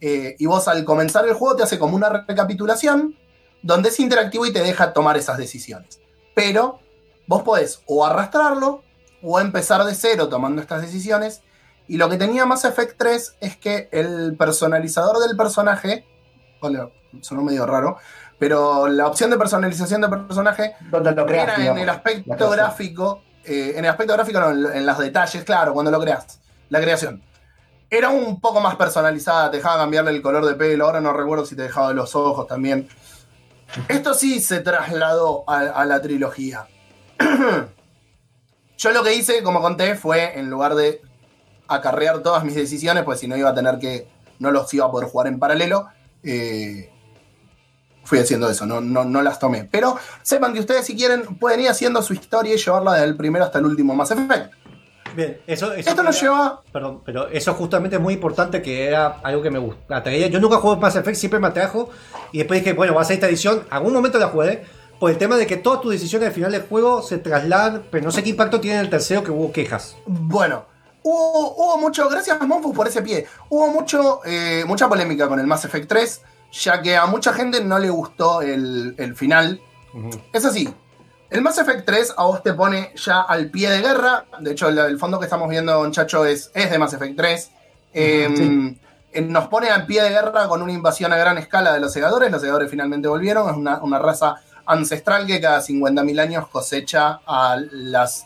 eh, 0.02 0.36
y 0.38 0.46
vos 0.46 0.68
al 0.68 0.84
comenzar 0.84 1.26
el 1.28 1.34
juego 1.34 1.56
te 1.56 1.64
hace 1.64 1.80
como 1.80 1.96
una 1.96 2.10
recapitulación, 2.10 3.16
donde 3.62 3.90
es 3.90 4.00
interactivo 4.00 4.46
y 4.46 4.54
te 4.54 4.62
deja 4.62 4.94
tomar 4.94 5.18
esas 5.18 5.38
decisiones. 5.38 6.00
Pero 6.34 6.80
vos 7.28 7.44
podés 7.44 7.82
o 7.88 8.06
arrastrarlo 8.06 8.84
o 9.22 9.40
empezar 9.40 9.84
de 9.84 9.96
cero 9.96 10.28
tomando 10.30 10.62
estas 10.62 10.82
decisiones. 10.82 11.42
Y 11.88 11.98
lo 11.98 12.10
que 12.10 12.18
tenía 12.18 12.46
Mass 12.46 12.66
Effect 12.66 12.98
3 12.98 13.36
es 13.42 13.58
que 13.58 13.90
el 13.92 14.36
personalizador 14.38 15.20
del 15.20 15.38
personaje, 15.38 16.06
sonó 17.22 17.44
medio 17.44 17.66
raro, 17.66 17.98
pero 18.40 18.88
la 18.88 19.08
opción 19.08 19.30
de 19.30 19.38
personalización 19.38 20.02
del 20.02 20.10
personaje 20.10 20.76
Donde 20.90 21.12
lo 21.12 21.26
creas, 21.26 21.60
era 21.60 21.72
en 21.72 21.78
el 21.78 21.90
aspecto 21.90 22.50
gráfico, 22.50 23.22
eh, 23.44 23.74
en 23.76 23.86
el 23.86 23.92
aspecto 23.92 24.14
gráfico, 24.14 24.40
no, 24.40 24.52
en, 24.52 24.78
en 24.78 24.86
los 24.86 24.98
detalles, 24.98 25.44
claro, 25.44 25.74
cuando 25.74 25.92
lo 25.92 26.00
creas, 26.00 26.40
la 26.70 26.82
creación. 26.82 27.22
Era 27.90 28.10
un 28.10 28.42
poco 28.42 28.60
más 28.62 28.76
personalizada, 28.76 29.52
te 29.52 29.58
dejaba 29.58 29.78
cambiarle 29.78 30.12
el 30.12 30.22
color 30.24 30.46
de 30.46 30.56
pelo, 30.56 30.86
ahora 30.86 31.02
no 31.02 31.14
recuerdo 31.14 31.46
si 31.46 31.56
te 31.56 31.64
dejaba 31.64 31.94
los 31.94 32.16
ojos 32.16 32.48
también. 32.48 32.90
Esto 33.88 34.14
sí 34.16 34.40
se 34.40 34.60
trasladó 34.62 35.44
a, 35.48 35.60
a 35.60 35.86
la 35.86 36.02
trilogía. 36.02 36.68
Yo 38.78 38.92
lo 38.92 39.04
que 39.04 39.14
hice, 39.14 39.44
como 39.44 39.62
conté, 39.62 39.96
fue 39.96 40.38
en 40.38 40.50
lugar 40.50 40.76
de 40.76 41.02
acarrear 41.68 42.20
todas 42.20 42.44
mis 42.44 42.56
decisiones, 42.56 43.04
pues 43.04 43.20
si 43.20 43.28
no 43.28 43.38
iba 43.38 43.50
a 43.50 43.56
tener 43.56 43.80
que, 43.80 44.08
no 44.40 44.52
los 44.52 44.74
iba 44.74 44.86
a 44.86 44.92
poder 44.92 45.10
jugar 45.10 45.28
en 45.28 45.40
paralelo, 45.40 45.88
eh, 46.24 46.90
fui 48.04 48.20
haciendo 48.20 48.50
eso, 48.50 48.66
no, 48.66 48.82
no, 48.82 49.04
no 49.04 49.22
las 49.22 49.40
tomé. 49.40 49.66
Pero 49.66 49.98
sepan 50.22 50.54
que 50.54 50.60
ustedes 50.60 50.86
si 50.86 50.96
quieren 50.96 51.38
pueden 51.38 51.60
ir 51.62 51.70
haciendo 51.70 52.02
su 52.02 52.14
historia 52.14 52.54
y 52.54 52.58
llevarla 52.58 52.94
desde 52.94 53.06
el 53.06 53.18
primero 53.18 53.46
hasta 53.46 53.60
el 53.60 53.66
último 53.66 53.96
Mass 53.96 54.12
Effect. 54.12 54.54
Bien, 55.16 55.40
eso, 55.48 55.74
eso 55.74 55.90
Esto 55.90 56.04
nos 56.04 56.22
lleva... 56.22 56.62
Perdón, 56.74 57.02
pero 57.06 57.30
eso 57.30 57.54
justamente 57.54 57.96
es 57.96 58.02
muy 58.02 58.16
importante 58.16 58.62
que 58.62 58.86
era 58.86 59.20
algo 59.24 59.42
que 59.42 59.50
me 59.50 59.60
gusta. 59.60 59.98
atraía. 59.98 60.28
Yo 60.28 60.40
nunca 60.40 60.58
jugué 60.58 60.76
Mass 60.78 60.96
Effect, 60.98 61.18
siempre 61.18 61.40
me 61.40 61.48
atrajo. 61.48 61.90
Y 62.32 62.40
después 62.40 62.60
dije, 62.60 62.74
bueno, 62.74 62.94
va 62.94 63.02
a 63.02 63.06
ser 63.06 63.16
esta 63.16 63.28
edición. 63.28 63.64
Algún 63.70 63.94
momento 63.94 64.20
la 64.20 64.28
jugué. 64.28 64.64
Por 65.00 65.12
el 65.12 65.18
tema 65.18 65.38
de 65.38 65.46
que 65.46 65.58
todas 65.58 65.82
tus 65.82 65.92
decisiones 65.92 66.30
al 66.30 66.34
final 66.34 66.52
del 66.52 66.64
juego 66.64 67.02
se 67.02 67.18
trasladan. 67.18 67.84
Pero 67.92 68.04
no 68.04 68.12
sé 68.12 68.24
qué 68.24 68.32
impacto 68.32 68.60
tiene 68.60 68.78
en 68.78 68.84
el 68.84 68.90
tercero 68.90 69.24
que 69.24 69.32
hubo 69.32 69.54
quejas. 69.54 69.96
Bueno, 70.06 70.66
hubo, 71.10 71.56
hubo 71.56 71.78
mucho, 71.78 72.10
gracias 72.10 72.40
Monfus 72.42 72.76
por 72.76 72.88
ese 72.88 73.02
pie, 73.02 73.26
hubo 73.50 73.68
mucho, 73.68 74.22
eh, 74.26 74.64
mucha 74.68 74.90
polémica 74.90 75.28
con 75.28 75.40
el 75.40 75.48
Mass 75.48 75.66
Effect 75.66 75.88
3, 75.88 76.22
ya 76.64 76.82
que 76.82 76.96
a 76.98 77.06
mucha 77.06 77.32
gente 77.34 77.64
no 77.64 77.80
le 77.80 77.90
gustó 77.90 78.42
el, 78.42 78.96
el 78.98 79.16
final. 79.16 79.62
Es 80.34 80.44
así, 80.46 80.68
el 81.30 81.42
Mass 81.42 81.58
Effect 81.58 81.86
3 81.86 82.14
a 82.18 82.24
vos 82.26 82.44
te 82.44 82.54
pone 82.54 82.92
ya 82.96 83.22
al 83.22 83.50
pie 83.50 83.70
de 83.70 83.82
guerra, 83.82 84.26
de 84.40 84.52
hecho 84.52 84.68
el, 84.70 84.78
el 84.80 85.00
fondo 85.00 85.20
que 85.20 85.26
estamos 85.26 85.50
viendo, 85.50 85.82
muchacho, 85.84 86.26
es, 86.26 86.52
es 86.54 86.70
de 86.70 86.78
Mass 86.80 86.94
Effect 86.94 87.16
3. 87.18 87.52
Eh, 87.94 88.28
Sí. 88.36 88.80
eh, 89.14 89.22
Nos 89.22 89.48
pone 89.48 89.70
al 89.70 89.86
pie 89.86 90.04
de 90.04 90.10
guerra 90.10 90.48
con 90.50 90.62
una 90.62 90.74
invasión 90.74 91.14
a 91.14 91.18
gran 91.18 91.38
escala 91.38 91.72
de 91.74 91.80
los 91.80 91.94
segadores. 91.94 92.30
Los 92.30 92.42
segadores 92.42 92.70
finalmente 92.70 93.08
volvieron. 93.08 93.50
Es 93.50 93.56
una, 93.56 93.78
una 93.82 93.98
raza 94.00 94.36
ancestral 94.66 95.26
que 95.26 95.40
cada 95.40 95.62
50.000 95.62 96.20
años 96.20 96.48
cosecha 96.50 97.22
a 97.26 97.56
las 97.72 98.26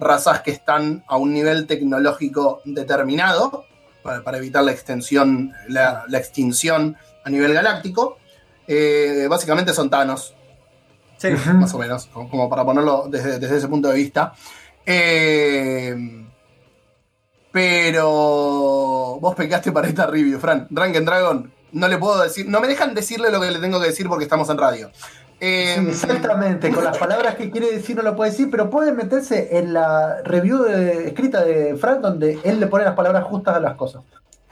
razas 0.00 0.40
que 0.42 0.50
están 0.50 1.04
a 1.06 1.16
un 1.16 1.32
nivel 1.32 1.66
tecnológico 1.66 2.60
determinado 2.64 3.64
para, 4.02 4.22
para 4.22 4.38
evitar 4.38 4.64
la 4.64 4.72
extensión, 4.72 5.52
la, 5.68 6.04
la 6.08 6.18
extinción 6.18 6.96
a 7.24 7.30
nivel 7.30 7.52
galáctico. 7.54 8.18
Eh, 8.66 9.26
básicamente 9.28 9.72
son 9.72 9.88
Thanos, 9.90 10.34
Sí. 11.16 11.28
más 11.54 11.74
o 11.74 11.78
menos, 11.78 12.06
como, 12.06 12.30
como 12.30 12.48
para 12.48 12.64
ponerlo 12.64 13.06
desde, 13.10 13.38
desde 13.40 13.56
ese 13.56 13.66
punto 13.68 13.88
de 13.88 13.94
vista. 13.96 14.32
Eh, 14.86 15.96
pero 17.50 19.18
vos 19.20 19.34
pecaste 19.34 19.72
para 19.72 19.88
esta 19.88 20.06
review, 20.06 20.38
Fran. 20.38 20.66
Drunken 20.70 21.04
Dragon, 21.04 21.52
no 21.72 21.88
le 21.88 21.98
puedo 21.98 22.22
decir, 22.22 22.48
no 22.48 22.60
me 22.60 22.68
dejan 22.68 22.94
decirle 22.94 23.30
lo 23.30 23.40
que 23.40 23.50
le 23.50 23.58
tengo 23.58 23.80
que 23.80 23.88
decir 23.88 24.08
porque 24.08 24.24
estamos 24.24 24.48
en 24.50 24.58
radio. 24.58 24.90
Eh, 25.40 25.76
exactamente, 25.88 26.72
con 26.72 26.82
las 26.84 26.98
palabras 26.98 27.36
que 27.36 27.50
quiere 27.50 27.70
decir 27.70 27.94
no 27.96 28.02
lo 28.02 28.16
puede 28.16 28.30
decir, 28.32 28.50
pero 28.50 28.68
pueden 28.70 28.96
meterse 28.96 29.56
en 29.58 29.72
la 29.72 30.20
review 30.24 30.62
de- 30.64 31.06
escrita 31.08 31.44
de 31.44 31.76
Frank 31.76 32.00
donde 32.00 32.40
él 32.42 32.58
le 32.58 32.66
pone 32.66 32.84
las 32.84 32.94
palabras 32.94 33.24
justas 33.24 33.54
a 33.56 33.60
las 33.60 33.76
cosas. 33.76 34.02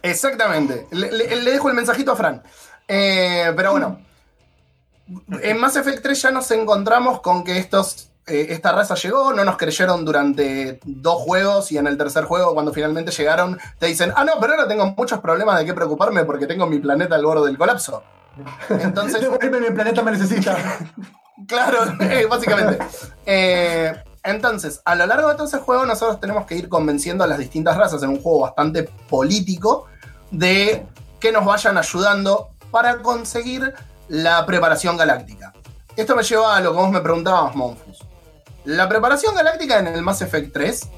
Exactamente. 0.02 0.86
Le, 0.92 1.10
le- 1.10 1.36
le 1.36 1.50
dejo 1.50 1.68
el 1.68 1.74
mensajito 1.74 2.12
a 2.12 2.16
Fran. 2.16 2.42
Eh, 2.86 3.52
pero 3.56 3.72
bueno. 3.72 4.00
En 5.42 5.58
Mass 5.60 5.76
Effect 5.76 6.02
3 6.02 6.22
ya 6.22 6.30
nos 6.30 6.50
encontramos 6.50 7.20
con 7.20 7.44
que 7.44 7.58
estos 7.58 8.10
eh, 8.28 8.48
esta 8.50 8.72
raza 8.72 8.96
llegó, 8.96 9.32
no 9.32 9.44
nos 9.44 9.56
creyeron 9.56 10.04
durante 10.04 10.80
dos 10.84 11.22
juegos 11.22 11.70
y 11.70 11.78
en 11.78 11.86
el 11.86 11.96
tercer 11.96 12.24
juego, 12.24 12.54
cuando 12.54 12.72
finalmente 12.72 13.12
llegaron, 13.12 13.56
te 13.78 13.86
dicen, 13.86 14.12
ah, 14.16 14.24
no, 14.24 14.32
pero 14.40 14.54
ahora 14.54 14.66
tengo 14.66 14.84
muchos 14.96 15.20
problemas 15.20 15.58
de 15.60 15.64
qué 15.64 15.74
preocuparme 15.74 16.24
porque 16.24 16.48
tengo 16.48 16.66
mi 16.66 16.80
planeta 16.80 17.14
al 17.14 17.24
borde 17.24 17.46
del 17.46 17.56
colapso. 17.56 18.02
Entonces, 18.68 19.20
Devuelve, 19.20 19.60
mi 19.60 19.70
planeta 19.70 20.02
me 20.02 20.12
necesita. 20.12 20.56
Claro, 21.46 21.84
eh, 22.00 22.24
básicamente. 22.24 22.78
Eh, 23.26 23.94
entonces, 24.22 24.80
a 24.86 24.94
lo 24.94 25.04
largo 25.04 25.28
de 25.28 25.34
todo 25.34 25.46
ese 25.46 25.58
juego, 25.58 25.84
nosotros 25.84 26.18
tenemos 26.18 26.46
que 26.46 26.54
ir 26.54 26.70
convenciendo 26.70 27.24
a 27.24 27.26
las 27.26 27.36
distintas 27.38 27.76
razas 27.76 28.02
en 28.02 28.08
un 28.08 28.22
juego 28.22 28.40
bastante 28.40 28.84
político 28.84 29.86
de 30.30 30.86
que 31.20 31.32
nos 31.32 31.44
vayan 31.44 31.76
ayudando 31.76 32.48
para 32.70 33.02
conseguir 33.02 33.74
la 34.08 34.46
preparación 34.46 34.96
galáctica. 34.96 35.52
Esto 35.94 36.16
me 36.16 36.22
lleva 36.22 36.56
a 36.56 36.60
lo 36.60 36.72
que 36.72 36.78
vos 36.78 36.90
me 36.90 37.00
preguntabas, 37.00 37.54
Monfus. 37.54 37.98
La 38.64 38.88
preparación 38.88 39.34
galáctica 39.34 39.78
en 39.78 39.88
el 39.88 40.02
Mass 40.02 40.22
Effect 40.22 40.52
3, 40.52 40.88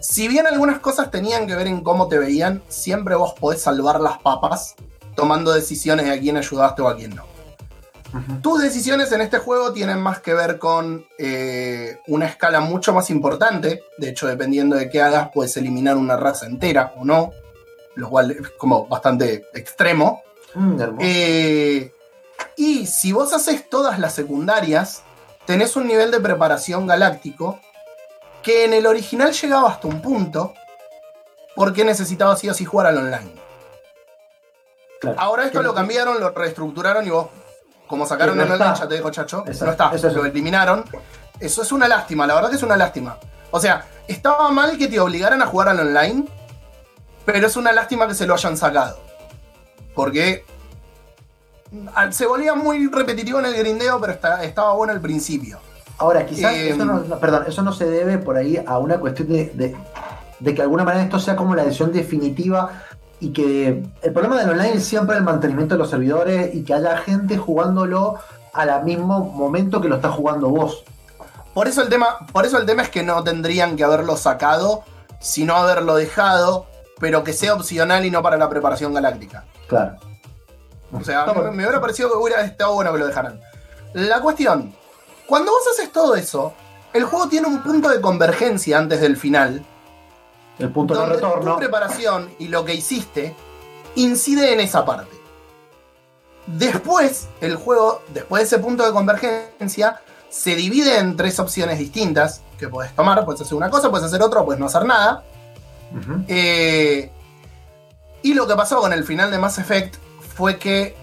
si 0.00 0.28
bien 0.28 0.46
algunas 0.46 0.78
cosas 0.80 1.10
tenían 1.10 1.46
que 1.46 1.56
ver 1.56 1.66
en 1.66 1.82
cómo 1.82 2.08
te 2.08 2.18
veían, 2.18 2.62
siempre 2.68 3.16
vos 3.16 3.34
podés 3.40 3.62
salvar 3.62 4.00
las 4.00 4.18
papas 4.18 4.76
tomando 5.16 5.52
decisiones 5.52 6.06
de 6.06 6.12
a 6.12 6.20
quién 6.20 6.36
ayudaste 6.36 6.82
o 6.82 6.88
a 6.88 6.96
quién 6.96 7.16
no. 7.16 7.24
Tus 8.40 8.62
decisiones 8.62 9.12
en 9.12 9.20
este 9.20 9.38
juego 9.38 9.72
tienen 9.72 10.00
más 10.00 10.20
que 10.20 10.32
ver 10.32 10.58
con 10.58 11.04
eh, 11.18 12.00
una 12.06 12.26
escala 12.26 12.60
mucho 12.60 12.94
más 12.94 13.10
importante. 13.10 13.82
De 13.98 14.08
hecho, 14.08 14.26
dependiendo 14.26 14.76
de 14.76 14.88
qué 14.88 15.02
hagas, 15.02 15.30
puedes 15.34 15.56
eliminar 15.56 15.96
una 15.96 16.16
raza 16.16 16.46
entera 16.46 16.94
o 16.96 17.04
no. 17.04 17.32
Lo 17.94 18.08
cual 18.08 18.30
es 18.30 18.50
como 18.58 18.86
bastante 18.86 19.46
extremo. 19.54 20.22
Mm. 20.54 20.80
Eh, 21.00 21.92
y 22.56 22.86
si 22.86 23.12
vos 23.12 23.32
haces 23.32 23.68
todas 23.68 23.98
las 23.98 24.14
secundarias, 24.14 25.02
tenés 25.44 25.76
un 25.76 25.86
nivel 25.86 26.10
de 26.10 26.20
preparación 26.20 26.86
galáctico 26.86 27.60
que 28.42 28.64
en 28.64 28.72
el 28.72 28.86
original 28.86 29.32
llegaba 29.32 29.70
hasta 29.70 29.88
un 29.88 30.00
punto 30.00 30.54
porque 31.54 31.84
necesitabas 31.84 32.38
sí 32.38 32.48
o 32.48 32.54
sí 32.54 32.64
jugar 32.64 32.86
al 32.86 32.98
online. 32.98 33.45
Claro. 35.00 35.16
Ahora 35.20 35.44
esto 35.44 35.62
lo 35.62 35.74
cambiaron, 35.74 36.18
lo 36.20 36.30
reestructuraron 36.30 37.06
y 37.06 37.10
vos, 37.10 37.28
como 37.86 38.06
sacaron 38.06 38.36
no 38.36 38.44
el 38.44 38.52
online, 38.52 38.74
ya 38.78 38.88
te 38.88 38.94
dijo 38.96 39.10
Chacho, 39.10 39.44
Exacto. 39.46 39.64
no 39.66 39.70
está, 39.72 39.90
Eso 39.96 40.08
es- 40.08 40.14
lo 40.14 40.24
eliminaron. 40.24 40.84
Eso 41.38 41.62
es 41.62 41.70
una 41.72 41.86
lástima, 41.86 42.26
la 42.26 42.34
verdad 42.34 42.50
que 42.50 42.56
es 42.56 42.62
una 42.62 42.76
lástima. 42.76 43.18
O 43.50 43.60
sea, 43.60 43.84
estaba 44.08 44.50
mal 44.50 44.76
que 44.78 44.88
te 44.88 44.98
obligaran 44.98 45.42
a 45.42 45.46
jugar 45.46 45.68
al 45.68 45.80
online, 45.80 46.24
pero 47.24 47.46
es 47.46 47.56
una 47.56 47.72
lástima 47.72 48.08
que 48.08 48.14
se 48.14 48.26
lo 48.26 48.34
hayan 48.34 48.56
sacado. 48.56 48.98
Porque 49.94 50.44
se 52.10 52.26
volvía 52.26 52.54
muy 52.54 52.88
repetitivo 52.88 53.38
en 53.40 53.46
el 53.46 53.54
grindeo, 53.54 54.00
pero 54.00 54.12
está- 54.12 54.42
estaba 54.44 54.72
bueno 54.74 54.92
al 54.92 55.00
principio. 55.00 55.58
Ahora, 55.98 56.24
quizás 56.26 56.52
Eh, 56.52 56.70
eso 56.70 56.84
no, 56.84 56.98
no, 57.00 57.18
perdón, 57.18 57.44
eso 57.48 57.62
no 57.62 57.72
se 57.72 57.86
debe 57.86 58.18
por 58.18 58.36
ahí 58.36 58.62
a 58.66 58.78
una 58.78 58.98
cuestión 58.98 59.28
de, 59.28 59.46
de, 59.54 59.76
de 60.38 60.50
que 60.50 60.56
de 60.56 60.62
alguna 60.62 60.84
manera 60.84 61.04
esto 61.04 61.18
sea 61.18 61.34
como 61.36 61.54
la 61.54 61.64
decisión 61.64 61.92
definitiva 61.92 62.82
y 63.20 63.32
que 63.32 63.82
el 64.02 64.12
problema 64.12 64.38
del 64.38 64.50
online 64.50 64.74
es 64.74 64.84
siempre 64.84 65.16
el 65.16 65.22
mantenimiento 65.22 65.74
de 65.74 65.78
los 65.78 65.90
servidores 65.90 66.54
y 66.54 66.64
que 66.64 66.74
haya 66.74 66.98
gente 66.98 67.38
jugándolo 67.38 68.18
al 68.52 68.84
mismo 68.84 69.20
momento 69.20 69.80
que 69.80 69.88
lo 69.88 69.96
está 69.96 70.10
jugando 70.10 70.48
vos. 70.48 70.84
Por 71.54 71.68
eso 71.68 71.82
el 71.82 71.88
tema, 71.88 72.18
por 72.32 72.44
eso 72.44 72.58
el 72.58 72.66
tema 72.66 72.82
es 72.82 72.90
que 72.90 73.02
no 73.02 73.22
tendrían 73.24 73.76
que 73.76 73.84
haberlo 73.84 74.16
sacado, 74.16 74.82
sino 75.20 75.56
haberlo 75.56 75.96
dejado, 75.96 76.66
pero 77.00 77.24
que 77.24 77.32
sea 77.32 77.54
opcional 77.54 78.04
y 78.04 78.10
no 78.10 78.22
para 78.22 78.36
la 78.36 78.48
preparación 78.48 78.92
galáctica. 78.92 79.44
Claro. 79.66 79.96
O 80.92 81.02
sea, 81.02 81.26
me 81.26 81.64
hubiera 81.64 81.80
parecido 81.80 82.10
que 82.10 82.16
hubiera 82.16 82.42
estado 82.42 82.74
bueno 82.74 82.92
que 82.92 82.98
lo 82.98 83.06
dejaran. 83.06 83.40
La 83.94 84.20
cuestión, 84.20 84.74
cuando 85.26 85.52
vos 85.52 85.62
haces 85.72 85.90
todo 85.90 86.14
eso, 86.14 86.54
el 86.92 87.04
juego 87.04 87.28
tiene 87.28 87.46
un 87.48 87.62
punto 87.62 87.88
de 87.88 88.00
convergencia 88.00 88.78
antes 88.78 89.00
del 89.00 89.16
final, 89.16 89.64
El 90.58 90.70
punto 90.70 90.94
de 90.94 91.00
no 91.00 91.06
donde 91.06 91.20
tu 91.20 91.26
retorno. 91.26 91.56
preparación 91.56 92.30
y 92.38 92.48
lo 92.48 92.64
que 92.64 92.74
hiciste 92.74 93.34
incide 93.94 94.52
en 94.52 94.60
esa 94.60 94.84
parte. 94.84 95.16
Después, 96.46 97.28
el 97.40 97.56
juego, 97.56 98.02
después 98.14 98.42
de 98.42 98.46
ese 98.46 98.58
punto 98.58 98.86
de 98.86 98.92
convergencia, 98.92 100.00
se 100.28 100.54
divide 100.54 100.98
en 100.98 101.16
tres 101.16 101.38
opciones 101.40 101.78
distintas 101.78 102.42
que 102.58 102.68
puedes 102.68 102.94
tomar. 102.94 103.24
Puedes 103.24 103.40
hacer 103.40 103.54
una 103.54 103.70
cosa, 103.70 103.90
puedes 103.90 104.06
hacer 104.06 104.22
otra, 104.22 104.44
puedes 104.44 104.60
no 104.60 104.66
hacer 104.66 104.84
nada. 104.84 105.24
Eh, 106.28 107.10
y 108.22 108.34
lo 108.34 108.46
que 108.46 108.54
pasó 108.54 108.80
con 108.80 108.92
el 108.92 109.04
final 109.04 109.30
de 109.30 109.38
Mass 109.38 109.58
Effect 109.58 109.96
fue 110.34 110.58
que 110.58 110.96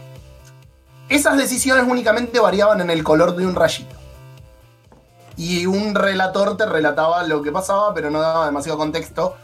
esas 1.09 1.37
decisiones 1.37 1.85
únicamente 1.87 2.39
variaban 2.39 2.81
en 2.81 2.89
el 2.89 3.03
color 3.03 3.35
de 3.35 3.45
un 3.45 3.55
rayito. 3.55 3.95
Y 5.37 5.65
un 5.65 5.95
relator 5.95 6.57
te 6.57 6.65
relataba 6.65 7.23
lo 7.23 7.41
que 7.41 7.51
pasaba, 7.51 7.93
pero 7.93 8.09
no 8.09 8.21
daba 8.21 8.45
demasiado 8.45 8.77
contexto. 8.77 9.35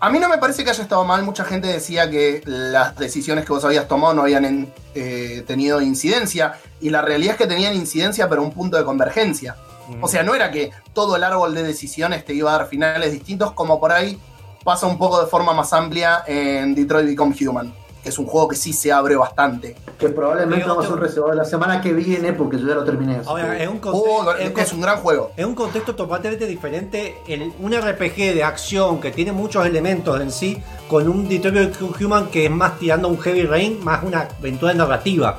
A 0.00 0.10
mí 0.10 0.18
no 0.18 0.28
me 0.28 0.38
parece 0.38 0.64
que 0.64 0.70
haya 0.70 0.82
estado 0.82 1.04
mal. 1.04 1.22
Mucha 1.22 1.44
gente 1.44 1.68
decía 1.68 2.10
que 2.10 2.42
las 2.44 2.96
decisiones 2.96 3.44
que 3.44 3.52
vos 3.52 3.64
habías 3.64 3.88
tomado 3.88 4.14
no 4.14 4.22
habían 4.22 4.72
eh, 4.94 5.44
tenido 5.46 5.80
incidencia. 5.80 6.60
Y 6.80 6.90
la 6.90 7.02
realidad 7.02 7.32
es 7.32 7.38
que 7.38 7.46
tenían 7.46 7.74
incidencia, 7.74 8.28
pero 8.28 8.42
un 8.42 8.52
punto 8.52 8.76
de 8.76 8.84
convergencia. 8.84 9.56
O 10.00 10.08
sea, 10.08 10.22
no 10.22 10.34
era 10.34 10.50
que 10.50 10.70
todo 10.92 11.16
el 11.16 11.24
árbol 11.24 11.54
de 11.54 11.62
decisiones 11.62 12.24
te 12.24 12.34
iba 12.34 12.54
a 12.54 12.58
dar 12.58 12.68
finales 12.68 13.12
distintos, 13.12 13.52
como 13.52 13.78
por 13.80 13.92
ahí 13.92 14.18
pasa 14.64 14.86
un 14.86 14.98
poco 14.98 15.20
de 15.20 15.26
forma 15.26 15.52
más 15.52 15.72
amplia 15.72 16.24
en 16.26 16.74
Detroit 16.74 17.06
Become 17.06 17.36
Human, 17.40 17.74
que 18.04 18.10
es 18.10 18.18
un 18.18 18.26
juego 18.26 18.48
que 18.48 18.56
sí 18.56 18.74
se 18.74 18.92
abre 18.92 19.16
bastante. 19.16 19.74
Que 19.98 20.10
probablemente 20.10 20.66
vamos 20.66 20.84
a 20.84 20.88
hacer 20.88 20.98
un 20.98 21.00
reservado 21.00 21.32
la 21.32 21.46
semana 21.46 21.80
que 21.80 21.94
viene 21.94 22.34
porque 22.34 22.58
yo 22.58 22.68
ya 22.68 22.74
lo 22.74 22.84
terminé. 22.84 23.22
Ahora, 23.24 23.58
es 23.58 23.66
un, 23.66 23.80
Oh, 23.82 24.30
es 24.38 24.50
un 24.50 24.60
es 24.60 24.72
un 24.74 24.80
gran 24.82 24.98
juego. 24.98 25.32
Es 25.34 25.46
un 25.46 25.54
contexto 25.54 25.94
totalmente 25.96 26.46
diferente. 26.46 27.16
El, 27.26 27.50
un 27.58 27.72
RPG 27.72 28.34
de 28.34 28.44
acción 28.44 29.00
que 29.00 29.10
tiene 29.10 29.32
muchos 29.32 29.64
elementos 29.64 30.20
en 30.20 30.30
sí, 30.30 30.62
con 30.86 31.08
un 31.08 31.26
Detroit 31.26 31.78
Become 31.78 32.04
Human 32.04 32.26
que 32.26 32.44
es 32.44 32.50
más 32.50 32.78
tirando 32.78 33.08
a 33.08 33.10
un 33.10 33.18
Heavy 33.18 33.44
Rain, 33.44 33.82
más 33.82 34.04
una 34.04 34.28
aventura 34.38 34.74
narrativa. 34.74 35.38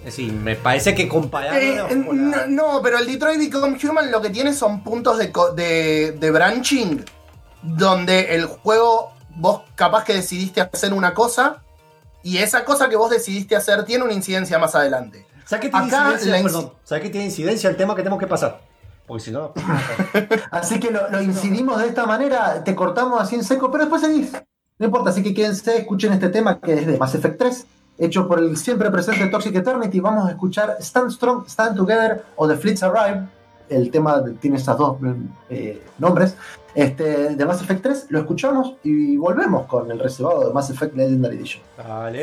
Es 0.00 0.06
decir, 0.06 0.32
me 0.32 0.56
parece 0.56 0.92
que 0.94 1.06
comparado 1.06 1.56
Eh, 1.56 1.78
no, 1.94 2.46
no, 2.48 2.80
pero 2.82 2.98
el 2.98 3.06
Detroit 3.06 3.38
Become 3.38 3.78
Human 3.80 4.10
lo 4.10 4.20
que 4.20 4.30
tiene 4.30 4.52
son 4.54 4.82
puntos 4.82 5.18
de, 5.18 5.32
de, 5.54 6.12
de 6.18 6.30
branching, 6.32 7.04
donde 7.62 8.34
el 8.34 8.46
juego 8.46 9.12
vos 9.36 9.62
capaz 9.74 10.04
que 10.04 10.14
decidiste 10.14 10.60
hacer 10.60 10.92
una 10.92 11.14
cosa, 11.14 11.62
y 12.22 12.38
esa 12.38 12.64
cosa 12.64 12.88
que 12.88 12.96
vos 12.96 13.10
decidiste 13.10 13.56
hacer 13.56 13.84
tiene 13.84 14.04
una 14.04 14.12
incidencia 14.12 14.58
más 14.58 14.74
adelante. 14.74 15.26
¿Sabes 15.46 15.62
qué 15.64 15.68
tiene 15.70 15.86
Acá 15.86 16.12
incidencia? 16.12 16.38
inc- 16.40 16.42
Perdón, 16.44 16.72
¿sabes 16.84 17.02
qué 17.04 17.10
tiene 17.10 17.26
incidencia 17.26 17.70
el 17.70 17.76
tema 17.76 17.94
que 17.96 18.02
tenemos 18.02 18.20
que 18.20 18.26
pasar? 18.26 18.60
Porque 19.06 19.24
si 19.24 19.30
no. 19.32 19.52
Así 20.50 20.78
que 20.78 20.90
lo, 20.90 21.08
lo 21.10 21.20
incidimos 21.20 21.80
de 21.80 21.88
esta 21.88 22.06
manera, 22.06 22.62
te 22.62 22.74
cortamos 22.76 23.20
así 23.20 23.34
en 23.34 23.42
seco, 23.44 23.70
pero 23.70 23.84
después 23.84 24.02
seguís. 24.02 24.30
No 24.78 24.86
importa, 24.86 25.10
así 25.10 25.22
que 25.22 25.34
quédense, 25.34 25.76
escuchen 25.78 26.12
este 26.12 26.28
tema 26.28 26.60
que 26.60 26.74
es 26.74 26.86
de 26.86 26.96
Mass 26.96 27.14
Effect 27.14 27.38
3, 27.38 27.66
hecho 27.98 28.26
por 28.28 28.38
el 28.38 28.56
siempre 28.56 28.90
presente 28.90 29.26
Toxic 29.26 29.54
Eternity. 29.56 29.98
Vamos 30.00 30.26
a 30.28 30.30
escuchar 30.30 30.76
Stand 30.80 31.10
Strong, 31.10 31.46
Stand 31.48 31.76
Together 31.76 32.24
o 32.36 32.46
The 32.48 32.56
Fleets 32.56 32.82
Arrive. 32.84 33.26
El 33.70 33.90
tema 33.90 34.22
tiene 34.40 34.56
estos 34.56 34.76
dos 34.76 34.98
eh, 35.48 35.82
nombres. 35.98 36.36
Este, 36.74 37.34
de 37.34 37.46
Mass 37.46 37.62
Effect 37.62 37.82
3, 37.82 38.06
lo 38.10 38.20
escuchamos 38.20 38.74
y 38.84 39.16
volvemos 39.16 39.66
con 39.66 39.90
el 39.90 39.98
reservado 39.98 40.48
de 40.48 40.54
Mass 40.54 40.70
Effect 40.70 40.94
Legendary 40.94 41.36
Edition. 41.36 41.62
Vale. 41.76 42.22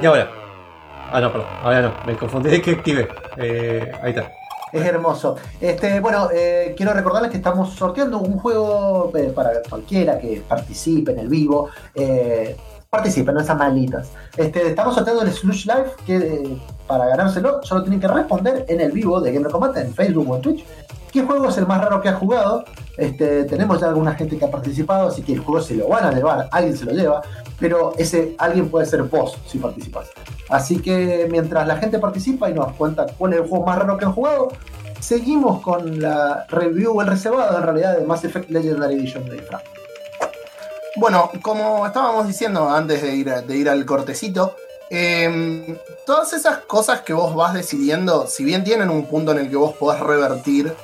Y 0.00 0.06
ahora. 0.06 0.30
Ah, 1.10 1.20
no, 1.20 1.32
perdón. 1.32 1.48
Ahora 1.62 1.82
no. 1.82 1.92
Me 2.06 2.16
confundí 2.16 2.50
de 2.50 2.62
que 2.62 2.72
active. 2.72 3.08
Eh, 3.36 3.90
ahí 4.02 4.10
está. 4.10 4.32
Es 4.72 4.84
hermoso. 4.84 5.36
Este, 5.60 5.98
bueno, 6.00 6.28
eh, 6.32 6.74
quiero 6.76 6.92
recordarles 6.92 7.30
que 7.30 7.38
estamos 7.38 7.74
sorteando 7.74 8.18
un 8.18 8.38
juego 8.38 9.10
eh, 9.16 9.32
para 9.34 9.62
cualquiera 9.68 10.18
que 10.18 10.42
participe 10.46 11.12
en 11.12 11.20
el 11.20 11.28
vivo. 11.28 11.70
Participen, 12.90 13.34
no 13.34 13.44
sean 13.44 13.58
malitas. 13.58 14.10
Este, 14.36 14.68
estamos 14.68 14.94
sorteando 14.94 15.22
el 15.22 15.32
Slush 15.32 15.66
Live, 15.66 15.90
que 16.06 16.56
para 16.86 17.06
ganárselo 17.06 17.62
solo 17.62 17.82
tienen 17.82 18.00
que 18.00 18.08
responder 18.08 18.64
en 18.66 18.80
el 18.80 18.92
vivo 18.92 19.20
de 19.20 19.32
Gamer 19.32 19.50
Combate, 19.50 19.80
en 19.80 19.92
Facebook 19.92 20.30
o 20.30 20.36
en 20.36 20.42
Twitch. 20.42 20.64
¿Qué 21.12 21.22
juego 21.22 21.48
es 21.48 21.58
el 21.58 21.66
más 21.66 21.82
raro 21.82 22.00
que 22.00 22.08
ha 22.08 22.14
jugado? 22.14 22.64
Este, 22.98 23.44
tenemos 23.44 23.80
ya 23.80 23.86
alguna 23.86 24.14
gente 24.14 24.36
que 24.36 24.44
ha 24.44 24.50
participado, 24.50 25.06
así 25.06 25.22
que 25.22 25.32
el 25.34 25.38
juego 25.38 25.62
se 25.62 25.76
lo 25.76 25.86
van 25.86 26.04
a 26.04 26.12
llevar, 26.12 26.48
alguien 26.50 26.76
se 26.76 26.84
lo 26.84 26.90
lleva, 26.90 27.22
pero 27.60 27.92
ese 27.96 28.34
alguien 28.38 28.68
puede 28.68 28.86
ser 28.86 29.04
vos 29.04 29.38
si 29.46 29.58
participas. 29.58 30.08
Así 30.48 30.80
que 30.80 31.28
mientras 31.30 31.64
la 31.68 31.76
gente 31.76 32.00
participa 32.00 32.50
y 32.50 32.54
nos 32.54 32.72
cuenta 32.72 33.06
cuál 33.16 33.34
es 33.34 33.40
el 33.40 33.48
juego 33.48 33.64
más 33.64 33.78
raro 33.78 33.96
que 33.96 34.04
han 34.04 34.12
jugado, 34.12 34.48
seguimos 34.98 35.62
con 35.62 36.00
la 36.00 36.44
review 36.48 37.00
el 37.00 37.06
reservado 37.06 37.56
en 37.56 37.62
realidad 37.62 37.96
de 37.96 38.04
Mass 38.04 38.24
Effect 38.24 38.50
Legendary 38.50 38.96
Edition 38.96 39.24
de 39.26 39.42
Frank. 39.42 39.62
Bueno, 40.96 41.30
como 41.40 41.86
estábamos 41.86 42.26
diciendo 42.26 42.68
antes 42.68 43.00
de 43.00 43.14
ir, 43.14 43.30
de 43.32 43.56
ir 43.56 43.68
al 43.68 43.86
cortecito, 43.86 44.56
eh, 44.90 45.78
todas 46.04 46.32
esas 46.32 46.58
cosas 46.58 47.02
que 47.02 47.12
vos 47.12 47.36
vas 47.36 47.54
decidiendo, 47.54 48.26
si 48.26 48.42
bien 48.42 48.64
tienen 48.64 48.90
un 48.90 49.06
punto 49.06 49.30
en 49.30 49.38
el 49.38 49.50
que 49.50 49.56
vos 49.56 49.74
podés 49.76 50.00
revertir, 50.00 50.74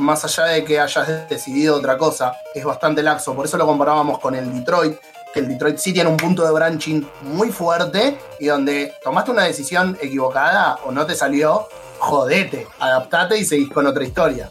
más 0.00 0.24
allá 0.24 0.44
de 0.46 0.64
que 0.64 0.80
hayas 0.80 1.28
decidido 1.28 1.76
otra 1.76 1.96
cosa, 1.96 2.36
es 2.54 2.64
bastante 2.64 3.02
laxo. 3.02 3.34
Por 3.34 3.46
eso 3.46 3.56
lo 3.56 3.66
comparábamos 3.66 4.18
con 4.18 4.34
el 4.34 4.52
Detroit, 4.52 4.98
que 5.32 5.40
el 5.40 5.48
Detroit 5.48 5.78
sí 5.78 5.92
tiene 5.92 6.10
un 6.10 6.16
punto 6.16 6.44
de 6.44 6.52
branching 6.52 7.08
muy 7.22 7.50
fuerte 7.50 8.18
y 8.38 8.46
donde 8.46 8.94
tomaste 9.02 9.30
una 9.30 9.44
decisión 9.44 9.96
equivocada 10.00 10.78
o 10.84 10.90
no 10.90 11.06
te 11.06 11.14
salió, 11.14 11.68
jodete, 11.98 12.66
adaptate 12.78 13.38
y 13.38 13.44
seguís 13.44 13.70
con 13.70 13.86
otra 13.86 14.02
historia. 14.04 14.48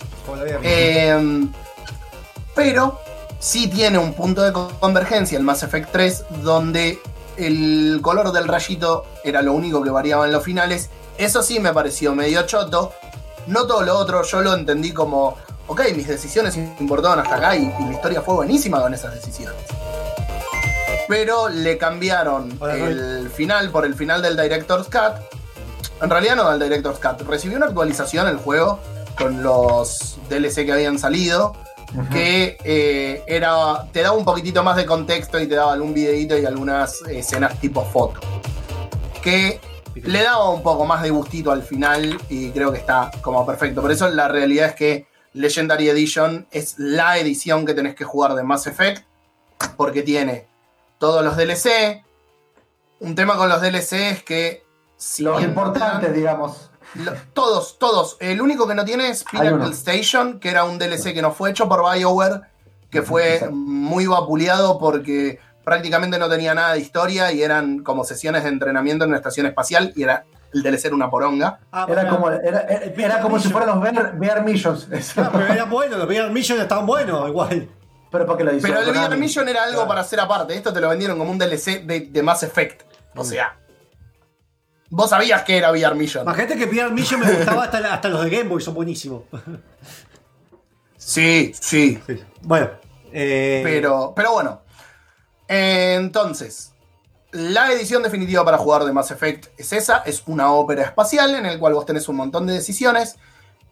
Eh, 0.62 1.48
pero 2.56 3.00
sí 3.40 3.68
tiene 3.68 3.98
un 3.98 4.14
punto 4.14 4.42
de 4.42 4.54
convergencia 4.80 5.38
el 5.38 5.44
Mass 5.44 5.64
Effect 5.64 5.92
3 5.92 6.26
donde 6.44 7.00
el 7.38 8.00
color 8.02 8.32
del 8.32 8.48
rayito 8.48 9.06
era 9.24 9.42
lo 9.42 9.54
único 9.54 9.82
que 9.82 9.90
variaba 9.90 10.26
en 10.26 10.34
los 10.34 10.44
finales. 10.44 10.90
Eso 11.18 11.42
sí 11.42 11.60
me 11.60 11.74
pareció 11.74 12.14
medio 12.14 12.46
choto. 12.46 12.94
No 13.50 13.66
todo 13.66 13.82
lo 13.82 13.98
otro, 13.98 14.24
yo 14.24 14.42
lo 14.42 14.54
entendí 14.54 14.94
como, 14.94 15.36
ok, 15.68 15.82
mis 15.96 16.08
decisiones 16.08 16.56
importaban 16.56 17.20
hasta 17.20 17.36
acá 17.36 17.56
y, 17.56 17.64
y 17.80 17.84
la 17.86 17.94
historia 17.94 18.22
fue 18.22 18.36
buenísima 18.36 18.80
con 18.80 18.94
esas 18.94 19.16
decisiones. 19.16 19.58
Pero 21.08 21.50
le 21.50 21.80
cambiaron 21.80 22.56
Hola, 22.60 22.76
el 22.76 23.32
final 23.32 23.72
por 23.72 23.84
el 23.84 23.96
final 23.96 24.22
del 24.22 24.38
Director's 24.38 24.88
Cut. 24.88 25.16
En 26.00 26.10
realidad 26.12 26.36
no 26.36 26.52
del 26.52 26.60
Director's 26.60 27.00
Cut. 27.00 27.28
Recibió 27.28 27.58
una 27.58 27.66
actualización 27.66 28.28
el 28.28 28.38
juego 28.38 28.80
con 29.18 29.42
los 29.42 30.20
DLC 30.30 30.66
que 30.66 30.72
habían 30.72 31.00
salido. 31.00 31.56
Que 32.12 32.56
eh, 32.64 33.24
era. 33.26 33.88
te 33.92 34.04
daba 34.04 34.16
un 34.16 34.24
poquitito 34.24 34.62
más 34.62 34.78
de 34.78 34.86
contexto 34.86 35.40
y 35.40 35.48
te 35.48 35.56
daba 35.56 35.74
algún 35.74 35.96
videito 35.96 36.38
y 36.38 36.46
algunas 36.46 37.02
escenas 37.10 37.60
tipo 37.60 37.84
foto. 37.84 38.20
Que 39.24 39.60
le 39.96 40.24
daba 40.24 40.50
un 40.50 40.64
poco 40.64 40.86
más 40.86 41.02
de 41.04 41.10
gustito 41.10 41.52
al 41.52 41.64
final 41.64 42.20
y 42.30 42.52
creo 42.52 42.72
que 42.72 42.78
está 42.80 43.12
como 43.22 43.46
perfecto. 43.46 43.82
Por 43.82 43.92
eso 43.92 44.08
la 44.10 44.28
realidad 44.28 44.68
es 44.70 44.76
que 44.76 45.08
Legendary 45.34 45.90
Edition 45.90 46.48
es 46.52 46.76
la 46.80 47.18
edición 47.18 47.66
que 47.66 47.74
tenés 47.74 47.96
que 47.96 48.04
jugar 48.04 48.34
de 48.36 48.44
Mass 48.44 48.68
Effect. 48.68 49.04
Porque 49.76 50.04
tiene 50.04 50.48
todos 51.00 51.24
los 51.24 51.36
DLC. 51.36 52.04
Un 53.02 53.16
tema 53.16 53.36
con 53.38 53.50
los 53.50 53.62
DLC 53.62 53.94
es 54.12 54.24
que. 54.24 54.64
si 54.98 55.24
Los 55.24 55.42
importantes, 55.44 56.14
digamos. 56.14 56.72
lo- 56.96 57.14
todos, 57.34 57.78
todos. 57.78 58.18
El 58.20 58.42
único 58.42 58.68
que 58.68 58.76
no 58.76 58.86
tiene 58.86 59.10
es. 59.10 59.24
Pinnacle 59.26 59.72
Station, 59.74 60.40
que 60.40 60.50
era 60.50 60.64
un 60.64 60.78
DLC 60.80 61.14
que 61.14 61.22
no 61.22 61.32
fue 61.34 61.50
hecho 61.52 61.68
por 61.68 61.82
BioWare, 61.94 62.42
que 62.90 63.02
fue 63.02 63.50
muy 63.52 64.08
vapuleado 64.08 64.80
porque 64.80 65.40
prácticamente 65.70 66.18
no 66.18 66.28
tenía 66.28 66.54
nada 66.56 66.74
de 66.74 66.80
historia 66.80 67.32
y 67.32 67.44
eran 67.44 67.84
como 67.84 68.04
sesiones 68.04 68.44
de 68.44 68.50
entrenamiento 68.50 69.04
en 69.06 69.10
una 69.12 69.18
estación 69.18 69.46
espacial 69.46 69.94
y 69.96 70.02
era 70.04 70.26
el 70.52 70.64
DLC 70.64 70.86
era 70.86 70.96
una 70.96 71.10
poronga. 71.12 71.60
Ah, 71.72 71.86
Era 71.88 72.02
bueno. 72.04 72.16
como, 72.18 72.32
era, 72.32 72.62
era- 72.62 72.86
era 73.06 73.22
como 73.22 73.40
si 73.40 73.50
fueran 73.50 73.70
los 73.70 73.78
VR, 73.78 74.14
VR 74.18 74.42
Missions. 74.42 74.88
eso. 74.92 75.22
No, 75.24 75.32
pero 75.32 75.46
eran 75.54 75.70
buenos, 75.70 76.00
los 76.00 76.08
VR 76.08 76.32
Mission 76.32 76.60
estaban 76.60 76.88
buenos, 76.88 77.28
igual. 77.30 77.70
Pero 78.12 78.26
porque 78.26 78.44
lo 78.44 78.52
hizo 78.56 78.66
Pero 78.68 78.80
el 78.80 78.86
VR 78.90 79.04
Konami. 79.04 79.22
Mission 79.22 79.48
era 79.48 79.64
algo 79.66 79.88
para 79.88 80.02
hacer 80.02 80.20
aparte. 80.20 80.56
Esto 80.56 80.74
te 80.74 80.82
lo 80.82 80.90
vendieron 80.90 81.20
como 81.20 81.30
un 81.30 81.38
DLC 81.38 81.86
de, 81.86 82.00
de 82.10 82.24
Mass 82.24 82.42
Effect. 82.42 82.82
O 83.16 83.24
sea, 83.24 83.56
vos 84.90 85.08
sabías 85.12 85.44
que 85.44 85.56
era 85.58 85.70
VR 85.72 85.94
Mission. 85.94 86.24
Imagínate 86.24 86.58
que 86.58 86.66
VR 86.66 86.90
Mission 86.92 87.20
me 87.20 87.32
gustaba 87.32 87.66
hasta, 87.66 87.94
hasta 87.94 88.10
los 88.10 88.24
de 88.24 88.30
Game 88.32 88.50
Boy, 88.50 88.62
son 88.64 88.74
buenísimos. 88.74 89.22
Sí, 90.98 91.52
sí. 91.60 92.02
Sí. 92.08 92.24
Bueno, 92.42 92.70
eh, 93.14 93.62
Pero, 93.64 94.14
pero 94.16 94.34
bueno. 94.34 94.62
Eh, 95.50 95.96
Entonces, 95.98 96.72
la 97.32 97.72
edición 97.72 98.02
definitiva 98.04 98.46
para 98.46 98.58
jugar 98.58 98.86
de 98.86 98.94
Mass 98.94 99.12
Effect 99.12 99.48
es 99.58 99.74
esa. 99.74 99.98
Es 99.98 100.24
una 100.28 100.54
ópera 100.54 100.84
espacial 100.84 101.36
en 101.36 101.46
el 101.46 101.60
cual 101.60 101.74
vos 101.74 101.86
tenés 101.86 102.08
un 102.08 102.16
montón 102.16 102.48
de 102.48 102.54
decisiones. 102.54 103.18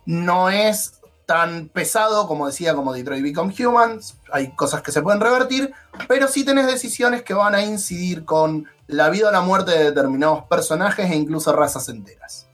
No 0.06 0.50
es 0.50 1.00
tan 1.26 1.68
pesado 1.70 2.28
como 2.28 2.48
decía 2.48 2.74
como 2.74 2.94
Detroit 2.94 3.24
Become 3.24 3.54
Humans. 3.58 4.18
Hay 4.32 4.52
cosas 4.56 4.82
que 4.82 4.92
se 4.92 5.02
pueden 5.02 5.22
revertir. 5.22 5.72
Pero 6.08 6.28
sí 6.28 6.44
tenés 6.44 6.68
decisiones 6.68 7.24
que 7.24 7.34
van 7.34 7.56
a 7.56 7.64
incidir 7.64 8.26
con 8.26 8.68
la 8.88 9.10
vida 9.10 9.30
o 9.30 9.32
la 9.32 9.42
muerte 9.42 9.72
de 9.72 9.86
determinados 9.86 10.44
personajes 10.46 11.10
e 11.10 11.16
incluso 11.16 11.54
razas 11.54 11.90
enteras. 11.90 12.48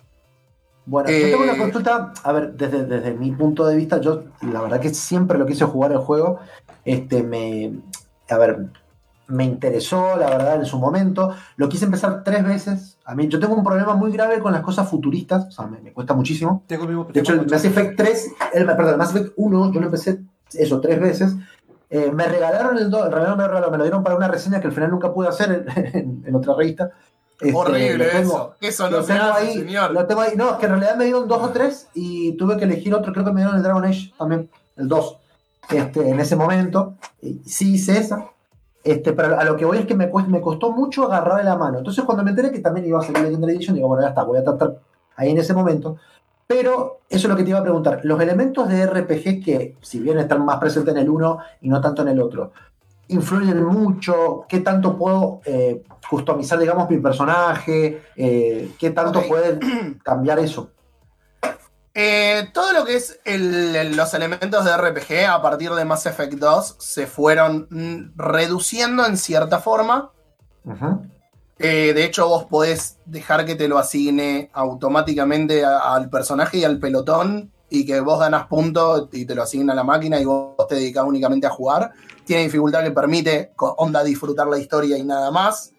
Bueno, 0.85 1.09
Eh, 1.09 1.21
yo 1.31 1.37
tengo 1.37 1.43
una 1.49 1.57
consulta, 1.57 2.13
a 2.23 2.31
ver, 2.33 2.53
desde, 2.53 2.83
desde 2.85 3.13
mi 3.13 3.31
punto 3.31 3.65
de 3.65 3.75
vista, 3.75 4.01
yo 4.01 4.23
la 4.41 4.61
verdad 4.61 4.81
que 4.81 4.93
siempre 4.93 5.37
lo 5.37 5.45
quise 5.45 5.63
jugar 5.63 5.93
el 5.93 5.99
juego, 5.99 6.39
este, 6.83 7.23
me, 7.23 7.71
a 8.29 8.37
ver, 8.37 8.67
me 9.27 9.45
interesó, 9.45 10.17
la 10.17 10.29
verdad, 10.29 10.55
en 10.55 10.65
su 10.65 10.77
momento, 10.79 11.33
lo 11.55 11.69
quise 11.69 11.85
empezar 11.85 12.23
tres 12.23 12.43
veces, 12.43 12.97
a 13.05 13.15
mí, 13.15 13.27
yo 13.27 13.39
tengo 13.39 13.55
un 13.55 13.63
problema 13.63 13.93
muy 13.95 14.11
grave 14.11 14.39
con 14.39 14.51
las 14.53 14.61
cosas 14.61 14.89
futuristas, 14.89 15.45
o 15.47 15.51
sea, 15.51 15.65
me, 15.67 15.79
me 15.79 15.93
cuesta 15.93 16.13
muchísimo, 16.13 16.63
tengo 16.67 16.85
mismo 16.85 17.05
de 17.11 17.19
hecho, 17.19 17.33
el 17.33 17.47
Mass 17.49 17.65
Effect 17.65 17.95
3, 17.97 18.31
el, 18.53 18.65
perdón, 18.65 18.89
el 18.89 18.97
Mass 18.97 19.15
Effect 19.15 19.33
1, 19.37 19.71
yo 19.73 19.79
lo 19.79 19.85
empecé 19.85 20.19
eso 20.53 20.79
tres 20.81 20.99
veces. 20.99 21.35
Eh, 21.89 22.11
me 22.11 22.25
regalaron 22.27 22.77
el 22.77 22.89
2, 22.89 23.05
en 23.05 23.11
realidad 23.11 23.31
no 23.31 23.37
me 23.37 23.43
regalaron, 23.47 23.71
me 23.71 23.77
lo 23.77 23.83
dieron 23.83 24.03
para 24.03 24.15
una 24.15 24.27
reseña 24.27 24.59
que 24.59 24.67
al 24.67 24.73
final 24.73 24.89
nunca 24.91 25.13
pude 25.13 25.27
hacer 25.27 25.65
en, 25.75 25.87
en- 25.97 26.23
en 26.25 26.35
otra 26.35 26.53
revista. 26.55 26.89
Este, 27.39 27.53
Horrible 27.55 28.05
tengo- 28.05 28.19
eso. 28.21 28.55
Eso 28.61 28.89
no 28.89 28.97
lo 28.97 29.03
se 29.03 29.13
tengo 29.13 29.25
hace, 29.25 29.45
ahí, 29.47 29.53
señor. 29.59 29.91
Lo 29.91 30.05
tengo 30.07 30.21
ahí. 30.21 30.31
No, 30.35 30.51
es 30.51 30.55
que 30.57 30.65
en 30.65 30.71
realidad 30.71 30.95
me 30.95 31.03
dieron 31.05 31.27
dos 31.27 31.41
o 31.43 31.49
tres 31.49 31.87
y 31.93 32.33
tuve 32.37 32.57
que 32.57 32.63
elegir 32.65 32.93
otro. 32.95 33.11
Creo 33.13 33.25
que 33.25 33.31
me 33.31 33.41
dieron 33.41 33.57
el 33.57 33.63
Dragon 33.63 33.83
Age 33.85 34.11
también, 34.17 34.49
el 34.77 34.87
2. 34.87 35.17
Este, 35.69 36.09
en 36.09 36.19
ese 36.19 36.35
momento. 36.35 36.95
Sí 37.45 37.73
hice 37.75 37.97
esa. 37.99 38.25
Este, 38.83 39.13
pero 39.13 39.39
a 39.39 39.43
lo 39.45 39.55
que 39.55 39.63
voy 39.65 39.77
es 39.77 39.85
que 39.85 39.95
me, 39.95 40.11
me 40.27 40.41
costó 40.41 40.71
mucho 40.71 41.05
agarrar 41.05 41.37
de 41.37 41.43
la 41.45 41.55
mano. 41.57 41.77
Entonces, 41.77 42.03
cuando 42.03 42.23
me 42.23 42.31
enteré 42.31 42.51
que 42.51 42.59
también 42.59 42.85
iba 42.85 42.99
a 42.99 43.01
salir 43.01 43.21
Legendary 43.23 43.53
Edition, 43.55 43.75
digo, 43.75 43.87
bueno, 43.87 44.03
ya 44.03 44.09
está, 44.09 44.23
voy 44.23 44.37
a 44.39 44.43
tratar 44.43 44.75
ahí 45.15 45.29
en 45.31 45.37
ese 45.37 45.53
momento. 45.53 45.95
Pero 46.45 46.99
eso 47.09 47.27
es 47.27 47.29
lo 47.31 47.37
que 47.37 47.43
te 47.43 47.49
iba 47.51 47.59
a 47.59 47.63
preguntar. 47.63 48.01
Los 48.03 48.19
elementos 48.19 48.67
de 48.67 48.85
RPG 48.85 49.43
que, 49.43 49.77
si 49.81 49.99
bien 49.99 50.19
están 50.19 50.43
más 50.45 50.57
presentes 50.57 50.93
en 50.93 50.99
el 51.01 51.09
uno 51.09 51.37
y 51.61 51.69
no 51.69 51.79
tanto 51.79 52.01
en 52.01 52.09
el 52.09 52.21
otro, 52.21 52.51
influyen 53.07 53.63
mucho. 53.63 54.45
¿Qué 54.49 54.59
tanto 54.59 54.97
puedo 54.97 55.39
eh, 55.45 55.81
customizar, 56.09 56.59
digamos, 56.59 56.89
mi 56.89 56.97
personaje? 56.97 58.01
Eh, 58.17 58.71
¿Qué 58.77 58.89
tanto 58.91 59.19
Ok. 59.19 59.27
puede 59.29 59.59
cambiar 60.03 60.39
eso? 60.39 60.71
Eh, 61.95 62.49
todo 62.53 62.73
lo 62.73 62.85
que 62.85 62.95
es 62.95 63.19
el- 63.23 63.95
los 63.95 64.13
elementos 64.15 64.65
de 64.65 64.71
RPG 64.71 65.27
a 65.29 65.41
partir 65.41 65.71
de 65.71 65.85
Mass 65.85 66.05
Effect 66.07 66.33
2 66.33 66.75
se 66.79 67.05
fueron 67.05 67.67
mm, 67.69 68.13
reduciendo 68.19 69.05
en 69.05 69.17
cierta 69.17 69.59
forma. 69.59 70.11
Eh, 71.59 71.93
de 71.93 72.03
hecho, 72.03 72.27
vos 72.27 72.45
podés 72.45 72.97
dejar 73.05 73.45
que 73.45 73.55
te 73.55 73.67
lo 73.67 73.77
asigne 73.77 74.49
automáticamente 74.53 75.63
a- 75.63 75.93
al 75.93 76.09
personaje 76.09 76.57
y 76.57 76.63
al 76.63 76.79
pelotón 76.79 77.51
y 77.69 77.85
que 77.85 77.99
vos 77.99 78.19
ganas 78.19 78.47
puntos 78.47 79.09
y 79.11 79.25
te 79.25 79.35
lo 79.35 79.43
asigna 79.43 79.75
la 79.75 79.83
máquina 79.83 80.19
y 80.19 80.25
vos 80.25 80.55
te 80.67 80.75
dedicas 80.75 81.03
únicamente 81.05 81.45
a 81.47 81.51
jugar. 81.51 81.91
Tiene 82.25 82.43
dificultad 82.43 82.83
que 82.83 82.91
permite, 82.91 83.51
onda, 83.57 84.03
disfrutar 84.03 84.47
la 84.47 84.57
historia 84.57 84.97
y 84.97 85.03
nada 85.03 85.29
más. 85.29 85.71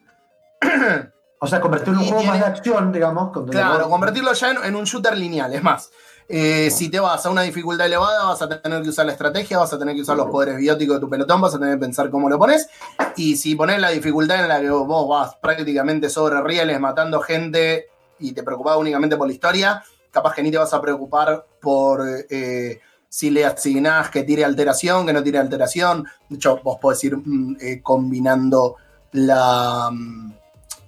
O 1.44 1.46
sea, 1.46 1.60
convertirlo 1.60 2.00
en 2.00 2.06
un 2.06 2.12
juego 2.12 2.24
más 2.24 2.38
de 2.40 2.46
acción, 2.46 2.92
digamos. 2.92 3.30
con- 3.32 3.46
Claro, 3.48 3.88
convertirlo 3.88 4.32
ya 4.32 4.50
en, 4.50 4.64
en 4.64 4.76
un 4.76 4.84
shooter 4.84 5.16
lineal. 5.16 5.52
Es 5.54 5.62
más, 5.62 5.90
eh, 6.28 6.70
si 6.70 6.88
te 6.88 6.98
vas 7.00 7.24
a 7.26 7.30
una 7.30 7.42
dificultad 7.42 7.86
elevada, 7.86 8.24
vas 8.24 8.40
a 8.42 8.48
tener 8.60 8.82
que 8.82 8.88
usar 8.88 9.06
la 9.06 9.12
estrategia, 9.12 9.58
vas 9.58 9.72
a 9.72 9.78
tener 9.78 9.94
que 9.94 10.00
usar 10.02 10.16
los 10.16 10.28
poderes 10.30 10.56
bióticos 10.56 10.96
de 10.96 11.00
tu 11.00 11.08
pelotón, 11.10 11.40
vas 11.40 11.54
a 11.54 11.58
tener 11.58 11.74
que 11.74 11.80
pensar 11.80 12.10
cómo 12.10 12.28
lo 12.28 12.38
pones. 12.38 12.68
Y 13.16 13.36
si 13.36 13.54
pones 13.54 13.78
la 13.80 13.90
dificultad 13.90 14.40
en 14.40 14.48
la 14.48 14.60
que 14.60 14.70
vos 14.70 15.08
vas 15.08 15.36
prácticamente 15.36 16.08
sobre 16.08 16.40
rieles 16.42 16.80
matando 16.80 17.20
gente 17.20 17.86
y 18.18 18.32
te 18.32 18.42
preocupás 18.42 18.76
únicamente 18.76 19.16
por 19.16 19.26
la 19.26 19.32
historia, 19.34 19.84
capaz 20.10 20.34
que 20.34 20.42
ni 20.42 20.50
te 20.50 20.58
vas 20.58 20.72
a 20.72 20.80
preocupar 20.80 21.44
por 21.60 22.02
eh, 22.30 22.80
si 23.08 23.30
le 23.30 23.44
asignás 23.44 24.08
que 24.10 24.22
tire 24.22 24.44
alteración, 24.44 25.04
que 25.06 25.12
no 25.12 25.22
tire 25.22 25.38
alteración. 25.38 26.06
De 26.28 26.36
hecho, 26.36 26.58
vos 26.64 26.78
podés 26.80 27.04
ir 27.04 27.16
mm, 27.16 27.56
eh, 27.60 27.80
combinando 27.82 28.76
la, 29.12 29.90
mm, 29.92 30.32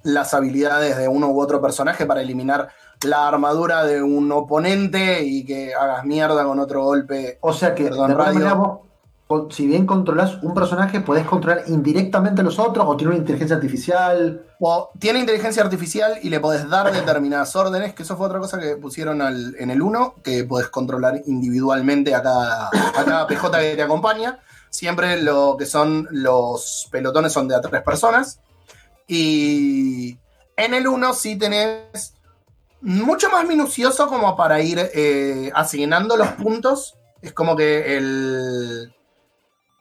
las 0.07 0.33
habilidades 0.35 0.97
de 0.97 1.09
uno 1.09 1.29
u 1.29 1.41
otro 1.41 1.61
personaje 1.61 2.07
para 2.07 2.23
eliminar 2.23 2.69
la 3.05 3.29
armadura 3.29 3.85
de 3.85 4.03
un 4.03 4.31
oponente 4.33 5.23
y 5.23 5.45
que 5.45 5.75
hagas 5.75 6.05
mierda 6.05 6.45
con 6.45 6.59
otro 6.59 6.83
golpe. 6.85 7.39
O 7.43 7.53
sea 7.53 7.75
que, 7.75 7.85
Perdón, 7.85 7.99
de 8.09 8.13
alguna 8.15 8.25
radio. 8.25 8.39
manera, 8.41 8.55
vos, 8.55 8.79
con- 9.27 9.51
si 9.53 9.67
bien 9.67 9.85
controlas 9.87 10.43
un 10.43 10.55
personaje, 10.55 11.01
podés 11.01 11.27
controlar 11.27 11.65
indirectamente 11.67 12.41
a 12.41 12.45
los 12.45 12.59
otros 12.59 12.87
o 12.89 12.97
tiene 12.97 13.11
una 13.11 13.19
inteligencia 13.19 13.57
artificial. 13.57 14.43
O 14.61 14.91
tiene 14.99 15.19
inteligencia 15.19 15.63
artificial 15.63 16.15
y 16.23 16.31
le 16.31 16.41
podés 16.41 16.69
dar 16.71 16.91
determinadas 16.93 17.55
órdenes, 17.57 17.93
que 17.93 18.03
eso 18.05 18.17
fue 18.17 18.27
otra 18.29 18.39
cosa 18.39 18.59
que 18.59 18.77
pusieron 18.77 19.21
al- 19.21 19.55
en 19.59 19.71
el 19.71 19.83
1, 19.83 20.15
que 20.23 20.45
podés 20.45 20.69
controlar 20.69 21.21
individualmente 21.27 22.15
a 22.15 22.23
cada, 22.23 22.69
a 22.69 23.05
cada 23.05 23.27
PJ 23.27 23.59
que 23.61 23.75
te 23.77 23.83
acompaña. 23.83 24.39
Siempre 24.71 25.21
lo 25.23 25.57
que 25.59 25.67
son 25.67 26.07
los 26.11 26.89
pelotones 26.91 27.33
son 27.33 27.49
de 27.49 27.55
a 27.57 27.61
tres 27.61 27.83
personas. 27.83 28.41
Y 29.07 30.19
en 30.57 30.75
el 30.75 30.87
1 30.87 31.15
sí 31.15 31.37
tenés 31.37 32.15
mucho 32.81 33.31
más 33.31 33.47
minucioso 33.47 34.09
como 34.09 34.37
para 34.37 34.61
ir 34.61 34.91
eh, 34.95 35.51
asignando 35.55 36.17
los 36.17 36.29
puntos. 36.29 36.97
Es 37.23 37.33
como 37.33 37.57
que 37.57 37.97
el, 37.97 38.95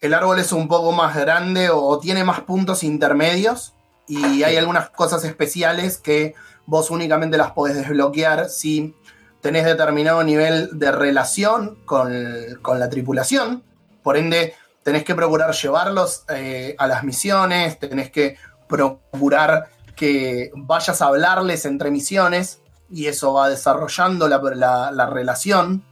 el 0.01 0.13
árbol 0.13 0.39
es 0.39 0.51
un 0.51 0.67
poco 0.67 0.91
más 0.91 1.15
grande 1.15 1.69
o, 1.69 1.99
tiene 1.99 2.23
más 2.23 2.41
puntos 2.41 2.83
intermedios. 2.83 3.73
Y 4.07 4.43
hay 4.43 4.55
algunas 4.57 4.89
cosas 4.91 5.23
especiales 5.23 5.97
que 5.97 6.35
vos 6.67 6.91
únicamente 6.91 7.37
las 7.37 7.51
podés 7.51 7.75
desbloquear 7.75 8.49
si 8.49 8.95
tenés 9.41 9.65
determinado 9.65 10.23
nivel 10.23 10.69
de 10.77 10.91
relación 10.91 11.77
con, 11.85 12.13
con 12.61 12.79
la 12.79 12.89
tripulación. 12.89 13.63
Por 14.03 14.17
ende, 14.17 14.53
tenés 14.83 15.03
que 15.03 15.15
procurar 15.15 15.51
llevarlos 15.51 16.25
eh, 16.29 16.75
a 16.77 16.85
las 16.85 17.03
misiones, 17.03 17.79
tenés 17.79 18.11
que 18.11 18.37
procurar 18.67 19.69
que 19.95 20.51
vayas 20.55 21.01
a 21.01 21.05
hablarles 21.07 21.65
entre 21.65 21.91
misiones 21.91 22.59
y 22.89 23.07
eso 23.07 23.33
va 23.33 23.49
desarrollando 23.49 24.27
la, 24.27 24.39
la- 24.55 24.91
la 24.91 25.05
relación, 25.07 25.83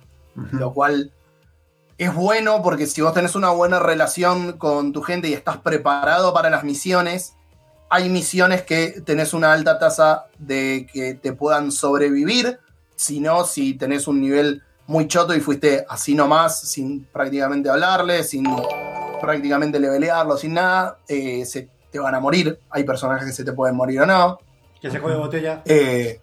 lo 0.52 0.74
cual 0.74 1.12
es 1.98 2.14
bueno 2.14 2.62
porque 2.64 2.88
si 2.88 3.02
vos 3.02 3.14
tenés 3.14 3.36
una 3.36 3.50
buena 3.52 3.80
relación 3.80 4.54
con 4.58 4.92
tu 4.94 5.02
gente 5.04 5.28
y 5.30 5.34
estás 5.34 5.58
preparado 5.58 6.34
para 6.34 6.50
las 6.50 6.64
misiones, 6.64 7.36
hay 7.90 8.10
misiones 8.10 8.64
que 8.64 9.02
tenés 9.06 9.34
una 9.34 9.54
alta 9.54 9.78
tasa 9.80 10.26
de 10.40 10.88
que 10.92 11.14
te 11.14 11.34
puedan 11.34 11.72
sobrevivir, 11.72 12.60
si 12.96 13.20
no, 13.20 13.46
si 13.46 13.76
tenés 13.76 14.08
un 14.08 14.20
nivel 14.20 14.64
muy 14.88 15.08
choto 15.08 15.34
y 15.36 15.40
fuiste 15.40 15.86
así 15.88 16.14
nomás, 16.16 16.60
sin 16.62 17.06
prácticamente 17.06 17.70
hablarle, 17.70 18.24
sin 18.24 18.46
prácticamente 19.22 19.80
levelearlo, 19.80 20.36
sin 20.38 20.56
nada, 20.56 20.98
eh, 21.08 21.46
se 21.46 21.70
te 21.94 22.00
van 22.00 22.14
a 22.16 22.20
morir. 22.20 22.60
Hay 22.72 22.84
personajes 22.84 23.26
que 23.26 23.32
se 23.32 23.46
te 23.46 23.54
pueden 23.54 23.76
morir 23.78 24.02
o 24.02 24.06
no. 24.06 24.40
Que 24.82 24.92
se 24.92 25.00
juegue 25.00 25.16
botella. 25.18 25.62
Eh, 25.64 26.20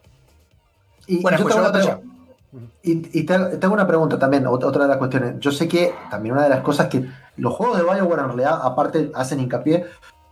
Y, 1.06 1.22
Bueno, 1.22 1.38
yo 1.38 1.44
pues 1.44 1.55
te 1.55 1.60
hago 1.60 1.68
yo 1.68 1.70
una 1.70 1.78
botella. 1.78 2.01
pregunta. 2.01 2.74
Y, 2.82 3.20
y 3.20 3.24
te, 3.24 3.38
te 3.56 3.64
hago 3.66 3.74
una 3.74 3.86
pregunta 3.86 4.18
también, 4.18 4.44
ot- 4.44 4.64
otra 4.64 4.82
de 4.82 4.88
las 4.88 4.97
cuestiones. 4.98 5.36
Yo 5.38 5.52
sé 5.52 5.66
que 5.68 5.94
también 6.10 6.34
una 6.34 6.42
de 6.44 6.51
las 6.51 6.60
cosas 6.60 6.88
que 6.88 7.09
los 7.36 7.55
juegos 7.55 7.78
de 7.78 7.84
Bioware 7.84 8.20
en 8.22 8.26
realidad, 8.26 8.59
aparte, 8.62 9.10
hacen 9.14 9.38
hincapié, 9.40 9.86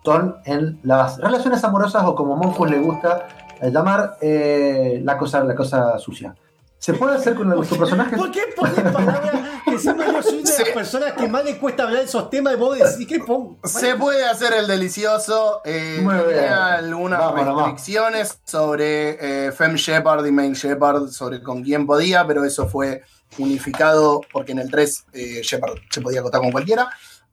son 0.05 0.37
en 0.45 0.81
las 0.83 1.19
relaciones 1.19 1.63
amorosas 1.65 2.03
o 2.05 2.15
como 2.15 2.35
Monfus 2.37 2.69
le 2.71 2.79
gusta 2.81 3.29
eh, 3.61 3.71
llamar 3.71 4.17
eh, 4.21 5.01
la, 5.05 5.17
cosa, 5.17 5.45
la 5.45 5.55
cosa 5.55 5.99
sucia. 5.99 6.35
¿Se 6.79 6.95
puede 6.95 7.17
hacer 7.17 7.35
con 7.37 7.49
los- 7.51 7.69
tus 7.69 7.79
personajes? 7.83 8.19
¿Por 8.19 8.31
qué 8.33 8.41
pones 8.57 8.75
palabras 8.93 9.38
que 9.79 9.83
siempre 9.83 10.07
yo 10.13 10.23
soy 10.23 10.43
de 10.43 10.59
las 10.59 10.69
personas 10.71 11.13
que 11.15 11.29
más 11.29 11.45
le 11.45 11.59
cuesta 11.59 11.85
hablar 11.85 12.01
de 12.01 12.07
esos 12.07 12.31
temas 12.31 12.55
y 12.55 12.57
vos 12.57 12.79
decís 12.79 13.07
que. 13.07 13.23
Se 13.65 13.95
puede 13.97 14.25
hacer 14.25 14.53
el 14.53 14.67
delicioso. 14.67 15.63
Eh, 15.65 16.01
Muy 16.03 16.15
bien. 16.15 16.27
tenía 16.29 16.75
algunas 16.75 17.19
Vamos, 17.19 17.57
restricciones 17.57 18.39
sobre 18.45 19.47
eh, 19.47 19.53
Fem 19.53 19.75
Shepard 19.75 20.27
y 20.27 20.33
Main 20.33 20.53
Shepard, 20.53 21.09
sobre 21.09 21.43
con 21.43 21.63
quién 21.63 21.87
podía, 21.87 22.27
pero 22.27 22.45
eso 22.45 22.69
fue 22.69 23.03
unificado 23.39 24.21
porque 24.33 24.53
en 24.53 24.59
el 24.61 24.71
3 24.71 25.05
eh, 25.13 25.41
Shepard 25.43 25.79
se 25.91 26.01
podía 26.01 26.21
acotar 26.21 26.41
con 26.41 26.53
cualquiera. 26.53 26.91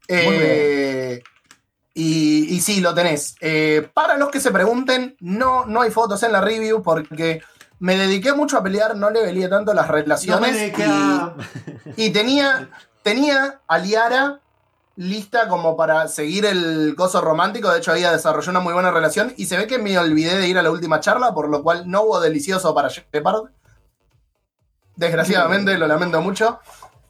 Eh, 0.08 1.22
y, 1.94 2.54
y 2.54 2.60
sí, 2.60 2.82
lo 2.82 2.94
tenés. 2.94 3.36
Eh, 3.40 3.88
para 3.94 4.18
los 4.18 4.30
que 4.30 4.42
se 4.42 4.52
pregunten, 4.52 5.16
no, 5.22 5.66
no 5.66 5.82
hay 5.82 5.92
fotos 5.92 6.22
en 6.24 6.34
la 6.34 6.42
review 6.42 6.84
porque 6.84 7.42
me 7.80 7.98
dediqué 7.98 8.34
mucho 8.34 8.58
a 8.58 8.64
pelear, 8.64 8.96
no 8.96 9.10
le 9.10 9.22
velé 9.22 9.48
tanto 9.48 9.74
las 9.74 9.88
relaciones. 9.88 10.56
y- 10.56 10.72
y 12.08 12.10
tenía, 12.12 12.70
tenía 13.04 13.60
a 13.68 13.78
Liara 13.78 14.40
lista 14.98 15.50
como 15.50 15.76
para 15.76 16.08
seguir 16.08 16.46
el 16.46 16.94
coso 16.96 17.20
romántico. 17.20 17.70
De 17.70 17.80
hecho, 17.80 17.92
había 17.92 18.12
desarrollado 18.14 18.52
una 18.52 18.60
muy 18.62 18.74
buena 18.74 18.92
relación. 18.92 19.34
Y 19.36 19.46
se 19.48 19.58
ve 19.58 19.68
que 19.68 19.78
me 19.78 19.98
olvidé 20.00 20.38
de 20.38 20.48
ir 20.48 20.58
a 20.58 20.62
la 20.64 20.72
última 20.72 21.02
charla, 21.02 21.34
por 21.34 21.50
lo 21.50 21.64
cual 21.64 21.84
no 21.90 22.04
hubo 22.04 22.20
delicioso 22.22 22.74
para 22.74 22.88
Shepard. 22.88 23.50
Desgraciadamente, 24.96 25.78
lo 25.78 25.88
lamento 25.88 26.22
mucho. 26.22 26.60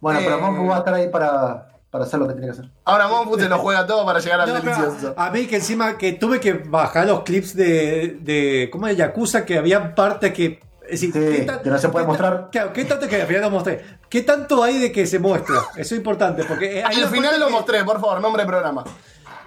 Bueno, 0.02 0.20
pero 0.24 0.38
Eh, 0.38 0.42
Monfus 0.42 0.70
va 0.70 0.76
a 0.76 0.80
estar 0.80 0.94
ahí 0.96 1.10
para, 1.10 1.68
para 1.96 2.06
hacer 2.06 2.20
lo 2.20 2.28
que 2.28 2.34
tiene 2.34 2.48
que 2.48 2.52
hacer. 2.52 2.66
Ahora 2.84 3.08
Monfu 3.08 3.40
se 3.40 3.48
lo 3.48 3.58
juega 3.60 3.88
todo 3.88 4.06
para 4.06 4.20
llegar 4.20 4.42
al 4.42 4.50
No, 4.50 4.56
delicioso. 4.56 5.14
a 5.16 5.30
mí 5.32 5.48
que 5.48 5.56
encima 5.56 5.98
que 5.98 6.12
tuve 6.14 6.42
que 6.42 6.52
bajar 6.54 7.08
los 7.08 7.24
clips 7.24 7.56
de, 7.56 8.18
de 8.20 8.70
¿cómo 8.72 8.88
es? 8.88 8.98
Yakuza 8.98 9.46
que 9.46 9.58
había 9.58 9.96
parte 9.96 10.34
que 10.34 10.60
es 10.84 11.02
decir, 11.02 11.14
Sí, 11.14 11.20
¿qué 11.20 11.42
tan- 11.46 11.62
que 11.64 11.70
no 11.70 11.78
se 11.80 11.90
puede 11.90 12.06
mostrar. 12.06 12.50
Claro, 12.52 12.72
¿qué 12.74 12.84
tanto 12.86 13.08
que 13.08 13.20
al 13.22 13.26
final 13.28 13.42
lo 13.44 13.50
mostré? 13.50 13.84
¿Qué 14.10 14.22
tanto 14.22 14.62
hay 14.62 14.78
de 14.80 14.92
que 14.92 15.08
se 15.08 15.18
muestra? 15.20 15.56
Eso 15.78 15.96
es 15.96 15.98
importante 16.00 16.44
porque 16.44 16.80
eh, 16.80 16.84
hay 16.86 17.02
Al 17.02 17.08
final 17.10 17.40
lo 17.40 17.48
que- 17.48 17.52
mostré, 17.54 17.84
por 17.86 18.00
favor, 18.02 18.20
nombre 18.22 18.44
de 18.44 18.48
programa. 18.48 18.84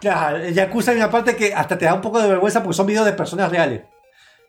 Claro, 0.00 0.48
Yakuza 0.48 0.92
hay 0.92 0.96
una 0.96 1.10
parte 1.10 1.36
que 1.36 1.52
hasta 1.54 1.76
te 1.76 1.84
da 1.84 1.92
un 1.94 2.00
poco 2.00 2.20
de 2.20 2.28
vergüenza 2.28 2.62
porque 2.62 2.76
son 2.76 2.86
videos 2.86 3.04
de 3.04 3.12
personas 3.12 3.50
reales. 3.50 3.82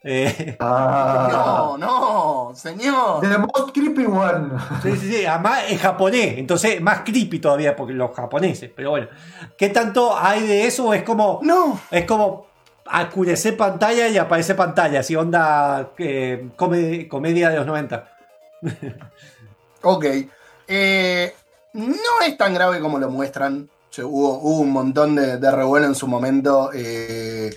Eh, 0.03 0.55
Ah, 0.61 1.27
No, 1.31 1.77
no, 1.77 2.55
señor. 2.55 3.21
The 3.21 3.38
most 3.38 3.71
creepy 3.73 4.05
one. 4.05 4.49
Sí, 4.81 4.95
sí, 4.95 5.11
sí, 5.13 5.26
además 5.26 5.63
en 5.67 5.77
japonés, 5.77 6.38
entonces 6.38 6.80
más 6.81 7.01
creepy 7.01 7.39
todavía 7.39 7.76
porque 7.76 7.93
los 7.93 8.11
japoneses, 8.15 8.71
pero 8.76 8.91
bueno, 8.91 9.07
¿qué 9.57 9.69
tanto 9.69 10.17
hay 10.17 10.47
de 10.47 10.65
eso? 10.67 10.93
Es 10.93 11.03
como, 11.03 11.39
No. 11.43 11.80
es 11.91 12.05
como 12.05 12.47
oscurecer 12.91 13.55
pantalla 13.57 14.07
y 14.07 14.17
aparece 14.17 14.55
pantalla, 14.55 15.01
así 15.01 15.15
onda 15.15 15.91
eh, 15.97 16.49
come- 16.55 17.07
comedia 17.07 17.49
de 17.49 17.57
los 17.57 17.65
90. 17.67 18.07
Ok. 19.81 20.05
Eh, 20.67 21.34
no 21.73 21.93
es 22.26 22.38
tan 22.38 22.53
grave 22.53 22.80
como 22.80 22.99
lo 22.99 23.09
muestran. 23.09 23.69
Che, 23.91 24.03
Hubo, 24.03 24.39
hubo 24.39 24.59
un 24.61 24.71
montón 24.71 25.15
de, 25.15 25.38
de 25.38 25.51
revuelo 25.51 25.85
en 25.88 25.95
su 25.95 26.07
momento. 26.07 26.71
eh, 26.73 27.49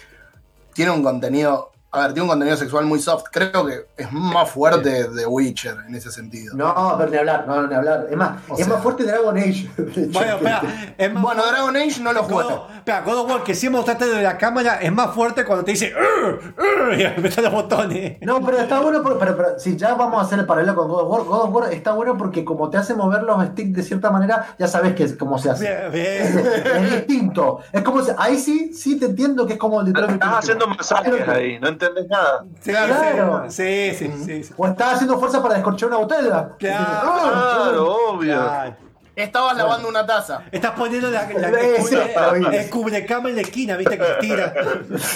tiene 0.74 0.90
un 0.90 1.02
contenido. 1.02 1.71
A 1.94 2.00
ver, 2.00 2.14
tiene 2.14 2.22
un 2.22 2.28
contenido 2.30 2.56
sexual 2.56 2.86
muy 2.86 2.98
soft. 3.00 3.24
Creo 3.30 3.66
que 3.66 3.86
es 3.98 4.10
más 4.12 4.48
fuerte 4.50 5.08
de 5.10 5.26
Witcher 5.26 5.76
en 5.86 5.94
ese 5.94 6.10
sentido. 6.10 6.56
No, 6.56 6.94
pero 6.96 7.10
ni 7.10 7.18
hablar, 7.18 7.44
no, 7.46 7.66
ni 7.66 7.74
hablar. 7.74 8.06
Es 8.10 8.16
más, 8.16 8.40
O 8.48 8.54
es 8.54 8.60
sea- 8.64 8.68
más 8.74 8.82
fuerte 8.82 9.04
Dragon 9.04 9.36
Age. 9.36 9.68
Bueno, 10.12 10.36
espera, 10.36 10.62
es 10.96 11.12
más 11.12 11.22
Bueno, 11.22 11.42
Dragon 11.46 11.76
Age 11.76 12.00
no 12.00 12.12
lo 12.14 12.22
jugué. 12.22 12.44
espera, 12.76 13.02
God 13.02 13.18
of 13.18 13.30
War, 13.30 13.42
que 13.44 13.54
si 13.54 13.68
mostraste 13.68 14.06
de 14.06 14.22
la 14.22 14.38
cámara, 14.38 14.76
es 14.80 14.90
más 14.90 15.14
fuerte 15.14 15.44
cuando 15.44 15.64
te 15.66 15.72
dice 15.72 15.92
"Ur, 15.94 16.54
ur", 16.56 16.94
y 16.98 17.04
apretas 17.04 17.44
los 17.44 17.52
botones. 17.52 18.16
No, 18.22 18.40
pero 18.42 18.56
está 18.58 18.80
bueno, 18.80 19.02
por- 19.02 19.18
pero, 19.18 19.36
pero 19.36 19.58
si 19.58 19.76
ya 19.76 19.92
vamos 19.94 20.22
a 20.22 20.24
hacer 20.24 20.38
el 20.38 20.46
paralelo 20.46 20.74
con 20.74 20.88
God 20.88 21.00
of 21.02 21.10
War, 21.10 21.24
God 21.24 21.40
of 21.48 21.54
War 21.54 21.72
está 21.74 21.92
bueno 21.92 22.16
porque 22.16 22.42
como 22.42 22.70
te 22.70 22.78
hace 22.78 22.94
mover 22.94 23.22
los 23.24 23.44
sticks 23.48 23.74
de 23.76 23.82
cierta 23.82 24.10
manera, 24.10 24.54
ya 24.58 24.66
sabes 24.66 24.94
que 24.94 25.04
es, 25.04 25.14
cómo 25.16 25.38
se 25.38 25.50
hace. 25.50 25.64
Bien, 25.92 25.92
Es, 25.92 26.34
bien. 26.64 26.84
es 26.86 26.90
distinto. 26.92 27.58
Es 27.70 27.82
como 27.82 28.02
si- 28.02 28.12
ahí 28.16 28.38
sí, 28.38 28.72
sí 28.72 28.98
te 28.98 29.04
entiendo 29.06 29.46
que 29.46 29.52
es 29.54 29.58
como 29.58 29.82
literalmente. 29.82 30.24
Estás 30.24 30.38
haciendo 30.38 30.66
masajes 30.68 31.28
ahí, 31.28 31.58
no 31.60 31.68
entendés 31.82 32.08
nada. 32.08 32.44
Sí, 32.60 32.70
Claro. 32.70 33.44
sí, 33.50 33.94
sí, 33.98 34.12
sí, 34.24 34.44
sí. 34.44 34.54
O 34.56 34.66
estás 34.66 34.94
haciendo 34.94 35.18
fuerza 35.18 35.42
para 35.42 35.54
descorchar 35.54 35.88
una 35.88 35.98
botella. 35.98 36.50
Claro. 36.58 37.00
Claro, 37.02 37.96
obvio. 38.10 38.34
Claro. 38.40 38.76
Estabas 39.14 39.56
lavando 39.58 39.88
una 39.88 40.06
taza. 40.06 40.42
Estás 40.50 40.70
poniendo 40.72 41.10
la, 41.10 41.28
la, 41.30 41.50
bien. 41.50 42.54
el 42.54 42.70
cubrecama 42.70 43.28
en 43.28 43.36
la 43.36 43.42
esquina, 43.42 43.76
viste 43.76 43.98
que 43.98 44.10
estira. 44.10 44.54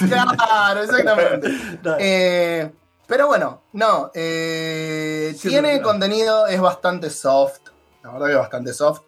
Claro, 0.07 0.81
exactamente. 0.83 1.49
Eh, 1.99 2.71
Pero 3.07 3.25
bueno, 3.27 3.63
no. 3.73 4.11
eh, 4.13 5.33
Sí, 5.37 5.49
tiene 5.49 5.81
contenido, 5.81 6.45
es 6.47 6.59
bastante 6.61 7.09
soft. 7.09 7.59
La 8.03 8.11
verdad 8.11 8.25
que 8.27 8.33
es 8.33 8.39
bastante 8.39 8.73
soft. 8.73 9.01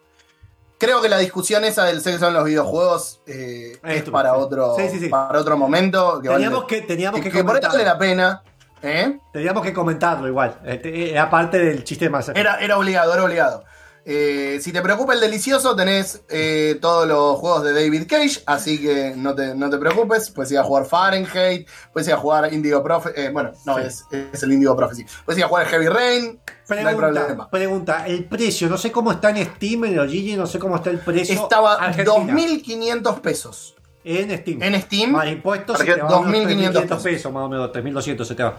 Creo 0.80 1.00
que 1.02 1.08
la 1.08 1.18
discusión 1.18 1.62
esa 1.64 1.84
del 1.84 2.00
sexo 2.00 2.26
en 2.28 2.34
los 2.34 2.44
videojuegos 2.44 3.20
eh, 3.26 3.78
es 3.84 4.02
para 4.10 4.34
otro, 4.34 4.74
Sí, 4.76 4.88
sí, 4.88 4.98
sí. 4.98 5.08
para 5.10 5.38
otro 5.38 5.56
momento. 5.56 6.20
Que 6.22 6.28
Teníamos 6.30 6.62
vale- 6.64 6.66
que, 6.80 6.80
teníamos 6.86 7.20
que, 7.20 7.30
que 7.30 7.44
por 7.44 7.60
vale 7.60 7.84
la 7.84 7.98
pena. 7.98 8.42
¿eh? 8.82 9.18
Teníamos 9.32 9.62
que 9.62 9.72
comentarlo 9.74 10.26
igual. 10.26 10.58
Este, 10.64 11.10
Era 11.12 11.28
parte 11.28 11.58
del 11.58 11.84
chiste 11.84 12.06
Effect. 12.06 12.34
Era, 12.34 12.56
era 12.60 12.78
obligado, 12.78 13.12
era 13.12 13.22
obligado. 13.24 13.64
Eh, 14.04 14.58
si 14.62 14.72
te 14.72 14.80
preocupa 14.82 15.12
el 15.14 15.20
delicioso, 15.20 15.76
tenés 15.76 16.22
eh, 16.28 16.78
todos 16.80 17.06
los 17.06 17.38
juegos 17.38 17.64
de 17.64 17.72
David 17.72 18.06
Cage, 18.08 18.42
así 18.46 18.80
que 18.80 19.12
no 19.16 19.34
te, 19.34 19.54
no 19.54 19.68
te 19.68 19.78
preocupes. 19.78 20.30
Puedes 20.30 20.50
ir 20.52 20.58
a 20.58 20.64
jugar 20.64 20.86
Fahrenheit, 20.86 21.68
puedes 21.92 22.08
ir 22.08 22.14
a 22.14 22.16
jugar 22.16 22.52
Indigo 22.52 22.82
Prophecy. 22.82 23.28
bueno, 23.28 23.52
no, 23.66 23.76
Sí. 23.76 23.82
es, 23.86 24.04
es 24.32 24.42
el 24.42 24.52
Indigo 24.52 24.74
Prophecy. 24.76 25.04
Puedes 25.24 25.38
ir 25.38 25.44
a 25.44 25.48
jugar 25.48 25.66
Heavy 25.66 25.88
Rain, 25.88 26.40
no 26.68 26.88
hay 26.88 26.94
problema. 26.94 27.50
pregunta, 27.50 28.06
el 28.06 28.24
precio, 28.24 28.68
no 28.68 28.78
sé 28.78 28.90
cómo 28.92 29.12
está 29.12 29.30
en 29.30 29.44
Steam, 29.56 29.84
en 29.84 29.98
Origin, 29.98 30.38
no 30.38 30.46
sé 30.46 30.58
cómo 30.58 30.76
está 30.76 30.90
el 30.90 30.98
precio. 31.00 31.34
Estaba 31.34 31.74
Argentina. 31.74 32.32
2.500 32.34 33.20
pesos. 33.20 33.76
En 34.02 34.36
Steam. 34.38 34.62
En 34.62 34.80
Steam, 34.80 35.10
Más 35.12 35.28
impuestos, 35.28 35.78
se 35.78 35.84
te 35.84 36.00
va 36.00 36.08
a 36.08 36.16
unos 36.18 36.32
2.500 36.34 36.72
3.500 36.88 37.02
pesos, 37.02 37.32
más 37.32 37.42
o 37.44 37.48
menos, 37.48 37.70
3.200 37.70 38.24
se 38.24 38.34
te 38.34 38.42
va. 38.42 38.56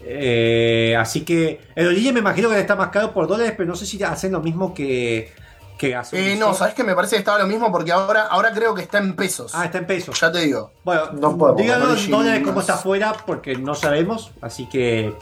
Eh, 0.00 0.96
así 0.98 1.24
que 1.24 1.60
el 1.74 1.86
Origin 1.88 2.14
me 2.14 2.20
imagino 2.20 2.48
que 2.50 2.58
está 2.58 2.74
más 2.76 2.88
caro 2.88 3.12
por 3.12 3.26
dólares, 3.26 3.54
pero 3.56 3.68
no 3.68 3.76
sé 3.76 3.86
si 3.86 4.02
hacen 4.02 4.32
lo 4.32 4.40
mismo 4.40 4.74
que, 4.74 5.32
que 5.78 5.94
Azul. 5.94 6.18
eh, 6.18 6.36
no, 6.36 6.52
sabes 6.54 6.74
que 6.74 6.84
me 6.84 6.94
parece 6.94 7.16
que 7.16 7.20
estaba 7.20 7.38
lo 7.38 7.46
mismo 7.46 7.70
porque 7.70 7.92
ahora, 7.92 8.22
ahora 8.26 8.52
creo 8.52 8.74
que 8.74 8.82
está 8.82 8.98
en 8.98 9.14
pesos. 9.14 9.52
Ah, 9.54 9.64
está 9.66 9.78
en 9.78 9.86
pesos. 9.86 10.18
Ya 10.20 10.32
te 10.32 10.40
digo. 10.40 10.72
Bueno, 10.84 11.12
No 11.12 11.36
podemos. 11.38 11.62
díganos 11.62 12.04
en 12.04 12.10
dólares 12.10 12.42
cómo 12.44 12.60
está 12.60 12.74
afuera, 12.74 13.14
porque 13.26 13.56
no 13.56 13.74
sabemos, 13.74 14.32
así 14.40 14.68
que... 14.68 15.14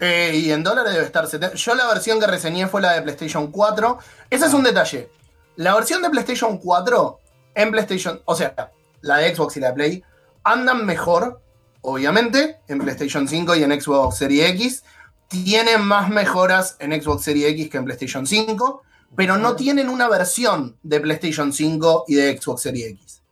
Eh, 0.00 0.30
y 0.32 0.52
en 0.52 0.62
dólares 0.62 0.92
debe 0.92 1.04
estar 1.04 1.26
70. 1.26 1.56
Yo 1.56 1.74
la 1.74 1.88
versión 1.88 2.20
que 2.20 2.26
reseñé 2.28 2.68
fue 2.68 2.80
la 2.80 2.92
de 2.92 3.02
PlayStation 3.02 3.50
4. 3.50 3.98
Ese 4.30 4.46
es 4.46 4.54
un 4.54 4.62
detalle. 4.62 5.10
La 5.56 5.74
versión 5.74 6.02
de 6.02 6.10
PlayStation 6.10 6.56
4 6.58 7.18
en 7.56 7.70
PlayStation, 7.72 8.20
o 8.24 8.36
sea, 8.36 8.70
la 9.02 9.18
de 9.18 9.34
Xbox 9.34 9.56
y 9.56 9.60
la 9.60 9.68
de 9.68 9.74
Play, 9.74 10.02
andan 10.44 10.84
mejor, 10.86 11.40
obviamente, 11.82 12.58
en 12.68 12.78
PlayStation 12.78 13.28
5 13.28 13.54
y 13.56 13.62
en 13.64 13.80
Xbox 13.80 14.16
Series 14.18 14.50
X. 14.50 14.84
Tienen 15.28 15.82
más 15.82 16.08
mejoras 16.10 16.76
en 16.78 16.92
Xbox 17.00 17.22
Series 17.24 17.52
X 17.52 17.68
que 17.70 17.76
en 17.78 17.84
PlayStation 17.84 18.26
5, 18.26 18.82
pero 19.16 19.36
no 19.36 19.56
tienen 19.56 19.88
una 19.88 20.08
versión 20.08 20.76
de 20.82 21.00
PlayStation 21.00 21.52
5 21.52 22.04
y 22.08 22.14
de 22.14 22.36
Xbox 22.40 22.62
Series 22.62 22.90
X. 22.92 23.22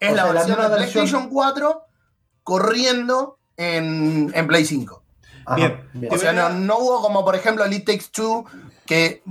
Es 0.00 0.12
O 0.12 0.14
la 0.16 0.22
sea, 0.24 0.32
la 0.32 0.40
versión 0.40 0.56
de 0.56 0.62
versión- 0.68 0.76
PlayStation 0.92 1.28
4 1.30 1.82
corriendo 2.42 3.38
en, 3.56 4.30
en 4.34 4.46
Play 4.46 4.64
5. 4.64 5.02
Ajá, 5.46 5.56
Bien. 5.56 5.80
bien. 5.94 6.12
O 6.12 6.18
sea, 6.18 6.32
no, 6.32 6.48
no 6.50 6.78
hubo 6.78 7.02
como 7.02 7.24
por 7.24 7.34
ejemplo 7.36 7.64
Elite 7.64 7.92
Takes 7.92 8.06
Two, 8.12 8.44
que 8.86 9.22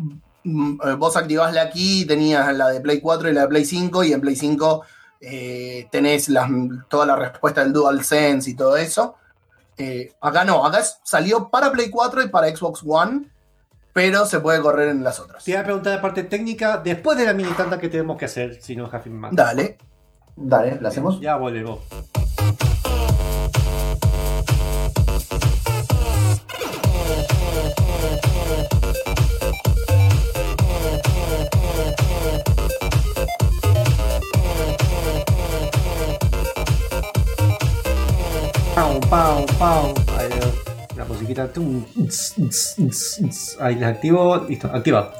mm, 0.43 0.79
eh, 0.83 0.93
vos 0.93 1.15
activás 1.17 1.53
la 1.53 1.71
y 1.73 2.05
tenías 2.05 2.53
la 2.55 2.69
de 2.69 2.81
Play 2.81 2.99
4 3.01 3.29
y 3.29 3.33
la 3.33 3.41
de 3.41 3.47
Play 3.47 3.65
5, 3.65 4.03
y 4.03 4.13
en 4.13 4.21
Play 4.21 4.35
5 4.35 4.83
eh, 5.25 5.87
tenés 5.91 6.29
las- 6.29 6.49
toda 6.89 7.05
la 7.05 7.15
respuesta 7.15 7.63
del 7.63 7.73
DualSense 7.73 8.49
y 8.49 8.55
todo 8.55 8.75
eso. 8.77 9.15
Eh, 9.77 10.13
acá 10.21 10.43
no, 10.43 10.65
acá 10.65 10.79
es- 10.79 10.99
salió 11.03 11.49
para 11.49 11.71
Play 11.71 11.89
4 11.89 12.21
y 12.21 12.29
para 12.29 12.53
Xbox 12.55 12.81
One, 12.85 13.29
pero 13.93 14.25
se 14.25 14.39
puede 14.39 14.61
correr 14.61 14.89
en 14.89 15.03
las 15.03 15.19
otras. 15.19 15.43
Te 15.43 15.51
iba 15.51 15.61
a 15.61 15.63
preguntar 15.63 15.95
la 15.95 16.01
parte 16.01 16.23
técnica 16.23 16.77
después 16.77 17.17
de 17.17 17.25
la 17.25 17.33
mini 17.33 17.51
tanda 17.53 17.79
que 17.79 17.89
tenemos 17.89 18.17
que 18.17 18.25
hacer, 18.25 18.61
si 18.61 18.75
no, 18.75 18.87
Jafin 18.89 19.17
más. 19.17 19.35
Dale. 19.35 19.77
Dale, 20.35 20.79
¿la 20.81 20.89
hacemos? 20.89 21.19
Ya 21.21 21.35
volvemos. 21.35 21.79
Pau, 39.13 39.45
pau. 39.59 39.93
Ahí, 40.17 40.27
la 40.97 41.05
musiquita. 41.05 41.47
Ahí 43.59 43.75
la 43.75 43.87
activo. 43.89 44.37
Listo, 44.49 44.67
activado. 44.73 45.11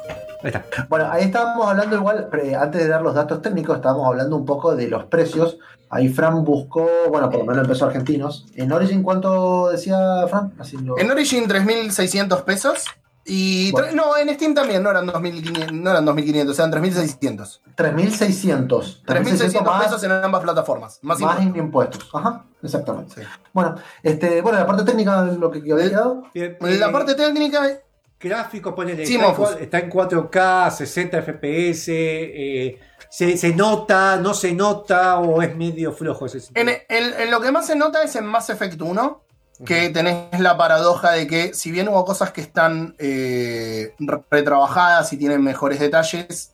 Ahí 0.42 0.50
está. 0.52 0.64
Bueno, 0.88 1.08
ahí 1.12 1.22
estábamos 1.26 1.64
hablando 1.68 1.94
igual, 1.94 2.28
antes 2.58 2.82
de 2.82 2.88
dar 2.88 3.02
los 3.02 3.14
datos 3.14 3.40
técnicos, 3.40 3.76
estábamos 3.76 4.08
hablando 4.08 4.34
un 4.34 4.44
poco 4.44 4.74
de 4.74 4.88
los 4.88 5.04
precios. 5.04 5.58
Ahí 5.90 6.08
Fran 6.08 6.42
buscó, 6.42 6.88
bueno, 7.08 7.30
por 7.30 7.38
lo 7.38 7.46
menos 7.46 7.62
empezó 7.62 7.84
argentinos. 7.86 8.46
¿En 8.56 8.72
Origin 8.72 9.00
cuánto 9.04 9.68
decía 9.70 10.26
Fran? 10.28 10.52
Así 10.58 10.76
lo- 10.76 10.98
En 10.98 11.08
Origin 11.12 11.46
3.600 11.46 12.42
pesos. 12.42 12.86
Y 13.26 13.70
Bueno. 13.72 13.92
no, 13.94 14.16
en 14.18 14.28
Steam 14.34 14.54
también 14.54 14.82
no 14.82 14.90
eran 14.90 15.06
2.500, 15.06 15.70
no 15.72 15.90
eran 15.90 16.04
2.500, 16.06 16.54
eran 16.58 16.72
3.600. 16.72 17.60
3.600. 17.76 19.02
3.600 19.04 19.62
más, 19.64 19.84
pesos 19.84 20.04
en 20.04 20.12
ambas 20.12 20.42
plataformas. 20.42 20.98
Más, 21.02 21.18
más 21.20 21.40
impuestos. 21.42 21.56
impuestos. 21.64 22.10
Ajá, 22.12 22.44
exactamente. 22.62 23.14
Sí. 23.14 23.20
Bueno, 23.52 23.76
este, 24.02 24.40
bueno, 24.42 24.58
la 24.58 24.66
parte 24.66 24.84
técnica, 24.84 25.22
lo 25.22 25.50
que 25.50 25.58
había 25.60 25.88
quedado. 25.88 26.22
Bien, 26.34 26.56
La 26.60 26.88
eh, 26.88 26.92
parte 26.92 27.14
técnica 27.14 27.80
gráfico, 28.20 28.74
ponele, 28.74 29.04
Sí, 29.04 29.14
está, 29.16 29.24
en, 29.26 29.30
Mofus. 29.32 29.48
cua- 29.50 29.60
está 29.60 29.78
en 29.80 29.90
4K, 29.90 30.70
60 30.70 31.22
FPS, 31.22 31.88
eh, 31.92 32.78
se, 33.10 33.36
se 33.36 33.54
nota, 33.54 34.16
no 34.16 34.32
se 34.32 34.52
nota 34.52 35.18
o 35.18 35.42
es 35.42 35.54
medio 35.54 35.92
flojo 35.92 36.24
ese? 36.26 36.38
En, 36.54 36.68
en- 36.70 36.80
en 36.88 37.30
lo 37.30 37.40
que 37.42 37.52
más 37.52 37.66
se 37.66 37.76
nota 37.76 38.02
es 38.02 38.16
en 38.16 38.24
Mass 38.26 38.48
Effect 38.50 38.80
1, 38.80 39.23
que 39.64 39.88
tenés 39.90 40.40
la 40.40 40.56
paradoja 40.56 41.12
de 41.12 41.26
que 41.26 41.54
si 41.54 41.70
bien 41.70 41.88
hubo 41.88 42.04
cosas 42.04 42.32
que 42.32 42.40
están 42.40 42.94
eh, 42.98 43.94
re- 43.98 44.24
retrabajadas 44.30 45.12
y 45.12 45.16
tienen 45.16 45.42
mejores 45.42 45.78
detalles, 45.78 46.52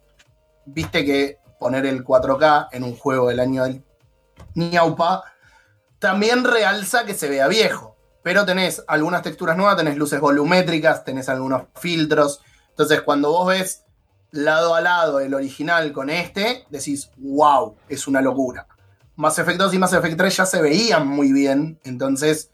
viste 0.67 1.05
que 1.05 1.39
poner 1.59 1.87
el 1.87 2.05
4K 2.05 2.69
en 2.73 2.85
un 2.85 2.97
juego 2.97 3.29
del 3.29 3.41
año 3.41 3.65
del 3.65 3.83
Niaupa 4.55 5.25
también 5.99 6.45
realza 6.45 7.05
que 7.05 7.15
se 7.15 7.29
vea 7.29 7.49
viejo. 7.49 7.97
Pero 8.23 8.45
tenés 8.45 8.85
algunas 8.87 9.23
texturas 9.23 9.57
nuevas, 9.57 9.77
tenés 9.77 9.97
luces 9.97 10.21
volumétricas, 10.21 11.05
tenés 11.05 11.29
algunos 11.31 11.63
filtros. 11.77 12.43
Entonces 12.71 13.01
cuando 13.01 13.31
vos 13.31 13.49
ves 13.49 13.85
lado 14.31 14.75
a 14.75 14.81
lado 14.83 15.21
el 15.21 15.33
original 15.35 15.93
con 15.93 16.11
este, 16.11 16.65
decís, 16.69 17.11
wow, 17.17 17.77
es 17.89 18.07
una 18.07 18.21
locura. 18.21 18.67
Mass 19.17 19.39
Effect 19.39 19.59
2 19.59 19.75
y 19.75 19.79
Mass 19.79 19.93
Effect 19.95 20.17
3 20.19 20.37
ya 20.37 20.47
se 20.47 20.63
veían 20.63 21.07
muy 21.07 21.33
bien, 21.33 21.79
entonces 21.85 22.51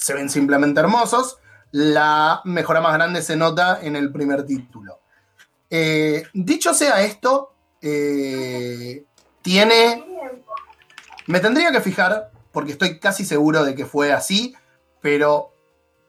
se 0.00 0.14
ven 0.14 0.30
simplemente 0.30 0.80
hermosos. 0.80 1.38
La 1.72 2.40
mejora 2.44 2.80
más 2.80 2.94
grande 2.94 3.22
se 3.22 3.36
nota 3.36 3.78
en 3.82 3.96
el 3.96 4.10
primer 4.10 4.44
título. 4.44 5.00
Eh, 5.68 6.24
dicho 6.32 6.74
sea 6.74 7.02
esto, 7.02 7.54
eh, 7.82 9.04
tiene... 9.42 10.04
Me 11.26 11.38
tendría 11.38 11.70
que 11.70 11.80
fijar, 11.80 12.30
porque 12.50 12.72
estoy 12.72 12.98
casi 12.98 13.24
seguro 13.24 13.62
de 13.62 13.74
que 13.74 13.86
fue 13.86 14.12
así, 14.12 14.56
pero 15.00 15.54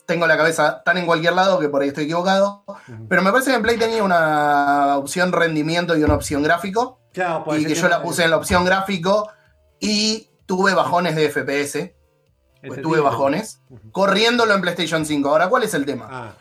tengo 0.05 0.26
la 0.26 0.38
cabeza 0.38 0.81
tan 0.84 0.97
en 0.97 1.05
cualquier 1.05 1.34
lado 1.34 1.59
que 1.59 1.69
por 1.69 1.81
ahí 1.81 1.89
estoy 1.89 2.05
equivocado. 2.05 2.63
Pero 3.07 3.22
me 3.22 3.31
parece 3.31 3.51
que 3.51 3.57
en 3.57 3.61
Play 3.61 3.77
tenía 3.77 4.03
una 4.03 4.97
opción 4.97 5.31
rendimiento 5.31 5.95
y 5.95 6.03
una 6.03 6.15
opción 6.15 6.41
gráfico 6.41 7.01
Claro, 7.13 7.43
y 7.57 7.65
que 7.65 7.76
yo 7.76 7.89
la 7.89 8.01
puse 8.01 8.23
en 8.23 8.31
la 8.31 8.38
opción 8.38 8.63
gráfico 8.63 9.30
y 9.80 10.30
tuve 10.45 10.73
bajones 10.73 11.15
de 11.15 11.30
FPS, 11.30 11.91
pues 12.66 12.82
tuve 12.82 13.00
bajones, 13.00 13.62
corriéndolo 13.92 14.54
en 14.54 14.62
PlayStation 14.62 15.06
5. 15.06 15.30
Ahora, 15.30 15.50
¿cuál 15.50 15.64
es 15.64 15.74
el 15.74 15.86
tema? 15.86 16.08
Ah, 16.12 16.32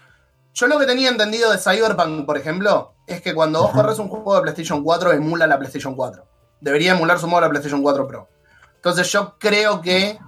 Yo 0.55 0.67
lo 0.67 0.79
que 0.79 0.87
tenía 0.87 1.09
entendido 1.09 1.51
de 1.51 1.59
Cyberpunk, 1.59 2.27
por 2.27 2.37
ejemplo, 2.37 2.95
es 3.07 3.23
que 3.23 3.35
cuando 3.35 3.63
vos 3.63 3.73
corres 3.73 3.99
un 3.99 4.09
juego 4.09 4.35
de 4.37 4.43
PlayStation 4.43 4.83
4, 4.83 5.13
emula 5.13 5.47
la 5.47 5.59
PlayStation 5.59 5.95
4. 5.95 6.27
Debería 6.61 6.93
emular 6.93 7.19
su 7.19 7.27
modo 7.27 7.41
la 7.41 7.49
PlayStation 7.49 7.83
4 7.83 8.07
Pro. 8.07 8.29
Entonces 8.77 9.11
yo 9.11 9.37
creo 9.39 9.81
que 9.81 10.19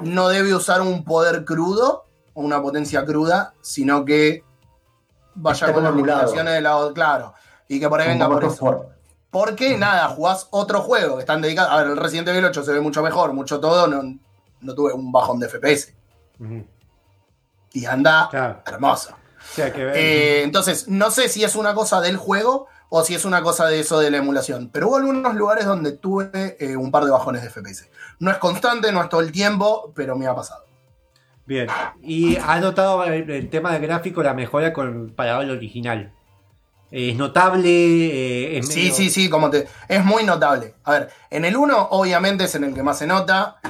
no 0.00 0.28
debe 0.28 0.54
usar 0.54 0.80
un 0.80 1.04
poder 1.04 1.44
crudo 1.44 2.04
o 2.34 2.42
una 2.42 2.60
potencia 2.62 3.04
cruda, 3.04 3.54
sino 3.60 4.04
que 4.04 4.44
vaya 5.34 5.66
Esté 5.66 5.74
con 5.74 5.84
las 5.84 5.94
limitaciones 5.94 6.54
de 6.54 6.60
lado, 6.60 6.92
claro. 6.92 7.34
Y 7.68 7.80
que 7.80 7.88
por 7.88 8.00
ahí 8.00 8.08
venga 8.08 8.28
por 8.28 8.44
eso. 8.44 8.86
Porque 9.30 9.76
nada, 9.76 10.08
jugás 10.08 10.48
otro 10.50 10.80
juego 10.80 11.16
que 11.16 11.20
están 11.20 11.42
dedicados. 11.42 11.72
A 11.72 11.78
ver, 11.78 11.88
el 11.88 11.96
Resident 11.96 12.28
Evil 12.28 12.46
8 12.46 12.62
se 12.62 12.72
ve 12.72 12.80
mucho 12.80 13.02
mejor, 13.02 13.34
mucho 13.34 13.60
todo. 13.60 13.86
No, 13.86 14.18
no 14.60 14.74
tuve 14.74 14.92
un 14.92 15.10
bajón 15.12 15.38
de 15.40 15.48
FPS. 15.48 15.94
Y 17.72 17.84
anda 17.86 18.28
Claro. 18.30 18.62
hermoso. 18.66 19.14
Eh, 19.56 20.42
entonces, 20.44 20.88
no 20.88 21.10
sé 21.10 21.28
si 21.28 21.44
es 21.44 21.54
una 21.56 21.74
cosa 21.74 22.00
del 22.00 22.16
juego 22.16 22.66
o 22.90 23.04
si 23.04 23.14
es 23.14 23.24
una 23.24 23.42
cosa 23.42 23.66
de 23.66 23.80
eso 23.80 23.98
de 24.00 24.10
la 24.10 24.18
emulación. 24.18 24.70
Pero 24.72 24.88
hubo 24.88 24.96
algunos 24.96 25.34
lugares 25.34 25.66
donde 25.66 25.92
tuve 25.92 26.56
eh, 26.58 26.76
un 26.76 26.90
par 26.90 27.04
de 27.04 27.10
bajones 27.10 27.42
de 27.42 27.50
FPS. 27.50 27.88
No 28.18 28.30
es 28.30 28.38
constante, 28.38 28.90
no 28.92 29.02
es 29.02 29.08
todo 29.08 29.20
el 29.20 29.30
tiempo, 29.32 29.92
pero 29.94 30.16
me 30.16 30.26
ha 30.26 30.34
pasado. 30.34 30.64
Bien. 31.46 31.68
Y 32.02 32.36
ha 32.36 32.60
notado 32.60 33.04
el, 33.04 33.30
el 33.30 33.48
tema 33.48 33.72
del 33.72 33.82
gráfico, 33.82 34.22
la 34.22 34.34
mejora 34.34 34.72
comparado 34.72 35.40
al 35.40 35.50
original. 35.50 36.12
Es 36.90 37.16
notable, 37.16 37.68
eh, 37.70 38.58
es 38.58 38.68
Sí, 38.68 38.80
medio- 38.80 38.94
sí, 38.94 39.10
sí, 39.10 39.30
como 39.30 39.50
te. 39.50 39.68
Es 39.88 40.04
muy 40.04 40.24
notable. 40.24 40.74
A 40.84 40.92
ver, 40.92 41.10
en 41.30 41.44
el 41.44 41.56
1, 41.56 41.88
obviamente, 41.90 42.44
es 42.44 42.54
en 42.54 42.64
el 42.64 42.74
que 42.74 42.82
más 42.82 42.98
se 42.98 43.06
nota. 43.06 43.60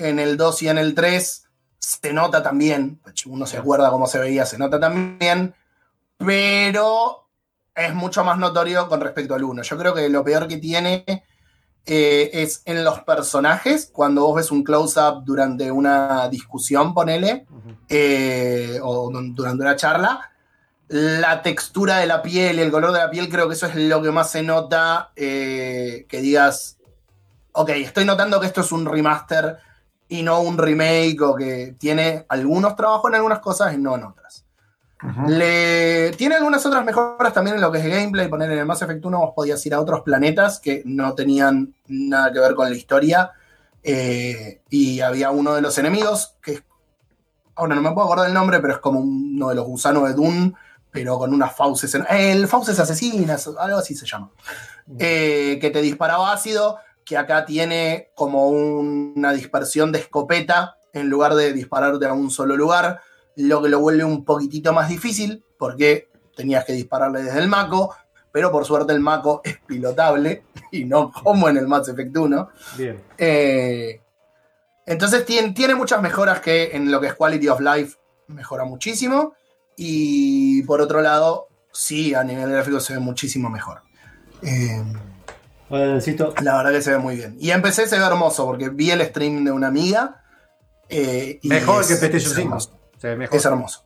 En 0.00 0.18
el 0.18 0.36
2 0.36 0.62
y 0.62 0.68
en 0.68 0.78
el 0.78 0.94
3 0.94 1.44
se 1.78 2.12
nota 2.12 2.42
también, 2.42 3.00
uno 3.26 3.46
se 3.46 3.58
acuerda 3.58 3.90
cómo 3.90 4.06
se 4.06 4.18
veía, 4.18 4.46
se 4.46 4.56
nota 4.58 4.80
también, 4.80 5.54
pero 6.16 7.26
es 7.74 7.94
mucho 7.94 8.24
más 8.24 8.38
notorio 8.38 8.88
con 8.88 9.00
respecto 9.00 9.34
al 9.34 9.44
1. 9.44 9.62
Yo 9.62 9.76
creo 9.78 9.94
que 9.94 10.08
lo 10.08 10.22
peor 10.24 10.46
que 10.48 10.58
tiene 10.58 11.04
eh, 11.86 12.30
es 12.32 12.62
en 12.66 12.84
los 12.84 13.00
personajes, 13.00 13.90
cuando 13.92 14.22
vos 14.26 14.36
ves 14.36 14.50
un 14.50 14.62
close-up 14.62 15.24
durante 15.24 15.70
una 15.72 16.28
discusión, 16.28 16.92
ponele, 16.94 17.46
eh, 17.88 18.78
o 18.82 19.10
du- 19.10 19.34
durante 19.34 19.62
una 19.62 19.76
charla, 19.76 20.30
la 20.88 21.40
textura 21.42 21.98
de 21.98 22.06
la 22.06 22.20
piel 22.20 22.58
y 22.58 22.62
el 22.62 22.70
color 22.70 22.92
de 22.92 22.98
la 22.98 23.10
piel, 23.10 23.28
creo 23.28 23.48
que 23.48 23.54
eso 23.54 23.66
es 23.66 23.76
lo 23.76 24.02
que 24.02 24.10
más 24.10 24.30
se 24.30 24.42
nota, 24.42 25.12
eh, 25.16 26.04
que 26.08 26.20
digas, 26.20 26.78
ok, 27.52 27.70
estoy 27.70 28.04
notando 28.04 28.40
que 28.40 28.46
esto 28.46 28.60
es 28.60 28.72
un 28.72 28.84
remaster 28.86 29.58
y 30.10 30.22
no 30.22 30.40
un 30.40 30.58
remake, 30.58 31.20
o 31.22 31.34
que 31.34 31.74
tiene 31.78 32.26
algunos 32.28 32.76
trabajos 32.76 33.08
en 33.10 33.14
algunas 33.16 33.38
cosas 33.38 33.72
y 33.72 33.78
no 33.78 33.94
en 33.96 34.04
otras. 34.04 34.44
Le... 35.26 36.10
Tiene 36.18 36.34
algunas 36.34 36.64
otras 36.66 36.84
mejoras 36.84 37.32
también 37.32 37.56
en 37.56 37.62
lo 37.62 37.72
que 37.72 37.78
es 37.78 37.86
gameplay. 37.86 38.28
Poner 38.28 38.50
en 38.52 38.58
el 38.58 38.66
Mass 38.66 38.82
Effect 38.82 39.02
1 39.04 39.18
vos 39.18 39.32
podías 39.34 39.64
ir 39.64 39.72
a 39.72 39.80
otros 39.80 40.02
planetas 40.02 40.60
que 40.60 40.82
no 40.84 41.14
tenían 41.14 41.74
nada 41.88 42.30
que 42.32 42.38
ver 42.40 42.54
con 42.54 42.68
la 42.70 42.76
historia. 42.76 43.30
eh, 43.82 44.60
y 44.68 45.00
había 45.00 45.30
uno 45.30 45.54
de 45.54 45.62
los 45.62 45.78
enemigos 45.78 46.36
que 46.42 46.52
es- 46.52 46.62
Ahora 47.54 47.74
no 47.74 47.80
me 47.80 47.92
puedo 47.92 48.04
acordar 48.08 48.26
el 48.28 48.34
nombre, 48.34 48.60
pero 48.60 48.74
es 48.74 48.78
como 48.78 49.00
uno 49.00 49.48
de 49.48 49.54
los 49.54 49.64
gusanos 49.64 50.06
de 50.06 50.12
Dune, 50.12 50.52
pero 50.90 51.16
con 51.18 51.32
unas 51.32 51.56
fauces. 51.56 51.94
en- 51.94 52.04
El 52.10 52.46
fauces 52.46 52.78
asesinas, 52.78 53.48
algo 53.58 53.78
así 53.78 53.94
se 53.94 54.04
llama. 54.04 54.28
Eh, 54.98 55.56
que 55.62 55.70
te 55.70 55.80
disparaba 55.80 56.30
ácido, 56.32 56.76
que 57.10 57.16
acá 57.18 57.44
tiene 57.44 58.12
como 58.14 58.46
un- 58.48 59.14
una 59.16 59.32
dispersión 59.32 59.90
de 59.90 59.98
escopeta 59.98 60.76
en 60.92 61.08
lugar 61.10 61.34
de 61.34 61.52
dispararte 61.52 62.06
a 62.06 62.12
un 62.12 62.30
solo 62.30 62.56
lugar 62.56 63.00
lo 63.34 63.60
que 63.60 63.68
lo 63.68 63.80
vuelve 63.80 64.04
un 64.04 64.24
poquitito 64.24 64.72
más 64.72 64.88
difícil, 64.88 65.42
porque 65.58 66.08
tenías 66.36 66.64
que 66.64 66.72
dispararle 66.72 67.24
desde 67.24 67.40
el 67.40 67.48
Mako, 67.48 67.92
pero 68.30 68.52
por 68.52 68.64
suerte 68.64 68.92
el 68.92 69.00
Mako 69.00 69.40
es 69.42 69.58
pilotable 69.66 70.44
y 70.70 70.84
no 70.84 71.10
como 71.10 71.48
en 71.48 71.56
el 71.56 71.66
Mass 71.66 71.88
Effect 71.88 72.16
1. 72.16 72.48
Bien. 72.78 73.02
Eh, 73.18 74.00
entonces 74.86 75.26
tiene, 75.26 75.50
tiene 75.52 75.74
muchas 75.74 76.00
mejoras 76.00 76.38
que 76.40 76.76
en 76.76 76.92
lo 76.92 77.00
que 77.00 77.08
es 77.08 77.14
Quality 77.14 77.48
of 77.48 77.58
Life 77.60 77.96
mejora 78.28 78.62
muchísimo. 78.64 79.34
Y 79.76 80.62
por 80.62 80.80
otro 80.80 81.00
lado, 81.00 81.48
sí, 81.72 82.14
a 82.14 82.22
nivel 82.22 82.50
gráfico 82.52 82.78
se 82.78 82.92
ve 82.92 83.00
muchísimo 83.00 83.50
mejor. 83.50 83.82
Eh, 84.42 84.80
Necesito. 85.70 86.34
la 86.42 86.56
verdad 86.56 86.72
que 86.72 86.82
se 86.82 86.90
ve 86.92 86.98
muy 86.98 87.16
bien. 87.16 87.36
Y 87.40 87.50
empecé 87.50 87.86
se 87.86 87.98
ve 87.98 88.04
hermoso 88.04 88.44
porque 88.46 88.68
vi 88.70 88.90
el 88.90 89.02
stream 89.06 89.44
de 89.44 89.52
una 89.52 89.68
amiga. 89.68 90.16
eh, 90.88 91.38
y 91.42 91.48
Mejor 91.48 91.82
es- 91.82 91.88
que 91.88 91.94
PlayStation 91.96 92.30
es 92.32 92.36
5. 92.36 92.48
hermoso. 92.48 92.80
Se 92.98 93.08
ve 93.08 93.16
mejor. 93.16 93.36
Es 93.36 93.44
hermoso. 93.44 93.84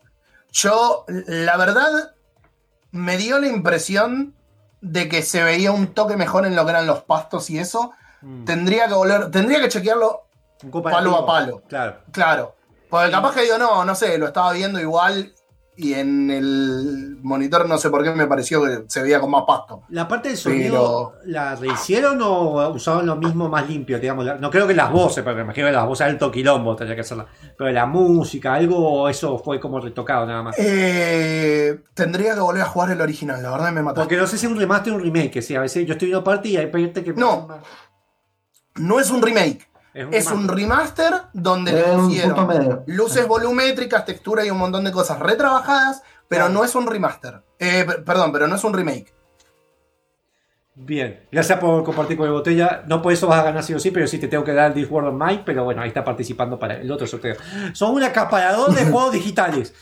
Yo, 0.53 1.05
la 1.09 1.57
verdad, 1.59 2.15
me 2.93 3.17
dio 3.19 3.39
la 3.39 3.47
impresión 3.49 4.35
de 4.81 5.09
que 5.09 5.23
se 5.23 5.43
veía 5.43 5.73
un 5.73 5.89
toque 5.89 6.17
mejor 6.17 6.47
en 6.47 6.57
lo 6.57 6.65
que 6.65 6.71
eran 6.71 6.87
los 6.87 7.03
pastos 7.03 7.51
y 7.51 7.59
eso. 7.59 7.93
Mm. 8.23 8.45
Tendría 8.45 8.89
que 8.89 8.95
volver, 8.95 9.31
tendría 9.31 9.61
que 9.61 9.69
chequearlo 9.69 10.23
palo 10.83 11.17
a 11.17 11.27
palo. 11.27 11.63
Claro. 11.69 11.99
Claro. 12.11 12.57
Porque 12.89 13.11
capaz 13.11 13.35
que 13.35 13.43
digo, 13.43 13.59
no, 13.59 13.85
no 13.85 13.95
sé, 13.95 14.17
lo 14.17 14.27
estaba 14.29 14.53
viendo 14.53 14.81
igual 14.81 15.35
y 15.77 15.95
en 15.95 16.31
el 16.31 17.19
monitor 17.23 17.69
no 17.69 17.79
sé 17.79 17.91
por 17.91 18.05
qué 18.05 18.11
me 18.13 18.27
pareció 18.27 18.63
que 18.63 18.85
se 18.87 19.03
veía 19.03 19.21
con 19.21 19.31
más 19.31 19.43
pasto. 19.47 19.83
La 19.89 20.07
parte 20.07 20.29
del 20.29 20.37
sonido, 20.37 21.15
¿la 21.25 21.57
rehicieron 21.57 22.21
o 22.23 22.69
usaron 22.71 23.07
lo 23.07 23.17
mismo 23.17 23.49
más 23.49 23.69
limpio? 23.69 23.99
Digamos, 23.99 24.41
no 24.41 24.51
creo 24.51 24.67
que 24.67 24.75
las 24.75 24.93
voces, 24.93 25.25
porque 25.25 25.39
me 25.39 25.43
imagino 25.43 25.67
que 25.67 25.73
las 25.73 25.87
voces 25.87 26.07
alto 26.07 26.31
quilombo 26.31 26.77
tendría 26.77 26.95
que 26.95 27.01
hacerla. 27.01 27.27
Pero 27.59 27.71
la 27.73 27.87
música, 27.87 28.55
algo, 28.55 29.09
eso 29.09 29.39
fue 29.39 29.59
como 29.59 29.81
retocado 29.81 30.27
nada 30.27 30.43
más. 30.43 30.57
Eh, 30.59 31.81
tendría 31.95 32.35
que 32.35 32.41
volver 32.41 32.63
a 32.63 32.67
jugar 32.67 32.91
el 32.91 33.01
original, 33.01 33.43
la 33.43 33.51
verdad 33.51 33.73
me 33.73 33.83
mató. 33.83 34.03
Porque 34.03 34.17
no 34.17 34.27
sé 34.27 34.39
si 34.39 34.47
es 34.47 34.53
un 34.53 34.59
remaster 34.59 34.93
o 34.93 34.97
un 34.97 35.03
remake, 35.03 35.43
sí, 35.43 35.57
a 35.57 35.61
veces 35.61 35.87
yo 35.87 35.95
estoy 35.95 36.09
viendo 36.09 36.23
parte 36.23 36.49
y 36.49 36.57
hay 36.57 36.67
parte 36.67 37.03
que... 37.03 37.13
No. 37.15 37.49
No 38.77 39.01
es 39.01 39.11
un 39.11 39.23
remake. 39.23 39.69
Es 39.95 40.05
un 40.07 40.15
Es 40.15 40.27
un 40.31 40.49
remaster 40.49 41.15
donde 41.33 41.73
le 41.73 41.83
pusieron 41.85 42.83
luces 42.87 43.27
volumétricas, 43.29 44.05
textura 44.05 44.45
y 44.45 44.51
un 44.51 44.59
montón 44.59 44.85
de 44.85 44.91
cosas 44.93 45.21
retrabajadas, 45.21 46.03
pero 46.29 46.49
no 46.49 46.65
es 46.65 46.75
un 46.75 46.87
remaster. 46.87 47.43
Eh, 47.59 47.87
perdón, 48.05 48.33
pero 48.33 48.47
no 48.49 48.57
es 48.57 48.65
un 48.65 48.75
remake. 48.75 49.15
Bien, 50.77 51.25
gracias 51.31 51.61
por 51.61 51.85
compartir 51.85 52.17
con 52.17 52.27
el 52.27 52.33
botella. 52.33 52.83
No 52.89 53.01
por 53.01 53.13
eso 53.13 53.29
vas 53.29 53.39
a 53.39 53.45
ganar 53.45 53.63
sí 53.63 53.73
o 53.75 53.79
sí, 53.79 53.93
pero 53.93 54.09
sí 54.09 54.19
te 54.19 54.27
tengo 54.27 54.43
que 54.43 54.53
dar 54.53 54.69
el 54.69 54.75
Discworld 54.75 55.11
of 55.11 55.15
Mike, 55.15 55.43
pero 55.47 55.63
bueno, 55.63 55.81
ahí 55.83 55.89
está 55.89 56.03
participando 56.05 56.59
para 56.59 56.75
el 56.81 56.91
otro 56.91 57.07
sorteo. 57.07 57.37
Son 57.73 57.95
un 57.95 58.03
acaparador 58.03 58.75
de 58.75 58.85
juegos 58.91 59.13
digitales. 59.13 59.73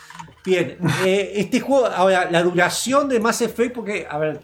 Bien, 0.45 0.77
eh, 1.07 1.33
este 1.37 1.61
juego, 1.61 1.87
ahora, 1.87 2.29
la 2.31 2.43
duración 2.43 3.09
de 3.09 3.21
Mass 3.21 3.41
Effect, 3.41 3.75
porque, 3.75 4.07
a 4.11 4.19
ver, 4.19 4.43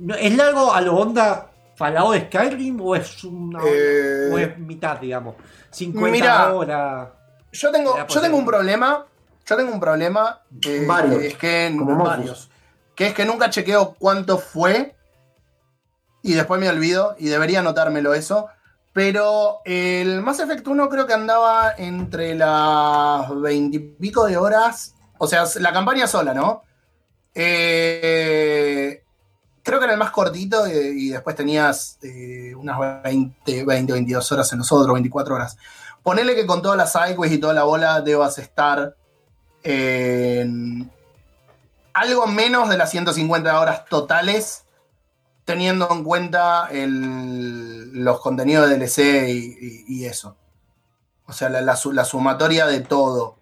¿no- 0.00 0.16
¿es 0.16 0.36
largo 0.36 0.72
a 0.74 0.80
lo 0.80 0.96
onda 0.96 1.52
Fallout 1.76 2.14
de 2.14 2.20
Skyrim 2.26 2.80
o 2.80 2.96
es 2.96 3.22
una 3.24 3.60
Eh, 3.64 4.30
o 4.32 4.38
es 4.38 4.58
mitad, 4.58 4.98
digamos? 4.98 5.36
50 5.70 6.10
Mira, 6.10 6.54
horas. 6.54 7.08
Yo 7.52 7.70
tengo, 7.70 7.96
yo 8.06 8.20
tengo 8.20 8.36
un 8.38 8.46
problema. 8.46 9.06
Yo 9.46 9.56
tengo 9.56 9.72
un 9.72 9.80
problema. 9.80 10.40
eh, 10.66 10.84
Varios, 10.86 11.18
que 11.18 11.26
es 11.28 11.34
que 11.36 11.74
como 11.78 11.92
Mofus. 11.92 12.08
varios. 12.08 12.50
Que 12.94 13.06
es 13.08 13.14
que 13.14 13.24
nunca 13.24 13.50
chequeo 13.50 13.94
cuánto 13.98 14.38
fue. 14.38 14.96
Y 16.22 16.32
después 16.34 16.60
me 16.60 16.68
olvido. 16.68 17.14
Y 17.18 17.28
debería 17.28 17.60
anotármelo 17.60 18.14
eso. 18.14 18.48
Pero 18.92 19.60
el 19.66 20.22
Mass 20.22 20.40
Effect 20.40 20.66
1 20.66 20.88
creo 20.88 21.06
que 21.06 21.12
andaba 21.12 21.74
entre 21.76 22.34
las 22.34 23.28
20 23.40 23.76
y 23.76 23.80
pico 23.80 24.24
de 24.24 24.38
horas. 24.38 24.94
O 25.18 25.26
sea, 25.26 25.44
la 25.60 25.72
campaña 25.72 26.06
sola, 26.06 26.32
¿no? 26.34 26.62
Eh, 27.34 29.02
creo 29.66 29.78
que 29.78 29.84
era 29.84 29.92
el 29.94 29.98
más 29.98 30.12
cortito 30.12 30.64
eh, 30.64 30.92
y 30.94 31.08
después 31.10 31.36
tenías 31.36 31.98
eh, 32.02 32.54
unas 32.56 33.02
20, 33.02 33.64
20, 33.64 33.92
22 33.92 34.32
horas 34.32 34.52
en 34.52 34.58
los 34.60 34.72
otros, 34.72 34.94
24 34.94 35.34
horas. 35.34 35.58
Ponele 36.02 36.34
que 36.36 36.46
con 36.46 36.62
todas 36.62 36.78
las 36.78 36.92
sideways 36.92 37.32
y 37.32 37.38
toda 37.38 37.52
la 37.52 37.64
bola 37.64 38.00
debas 38.00 38.38
estar 38.38 38.94
en 39.64 40.90
algo 41.94 42.26
menos 42.28 42.68
de 42.68 42.76
las 42.78 42.90
150 42.90 43.58
horas 43.60 43.84
totales, 43.86 44.64
teniendo 45.44 45.88
en 45.90 46.04
cuenta 46.04 46.68
el- 46.70 47.92
los 48.04 48.20
contenidos 48.20 48.68
de 48.68 48.76
DLC 48.78 49.28
y, 49.30 49.56
y- 49.60 49.84
y 49.88 50.04
eso. 50.06 50.36
O 51.26 51.32
sea, 51.32 51.48
la, 51.48 51.60
la 51.60 51.74
su- 51.76 51.92
la 51.92 52.04
sumatoria 52.04 52.66
de 52.66 52.80
todo. 52.80 53.36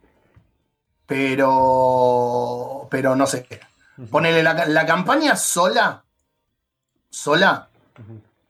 Pero. 1.07 2.89
Pero 2.91 3.17
no 3.17 3.27
sé. 3.27 3.47
Ponele 4.11 4.43
la, 4.43 4.67
la 4.67 4.87
campaña 4.87 5.37
sola. 5.37 6.04
Sola. 7.15 7.69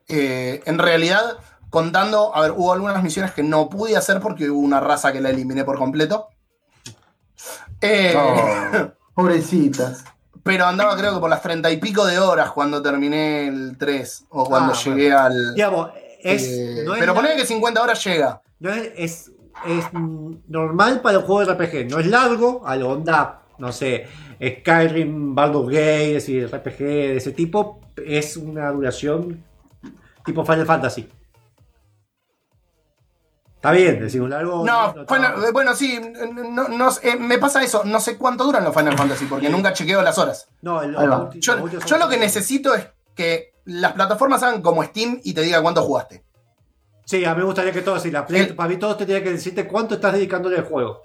eh, 0.09 0.63
en 0.65 0.79
realidad, 0.79 1.37
contando. 1.71 2.35
A 2.35 2.41
ver, 2.41 2.53
hubo 2.53 2.73
algunas 2.73 3.03
misiones 3.03 3.33
que 3.33 3.43
no 3.43 3.69
pude 3.69 3.97
hacer 3.97 4.21
porque 4.21 4.49
hubo 4.51 4.61
una 4.61 4.81
raza 4.81 5.13
que 5.13 5.21
la 5.21 5.31
eliminé 5.31 5.65
por 5.65 5.77
completo. 5.79 6.29
Eh, 7.81 8.15
Oh, 8.17 8.91
pobrecitas. 9.15 10.05
Pero 10.43 10.67
andaba 10.67 10.97
creo 10.97 11.15
que 11.15 11.21
por 11.21 11.31
las 11.31 11.41
treinta 11.43 11.71
y 11.71 11.79
pico 11.79 12.05
de 12.05 12.19
horas 12.19 12.51
cuando 12.53 12.83
terminé 12.83 13.49
el 13.49 13.77
3. 13.79 14.27
O 14.31 14.45
cuando 14.45 14.73
Ah, 14.75 14.79
llegué 14.85 15.13
al. 15.13 15.55
Digamos, 15.55 15.91
es, 16.23 16.43
eh, 16.49 16.83
no 16.85 16.95
es 16.95 17.01
pero 17.01 17.13
la- 17.15 17.21
ponele 17.21 17.37
que 17.37 17.47
50 17.47 17.83
horas 17.83 18.05
llega. 18.05 18.43
No 18.61 18.71
es, 18.71 18.91
es, 18.97 19.33
es, 19.67 19.85
normal 20.49 21.01
para 21.03 21.19
un 21.19 21.25
juego 21.25 21.45
de 21.45 21.53
RPG. 21.55 21.91
No 21.91 21.99
es 21.99 22.07
largo, 22.07 22.63
a 22.67 22.77
lo 22.77 22.91
onda, 22.91 23.43
no 23.59 23.73
sé, 23.73 24.07
Skyrim, 24.43 25.35
Baldur's 25.35 25.69
Gate, 25.69 26.13
decir, 26.15 26.47
RPG 26.55 26.79
de 26.79 27.17
ese 27.17 27.33
tipo. 27.33 27.81
Es 27.97 28.37
una 28.37 28.71
duración 28.71 29.45
tipo 30.25 30.45
Final 30.45 30.67
Fantasy. 30.67 31.09
Está 33.57 33.71
bien, 33.73 33.99
decir 33.99 34.21
un 34.21 34.29
largo. 34.31 34.65
No, 34.65 34.89
está- 34.89 35.05
bueno, 35.05 35.29
bueno, 35.53 35.75
sí, 35.75 35.99
no, 36.51 36.69
no 36.69 36.91
eh, 37.03 37.17
me 37.19 37.39
pasa 37.39 37.63
eso, 37.63 37.83
no 37.85 37.99
sé 37.99 38.19
cuánto 38.19 38.45
duran 38.45 38.63
los 38.63 38.75
Final 38.75 38.97
Fantasy, 38.97 39.25
porque 39.25 39.49
nunca 39.49 39.73
chequeo 39.73 40.03
las 40.03 40.19
horas. 40.19 40.49
no, 40.61 40.83
el- 40.83 40.95
Yo, 41.41 41.57
lo 41.99 42.09
que 42.09 42.19
necesito 42.19 42.75
es 42.75 42.87
que 43.15 43.55
las 43.65 43.93
plataformas 43.95 44.43
hagan 44.43 44.61
como 44.61 44.83
Steam 44.85 45.19
y 45.25 45.33
te 45.33 45.41
diga 45.41 45.63
cuánto 45.63 45.83
jugaste. 45.83 46.23
Sí, 47.07 47.25
a 47.25 47.33
mí 47.35 47.39
me 47.41 47.45
gustaría 47.47 47.73
que 47.73 47.81
todos, 47.83 48.03
si 48.03 48.11
la 48.11 48.27
Play, 48.27 48.43
El- 48.43 48.55
para 48.55 48.69
mí 48.69 48.77
todos 48.77 48.99
tendría 48.99 49.23
que 49.23 49.31
decirte 49.31 49.67
cuánto 49.67 49.95
estás 49.95 50.13
dedicándole 50.13 50.59
al 50.59 50.65
juego. 50.65 51.01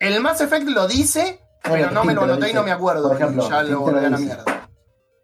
El 0.00 0.20
Mass 0.20 0.40
Effect 0.40 0.66
lo 0.68 0.88
dice, 0.88 1.40
pero 1.62 1.74
Bueno, 1.76 1.90
no 1.92 2.04
me 2.04 2.14
lo 2.14 2.20
te 2.22 2.32
anoté 2.32 2.50
y 2.50 2.54
no 2.54 2.62
me 2.64 2.72
acuerdo. 2.72 3.06
Por 3.08 3.16
ejemplo, 3.16 3.44
y 3.46 3.48
ya 3.50 3.62
lo 3.62 3.66
te 3.68 3.72
lo 3.72 3.80
volví 3.80 3.98
a 4.06 4.10
la 4.10 4.16
dice. 4.16 4.36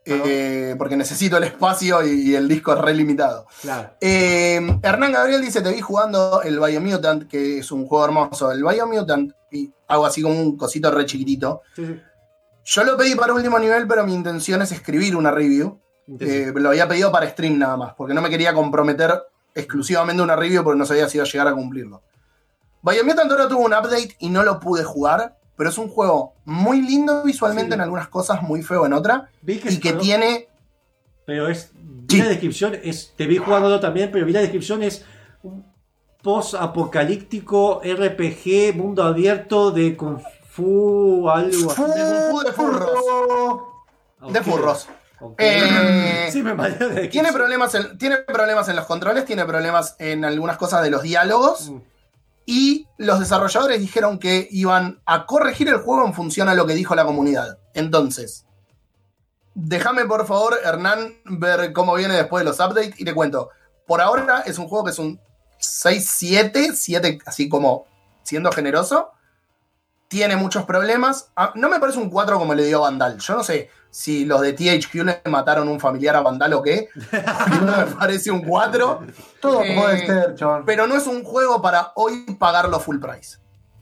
Eh, 0.08 0.76
porque 0.78 0.96
necesito 0.96 1.36
el 1.36 1.44
espacio 1.44 2.06
y, 2.06 2.30
y 2.30 2.34
el 2.36 2.46
disco 2.46 2.72
es 2.72 2.78
re 2.78 2.94
limitado. 2.94 3.46
Claro. 3.60 3.90
Eh, 4.00 4.78
Hernán 4.82 5.12
Gabriel 5.12 5.42
dice: 5.42 5.62
Te 5.62 5.72
vi 5.72 5.80
jugando 5.80 6.42
el 6.42 6.60
Biomutant, 6.60 7.28
que 7.28 7.58
es 7.58 7.72
un 7.72 7.86
juego 7.86 8.04
hermoso. 8.04 8.52
El 8.52 8.62
Biomutant, 8.62 9.32
y 9.50 9.72
hago 9.88 10.06
así 10.06 10.22
como 10.22 10.40
un 10.40 10.56
cosito 10.56 10.90
re 10.92 11.06
chiquitito. 11.06 11.62
Sí, 11.74 11.84
sí. 11.86 12.00
Yo 12.68 12.84
lo 12.84 12.96
pedí 12.96 13.14
para 13.14 13.32
último 13.32 13.58
nivel, 13.58 13.86
pero 13.86 14.04
mi 14.04 14.14
intención 14.14 14.62
es 14.62 14.72
escribir 14.72 15.16
una 15.16 15.30
review. 15.30 15.80
Eh, 16.20 16.52
lo 16.54 16.68
había 16.68 16.86
pedido 16.86 17.10
para 17.10 17.28
stream 17.28 17.58
nada 17.58 17.76
más, 17.76 17.94
porque 17.94 18.14
no 18.14 18.22
me 18.22 18.30
quería 18.30 18.54
comprometer 18.54 19.22
exclusivamente 19.54 20.22
una 20.22 20.36
review 20.36 20.62
porque 20.62 20.78
no 20.78 20.86
sabía 20.86 21.08
si 21.08 21.16
iba 21.16 21.24
a 21.24 21.28
llegar 21.28 21.48
a 21.48 21.54
cumplirlo. 21.54 22.02
Biomutant 22.82 23.30
ahora 23.30 23.48
tuvo 23.48 23.64
un 23.64 23.72
update 23.72 24.16
y 24.20 24.28
no 24.30 24.44
lo 24.44 24.60
pude 24.60 24.84
jugar, 24.84 25.36
pero 25.56 25.70
es 25.70 25.78
un 25.78 25.88
juego 25.88 26.34
muy 26.44 26.82
lindo 26.82 27.22
visualmente 27.22 27.70
Sí. 27.70 27.74
en 27.74 27.80
algunas 27.80 28.08
cosas, 28.08 28.42
muy 28.42 28.62
feo 28.62 28.86
en 28.86 28.92
otras, 28.92 29.22
Vi 29.42 29.58
que 29.58 29.72
y 29.72 29.78
que 29.78 29.92
tiene... 29.94 30.48
Pero 31.24 31.48
es. 31.48 31.72
Vi 31.74 32.16
Sí. 32.16 32.22
la 32.22 32.28
descripción, 32.28 32.76
es, 32.84 33.14
te 33.16 33.26
vi 33.26 33.38
jugándolo 33.38 33.80
también, 33.80 34.10
pero 34.12 34.24
vi 34.26 34.32
la 34.32 34.40
descripción 34.40 34.82
es 34.82 35.04
un 35.42 35.64
post-apocalíptico 36.22 37.80
RPG, 37.82 38.76
mundo 38.76 39.02
abierto 39.02 39.70
de 39.70 39.96
Kung 39.96 40.20
Fu, 40.48 41.28
algo 41.28 41.70
así. 41.70 41.82
De 41.82 41.86
Kung 41.86 42.30
Fu 42.30 42.40
de 42.42 42.52
furros. 42.52 42.90
De 44.32 44.42
furros. 44.42 44.88
Eh, 45.38 46.28
sí, 46.32 46.42
me 46.42 46.54
la 46.54 47.08
Tiene 47.08 47.32
problemas, 47.32 47.74
en, 47.74 47.96
tiene 47.98 48.18
problemas 48.18 48.68
en 48.68 48.76
los 48.76 48.86
controles, 48.86 49.24
tiene 49.24 49.44
problemas 49.44 49.96
en 49.98 50.24
algunas 50.24 50.56
cosas 50.58 50.82
de 50.82 50.90
los 50.90 51.02
diálogos. 51.02 51.70
Mm. 51.70 51.76
Y 52.46 52.86
los 52.96 53.18
desarrolladores 53.18 53.80
dijeron 53.80 54.18
que 54.20 54.46
iban 54.52 55.02
a 55.04 55.26
corregir 55.26 55.68
el 55.68 55.78
juego 55.78 56.06
en 56.06 56.14
función 56.14 56.48
a 56.48 56.54
lo 56.54 56.64
que 56.64 56.74
dijo 56.74 56.94
la 56.94 57.04
comunidad. 57.04 57.58
Entonces, 57.74 58.46
déjame 59.54 60.04
por 60.04 60.26
favor, 60.26 60.56
Hernán, 60.64 61.16
ver 61.24 61.72
cómo 61.72 61.96
viene 61.96 62.14
después 62.14 62.44
de 62.44 62.50
los 62.50 62.60
updates 62.60 62.98
y 63.00 63.04
te 63.04 63.14
cuento. 63.14 63.50
Por 63.86 64.00
ahora 64.00 64.44
es 64.46 64.58
un 64.58 64.68
juego 64.68 64.84
que 64.84 64.92
es 64.92 64.98
un 65.00 65.20
6-7, 65.60 66.72
7 66.74 67.18
así 67.26 67.48
como 67.48 67.86
siendo 68.22 68.52
generoso. 68.52 69.10
Tiene 70.08 70.36
muchos 70.36 70.64
problemas. 70.64 71.30
No 71.56 71.68
me 71.68 71.80
parece 71.80 71.98
un 71.98 72.10
4 72.10 72.38
como 72.38 72.54
le 72.54 72.64
dio 72.64 72.80
Vandal. 72.82 73.18
Yo 73.18 73.34
no 73.34 73.42
sé 73.42 73.70
si 73.90 74.24
los 74.24 74.40
de 74.40 74.52
THQ 74.52 74.94
le 75.04 75.20
mataron 75.30 75.68
un 75.68 75.80
familiar 75.80 76.14
a 76.16 76.20
Vandal 76.20 76.52
o 76.54 76.62
qué. 76.62 76.88
no 77.64 77.76
me 77.76 77.86
parece 77.98 78.30
un 78.30 78.42
4. 78.42 79.00
Todo 79.40 79.62
Eh, 79.62 79.76
puede 79.76 80.06
ser, 80.06 80.34
chabón. 80.36 80.64
Pero 80.64 80.86
no 80.86 80.94
es 80.96 81.06
un 81.06 81.24
juego 81.24 81.60
para 81.60 81.92
hoy 81.96 82.24
pagarlo 82.38 82.78
full 82.78 82.98
price. 83.00 83.38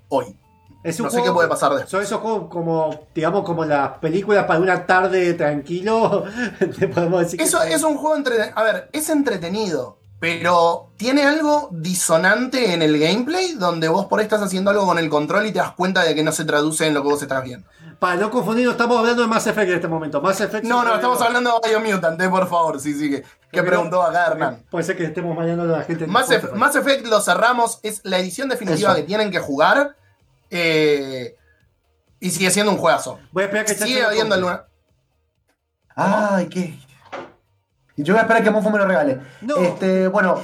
Hoy. 0.08 0.38
Es 0.82 0.98
un 1.00 1.06
no 1.06 1.10
sé 1.10 1.18
juego- 1.18 1.32
qué 1.32 1.34
puede 1.36 1.48
pasar 1.48 1.70
después. 1.72 1.90
Son 1.90 2.02
esos 2.02 2.20
juegos 2.20 2.48
como, 2.50 3.06
digamos, 3.14 3.42
como 3.44 3.64
las 3.64 3.98
películas 3.98 4.44
para 4.44 4.60
una 4.60 4.84
tarde 4.86 5.32
tranquilo. 5.34 6.24
Te 6.78 6.88
podemos 6.88 7.20
decir 7.20 7.40
Eso 7.40 7.62
es 7.62 7.82
un 7.82 7.96
juego 7.96 8.16
entretenido. 8.16 8.52
A 8.58 8.62
ver, 8.62 8.88
es 8.92 9.08
entretenido. 9.10 9.98
Pero 10.38 10.90
tiene 10.96 11.24
algo 11.24 11.68
disonante 11.72 12.72
en 12.72 12.82
el 12.82 12.98
gameplay 12.98 13.52
donde 13.54 13.88
vos 13.88 14.06
por 14.06 14.18
ahí 14.20 14.24
estás 14.24 14.42
haciendo 14.42 14.70
algo 14.70 14.86
con 14.86 14.98
el 14.98 15.08
control 15.08 15.46
y 15.46 15.52
te 15.52 15.58
das 15.58 15.72
cuenta 15.72 16.02
de 16.02 16.14
que 16.14 16.22
no 16.22 16.32
se 16.32 16.44
traduce 16.44 16.86
en 16.86 16.94
lo 16.94 17.02
que 17.02 17.08
vos 17.08 17.22
estás 17.22 17.42
viendo. 17.44 17.66
Para 17.98 18.16
no 18.16 18.30
confundir, 18.30 18.66
no 18.66 18.72
estamos 18.72 18.98
hablando 18.98 19.22
de 19.22 19.28
Mass 19.28 19.46
Effect 19.46 19.68
en 19.68 19.74
este 19.76 19.88
momento. 19.88 20.20
Mass 20.20 20.40
Effect 20.40 20.64
No, 20.66 20.84
no, 20.84 20.94
estamos 20.96 21.20
hablando 21.20 21.60
de 21.62 21.70
Biomutant, 21.70 22.20
eh, 22.20 22.28
por 22.28 22.48
favor. 22.48 22.80
Sí, 22.80 22.92
sí, 22.94 23.08
que, 23.10 23.24
que 23.52 23.62
preguntó 23.62 24.02
acá 24.02 24.26
Hernán. 24.26 24.64
Puede 24.70 24.84
ser 24.84 24.96
que 24.96 25.04
estemos 25.04 25.34
mareando 25.36 25.62
a 25.62 25.78
la 25.78 25.84
gente. 25.84 26.04
en 26.04 26.10
Mass. 26.10 26.28
Mass 26.54 26.76
Effect 26.76 27.06
lo 27.06 27.20
cerramos, 27.20 27.78
es 27.82 28.00
la 28.04 28.18
edición 28.18 28.48
definitiva 28.48 28.90
Eso. 28.90 28.96
que 28.96 29.04
tienen 29.04 29.30
que 29.30 29.38
jugar. 29.38 29.96
eh, 30.50 31.36
y 32.20 32.30
sigue 32.30 32.50
siendo 32.50 32.72
un 32.72 32.78
juegazo. 32.78 33.18
Voy 33.32 33.42
a 33.42 33.46
esperar 33.46 33.66
que 33.66 33.74
Sigue 33.74 34.02
habiendo 34.02 34.34
alguna. 34.34 34.64
Ay, 35.94 36.48
qué. 36.48 36.78
Y 37.96 38.02
yo 38.02 38.14
voy 38.14 38.18
a 38.18 38.22
esperar 38.22 38.42
que 38.42 38.50
Monfo 38.50 38.70
me 38.70 38.78
lo 38.78 38.86
regale. 38.86 39.20
No. 39.42 39.56
Este, 39.56 40.08
bueno, 40.08 40.36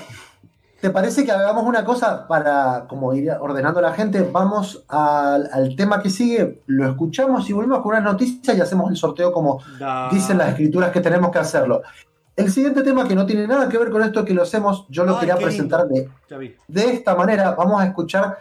¿te 0.81 0.91
parece 0.91 1.25
que 1.25 1.33
hagamos 1.33 1.65
una 1.65 1.85
cosa 1.85 2.27
para 2.29 2.87
como 2.89 3.13
ir 3.13 3.31
ordenando 3.41 3.81
a 3.81 3.83
la 3.83 3.93
gente? 3.93 4.23
Vamos 4.31 4.85
al, 4.89 5.49
al 5.53 5.75
tema 5.77 6.01
que 6.03 6.11
sigue, 6.11 6.63
lo 6.67 6.89
escuchamos 6.89 7.49
y 7.51 7.53
volvemos 7.53 7.81
con 7.81 7.93
unas 7.93 8.05
noticias 8.05 8.57
y 8.57 8.61
hacemos 8.61 8.91
el 8.91 8.97
sorteo 8.97 9.33
como 9.33 9.61
Da- 9.79 10.09
dicen 10.11 10.39
las 10.39 10.51
escrituras 10.51 10.91
que 10.93 11.01
tenemos 11.01 11.31
que 11.31 11.39
hacerlo. 11.39 11.83
El 12.37 12.51
siguiente 12.51 12.83
tema 12.83 13.07
que 13.07 13.15
no 13.15 13.27
tiene 13.27 13.47
nada 13.47 13.69
que 13.69 13.77
ver 13.77 13.91
con 13.91 14.03
esto 14.03 14.25
que 14.25 14.33
lo 14.33 14.43
hacemos, 14.43 14.87
yo 14.89 15.05
lo 15.05 15.15
Ay, 15.15 15.21
quería 15.21 15.37
presentar 15.37 15.87
de, 15.89 16.09
de 16.69 16.93
esta 16.93 17.15
manera. 17.15 17.51
Vamos 17.51 17.83
a 17.83 17.87
escuchar, 17.87 18.39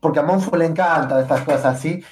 porque 0.00 0.18
a 0.18 0.22
Monfo 0.22 0.54
le 0.56 0.66
encanta 0.66 1.20
estas 1.20 1.42
cosas 1.42 1.64
así. 1.64 2.02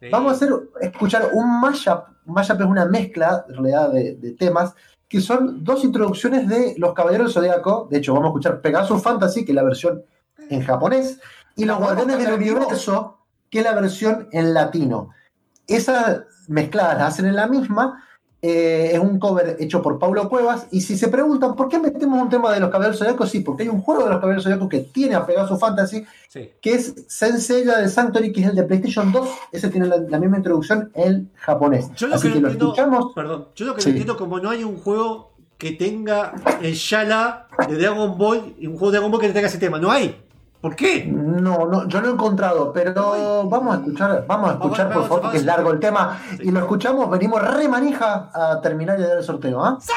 Sí. 0.00 0.08
Vamos 0.10 0.32
a 0.32 0.34
hacer, 0.36 0.48
escuchar 0.80 1.28
un 1.34 1.60
mashup. 1.60 2.04
Un 2.26 2.34
mashup 2.34 2.60
es 2.62 2.66
una 2.66 2.86
mezcla, 2.86 3.44
en 3.48 3.54
realidad, 3.56 3.92
de, 3.92 4.16
de 4.16 4.32
temas, 4.32 4.74
que 5.10 5.20
son 5.20 5.64
dos 5.64 5.82
introducciones 5.82 6.48
de 6.48 6.76
Los 6.78 6.94
Caballeros 6.94 7.34
del 7.34 7.42
Zodíaco. 7.42 7.88
De 7.90 7.98
hecho, 7.98 8.14
vamos 8.14 8.26
a 8.26 8.30
escuchar 8.30 8.60
Pegasus 8.60 9.02
Fantasy, 9.02 9.44
que 9.44 9.50
es 9.50 9.56
la 9.56 9.64
versión 9.64 10.04
en 10.48 10.62
japonés, 10.62 11.20
y 11.56 11.64
Los 11.64 11.80
¿La 11.80 11.84
podemos 11.84 12.04
Guardianes 12.06 12.26
del? 12.26 12.34
Universo, 12.36 13.18
que 13.50 13.58
es 13.58 13.64
la 13.64 13.74
versión 13.74 14.28
en 14.30 14.54
latino. 14.54 15.10
Esas 15.66 16.22
mezcladas 16.46 16.96
las 16.96 17.08
hacen 17.14 17.26
en 17.26 17.34
la 17.34 17.48
misma. 17.48 18.04
Eh, 18.42 18.90
es 18.94 18.98
un 18.98 19.18
cover 19.18 19.56
hecho 19.60 19.82
por 19.82 19.98
Paulo 19.98 20.28
Cuevas. 20.28 20.66
Y 20.70 20.80
si 20.80 20.96
se 20.96 21.08
preguntan 21.08 21.54
por 21.56 21.68
qué 21.68 21.78
metemos 21.78 22.20
un 22.22 22.28
tema 22.30 22.52
de 22.52 22.60
los 22.60 22.70
Caballeros 22.70 22.98
del 22.98 23.06
Zodíaco, 23.08 23.26
sí, 23.26 23.40
porque 23.40 23.64
hay 23.64 23.68
un 23.68 23.82
juego 23.82 24.04
de 24.04 24.10
los 24.10 24.18
Caballeros 24.20 24.44
del 24.44 24.52
Zodíaco 24.54 24.68
que 24.68 24.80
tiene 24.80 25.14
a 25.14 25.26
Pegasus 25.26 25.58
Fantasy, 25.60 26.04
Sí. 26.28 26.50
que 26.60 26.72
es 26.74 26.94
Senseiya 27.08 27.78
de 27.78 27.88
Sanctuary, 27.88 28.32
que 28.32 28.40
es 28.42 28.46
el 28.48 28.54
de 28.56 28.62
PlayStation 28.62 29.10
2. 29.12 29.28
Ese 29.52 29.68
tiene 29.68 29.86
la, 29.88 29.96
la 29.98 30.18
misma 30.18 30.36
introducción 30.38 30.90
en 30.94 31.30
japonés. 31.34 31.90
Yo 31.96 32.06
lo 32.06 32.14
Así 32.14 32.28
que, 32.28 32.34
que 32.34 32.40
no 32.40 32.46
lo 32.48 32.52
entiendo, 32.52 32.72
escuchamos. 32.74 33.12
perdón, 33.14 33.48
yo 33.54 33.66
lo 33.66 33.74
que 33.74 33.82
no 33.82 33.88
entiendo 33.88 34.16
como 34.16 34.38
no 34.38 34.50
hay 34.50 34.64
un 34.64 34.76
juego 34.78 35.32
que 35.58 35.72
tenga 35.72 36.32
el 36.62 36.72
Shala 36.72 37.48
de 37.68 37.76
Dragon 37.76 38.16
Ball 38.16 38.54
y 38.58 38.66
un 38.66 38.72
juego 38.78 38.86
de 38.92 38.96
Dragon 38.98 39.10
Ball 39.10 39.20
que 39.20 39.28
tenga 39.28 39.48
ese 39.48 39.58
tema. 39.58 39.78
No 39.78 39.90
hay. 39.90 40.16
¿Por 40.60 40.76
qué? 40.76 41.06
No, 41.06 41.64
no, 41.66 41.88
yo 41.88 42.02
no 42.02 42.08
he 42.08 42.12
encontrado, 42.12 42.70
pero 42.72 43.48
vamos 43.48 43.74
a 43.74 43.78
escuchar, 43.78 44.24
vamos 44.26 44.50
a 44.50 44.52
escuchar, 44.54 44.88
Vamos, 44.88 44.92
por 44.92 45.02
vamos, 45.02 45.08
favor, 45.08 45.22
porque 45.22 45.36
es 45.38 45.46
vamos. 45.46 45.56
largo 45.56 45.72
el 45.72 45.80
tema. 45.80 46.18
Sí. 46.36 46.36
Y 46.42 46.50
lo 46.50 46.60
escuchamos, 46.60 47.08
venimos 47.10 47.40
re 47.42 47.66
manija 47.66 48.28
a 48.34 48.60
terminar 48.60 49.00
y 49.00 49.04
a 49.04 49.08
dar 49.08 49.18
el 49.18 49.24
sorteo, 49.24 49.64
¿ah? 49.64 49.78
Siempre 49.80 49.96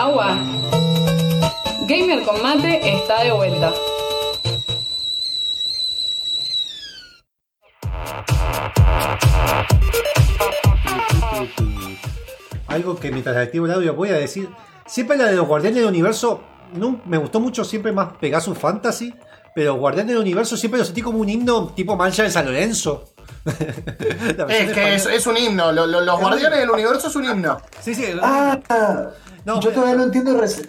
agua? 0.00 0.34
Gamer 1.86 2.22
con 2.22 2.36
está 2.62 3.22
de 3.22 3.32
vuelta. 3.32 3.72
Algo 12.66 12.96
que 12.96 13.10
mientras 13.10 13.36
activo 13.36 13.66
el 13.66 13.72
audio 13.72 13.94
voy 13.94 14.08
a 14.08 14.14
decir. 14.14 14.48
Siempre 14.86 15.18
la 15.18 15.26
de 15.26 15.36
los 15.36 15.46
Guardianes 15.46 15.80
del 15.80 15.88
Universo. 15.88 16.40
Me 17.04 17.18
gustó 17.18 17.38
mucho 17.38 17.62
siempre 17.64 17.92
más 17.92 18.14
Pegasus 18.14 18.56
Fantasy. 18.56 19.14
Pero 19.54 19.74
Guardianes 19.74 20.14
del 20.14 20.22
Universo 20.22 20.56
siempre 20.56 20.78
lo 20.78 20.84
sentí 20.86 21.02
como 21.02 21.18
un 21.18 21.28
himno 21.28 21.72
tipo 21.74 21.96
Mancha 21.96 22.22
de 22.22 22.30
San 22.30 22.46
Lorenzo. 22.46 23.09
Es 24.48 24.72
que 24.72 24.94
es, 24.94 25.06
es 25.06 25.26
un 25.26 25.36
himno. 25.36 25.72
lo- 25.72 25.86
lo- 25.86 26.00
los 26.00 26.14
Es 26.16 26.20
guardianes 26.20 26.58
del 26.60 26.70
universo 26.70 27.08
es 27.08 27.16
un 27.16 27.24
himno. 27.24 27.58
Sí, 27.80 27.94
sí. 27.94 28.04
Ah, 28.22 28.58
No, 29.44 29.60
yo 29.60 29.70
todavía 29.70 29.96
no 29.96 30.04
entiendo. 30.04 30.38
res- 30.40 30.68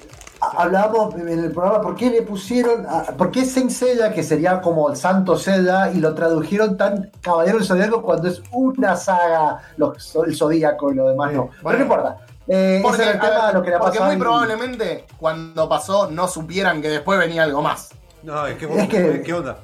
Hablábamos 0.58 1.14
en 1.16 1.28
el 1.30 1.52
programa 1.52 1.82
por 1.82 1.96
qué 1.96 2.10
le 2.10 2.24
pusieron, 2.24 2.88
a- 2.90 3.04
por 3.16 3.30
qué 3.30 3.46
Saint 3.46 3.70
Seiya, 3.70 4.12
que 4.12 4.24
sería 4.24 4.60
como 4.60 4.90
el 4.90 4.96
Santo 4.96 5.38
Zelda, 5.38 5.92
y 5.92 6.00
lo 6.00 6.16
tradujeron 6.16 6.78
tan 6.78 7.12
Caballero 7.22 7.60
del 7.60 7.68
Zodíaco 7.68 8.02
cuando 8.02 8.28
es 8.28 8.42
una 8.52 8.96
saga, 8.96 9.60
los- 9.78 10.16
el 10.26 10.36
Zodíaco 10.36 10.92
y 10.92 10.96
lo 10.96 11.10
demás 11.10 11.32
no. 11.34 11.50
Pero 11.62 11.78
no 11.78 11.84
importa. 11.84 12.18
Eh, 12.48 12.80
Porque, 12.82 13.04
ese 13.04 13.12
era 13.12 13.12
el 13.12 13.18
a 13.20 13.22
tema 13.22 13.36
ver, 13.46 13.48
de 13.48 13.54
lo 13.54 13.62
que 13.64 13.70
le 13.70 13.76
ha 13.76 13.80
porque 13.80 13.92
pasado 14.00 14.06
muy 14.12 14.16
y- 14.16 14.20
probablemente 14.20 15.06
cuando 15.18 15.70
pasó 15.70 16.10
no 16.10 16.28
supieran 16.28 16.82
que 16.82 16.90
después 16.90 17.20
venía 17.20 17.44
algo 17.44 17.62
más. 17.62 17.90
No, 18.24 18.48
es 18.48 18.58
que, 18.58 18.66
Es 18.66 18.90
que- 18.90 19.22
¿qué 19.24 19.34
onda? 19.36 19.58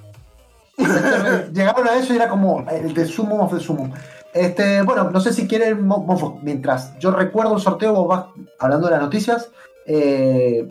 Llegaron 1.53 1.87
a 1.87 1.95
eso 1.95 2.13
y 2.13 2.17
era 2.17 2.29
como 2.29 2.65
el 2.69 2.93
de 2.93 3.05
Summon 3.05 3.39
of 3.41 3.53
the 3.53 3.59
Summon. 3.59 3.91
Este, 4.33 4.81
bueno, 4.83 5.09
no 5.09 5.19
sé 5.19 5.33
si 5.33 5.47
quieren, 5.47 5.85
Mo- 5.87 6.03
Mofo, 6.03 6.39
mientras 6.43 6.97
yo 6.99 7.11
recuerdo 7.11 7.55
el 7.55 7.61
sorteo, 7.61 7.93
vos 7.93 8.07
vas 8.07 8.25
hablando 8.59 8.87
de 8.87 8.91
las 8.93 9.01
noticias. 9.01 9.49
eh, 9.85 10.67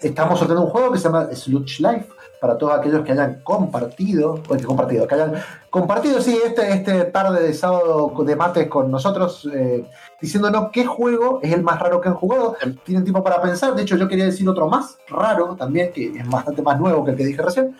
estamos 0.00 0.38
sorteando 0.38 0.64
un 0.64 0.70
juego 0.70 0.92
que 0.92 0.98
se 0.98 1.04
llama 1.04 1.26
Sludge 1.32 1.80
Life 1.80 2.06
para 2.40 2.56
todos 2.56 2.72
aquellos 2.78 3.02
que 3.04 3.10
hayan 3.12 3.40
compartido, 3.42 4.34
o 4.48 4.56
que 4.56 4.62
compartido, 4.64 5.08
que 5.08 5.14
hayan 5.16 5.34
compartido, 5.70 6.20
sí, 6.20 6.38
este, 6.44 6.72
este 6.72 7.04
tarde 7.06 7.42
de 7.42 7.52
sábado 7.52 8.12
de 8.24 8.36
mates 8.36 8.68
con 8.68 8.92
nosotros, 8.92 9.48
eh, 9.52 9.84
diciéndonos 10.20 10.70
qué 10.72 10.86
juego 10.86 11.40
es 11.42 11.52
el 11.52 11.64
más 11.64 11.80
raro 11.80 12.00
que 12.00 12.08
han 12.08 12.14
jugado. 12.14 12.56
Tienen 12.84 13.02
tiempo 13.02 13.24
para 13.24 13.42
pensar. 13.42 13.74
De 13.74 13.82
hecho, 13.82 13.96
yo 13.96 14.06
quería 14.06 14.26
decir 14.26 14.48
otro 14.48 14.68
más 14.68 14.98
raro 15.08 15.56
también, 15.56 15.90
que 15.92 16.16
es 16.16 16.28
bastante 16.28 16.62
más 16.62 16.78
nuevo 16.78 17.04
que 17.04 17.10
el 17.12 17.16
que 17.16 17.24
dije 17.26 17.42
recién. 17.42 17.76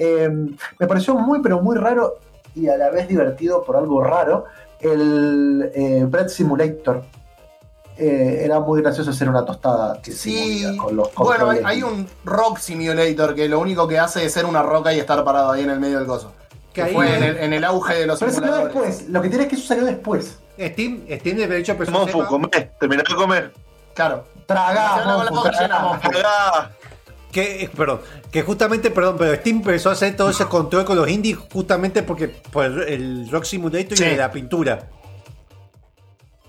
Eh, 0.00 0.30
me 0.78 0.86
pareció 0.86 1.14
muy, 1.14 1.40
pero 1.42 1.60
muy 1.60 1.76
raro 1.76 2.18
y 2.54 2.68
a 2.68 2.76
la 2.78 2.90
vez 2.90 3.06
divertido 3.06 3.62
por 3.62 3.76
algo 3.76 4.02
raro. 4.02 4.46
El 4.80 5.70
eh, 5.74 6.04
Bread 6.08 6.28
Simulator. 6.28 7.04
Eh, 7.98 8.44
era 8.46 8.60
muy 8.60 8.80
gracioso 8.80 9.10
hacer 9.10 9.28
una 9.28 9.44
tostada 9.44 10.00
que 10.00 10.10
Sí, 10.10 10.74
con 10.78 10.96
los 10.96 11.14
bueno, 11.16 11.50
hay, 11.50 11.82
un 11.82 12.08
Rock 12.24 12.56
Simulator 12.56 13.34
que 13.34 13.46
lo 13.46 13.60
único 13.60 13.86
que 13.86 13.98
hace 13.98 14.24
es 14.24 14.32
ser 14.32 14.46
una 14.46 14.62
roca 14.62 14.90
y 14.94 14.98
estar 14.98 15.22
parado 15.22 15.50
ahí 15.50 15.64
en 15.64 15.70
el 15.70 15.78
medio 15.78 15.98
del 15.98 16.06
coso. 16.06 16.32
Que 16.72 16.86
fue 16.86 17.14
en 17.14 17.22
el, 17.22 17.36
en 17.36 17.52
el 17.52 17.62
auge 17.62 17.96
de 17.96 18.06
los 18.06 18.18
Pero 18.18 18.30
eso 18.30 18.40
salió 18.40 18.56
después. 18.56 19.06
Lo 19.10 19.20
que 19.20 19.28
tiene 19.28 19.44
es 19.44 19.50
que 19.50 19.56
eso 19.56 19.66
salió 19.66 19.84
después. 19.84 20.38
Steam, 20.58 21.04
Steam 21.10 21.36
haber 21.42 21.60
hecho 21.60 21.76
que 21.76 21.90
Monfu, 21.90 22.24
comé, 22.24 22.48
terminá 22.78 23.02
de 23.06 23.14
comer. 23.14 23.52
Claro. 23.92 24.24
Tragá, 24.46 25.04
Monfu, 25.04 25.34
boca 25.34 25.50
tragá. 25.50 26.70
Que, 27.32 27.64
eh, 27.64 27.70
perdón, 27.74 28.00
que 28.32 28.42
justamente, 28.42 28.90
perdón, 28.90 29.16
pero 29.18 29.34
Steam 29.36 29.58
empezó 29.58 29.90
a 29.90 29.92
hacer 29.92 30.16
todo 30.16 30.30
ese 30.30 30.46
control 30.46 30.84
con 30.84 30.96
los 30.96 31.08
indies 31.08 31.36
justamente 31.52 32.02
porque 32.02 32.26
por 32.28 32.64
el, 32.64 33.28
Rock 33.30 33.44
Simulator 33.44 33.96
Sí. 33.96 34.04
y 34.04 34.08
de 34.08 34.16
la 34.16 34.30
pintura. 34.32 34.88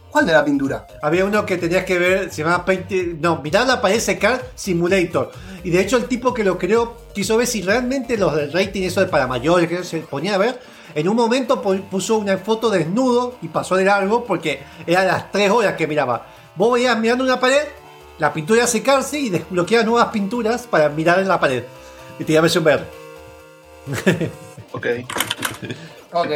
¿Cuál 0.10 0.26
de 0.26 0.34
la 0.34 0.44
pintura? 0.44 0.88
Había 1.02 1.24
uno 1.24 1.46
que 1.46 1.58
tenías 1.58 1.86
que 1.86 1.98
ver, 1.98 2.32
se 2.34 2.44
llamaba 2.44 2.66
Paint, 2.66 2.92
no, 3.22 3.42
mirar 3.42 3.66
la 3.66 3.80
pared 3.80 4.00
secar 4.00 4.44
Simulator. 4.56 5.32
Y 5.64 5.70
de 5.70 5.80
hecho 5.80 5.96
el 5.96 6.06
tipo 6.06 6.34
que 6.34 6.44
lo 6.44 6.58
creó 6.58 6.98
quiso 7.14 7.38
ver 7.38 7.48
si 7.48 7.62
realmente 7.62 8.18
los 8.18 8.36
del 8.36 8.52
rating, 8.52 8.82
eso 8.84 9.00
de 9.00 9.06
para 9.08 9.26
mayores, 9.28 9.70
que 9.70 9.84
se 9.86 10.00
ponía 10.00 10.36
a 10.36 10.38
ver. 10.38 10.60
En 10.96 11.08
un 11.08 11.16
momento 11.16 11.64
pu- 11.64 11.82
puso 11.90 12.18
una 12.18 12.38
foto 12.40 12.70
desnudo 12.70 13.36
y 13.42 13.48
pasó 13.48 13.78
de 13.78 13.86
largo 13.86 14.26
porque 14.26 14.60
eran 14.86 15.08
las 15.08 15.32
3 15.32 15.50
horas 15.50 15.76
que 15.76 15.88
miraba. 15.88 16.28
Vos 16.58 16.74
veías 16.74 17.00
mirando 17.00 17.24
una 17.24 17.40
pared, 17.40 17.62
la 18.22 18.32
pintura 18.32 18.68
secarse 18.68 19.18
y 19.18 19.30
desbloqueaba 19.32 19.84
nuevas 19.84 20.10
pinturas 20.10 20.68
para 20.68 20.90
mirar 20.90 21.18
en 21.20 21.28
la 21.28 21.40
pared. 21.40 21.64
Y 22.20 22.24
te 22.24 22.40
versión 22.40 22.64
ver. 22.64 22.86
Ok. 24.74 24.88
Ok. 26.14 26.30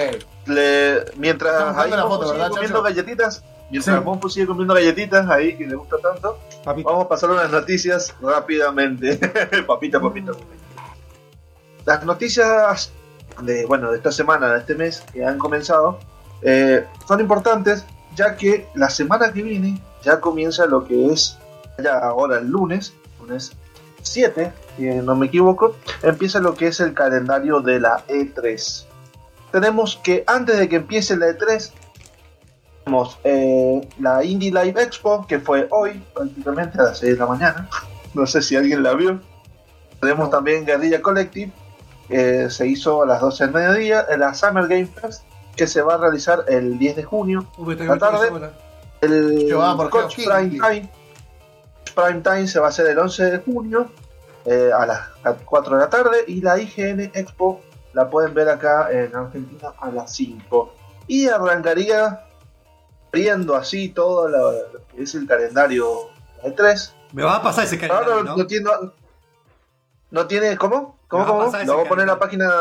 Le- 0.47 1.05
mientras 1.15 1.77
ahí 1.77 1.91
la 1.91 2.03
foto, 2.03 2.25
sigue 2.25 2.39
¿verdad, 2.39 2.49
comiendo 2.49 2.81
galletitas, 2.81 3.43
mientras 3.69 4.03
Sí. 4.03 4.29
Sigue 4.29 4.47
comiendo 4.47 4.73
galletitas 4.73 5.29
ahí 5.29 5.55
que 5.55 5.65
le 5.67 5.75
gusta 5.75 5.97
tanto, 5.99 6.37
vamos 6.65 7.05
a 7.05 7.07
pasar 7.07 7.29
a 7.31 7.35
las 7.35 7.51
noticias 7.51 8.13
rápidamente. 8.19 9.17
papita, 9.67 10.01
papita. 10.01 10.31
Las 11.85 12.03
noticias 12.03 12.91
de 13.41 13.65
bueno 13.67 13.91
de 13.91 13.97
esta 13.97 14.11
semana, 14.11 14.51
de 14.53 14.59
este 14.59 14.73
mes 14.75 15.01
que 15.13 15.23
han 15.23 15.37
comenzado, 15.37 15.99
eh, 16.41 16.83
son 17.07 17.19
importantes 17.21 17.85
ya 18.15 18.35
que 18.35 18.67
la 18.73 18.89
semana 18.89 19.31
que 19.31 19.43
viene 19.43 19.79
ya 20.03 20.19
comienza 20.19 20.65
lo 20.65 20.83
que 20.83 21.13
es 21.13 21.37
ya 21.83 21.97
ahora 21.99 22.39
el 22.39 22.47
lunes, 22.47 22.93
lunes 23.19 23.51
7, 24.01 24.53
si 24.77 24.83
no 24.83 25.15
me 25.15 25.27
equivoco, 25.27 25.75
empieza 26.03 26.39
lo 26.39 26.53
que 26.55 26.67
es 26.67 26.79
el 26.79 26.93
calendario 26.93 27.61
de 27.61 27.79
la 27.79 28.05
E3. 28.07 28.85
Tenemos 29.51 29.99
que 30.03 30.23
antes 30.27 30.57
de 30.57 30.69
que 30.69 30.77
empiece 30.77 31.17
la 31.17 31.27
E3, 31.27 31.71
tenemos 32.83 33.17
eh, 33.23 33.87
la 33.99 34.23
Indie 34.23 34.51
Live 34.51 34.81
Expo, 34.81 35.25
que 35.27 35.39
fue 35.39 35.67
hoy, 35.71 36.03
prácticamente 36.13 36.79
a 36.79 36.83
las 36.83 36.99
6 36.99 37.13
de 37.13 37.19
la 37.19 37.25
mañana. 37.25 37.69
No 38.13 38.27
sé 38.27 38.41
si 38.41 38.55
alguien 38.55 38.83
la 38.83 38.93
vio. 38.93 39.19
Tenemos 39.99 40.29
también 40.29 40.65
Guerrilla 40.65 41.01
Collective, 41.01 41.51
que 42.07 42.49
se 42.49 42.67
hizo 42.67 43.03
a 43.03 43.05
las 43.07 43.21
12 43.21 43.45
del 43.45 43.53
mediodía, 43.53 44.05
en 44.09 44.19
la 44.19 44.33
Summer 44.33 44.67
Game 44.67 44.85
Fest, 44.85 45.23
que 45.55 45.67
se 45.67 45.81
va 45.81 45.95
a 45.95 45.97
realizar 45.97 46.45
el 46.47 46.77
10 46.77 46.95
de 46.97 47.03
junio. 47.03 47.47
La 47.57 47.97
tarde, 47.97 48.29
el 49.01 49.45
Llevada 49.47 49.77
por 49.77 49.89
Coach 49.89 50.15
Prime. 50.15 50.49
Time. 50.49 50.89
Prime 51.93 52.21
Time 52.21 52.47
se 52.47 52.59
va 52.59 52.67
a 52.67 52.69
hacer 52.69 52.87
el 52.87 52.97
11 52.97 53.23
de 53.25 53.37
junio 53.39 53.89
eh, 54.45 54.71
a 54.75 54.85
las 54.85 55.01
4 55.45 55.75
de 55.75 55.81
la 55.81 55.89
tarde 55.89 56.17
y 56.27 56.41
la 56.41 56.59
IGN 56.59 57.11
Expo 57.13 57.61
la 57.93 58.09
pueden 58.09 58.33
ver 58.33 58.49
acá 58.49 58.89
en 58.91 59.15
Argentina 59.15 59.73
a 59.79 59.89
las 59.89 60.13
5. 60.15 60.73
Y 61.07 61.27
arrancaría 61.27 62.25
viendo 63.11 63.55
así 63.55 63.89
todo 63.89 64.27
lo, 64.27 64.51
lo 64.51 64.87
que 64.87 65.03
es 65.03 65.15
el 65.15 65.27
calendario 65.27 66.09
de 66.43 66.51
3. 66.51 66.95
Me 67.13 67.23
vas 67.23 67.39
a 67.39 67.43
pasar 67.43 67.63
ese 67.63 67.77
calendario, 67.77 68.13
Ahora 68.13 68.23
¿no? 68.23 68.37
no, 68.37 68.47
tiene, 68.47 68.69
no 70.11 70.27
tiene. 70.27 70.57
¿Cómo? 70.57 70.99
¿Cómo? 71.07 71.25
Cómo? 71.25 71.43
Lo 71.45 71.49
vamos 71.49 71.85
a 71.85 71.89
poner 71.89 72.03
en 72.03 72.07
la 72.07 72.19
página. 72.19 72.51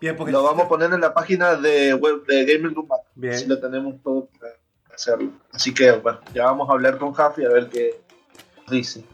Bien, 0.00 0.16
porque 0.16 0.32
Lo 0.32 0.42
vamos 0.42 0.64
a 0.64 0.68
poner 0.68 0.90
en 0.92 1.00
la 1.00 1.12
página 1.12 1.56
de 1.56 1.92
web 1.92 2.24
de 2.24 2.46
Gamer 2.46 2.72
Combat. 2.72 3.00
Bien. 3.14 3.34
Así 3.34 3.46
lo 3.46 3.60
tenemos 3.60 4.02
todo 4.02 4.28
para 4.40 4.54
hacerlo. 4.94 5.30
Así 5.52 5.74
que 5.74 5.92
bueno, 5.92 6.20
ya 6.32 6.46
vamos 6.46 6.70
a 6.70 6.72
hablar 6.72 6.96
con 6.96 7.12
Jafi 7.12 7.44
a 7.44 7.50
ver 7.50 7.68
qué 7.68 8.00
dice. 8.70 9.04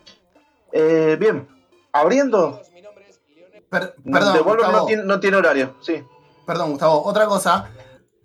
Eh, 0.73 1.17
bien, 1.19 1.49
abriendo. 1.93 2.61
Per- 3.69 3.95
perdón, 4.13 4.35
Devolver 4.35 4.59
Gustavo. 4.67 4.79
no 4.79 4.87
tiene, 4.87 5.03
no 5.05 5.21
tiene 5.21 5.37
horario, 5.37 5.75
sí. 5.81 6.05
Perdón, 6.47 6.71
Gustavo. 6.71 7.03
Otra 7.05 7.27
cosa. 7.27 7.69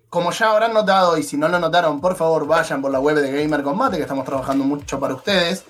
Como 0.10 0.32
ya 0.32 0.52
habrán 0.52 0.74
notado, 0.74 1.18
y 1.18 1.24
si 1.24 1.38
no 1.38 1.48
lo 1.48 1.58
notaron, 1.58 2.02
por 2.02 2.16
favor 2.16 2.45
vayan 2.45 2.82
por 2.82 2.91
la 2.91 2.99
web 2.99 3.16
de 3.16 3.32
Gamer 3.32 3.64
Combate, 3.64 3.95
que 3.95 4.02
estamos 4.03 4.26
trabajando 4.26 4.66
mucho 4.66 4.99
para 4.99 5.14
ustedes. 5.16 5.64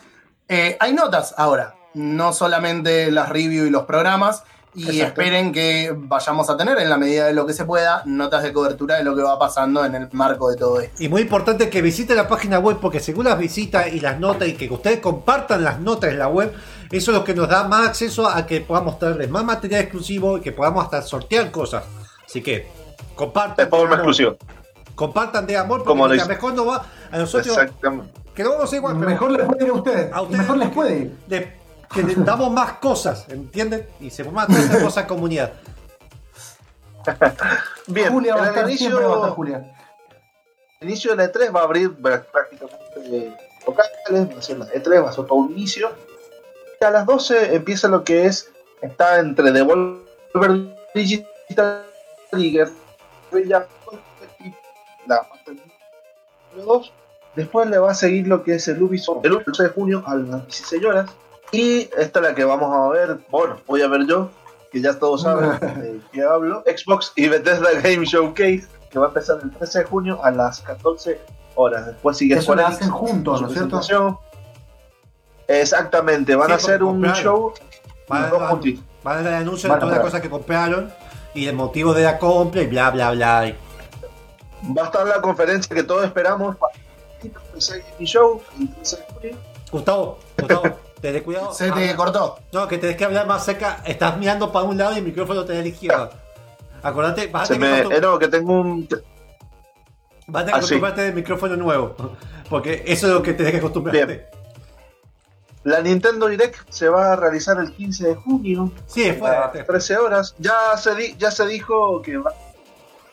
Eh, 0.47 0.75
hay 0.79 0.93
notas 0.93 1.35
ahora, 1.37 1.75
no 1.93 2.33
solamente 2.33 3.11
las 3.11 3.29
reviews 3.29 3.67
y 3.67 3.69
los 3.69 3.83
programas. 3.83 4.43
Y 4.73 4.83
Exacto. 4.83 5.05
esperen 5.21 5.51
que 5.51 5.93
vayamos 5.95 6.49
a 6.49 6.55
tener, 6.55 6.79
en 6.79 6.89
la 6.89 6.97
medida 6.97 7.25
de 7.25 7.33
lo 7.33 7.45
que 7.45 7.53
se 7.53 7.65
pueda, 7.65 8.03
notas 8.05 8.41
de 8.43 8.53
cobertura 8.53 8.95
de 8.95 9.03
lo 9.03 9.15
que 9.15 9.21
va 9.21 9.37
pasando 9.37 9.83
en 9.83 9.95
el 9.95 10.07
marco 10.13 10.49
de 10.49 10.55
todo 10.55 10.79
esto. 10.79 11.03
Y 11.03 11.09
muy 11.09 11.23
importante 11.23 11.69
que 11.69 11.81
visiten 11.81 12.15
la 12.15 12.27
página 12.27 12.57
web 12.59 12.77
porque 12.79 13.01
según 13.01 13.25
las 13.25 13.37
visitas 13.37 13.87
y 13.91 13.99
las 13.99 14.17
notas 14.19 14.47
y 14.47 14.53
que 14.53 14.69
ustedes 14.73 14.99
compartan 14.99 15.63
las 15.65 15.79
notas 15.81 16.11
en 16.11 16.19
la 16.19 16.29
web, 16.29 16.53
eso 16.89 17.11
es 17.11 17.17
lo 17.17 17.23
que 17.25 17.33
nos 17.33 17.49
da 17.49 17.65
más 17.67 17.89
acceso 17.89 18.27
a 18.27 18.45
que 18.45 18.61
podamos 18.61 18.97
traerles 18.97 19.29
más 19.29 19.43
material 19.43 19.81
exclusivo 19.81 20.37
y 20.37 20.41
que 20.41 20.53
podamos 20.53 20.85
hasta 20.85 21.01
sortear 21.01 21.51
cosas. 21.51 21.83
Así 22.25 22.41
que 22.41 22.67
compartan. 23.15 23.65
De 23.65 23.69
forma 23.69 23.85
amor. 23.87 23.97
exclusiva. 23.99 24.35
Compartan 24.95 25.45
de 25.47 25.57
amor 25.57 25.79
porque 25.79 25.87
Como 25.87 26.07
lo 26.07 26.25
mejor 26.27 26.53
nos 26.53 26.67
va 26.67 26.85
a 27.11 27.17
nosotros. 27.17 27.57
Exactamente. 27.57 28.13
Que 28.33 28.43
no 28.43 28.51
vamos 28.51 28.71
a 28.71 28.75
igual, 28.77 28.95
pero 28.97 29.09
Mejor 29.09 29.31
les 29.31 29.45
puede 29.45 29.63
ir 29.65 29.69
a 29.69 29.73
ustedes. 29.73 30.13
a 30.13 30.21
ustedes 30.21 30.39
Mejor 30.39 30.57
les 30.57 30.69
puede 30.69 30.97
ir. 30.97 31.17
Que 31.93 32.03
le 32.03 32.15
damos 32.15 32.51
más 32.51 32.73
cosas, 32.73 33.25
¿entienden? 33.29 33.87
Y 33.99 34.09
se 34.09 34.23
forma 34.23 34.47
toda 34.47 34.59
esa 34.59 34.81
cosa 34.81 35.07
comunidad. 35.07 35.53
Bien, 37.87 38.11
Julia 38.11 38.35
va 38.35 38.43
a 38.45 38.49
estar, 38.49 38.71
siempre 38.71 39.03
va 39.05 39.13
a 39.13 39.15
estar 39.15 39.19
inicio, 39.29 39.35
Julia. 39.35 39.75
el 40.81 40.87
inicio 40.89 41.15
de 41.15 41.17
la 41.17 41.31
E3 41.33 41.55
va 41.55 41.61
a 41.61 41.63
abrir 41.63 41.89
prá- 41.99 42.23
prácticamente 42.31 43.35
locales, 43.65 44.35
va 44.35 44.39
a 44.39 44.41
ser 44.41 44.57
la 44.59 44.65
E3, 44.67 45.03
va 45.03 45.09
a 45.09 45.13
ser 45.13 45.25
todo 45.25 45.35
un 45.35 45.51
inicio. 45.51 45.91
Y 46.79 46.85
a 46.85 46.91
las 46.91 47.05
12 47.05 47.55
empieza 47.55 47.87
lo 47.87 48.03
que 48.03 48.25
es, 48.25 48.51
está 48.81 49.19
entre 49.19 49.51
Devolver 49.51 50.75
Digital 50.93 51.85
y 52.33 52.51
Guerrilla 52.51 53.67
la 55.07 55.21
parte 55.23 55.51
número 55.51 56.73
2, 56.73 56.93
Después 57.35 57.69
le 57.69 57.77
va 57.77 57.91
a 57.91 57.95
seguir 57.95 58.27
lo 58.27 58.43
que 58.43 58.55
es 58.55 58.67
el 58.67 58.83
Ubisoft 58.83 59.23
el 59.25 59.37
11 59.37 59.63
de 59.63 59.69
junio 59.69 60.03
a 60.05 60.15
las 60.15 60.45
16 60.47 60.83
horas. 60.83 61.09
Y 61.51 61.89
esta 61.97 62.19
es 62.19 62.25
la 62.25 62.35
que 62.35 62.43
vamos 62.45 62.73
a 62.73 62.87
ver, 62.89 63.19
bueno, 63.29 63.57
voy 63.67 63.81
a 63.81 63.87
ver 63.87 64.05
yo, 64.07 64.29
que 64.71 64.81
ya 64.81 64.97
todos 64.97 65.21
saben 65.23 65.59
de 65.59 65.99
qué 66.11 66.23
hablo. 66.23 66.63
Xbox 66.65 67.11
y 67.15 67.27
Bethesda 67.27 67.71
Game 67.81 68.05
Showcase, 68.05 68.67
que 68.89 68.99
va 68.99 69.05
a 69.05 69.07
empezar 69.09 69.39
el 69.43 69.51
13 69.51 69.79
de 69.79 69.85
junio 69.85 70.23
a 70.23 70.31
las 70.31 70.61
14 70.61 71.19
horas. 71.55 71.85
Después 71.87 72.17
sigue 72.17 72.35
Eso 72.35 72.55
lo 72.55 72.65
hacen 72.65 72.89
juntos, 72.89 73.41
¿no 73.41 73.47
es 73.47 73.53
cierto? 73.53 73.81
Exactamente, 75.47 76.35
van 76.35 76.47
Sí, 76.47 76.53
a 76.53 76.55
hacer 76.55 76.83
un 76.83 77.03
show 77.13 77.53
Van 78.07 78.23
a, 78.25 78.27
dos 78.27 78.39
van- 79.03 79.17
a 79.17 79.21
dar 79.23 79.33
anuncio 79.33 79.67
de 79.67 79.71
Van 79.71 79.79
todas 79.79 79.95
las 79.95 80.03
cosas 80.05 80.21
que 80.21 80.29
compraron 80.29 80.91
y 81.33 81.47
el 81.47 81.55
motivo 81.55 81.93
de 81.93 82.03
la 82.03 82.17
compra 82.17 82.61
y 82.61 82.67
bla, 82.67 82.89
bla, 82.91 83.11
bla. 83.11 83.47
Y- 83.47 83.57
Va 84.77 84.83
a 84.83 84.85
estar 84.85 85.07
la 85.07 85.19
conferencia 85.21 85.75
que 85.75 85.83
todos 85.83 86.05
esperamos 86.05 86.55
para 86.57 86.73
el 87.23 88.05
Show 88.05 88.41
el 88.59 88.73
13 88.75 88.97
de 88.97 89.03
junio. 89.13 89.37
Gustavo, 89.71 90.19
Gustavo, 90.37 90.63
ten 91.01 91.23
cuidado. 91.23 91.53
Se 91.53 91.71
te 91.71 91.89
Ah, 91.89 91.95
cortó. 91.95 92.39
No, 92.53 92.67
que 92.67 92.77
tenés 92.77 92.95
que 92.97 93.05
hablar 93.05 93.25
más 93.27 93.43
cerca. 93.45 93.81
Estás 93.85 94.17
mirando 94.17 94.51
para 94.51 94.65
un 94.65 94.77
lado 94.77 94.93
y 94.93 94.97
el 94.99 95.03
micrófono 95.03 95.43
te 95.45 95.53
da 95.53 95.59
a 95.59 95.61
la 95.63 95.67
izquierda. 95.67 96.09
Acordate, 96.83 97.27
vas 97.27 97.49
a 97.49 97.53
tener 97.53 97.87
que, 97.87 97.95
eh, 97.95 98.01
no, 98.01 98.17
que 98.19 98.27
tengo 98.27 98.53
un. 98.61 98.87
vas 100.27 100.43
a 100.43 100.45
tener 100.45 100.45
que 100.45 100.51
acostumbrarte 100.59 101.01
del 101.01 101.13
micrófono 101.13 101.55
nuevo. 101.55 101.95
Porque 102.49 102.83
eso 102.87 103.07
es 103.07 103.13
lo 103.13 103.21
que 103.21 103.33
tenés 103.33 103.51
que 103.53 103.57
acostumbrarte. 103.59 104.05
Bien. 104.05 104.25
La 105.63 105.79
Nintendo 105.79 106.25
Direct 106.27 106.57
se 106.69 106.89
va 106.89 107.13
a 107.13 107.15
realizar 107.15 107.57
el 107.59 107.71
15 107.71 108.07
de 108.07 108.15
junio. 108.15 108.71
Sí, 108.87 109.03
a 109.03 109.07
después. 109.11 109.31
las 109.31 109.67
13 109.67 109.97
horas. 109.97 110.35
Ya 110.39 110.55
se, 110.75 110.95
di- 110.95 111.15
ya 111.19 111.29
se 111.29 111.45
dijo 111.45 112.01
que 112.01 112.17
va 112.17 112.33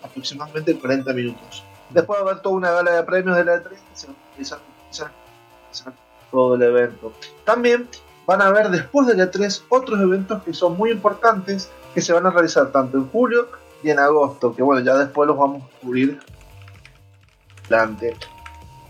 aproximadamente 0.02 0.78
40 0.78 1.12
minutos. 1.12 1.62
Después 1.90 2.18
va 2.18 2.22
a 2.26 2.30
haber 2.30 2.42
toda 2.42 2.54
una 2.56 2.70
gala 2.70 2.92
de 2.92 3.02
premios 3.02 3.36
de 3.36 3.44
la 3.44 3.56
E3 3.56 3.68
que 3.68 3.96
se 3.96 4.06
va 4.06 4.12
a 4.14 4.30
realizar 4.32 5.10
todo 6.30 6.54
el 6.56 6.62
evento. 6.62 7.12
También 7.44 7.88
van 8.26 8.42
a 8.42 8.46
haber 8.46 8.68
después 8.70 9.06
de 9.06 9.14
la 9.16 9.30
E3 9.30 9.62
otros 9.68 10.00
eventos 10.00 10.42
que 10.42 10.52
son 10.52 10.76
muy 10.76 10.90
importantes 10.90 11.70
que 11.94 12.00
se 12.02 12.12
van 12.12 12.26
a 12.26 12.30
realizar 12.30 12.70
tanto 12.70 12.98
en 12.98 13.08
julio 13.08 13.48
y 13.82 13.90
en 13.90 13.98
agosto. 13.98 14.54
Que 14.54 14.62
bueno, 14.62 14.82
ya 14.82 14.94
después 14.96 15.26
los 15.26 15.36
vamos 15.38 15.62
a 15.62 15.80
cubrir 15.80 16.20
adelante. 17.66 18.16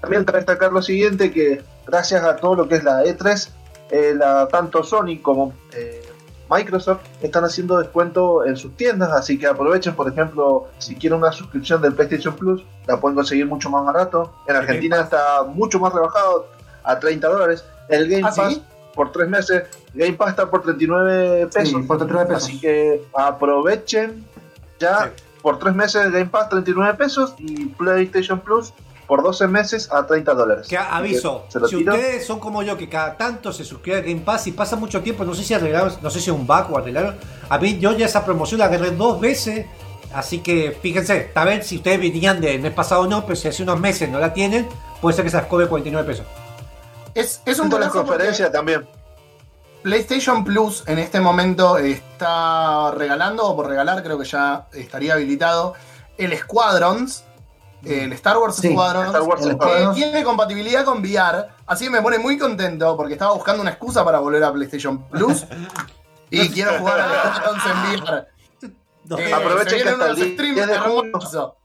También 0.00 0.24
para 0.24 0.38
destacar 0.38 0.72
lo 0.72 0.82
siguiente, 0.82 1.32
que 1.32 1.62
gracias 1.86 2.22
a 2.24 2.36
todo 2.36 2.54
lo 2.54 2.68
que 2.68 2.76
es 2.76 2.84
la 2.84 3.02
E3, 3.04 3.50
eh, 3.90 4.14
la- 4.16 4.46
tanto 4.48 4.82
Sony 4.84 5.18
como 5.22 5.52
eh, 5.72 6.02
Microsoft 6.50 7.00
están 7.20 7.44
haciendo 7.44 7.78
descuento 7.78 8.44
en 8.46 8.56
sus 8.56 8.74
tiendas, 8.76 9.10
así 9.12 9.38
que 9.38 9.46
aprovechen, 9.46 9.94
por 9.94 10.08
ejemplo, 10.08 10.68
si 10.78 10.94
quieren 10.94 11.18
una 11.18 11.32
suscripción 11.32 11.82
del 11.82 11.94
PlayStation 11.94 12.34
Plus, 12.36 12.62
la 12.86 12.98
pueden 13.00 13.16
conseguir 13.16 13.46
mucho 13.46 13.68
más 13.70 13.84
barato. 13.84 14.32
En 14.46 14.56
Argentina 14.56 15.00
está 15.00 15.42
mucho 15.42 15.78
más 15.78 15.92
rebajado, 15.92 16.46
a 16.88 16.98
30 16.98 17.28
dólares. 17.28 17.64
El 17.88 18.08
Game 18.08 18.22
¿Ah, 18.26 18.32
sí? 18.32 18.40
Pass 18.40 18.60
por 18.94 19.12
3 19.12 19.28
meses, 19.28 19.62
Game 19.94 20.14
Pass 20.14 20.30
está 20.30 20.50
por 20.50 20.62
39 20.62 21.46
pesos. 21.52 21.68
Sí, 21.80 21.86
por 21.86 21.98
39 21.98 22.26
pesos. 22.34 22.44
Así 22.48 22.60
que 22.60 23.02
aprovechen 23.14 24.24
ya 24.80 25.04
Sí. 25.16 25.22
por 25.42 25.58
3 25.58 25.74
meses 25.74 26.04
el 26.04 26.12
Game 26.12 26.26
Pass 26.26 26.48
39 26.48 26.94
pesos 26.94 27.34
y 27.38 27.66
PlayStation 27.66 28.40
Plus 28.40 28.72
por 29.06 29.22
12 29.22 29.46
meses 29.46 29.88
a 29.92 30.06
30 30.06 30.34
dólares. 30.34 30.66
Que 30.68 30.76
aviso, 30.76 31.44
si 31.48 31.58
tiro. 31.76 31.94
ustedes 31.94 32.26
son 32.26 32.40
como 32.40 32.62
yo, 32.62 32.76
que 32.76 32.88
cada 32.88 33.16
tanto 33.16 33.52
se 33.52 33.64
suscriben 33.64 34.00
a 34.00 34.06
Game 34.06 34.20
Pass 34.20 34.46
y 34.48 34.52
pasa 34.52 34.76
mucho 34.76 35.00
tiempo, 35.00 35.24
no 35.24 35.32
sé 35.34 35.44
si 35.44 35.54
arreglaron, 35.54 35.92
no 36.02 36.10
sé 36.10 36.20
si 36.20 36.28
es 36.30 36.36
un 36.36 36.46
bug 36.46 36.66
o 36.72 36.78
arreglaron. 36.78 37.14
A 37.48 37.56
mí 37.58 37.78
yo 37.78 37.92
ya 37.96 38.04
esa 38.06 38.24
promoción 38.24 38.58
la 38.58 38.66
agarré 38.66 38.90
dos 38.90 39.18
veces, 39.18 39.64
así 40.12 40.40
que 40.40 40.76
fíjense, 40.82 41.30
a 41.34 41.44
ver 41.44 41.64
si 41.64 41.76
ustedes 41.76 41.98
venían 42.00 42.40
del 42.40 42.60
mes 42.60 42.72
pasado 42.72 43.02
o 43.02 43.06
no, 43.06 43.22
pero 43.24 43.36
si 43.36 43.48
hace 43.48 43.62
unos 43.62 43.80
meses 43.80 44.10
no 44.10 44.18
la 44.18 44.34
tienen, 44.34 44.68
puede 45.00 45.16
ser 45.16 45.24
que 45.24 45.30
se 45.30 45.38
las 45.38 45.46
cobre 45.46 45.68
49 45.68 46.06
pesos. 46.06 46.26
Es, 47.18 47.42
es 47.44 47.58
un 47.58 47.68
golazo 47.68 47.98
conferencia 48.04 48.50
también. 48.50 48.86
PlayStation 49.82 50.44
Plus 50.44 50.84
en 50.86 50.98
este 50.98 51.20
momento 51.20 51.78
está 51.78 52.90
regalando, 52.92 53.44
o 53.46 53.56
por 53.56 53.68
regalar, 53.68 54.02
creo 54.02 54.18
que 54.18 54.24
ya 54.24 54.66
estaría 54.72 55.14
habilitado, 55.14 55.74
el 56.16 56.36
Squadrons, 56.36 57.24
el 57.84 58.12
Star 58.12 58.38
Wars 58.38 58.56
Sí, 58.56 58.70
Squadrons, 58.70 59.06
Star 59.06 59.22
Wars 59.22 59.46
que 59.46 59.52
Squadrons. 59.52 59.94
tiene 59.96 60.24
compatibilidad 60.24 60.84
con 60.84 60.98
VR, 61.00 61.46
así 61.66 61.84
que 61.84 61.90
me 61.90 62.02
pone 62.02 62.18
muy 62.18 62.38
contento 62.38 62.96
porque 62.96 63.14
estaba 63.14 63.32
buscando 63.34 63.62
una 63.62 63.70
excusa 63.70 64.04
para 64.04 64.18
volver 64.18 64.42
a 64.44 64.52
PlayStation 64.52 65.02
Plus 65.08 65.44
y 66.30 66.48
quiero 66.50 66.78
jugar 66.78 67.00
a 67.00 67.34
Squadrons 67.36 67.64
en 67.66 68.00
VR. 68.00 68.26
Eh, 69.16 69.32
Aprovechen 69.32 69.82
que 69.82 69.88
hasta 69.88 70.04
el 70.04 70.12
unos 70.12 70.16
10 70.16 70.32
streams 70.34 70.66
de 70.66 70.78
junio-. 70.80 71.56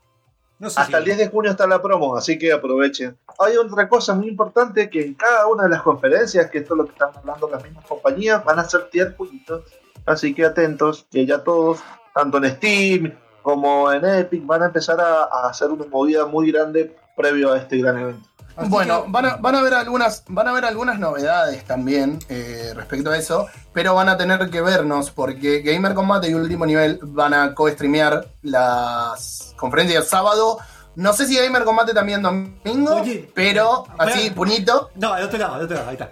No 0.59 0.69
sé 0.69 0.79
Hasta 0.79 0.91
si- 0.91 0.97
el 0.99 1.05
10 1.05 1.17
de 1.17 1.27
junio 1.27 1.51
está 1.51 1.67
la 1.67 1.81
promo, 1.81 2.15
así 2.15 2.37
que 2.39 2.51
aprovechen. 2.53 3.17
Hay 3.39 3.57
otra 3.57 3.87
cosa 3.89 4.13
muy 4.13 4.27
importante 4.27 4.89
que 4.89 5.01
en 5.03 5.13
cada 5.15 5.47
una 5.47 5.63
de 5.63 5.69
las 5.69 5.81
conferencias, 5.81 6.49
que 6.49 6.59
esto 6.59 6.73
es 6.73 6.77
lo 6.77 6.85
que 6.85 6.91
están 6.91 7.09
hablando 7.15 7.49
las 7.49 7.63
mismas 7.63 7.85
compañías, 7.85 8.43
van 8.45 8.59
a 8.59 8.63
ser 8.63 8.89
tier 8.89 9.15
jueguitos. 9.17 9.63
Así 10.05 10.33
que 10.33 10.45
atentos, 10.45 11.05
que 11.11 11.25
ya 11.25 11.43
todos, 11.43 11.79
tanto 12.13 12.37
en 12.37 12.45
Steam 12.55 13.13
como 13.41 13.91
en 13.91 14.05
Epic, 14.05 14.45
van 14.45 14.63
a 14.63 14.65
empezar 14.67 14.99
a, 15.01 15.23
a 15.23 15.49
hacer 15.49 15.69
una 15.69 15.85
movida 15.85 16.25
muy 16.25 16.51
grande 16.51 16.95
previo 17.15 17.51
a 17.51 17.57
este 17.57 17.77
gran 17.77 17.97
evento. 17.99 18.27
Así 18.55 18.69
Bueno, 18.69 19.03
que- 19.05 19.11
van 19.11 19.25
a, 19.25 19.35
van 19.37 19.55
a 19.55 19.61
ver 19.61 19.73
algunas, 19.73 20.23
van 20.27 20.47
a 20.47 20.51
ver 20.53 20.65
algunas 20.65 20.99
novedades 20.99 21.63
también 21.65 22.19
eh, 22.29 22.71
respecto 22.75 23.09
a 23.11 23.17
eso, 23.17 23.47
pero 23.73 23.95
van 23.95 24.09
a 24.09 24.17
tener 24.17 24.49
que 24.49 24.61
vernos 24.61 25.09
porque 25.11 25.61
Gamer 25.61 25.93
Combate 25.95 26.29
y 26.29 26.33
Último 26.35 26.65
Nivel 26.65 26.99
van 27.01 27.33
a 27.33 27.53
co-streamear 27.55 28.27
las 28.43 29.53
conferencias 29.57 30.07
sábado. 30.07 30.59
No 30.95 31.11
sé 31.13 31.25
si 31.25 31.35
Gamer 31.35 31.63
Combate 31.63 31.93
también 31.93 32.21
domingo, 32.21 32.97
Oye, 33.01 33.27
pero 33.33 33.85
así, 33.97 34.29
punito. 34.29 34.91
No, 34.95 35.13
al 35.13 35.23
otro 35.23 35.39
lado, 35.39 35.55
al 35.55 35.63
otro 35.63 35.75
lado, 35.77 35.89
ahí 35.89 35.95
está. 35.95 36.11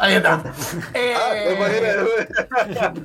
Ahí 0.00 0.14
está. 0.14 0.40
Eh, 0.94 1.14
Ah, 1.16 1.34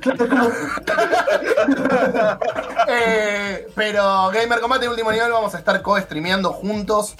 Eh, 2.88 3.66
pero 3.74 4.30
Gamer 4.30 4.60
Combate 4.60 4.86
y 4.86 4.88
Último 4.88 5.10
Nivel 5.12 5.30
vamos 5.32 5.54
a 5.54 5.58
estar 5.58 5.80
co-streameando 5.82 6.52
juntos. 6.52 7.14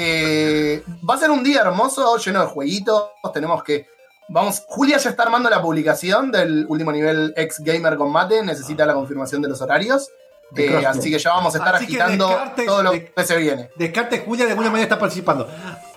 Eh, 0.00 0.82
va 1.08 1.14
a 1.14 1.18
ser 1.18 1.30
un 1.30 1.42
día 1.42 1.60
hermoso, 1.62 2.16
lleno 2.18 2.40
de 2.40 2.46
jueguitos. 2.46 3.02
Tenemos 3.34 3.62
que. 3.64 3.86
Vamos, 4.28 4.62
Julia 4.68 4.98
ya 4.98 5.10
está 5.10 5.24
armando 5.24 5.50
la 5.50 5.60
publicación 5.60 6.30
del 6.30 6.66
último 6.68 6.92
nivel 6.92 7.32
ex 7.36 7.58
Gamer 7.60 7.96
Combate. 7.96 8.42
Necesita 8.44 8.86
la 8.86 8.94
confirmación 8.94 9.42
de 9.42 9.48
los 9.48 9.60
horarios. 9.60 10.08
De 10.50 10.66
Eh, 10.80 10.86
así 10.86 11.10
que 11.10 11.18
ya 11.18 11.30
vamos 11.32 11.54
a 11.54 11.58
estar 11.58 11.74
Así 11.74 11.84
agitando 11.84 12.30
todo 12.64 12.82
lo 12.82 12.92
que 12.92 13.12
se 13.24 13.36
viene. 13.36 13.70
Descartes 13.76 14.22
Julia 14.24 14.44
de 14.44 14.52
alguna 14.52 14.70
manera 14.70 14.84
está 14.84 14.98
participando. 14.98 15.48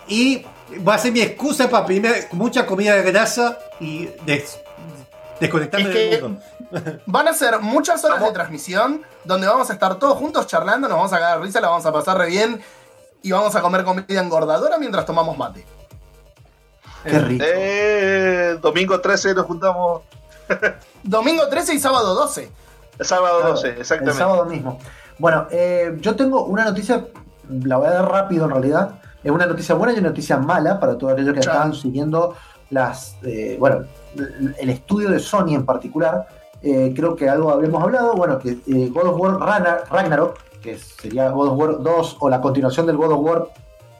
Y 0.07 0.43
va 0.87 0.95
a 0.95 0.97
ser 0.97 1.11
mi 1.11 1.21
excusa 1.21 1.69
para 1.69 1.85
pedirme 1.85 2.27
mucha 2.31 2.65
comida 2.65 2.95
de 2.95 3.03
grasa 3.11 3.59
y 3.79 4.07
des- 4.25 4.59
desconectarme 5.39 5.89
Es 5.89 5.95
que- 5.95 6.09
del 6.09 6.21
mundo. 6.23 6.41
Van 7.05 7.27
a 7.27 7.33
ser 7.33 7.59
muchas 7.59 8.03
horas 8.03 8.21
de 8.23 8.31
transmisión 8.31 9.03
donde 9.25 9.45
vamos 9.47 9.69
a 9.69 9.73
estar 9.73 9.95
todos 9.99 10.17
juntos 10.17 10.47
charlando, 10.47 10.87
nos 10.87 10.97
vamos 10.97 11.13
a 11.13 11.19
cagar 11.19 11.41
risa, 11.41 11.59
la 11.61 11.67
vamos 11.69 11.85
a 11.85 11.91
pasar 11.91 12.17
re 12.17 12.27
bien 12.27 12.61
y 13.23 13.31
vamos 13.31 13.55
a 13.55 13.61
comer 13.61 13.83
comida 13.83 14.21
engordadora 14.21 14.77
mientras 14.77 15.05
tomamos 15.05 15.37
mate. 15.37 15.65
Qué 17.03 17.19
rico. 17.19 17.43
Eh, 17.47 18.57
domingo 18.61 18.99
13 19.01 19.33
nos 19.33 19.45
juntamos. 19.45 20.01
Domingo 21.03 21.47
13 21.47 21.73
y 21.75 21.79
sábado 21.79 22.13
12. 22.13 22.51
El 22.99 23.05
sábado 23.05 23.37
Claro, 23.39 23.53
12, 23.55 23.67
El 23.69 23.77
exactamente. 23.81 24.17
sábado 24.19 24.45
mismo. 24.45 24.79
Bueno, 25.17 25.47
eh, 25.51 25.97
yo 25.99 26.15
tengo 26.15 26.43
una 26.45 26.65
noticia, 26.65 27.05
la 27.49 27.77
voy 27.77 27.87
a 27.87 27.91
dar 27.91 28.11
rápido 28.11 28.45
en 28.45 28.51
realidad. 28.51 28.91
Es 29.23 29.31
una 29.31 29.45
noticia 29.45 29.75
buena 29.75 29.93
y 29.93 29.99
una 29.99 30.09
noticia 30.09 30.37
mala 30.37 30.79
para 30.79 30.97
todos 30.97 31.13
aquellos 31.13 31.33
que 31.33 31.39
Chao. 31.41 31.53
estaban 31.53 31.73
siguiendo 31.73 32.35
las, 32.69 33.15
eh, 33.23 33.55
bueno, 33.59 33.85
el 34.59 34.69
estudio 34.69 35.09
de 35.09 35.19
Sony 35.19 35.53
en 35.55 35.65
particular. 35.65 36.27
Eh, 36.63 36.93
creo 36.95 37.15
que 37.15 37.27
algo 37.29 37.49
habíamos 37.51 37.81
hablado, 37.81 38.13
bueno, 38.13 38.37
que 38.37 38.49
eh, 38.67 38.89
God 38.93 39.07
of 39.07 39.19
War 39.19 39.31
Ragnar- 39.39 39.83
Ragnarok, 39.89 40.37
que 40.61 40.77
sería 40.77 41.29
God 41.29 41.47
of 41.49 41.57
War 41.59 41.81
2 41.83 42.17
o 42.19 42.29
la 42.29 42.39
continuación 42.41 42.85
del 42.85 42.97
God 42.97 43.11
of 43.13 43.19
War 43.25 43.47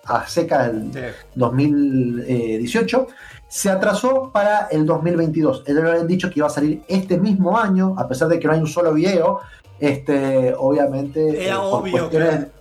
a 0.06 0.28
seca 0.28 0.68
del, 0.68 0.92
Sí. 0.94 1.00
2018, 1.36 3.08
se 3.48 3.70
atrasó 3.70 4.30
para 4.32 4.68
el 4.72 4.86
2022. 4.86 5.64
Ellos 5.68 5.84
habían 5.84 6.08
dicho 6.08 6.30
que 6.30 6.40
iba 6.40 6.48
a 6.48 6.52
salir 6.52 6.82
este 6.88 7.18
mismo 7.20 7.58
año, 7.58 7.96
a 7.98 8.08
pesar 8.08 8.28
de 8.28 8.40
que 8.40 8.48
no 8.48 8.54
hay 8.54 8.60
un 8.60 8.68
solo 8.68 8.94
video. 8.94 9.40
Este, 9.80 10.54
obviamente. 10.58 11.46
Era 11.48 11.56
por 11.60 11.82
obvio, 11.82 11.92
cuestiones- 12.10 12.30
claro. 12.30 12.52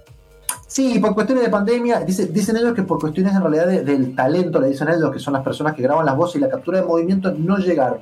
Sí, 0.66 0.98
por 1.00 1.14
cuestiones 1.14 1.44
de 1.44 1.50
pandemia. 1.50 2.00
Dice- 2.00 2.26
dicen 2.26 2.56
ellos 2.56 2.74
que 2.74 2.82
por 2.82 2.98
cuestiones 3.00 3.34
en 3.34 3.40
realidad 3.42 3.66
de- 3.66 3.82
del 3.84 4.14
talento, 4.14 4.60
le 4.60 4.68
dicen 4.68 4.88
ellos, 4.88 5.10
que 5.12 5.18
son 5.18 5.34
las 5.34 5.42
personas 5.42 5.74
que 5.74 5.82
graban 5.82 6.06
las 6.06 6.16
voces 6.16 6.36
y 6.36 6.38
la 6.40 6.48
captura 6.48 6.80
de 6.80 6.86
movimiento, 6.86 7.30
no 7.32 7.58
llegaron. 7.58 7.98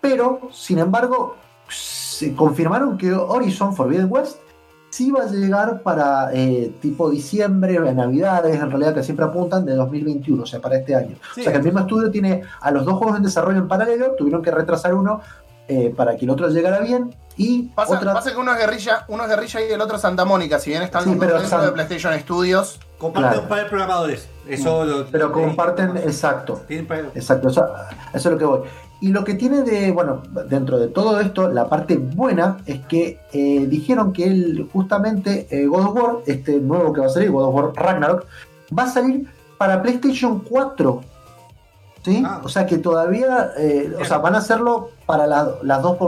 Pero, 0.00 0.40
sin 0.52 0.78
embargo, 0.78 1.36
se 1.68 2.34
confirmaron 2.34 2.96
que 2.98 3.12
Horizon 3.12 3.74
Forbidden 3.74 4.06
West 4.10 4.38
sí 4.96 5.10
va 5.10 5.24
a 5.24 5.26
llegar 5.26 5.82
para 5.82 6.30
eh, 6.32 6.72
tipo 6.80 7.10
diciembre, 7.10 7.78
navidades, 7.92 8.58
en 8.60 8.70
realidad 8.70 8.94
que 8.94 9.02
siempre 9.02 9.26
apuntan 9.26 9.64
de 9.66 9.74
2021, 9.74 10.42
o 10.42 10.46
sea, 10.46 10.60
para 10.60 10.76
este 10.78 10.94
año. 10.94 11.16
Sí. 11.34 11.40
O 11.40 11.44
sea 11.44 11.52
que 11.52 11.58
el 11.58 11.64
mismo 11.64 11.80
estudio 11.80 12.10
tiene 12.10 12.42
a 12.60 12.70
los 12.70 12.84
dos 12.84 12.94
juegos 12.98 13.16
en 13.18 13.22
desarrollo 13.24 13.58
en 13.58 13.68
paralelo, 13.68 14.12
tuvieron 14.16 14.42
que 14.42 14.50
retrasar 14.50 14.94
uno 14.94 15.20
eh, 15.68 15.92
para 15.96 16.16
que 16.16 16.24
el 16.24 16.30
otro 16.30 16.48
llegara 16.48 16.78
bien. 16.80 17.14
Y 17.36 17.64
Pasa, 17.74 17.96
otra. 17.96 18.14
pasa 18.14 18.30
que 18.32 18.38
uno 18.38 18.52
es 18.54 18.58
guerrilla, 18.58 19.04
uno 19.08 19.24
es 19.24 19.28
guerrilla 19.28 19.60
y 19.68 19.72
el 19.72 19.80
otro 19.80 19.96
es 19.96 20.02
Santa 20.02 20.24
Mónica, 20.24 20.58
si 20.58 20.70
bien 20.70 20.82
están 20.82 21.04
Sí, 21.04 21.16
pero 21.20 21.38
San- 21.40 21.66
de 21.66 21.72
PlayStation 21.72 22.18
Studios. 22.20 22.80
Comparten 22.96 23.30
Claro. 23.32 23.42
un 23.42 23.48
par 23.48 23.58
de 23.58 23.64
programadores. 23.66 24.28
Eso 24.48 24.84
lo- 24.86 25.06
pero 25.06 25.26
lo- 25.26 25.32
comparten, 25.32 25.98
exacto. 25.98 26.62
tienen 26.66 26.86
par- 26.86 27.10
Exacto, 27.14 27.48
eso, 27.50 27.66
eso 28.14 28.28
es 28.28 28.32
lo 28.32 28.38
que 28.38 28.44
voy. 28.46 28.60
Y 29.00 29.08
lo 29.08 29.24
que 29.24 29.34
tiene 29.34 29.62
de, 29.62 29.92
bueno, 29.92 30.22
dentro 30.48 30.78
de 30.78 30.88
todo 30.88 31.20
esto, 31.20 31.50
la 31.52 31.68
parte 31.68 31.96
buena 31.98 32.58
es 32.64 32.80
que 32.86 33.20
eh, 33.32 33.66
dijeron 33.68 34.12
que 34.12 34.24
él, 34.24 34.68
justamente, 34.72 35.46
eh, 35.50 35.66
God 35.66 35.84
of 35.88 35.94
War, 35.94 36.16
este 36.26 36.58
nuevo 36.60 36.92
que 36.94 37.00
va 37.02 37.06
a 37.06 37.10
salir, 37.10 37.30
God 37.30 37.44
of 37.44 37.54
War 37.54 37.72
Ragnarok, 37.74 38.24
va 38.76 38.84
a 38.84 38.88
salir 38.88 39.26
para 39.58 39.82
PlayStation 39.82 40.40
4. 40.40 41.00
¿Sí? 42.04 42.22
Ah. 42.24 42.40
O 42.44 42.48
sea 42.48 42.64
que 42.66 42.78
todavía, 42.78 43.50
eh, 43.58 43.92
o 44.00 44.04
sea, 44.04 44.18
van 44.18 44.34
a 44.34 44.38
hacerlo 44.38 44.90
para 45.06 45.26
la- 45.26 45.56
las 45.62 45.82
dos, 45.82 45.98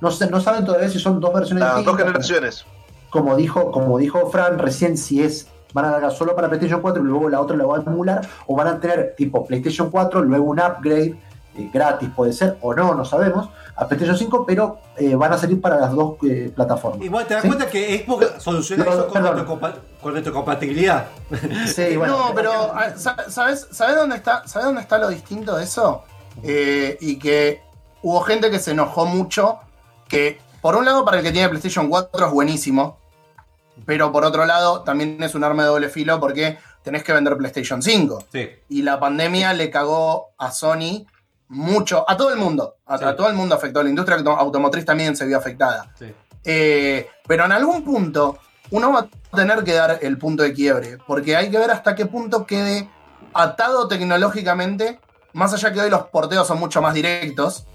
no, 0.00 0.10
sé, 0.10 0.30
no 0.30 0.40
saben 0.40 0.64
todavía 0.64 0.88
si 0.90 0.98
son 0.98 1.20
dos 1.20 1.32
versiones 1.32 1.64
Las 1.64 1.84
dos 1.84 1.96
generaciones. 1.96 2.66
como 3.10 3.34
dijo, 3.34 3.70
como 3.72 3.98
dijo 3.98 4.28
Fran 4.30 4.58
recién, 4.58 4.96
si 4.98 5.22
es 5.22 5.48
van 5.74 5.86
a 5.86 5.90
largar 5.90 6.12
solo 6.12 6.34
para 6.34 6.48
PlayStation 6.48 6.80
4 6.80 7.02
y 7.02 7.06
luego 7.06 7.28
la 7.28 7.40
otra 7.40 7.56
la 7.56 7.64
va 7.66 7.78
a 7.78 7.80
emular, 7.82 8.26
o 8.46 8.54
van 8.56 8.68
a 8.68 8.80
tener 8.80 9.14
tipo 9.16 9.44
PlayStation 9.44 9.90
4, 9.90 10.22
luego 10.22 10.44
un 10.44 10.60
upgrade 10.60 11.14
eh, 11.58 11.70
gratis, 11.72 12.08
puede 12.14 12.32
ser, 12.32 12.56
o 12.62 12.72
no, 12.74 12.94
no 12.94 13.04
sabemos, 13.04 13.48
a 13.76 13.86
PlayStation 13.86 14.16
5, 14.16 14.44
pero 14.46 14.78
eh, 14.96 15.14
van 15.14 15.32
a 15.32 15.38
salir 15.38 15.60
para 15.60 15.76
las 15.78 15.92
dos 15.92 16.16
eh, 16.28 16.50
plataformas. 16.54 17.04
Igual 17.04 17.26
te 17.26 17.34
das 17.34 17.42
¿Sí? 17.42 17.48
cuenta 17.48 17.66
que 17.68 18.04
Xbox 18.04 18.42
soluciona 18.42 18.84
No, 18.84 18.92
eso 18.92 19.08
con, 19.08 19.72
con 20.00 20.14
retrocompatibilidad. 20.14 21.06
Sí, 21.66 21.96
bueno, 21.96 22.28
no, 22.28 22.34
pero 22.34 22.52
ah, 22.74 22.90
sa- 22.96 23.30
¿sabes, 23.30 23.68
¿sabes, 23.70 23.96
dónde 23.96 24.16
está, 24.16 24.46
¿sabes 24.46 24.66
dónde 24.66 24.80
está 24.80 24.98
lo 24.98 25.08
distinto 25.08 25.56
de 25.56 25.64
eso? 25.64 26.04
Eh, 26.42 26.96
y 27.00 27.18
que 27.18 27.60
hubo 28.02 28.20
gente 28.22 28.50
que 28.50 28.58
se 28.58 28.70
enojó 28.72 29.06
mucho, 29.06 29.58
que 30.08 30.40
por 30.60 30.76
un 30.76 30.84
lado 30.84 31.04
para 31.04 31.18
el 31.18 31.22
que 31.24 31.32
tiene 31.32 31.48
PlayStation 31.48 31.88
4 31.88 32.26
es 32.26 32.32
buenísimo, 32.32 32.98
pero 33.86 34.10
por 34.10 34.24
otro 34.24 34.44
lado 34.44 34.82
también 34.82 35.22
es 35.22 35.34
un 35.34 35.44
arma 35.44 35.62
de 35.62 35.68
doble 35.68 35.88
filo 35.88 36.18
porque 36.18 36.58
tenés 36.82 37.04
que 37.04 37.12
vender 37.12 37.36
PlayStation 37.36 37.80
5. 37.82 38.24
Sí. 38.32 38.48
Y 38.68 38.82
la 38.82 38.98
pandemia 38.98 39.52
le 39.52 39.70
cagó 39.70 40.30
a 40.38 40.50
Sony 40.50 41.06
mucho, 41.48 42.04
a 42.08 42.16
todo 42.16 42.30
el 42.32 42.38
mundo, 42.38 42.76
a, 42.86 42.98
Sí. 42.98 43.04
a 43.04 43.16
todo 43.16 43.28
el 43.28 43.34
mundo 43.34 43.54
afectó, 43.54 43.82
la 43.82 43.88
industria 43.88 44.18
auto- 44.18 44.36
automotriz 44.36 44.84
también 44.84 45.16
se 45.16 45.24
vio 45.26 45.38
afectada. 45.38 45.90
Sí. 45.98 46.12
Eh, 46.44 47.08
pero 47.26 47.44
en 47.44 47.52
algún 47.52 47.82
punto 47.84 48.38
uno 48.70 48.92
va 48.92 49.00
a 49.00 49.36
tener 49.36 49.64
que 49.64 49.72
dar 49.74 49.98
el 50.02 50.18
punto 50.18 50.42
de 50.42 50.52
quiebre, 50.52 50.98
porque 51.06 51.36
hay 51.36 51.50
que 51.50 51.58
ver 51.58 51.70
hasta 51.70 51.94
qué 51.94 52.06
punto 52.06 52.46
quede 52.46 52.88
atado 53.34 53.88
tecnológicamente, 53.88 55.00
más 55.32 55.52
allá 55.54 55.72
que 55.72 55.80
hoy 55.80 55.90
los 55.90 56.04
porteos 56.08 56.46
son 56.46 56.58
mucho 56.58 56.80
más 56.82 56.94
directos. 56.94 57.66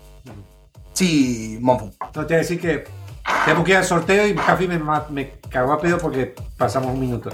Sí, 0.94 1.58
Monfu. 1.62 1.92
No 2.00 2.12
te 2.12 2.20
voy 2.22 2.34
a 2.36 2.38
decir 2.38 2.60
que 2.62 2.84
tenemos 3.46 3.66
que 3.66 3.72
ir 3.72 3.78
al 3.78 3.86
sorteo 3.86 4.28
y 4.28 4.36
Jafi 4.38 4.68
me, 4.68 4.80
me 5.10 5.40
cagó 5.50 5.74
a 5.74 5.80
pedo 5.80 5.98
porque 5.98 6.36
pasamos 6.58 6.92
un 6.94 7.00
minuto. 7.00 7.30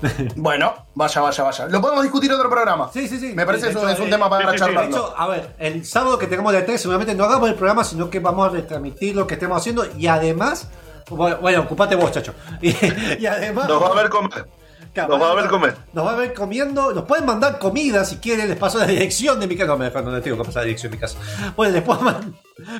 Bueno, 0.36 0.74
vaya, 0.94 1.20
vaya, 1.20 1.44
vaya. 1.44 1.66
Lo 1.66 1.80
podemos 1.80 2.02
discutir 2.02 2.30
en 2.30 2.36
otro 2.36 2.48
programa. 2.50 2.90
Sí, 2.92 3.08
sí, 3.08 3.18
sí. 3.18 3.32
Me 3.34 3.44
parece 3.44 3.66
que 3.66 3.70
es 3.72 3.76
un- 3.76 3.88
es 3.90 3.98
un 3.98 4.06
eh, 4.06 4.10
tema 4.10 4.28
para 4.30 4.42
sí, 4.44 4.46
sí, 4.46 4.52
De 4.52 4.58
charlarlo. 4.58 4.96
hecho, 4.96 5.14
a 5.16 5.26
ver, 5.28 5.54
el 5.58 5.84
sábado 5.84 6.18
que 6.18 6.26
tengamos 6.26 6.52
de 6.52 6.62
3 6.62 6.80
seguramente 6.80 7.14
no 7.14 7.24
hagamos 7.24 7.48
el 7.48 7.54
programa, 7.56 7.84
sino 7.84 8.08
que 8.10 8.20
vamos 8.20 8.46
a 8.48 8.50
retransmitir 8.50 9.16
lo 9.16 9.26
que 9.26 9.34
estemos 9.34 9.58
haciendo 9.58 9.86
y 9.96 10.06
además, 10.06 10.68
bueno, 11.10 11.62
ocupate 11.62 11.96
vos, 11.96 12.12
chacho. 12.12 12.34
Y, 12.62 12.74
y 13.18 13.26
además, 13.26 13.68
Nos 13.68 13.82
va 13.82 13.88
a 13.88 13.94
ver 13.94 14.08
comer. 14.08 14.46
Claro, 14.94 15.16
Nos 15.18 15.22
va 15.28 15.32
a 15.32 15.34
ver 15.34 15.48
comer. 15.48 15.76
Nos 15.92 16.06
va 16.06 16.12
a 16.12 16.16
ver 16.16 16.32
comiendo. 16.34 16.92
Nos 16.92 17.04
pueden 17.04 17.26
mandar 17.26 17.58
comida 17.58 18.04
si 18.04 18.16
quieren. 18.16 18.48
Les 18.48 18.56
paso 18.56 18.78
la 18.78 18.86
dirección 18.86 19.38
de 19.38 19.46
mi 19.46 19.54
casa. 19.54 19.68
No, 19.68 19.76
me 19.76 19.90
no 19.90 20.10
les 20.10 20.22
tengo 20.24 20.38
que 20.38 20.44
pasar 20.44 20.62
la 20.62 20.66
dirección 20.66 20.90
de 20.90 20.96
mi 20.96 21.00
casa. 21.00 21.18
Bueno, 21.54 21.74
les 21.74 21.82
puedo 21.82 22.00
mandar. 22.00 22.24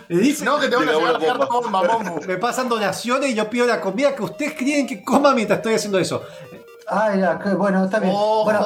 Me 0.08 0.16
dicen. 0.18 0.46
No, 0.46 0.58
que 0.58 0.68
te 0.68 0.74
van 0.74 0.88
a 0.88 0.92
Llegó 0.92 1.18
llegar 1.18 1.38
la 1.38 1.46
bomba, 1.46 1.82
Monfu. 1.82 2.20
Me 2.26 2.38
pasan 2.38 2.68
donaciones 2.68 3.30
y 3.30 3.34
yo 3.34 3.48
pido 3.50 3.66
la 3.66 3.80
comida 3.80 4.16
que 4.16 4.22
ustedes 4.22 4.54
quieren 4.54 4.86
que 4.86 5.04
coma 5.04 5.32
mientras 5.34 5.58
estoy 5.58 5.74
haciendo 5.74 5.98
eso. 5.98 6.22
Ah, 6.90 7.14
ya, 7.16 7.38
que- 7.38 7.54
bueno, 7.54 7.84
está 7.84 7.98
bien. 8.00 8.12
Ojo. 8.14 8.44
Bueno, 8.44 8.64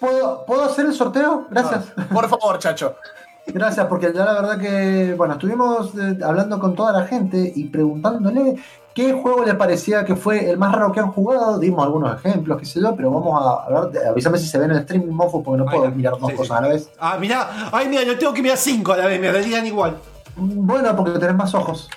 ¿puedo, 0.00 0.44
¿puedo 0.46 0.64
hacer 0.64 0.86
el 0.86 0.94
sorteo? 0.94 1.46
Gracias. 1.50 1.84
Por 2.12 2.28
favor, 2.28 2.58
chacho. 2.58 2.96
Gracias, 3.46 3.86
porque 3.86 4.12
ya 4.14 4.24
la 4.24 4.34
verdad 4.34 4.58
que, 4.58 5.14
bueno, 5.16 5.34
estuvimos 5.34 5.90
eh, 5.96 6.18
hablando 6.24 6.60
con 6.60 6.74
toda 6.76 6.92
la 6.92 7.06
gente 7.06 7.52
y 7.56 7.64
preguntándole 7.64 8.54
qué 8.94 9.14
juego 9.14 9.44
les 9.44 9.56
parecía 9.56 10.04
que 10.04 10.14
fue 10.14 10.48
el 10.48 10.58
más 10.58 10.72
raro 10.72 10.92
que 10.92 11.00
han 11.00 11.10
jugado. 11.10 11.58
Dimos 11.58 11.84
algunos 11.84 12.14
ejemplos, 12.24 12.58
qué 12.60 12.64
sé 12.66 12.80
yo, 12.80 12.94
pero 12.94 13.10
vamos 13.10 13.42
a, 13.44 13.64
a 13.66 13.80
ver, 13.88 14.06
avísame 14.06 14.38
si 14.38 14.46
se 14.46 14.58
ve 14.58 14.66
en 14.66 14.70
el 14.72 14.78
streaming, 14.78 15.08
Mofo, 15.12 15.42
porque 15.42 15.58
no 15.58 15.64
puedo 15.68 15.90
mirar 15.90 16.18
dos 16.20 16.30
Sí, 16.30 16.36
cosas 16.36 16.56
sí. 16.58 16.64
a 16.64 16.66
la 16.66 16.68
vez. 16.72 16.90
Ah, 17.00 17.16
mirá. 17.18 17.48
Ay, 17.72 17.88
mira, 17.88 18.04
yo 18.04 18.16
tengo 18.16 18.32
que 18.32 18.42
mirar 18.42 18.58
cinco 18.58 18.92
a 18.92 18.96
la 18.98 19.06
vez. 19.06 19.20
Me 19.20 19.32
darían 19.32 19.66
igual. 19.66 19.96
Bueno, 20.36 20.94
porque 20.94 21.18
tenés 21.18 21.34
más 21.34 21.52
ojos 21.54 21.90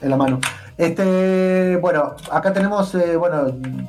en 0.00 0.08
la 0.10 0.16
mano. 0.16 0.38
Este, 0.78 1.76
bueno, 1.76 2.14
acá 2.30 2.52
tenemos, 2.52 2.94
eh, 2.94 3.16
bueno, 3.16 3.46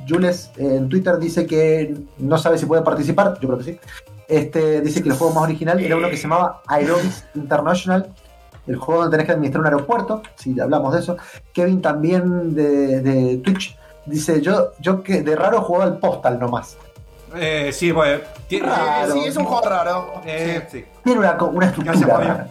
Jules 0.08 0.50
eh, 0.56 0.76
en 0.76 0.88
Twitter 0.88 1.18
dice 1.18 1.46
que 1.46 1.94
no 2.18 2.38
sabe 2.38 2.58
si 2.58 2.66
puede 2.66 2.82
participar, 2.82 3.38
yo 3.40 3.48
creo 3.48 3.58
que 3.58 3.64
sí. 3.64 3.78
Este, 4.28 4.80
dice 4.80 5.02
que 5.02 5.08
el 5.10 5.16
juego 5.16 5.34
más 5.34 5.44
original 5.44 5.78
era 5.80 5.96
uno 5.96 6.08
que 6.08 6.16
se 6.16 6.22
llamaba 6.22 6.62
Aerobics 6.66 7.24
International, 7.34 8.08
el 8.66 8.76
juego 8.76 9.02
donde 9.02 9.16
tenés 9.16 9.26
que 9.26 9.32
administrar 9.32 9.60
un 9.60 9.66
aeropuerto, 9.66 10.22
si 10.36 10.58
hablamos 10.60 10.94
de 10.94 11.00
eso. 11.00 11.16
Kevin 11.52 11.82
también 11.82 12.54
de, 12.54 13.00
de 13.00 13.36
Twitch 13.38 13.76
dice, 14.06 14.40
yo, 14.40 14.72
yo 14.80 15.02
que 15.02 15.22
de 15.22 15.36
raro 15.36 15.60
jugaba 15.62 15.84
al 15.84 15.98
Postal 15.98 16.38
nomás. 16.38 16.76
Eh, 17.36 17.70
sí, 17.72 17.90
bueno. 17.90 18.22
tiene- 18.46 18.66
Raro. 18.68 19.12
Sí, 19.12 19.20
es 19.26 19.36
un 19.36 19.44
juego 19.44 19.68
raro. 19.68 20.12
Eh, 20.24 20.66
sí. 20.70 20.84
Tiene 21.02 21.18
una, 21.20 21.32
una 21.42 21.66
estructura. 21.66 22.46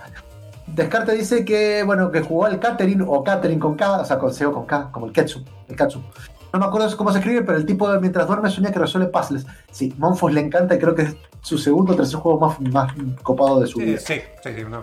Descarte 0.68 1.11
dice 1.14 1.44
que, 1.45 1.84
bueno, 1.84 2.10
que 2.11 2.22
jugó 2.22 2.45
al 2.45 2.60
Catherine 2.60 3.03
o 3.07 3.23
Catherine 3.23 3.60
con 3.60 3.76
K, 3.76 4.02
o 4.02 4.06
sea, 4.06 4.18
con 4.18 4.34
C 4.34 4.45
o 4.45 4.53
con 4.53 4.65
K, 4.65 4.90
como 4.91 5.06
el 5.06 5.11
Ketsu, 5.11 5.44
el 5.68 5.76
Katsu. 5.76 6.02
No 6.52 6.60
me 6.60 6.65
acuerdo 6.65 6.95
cómo 6.98 7.11
se 7.11 7.18
escribe, 7.19 7.41
pero 7.41 7.57
el 7.57 7.65
tipo 7.65 7.91
de 7.91 7.99
mientras 7.99 8.27
duerme 8.27 8.49
sueña 8.49 8.72
que 8.72 8.80
resuelve 8.80 9.10
puzzles. 9.10 9.45
Sí, 9.72 9.94
Monfos 9.98 10.31
le 10.34 10.40
encanta 10.41 10.76
y 10.76 10.80
creo 10.80 10.94
que 10.95 11.02
es 11.03 11.15
su 11.41 11.57
segundo 11.57 11.94
o 11.94 11.95
tercer 11.95 12.19
juego 12.19 12.40
más, 12.40 12.60
más 12.61 12.94
copado 13.23 13.60
de 13.60 13.68
su 13.68 13.80
Sí, 13.80 13.85
vida. 13.85 13.99
sí, 13.99 14.15
sí, 14.44 14.49
sí, 14.56 14.64
no. 14.69 14.81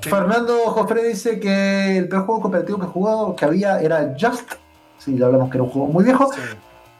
Sí. 0.00 0.10
Fernando 0.10 0.58
Jofre 0.66 1.02
dice 1.04 1.38
que 1.40 1.98
el 1.98 2.08
peor 2.08 2.26
juego 2.26 2.42
cooperativo 2.42 2.78
que 2.78 2.86
jugado 2.86 3.36
que 3.36 3.44
había 3.44 3.80
era 3.80 4.14
Just. 4.20 4.52
Sí, 4.98 5.16
ya 5.16 5.26
hablamos 5.26 5.50
que 5.50 5.58
era 5.58 5.64
un 5.64 5.70
juego 5.70 5.88
muy 5.88 6.04
viejo. 6.04 6.30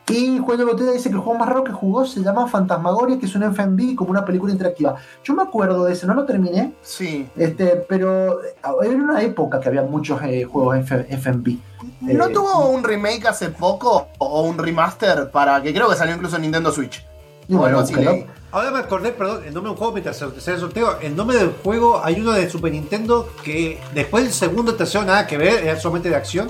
Y 0.09 0.39
Juan 0.39 0.59
de 0.59 0.65
Botella 0.65 0.93
dice 0.93 1.09
que 1.09 1.15
el 1.15 1.21
juego 1.23 1.39
más 1.39 1.49
raro 1.49 1.65
que 1.65 1.73
jugó 1.73 2.05
se 2.07 2.21
llama 2.21 2.47
Fantasmagoria, 2.47 3.19
que 3.19 3.25
es 3.25 3.35
un 3.35 3.43
FMV 3.43 3.95
como 3.97 4.11
una 4.11 4.23
película 4.25 4.53
interactiva. 4.53 4.97
Yo 5.23 5.33
me 5.35 5.43
acuerdo 5.43 5.85
de 5.87 5.95
ese, 5.95 6.07
no 6.07 6.13
lo 6.15 6.27
terminé, 6.27 6.75
Sí. 6.83 7.27
este, 7.37 7.85
pero 7.89 8.43
eh, 8.45 8.55
era 8.83 8.95
una 8.97 9.23
época 9.23 9.61
que 9.61 9.69
había 9.71 9.83
muchos 9.83 10.21
eh, 10.23 10.45
juegos 10.45 10.77
FMV. 10.79 11.57
¿No 12.03 12.27
Eh, 12.27 12.33
tuvo 12.33 12.69
un 12.69 12.85
remake 12.85 13.27
hace 13.27 13.49
poco 13.49 14.09
o 14.19 14.43
un 14.43 14.59
remaster 14.59 15.31
para 15.31 15.63
que 15.63 15.73
creo 15.73 15.89
que 15.89 15.97
salió 15.97 16.15
incluso 16.15 16.37
en 16.37 16.43
Nintendo 16.43 16.71
Switch? 16.71 17.03
Y 17.49 17.55
bueno, 17.55 17.79
así 17.81 17.95
leí. 17.95 18.27
Ahora 18.53 18.71
me 18.71 18.79
acordé, 18.81 19.11
perdón, 19.11 19.43
el 19.45 19.53
nombre 19.53 19.69
de 19.69 19.73
un 19.73 19.77
juego 19.77 19.93
mientras 19.93 20.17
se 20.17 20.53
el 20.53 20.61
sorteo. 20.61 20.99
El 21.01 21.17
nombre 21.17 21.37
del 21.39 21.51
juego, 21.63 22.01
hay 22.05 22.21
uno 22.21 22.33
de 22.33 22.49
Super 22.49 22.73
Nintendo 22.73 23.29
que 23.43 23.81
después 23.95 24.25
del 24.25 24.33
segundo 24.33 24.73
y 24.73 24.77
tercero 24.77 25.05
nada 25.05 25.27
que 25.27 25.37
ver, 25.37 25.65
era 25.65 25.79
solamente 25.81 26.09
de 26.11 26.17
acción. 26.17 26.49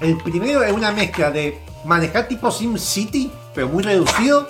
El 0.00 0.16
primero 0.18 0.62
es 0.62 0.72
una 0.72 0.90
mezcla 0.90 1.30
de 1.30 1.58
manejar 1.84 2.28
tipo 2.28 2.50
Sim 2.50 2.76
City, 2.78 3.30
pero 3.54 3.68
muy 3.68 3.82
reducido. 3.82 4.46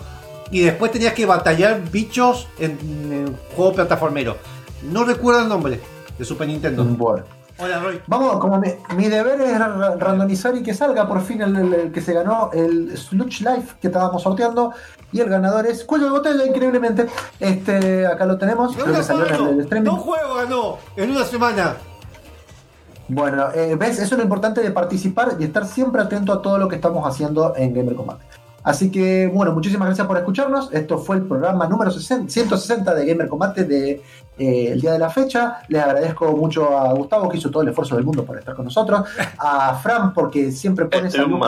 Y 0.50 0.60
después 0.60 0.92
tenías 0.92 1.14
que 1.14 1.26
batallar 1.26 1.80
bichos 1.90 2.46
en, 2.58 3.36
juego 3.56 3.72
plataformero. 3.72 4.36
No 4.82 5.04
recuerdo 5.04 5.40
el 5.42 5.48
nombre 5.48 5.80
de 6.18 6.24
Super 6.24 6.46
Nintendo. 6.46 6.84
Bueno. 6.84 7.24
Hola 7.56 7.78
Roy. 7.78 8.00
Vamos, 8.08 8.38
como 8.40 8.58
mi, 8.58 8.68
mi 8.96 9.08
deber 9.08 9.40
es 9.40 9.56
ra- 9.58 9.94
randomizar 9.96 10.56
y 10.56 10.62
que 10.64 10.74
salga 10.74 11.06
por 11.06 11.22
fin 11.22 11.40
el, 11.40 11.54
el- 11.56 11.74
el 11.74 11.92
que 11.92 12.00
se 12.00 12.12
ganó 12.12 12.50
el 12.52 12.96
Sludge 12.98 13.40
Life 13.42 13.76
que 13.80 13.86
estábamos 13.86 14.22
sorteando. 14.22 14.72
Y 15.12 15.20
el 15.20 15.28
ganador 15.28 15.64
es 15.66 15.84
Cuello 15.84 16.06
de 16.06 16.10
Botella, 16.10 16.44
increíblemente. 16.46 17.06
Este, 17.38 18.06
acá 18.06 18.26
lo 18.26 18.36
tenemos, 18.38 18.74
creo 18.74 18.92
que 18.94 19.02
salió 19.04 19.26
en 19.26 19.34
el, 19.34 19.48
el 19.54 19.60
streaming. 19.60 19.90
Dos 19.90 20.00
juegos 20.00 20.36
ganó 20.36 20.78
en 20.96 21.10
una 21.12 21.24
semana. 21.24 21.76
Bueno, 23.08 23.48
eh, 23.54 23.76
ves, 23.78 23.98
eso 23.98 24.14
es 24.14 24.18
lo 24.18 24.22
importante 24.22 24.60
de 24.62 24.70
participar 24.70 25.36
y 25.38 25.44
estar 25.44 25.66
siempre 25.66 26.02
atento 26.02 26.32
a 26.32 26.40
todo 26.40 26.58
lo 26.58 26.68
que 26.68 26.76
estamos 26.76 27.06
haciendo 27.06 27.54
en 27.56 27.74
Gamer 27.74 27.94
Combate. 27.94 28.24
Así 28.64 28.90
que, 28.90 29.26
bueno, 29.26 29.52
muchísimas 29.52 29.88
gracias 29.88 30.06
por 30.06 30.16
escucharnos. 30.16 30.72
Esto 30.72 30.96
fue 30.98 31.16
el 31.16 31.22
programa 31.22 31.68
número 31.68 31.90
60 31.90 32.32
160 32.32 32.94
de 32.94 33.06
Gamer 33.06 33.28
Combate 33.28 33.64
de, 33.64 34.02
eh, 34.38 34.68
el 34.72 34.80
día 34.80 34.92
de 34.92 34.98
la 34.98 35.10
fecha. 35.10 35.58
Les 35.68 35.82
agradezco 35.82 36.32
mucho 36.32 36.76
a 36.78 36.94
Gustavo 36.94 37.28
que 37.28 37.36
hizo 37.36 37.50
todo 37.50 37.62
el 37.62 37.68
esfuerzo 37.68 37.94
del 37.96 38.06
mundo 38.06 38.24
por 38.24 38.38
estar 38.38 38.54
con 38.54 38.64
nosotros. 38.64 39.02
A 39.38 39.74
Fran 39.74 40.14
porque 40.14 40.50
siempre 40.50 40.86
pone 40.86 41.08
esa 41.08 41.24
luz 41.24 41.46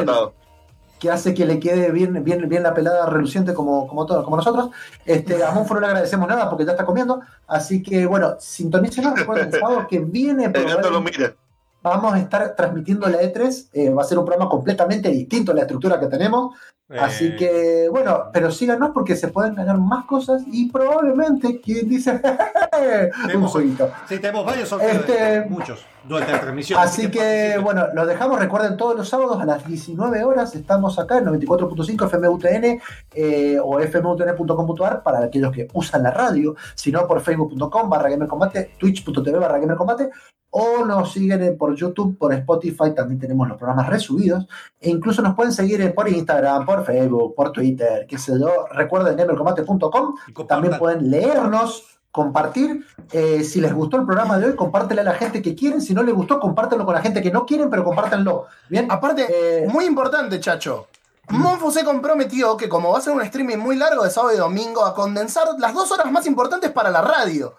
que, 0.99 1.11
hace 1.11 1.33
que 1.33 1.47
le 1.47 1.59
quede 1.59 1.91
bien, 1.91 2.23
bien, 2.23 2.49
bien 2.49 2.63
la 2.63 2.75
pelada 2.75 3.07
reluciente 3.07 3.55
como, 3.55 3.87
como, 3.87 4.05
todos, 4.05 4.23
como 4.23 4.37
nosotros. 4.37 4.69
Este, 5.07 5.43
a 5.43 5.53
Monfo 5.53 5.73
no 5.73 5.81
le 5.81 5.87
agradecemos 5.87 6.29
nada 6.29 6.51
porque 6.51 6.67
ya 6.67 6.73
está 6.73 6.85
comiendo. 6.85 7.23
Así 7.47 7.83
que, 7.83 8.05
bueno, 8.05 8.37
sintonícenos. 8.39 9.19
Recuerden 9.19 9.55
el 9.55 9.59
sábado 9.59 9.87
que 9.89 10.01
viene. 10.01 10.51
Probablemente-. 10.51 11.46
Vamos 11.89 12.15
a 12.15 12.19
estar 12.19 12.55
transmitiendo 12.57 13.07
la 13.09 13.21
E3. 13.23 13.69
eh, 13.73 13.91
va 13.91 14.03
a 14.03 14.05
ser 14.05 14.19
un 14.19 14.25
programa 14.25 14.51
completamente 14.51 15.09
distinto 15.11 15.53
a 15.53 15.55
la 15.55 15.63
estructura 15.63 15.99
que 16.01 16.07
tenemos. 16.07 16.55
Así 16.89 17.27
Eh, 17.27 17.37
que, 17.37 17.89
bueno, 17.91 18.31
pero 18.33 18.51
síganos 18.53 18.91
porque 18.95 19.17
se 19.17 19.29
pueden 19.29 19.55
ganar 19.57 19.77
más 19.79 20.05
cosas 20.07 20.43
y 20.53 20.71
probablemente 20.71 21.61
quien 21.61 21.89
dice 21.89 22.21
un 23.35 23.43
jueguito. 23.49 23.91
Sí, 24.09 24.19
tenemos 24.19 24.47
varios 24.47 24.69
sorteos. 24.69 24.97
Este- 24.97 25.47
Muchos. 25.49 25.85
Durante 26.09 26.33
la 26.33 26.41
transmisión. 26.41 26.81
Así 26.81 27.11
que, 27.11 27.59
bueno, 27.63 27.87
los 27.95 28.07
dejamos. 28.07 28.39
Recuerden, 28.39 28.77
todos 28.77 28.97
los 28.97 29.09
sábados 29.09 29.41
a 29.41 29.45
las 29.45 29.67
19 29.67 30.25
horas 30.25 30.55
estamos 30.55 30.99
acá 30.99 31.19
en 31.19 31.27
94.5 31.27 32.09
FMUTN 32.09 32.81
eh, 33.15 33.59
o 33.63 33.81
fmutn.com.ar 33.81 35.03
para 35.03 35.25
aquellos 35.25 35.53
que 35.53 35.69
usan 35.73 36.03
la 36.03 36.11
radio, 36.11 36.55
si 36.75 36.93
no 36.93 37.07
por 37.07 37.21
facebook.com 37.21 37.91
barra 37.91 38.09
gamercombate, 38.09 38.73
twitch.tv 38.79 39.39
barra 39.39 39.59
gamercombate 39.59 40.11
o 40.51 40.85
nos 40.85 41.13
siguen 41.13 41.57
por 41.59 41.75
YouTube, 41.75 42.17
por 42.17 42.33
Spotify, 42.33 42.95
también 42.95 43.21
tenemos 43.21 43.47
los 43.47 43.59
programas 43.59 43.89
resubidos 43.89 44.47
e 44.81 44.89
incluso 44.89 45.21
nos 45.21 45.35
pueden 45.35 45.53
seguir 45.53 45.95
por 45.95 46.09
Instagram, 46.09 46.65
por 46.65 46.85
Facebook, 46.85 47.35
por 47.35 47.53
Twitter, 47.53 48.07
qué 48.09 48.17
sé 48.17 48.33
yo. 48.39 48.67
Recuerden 48.71 49.17
gamercombate.com, 49.17 50.15
también 50.49 50.79
pueden 50.79 51.11
leernos 51.11 51.96
compartir. 52.17 52.85
Eh, 53.13 53.45
si 53.45 53.61
les 53.61 53.73
gustó 53.75 53.99
el 53.99 54.07
programa 54.07 54.39
de 54.39 54.47
hoy, 54.47 54.57
compártelo 54.57 55.03
a 55.03 55.05
la 55.05 55.13
gente 55.15 55.43
que 55.43 55.55
quieren. 55.55 55.81
Si 55.83 55.93
no 55.95 56.03
les 56.03 56.15
gustó, 56.15 56.41
compártelo 56.41 56.85
con 56.87 56.95
la 56.95 57.03
gente 57.03 57.21
que 57.23 57.31
no 57.31 57.45
quieren, 57.45 57.69
pero 57.71 57.85
compártanlo. 57.85 58.47
Bien. 58.71 58.91
Aparte, 58.91 59.67
muy 59.69 59.85
importante, 59.85 60.41
chacho. 60.41 60.87
Monfu 61.29 61.71
se 61.71 61.85
comprometió 61.85 62.57
que 62.57 62.69
como 62.69 62.91
va 62.93 62.99
a 62.99 63.01
ser 63.03 63.13
un 63.13 63.21
streaming 63.23 63.59
muy 63.59 63.77
largo 63.77 64.03
de 64.05 64.11
sábado 64.11 64.33
y 64.35 64.39
domingo, 64.39 64.85
a 64.85 64.95
condensar 64.95 65.47
las 65.59 65.75
dos 65.75 65.91
horas 65.93 66.11
más 66.11 66.27
importantes 66.27 66.71
para 66.71 66.89
la 66.91 67.03
radio. 67.03 67.55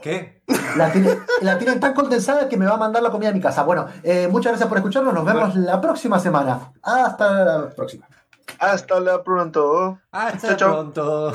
¿Qué? 0.00 0.42
La, 0.76 0.90
tiene- 0.92 1.18
la 1.40 1.58
tienen 1.58 1.80
tan 1.80 1.92
condensada 1.94 2.48
que 2.48 2.56
me 2.56 2.66
va 2.66 2.74
a 2.74 2.76
mandar 2.76 3.02
la 3.02 3.10
comida 3.10 3.30
a 3.30 3.32
mi 3.32 3.40
casa. 3.40 3.62
Bueno, 3.64 3.86
eh, 4.02 4.28
muchas 4.28 4.52
gracias 4.52 4.68
por 4.68 4.78
escucharnos. 4.78 5.12
Nos 5.12 5.24
vemos 5.24 5.54
la 5.56 5.80
próxima 5.80 6.18
semana. 6.18 6.72
Hasta 6.82 7.44
la 7.44 7.70
próxima. 7.70 8.06
Hasta 8.58 9.00
la 9.00 9.22
pronto. 9.22 9.98
Hasta 10.12 10.56
pronto. 10.56 11.34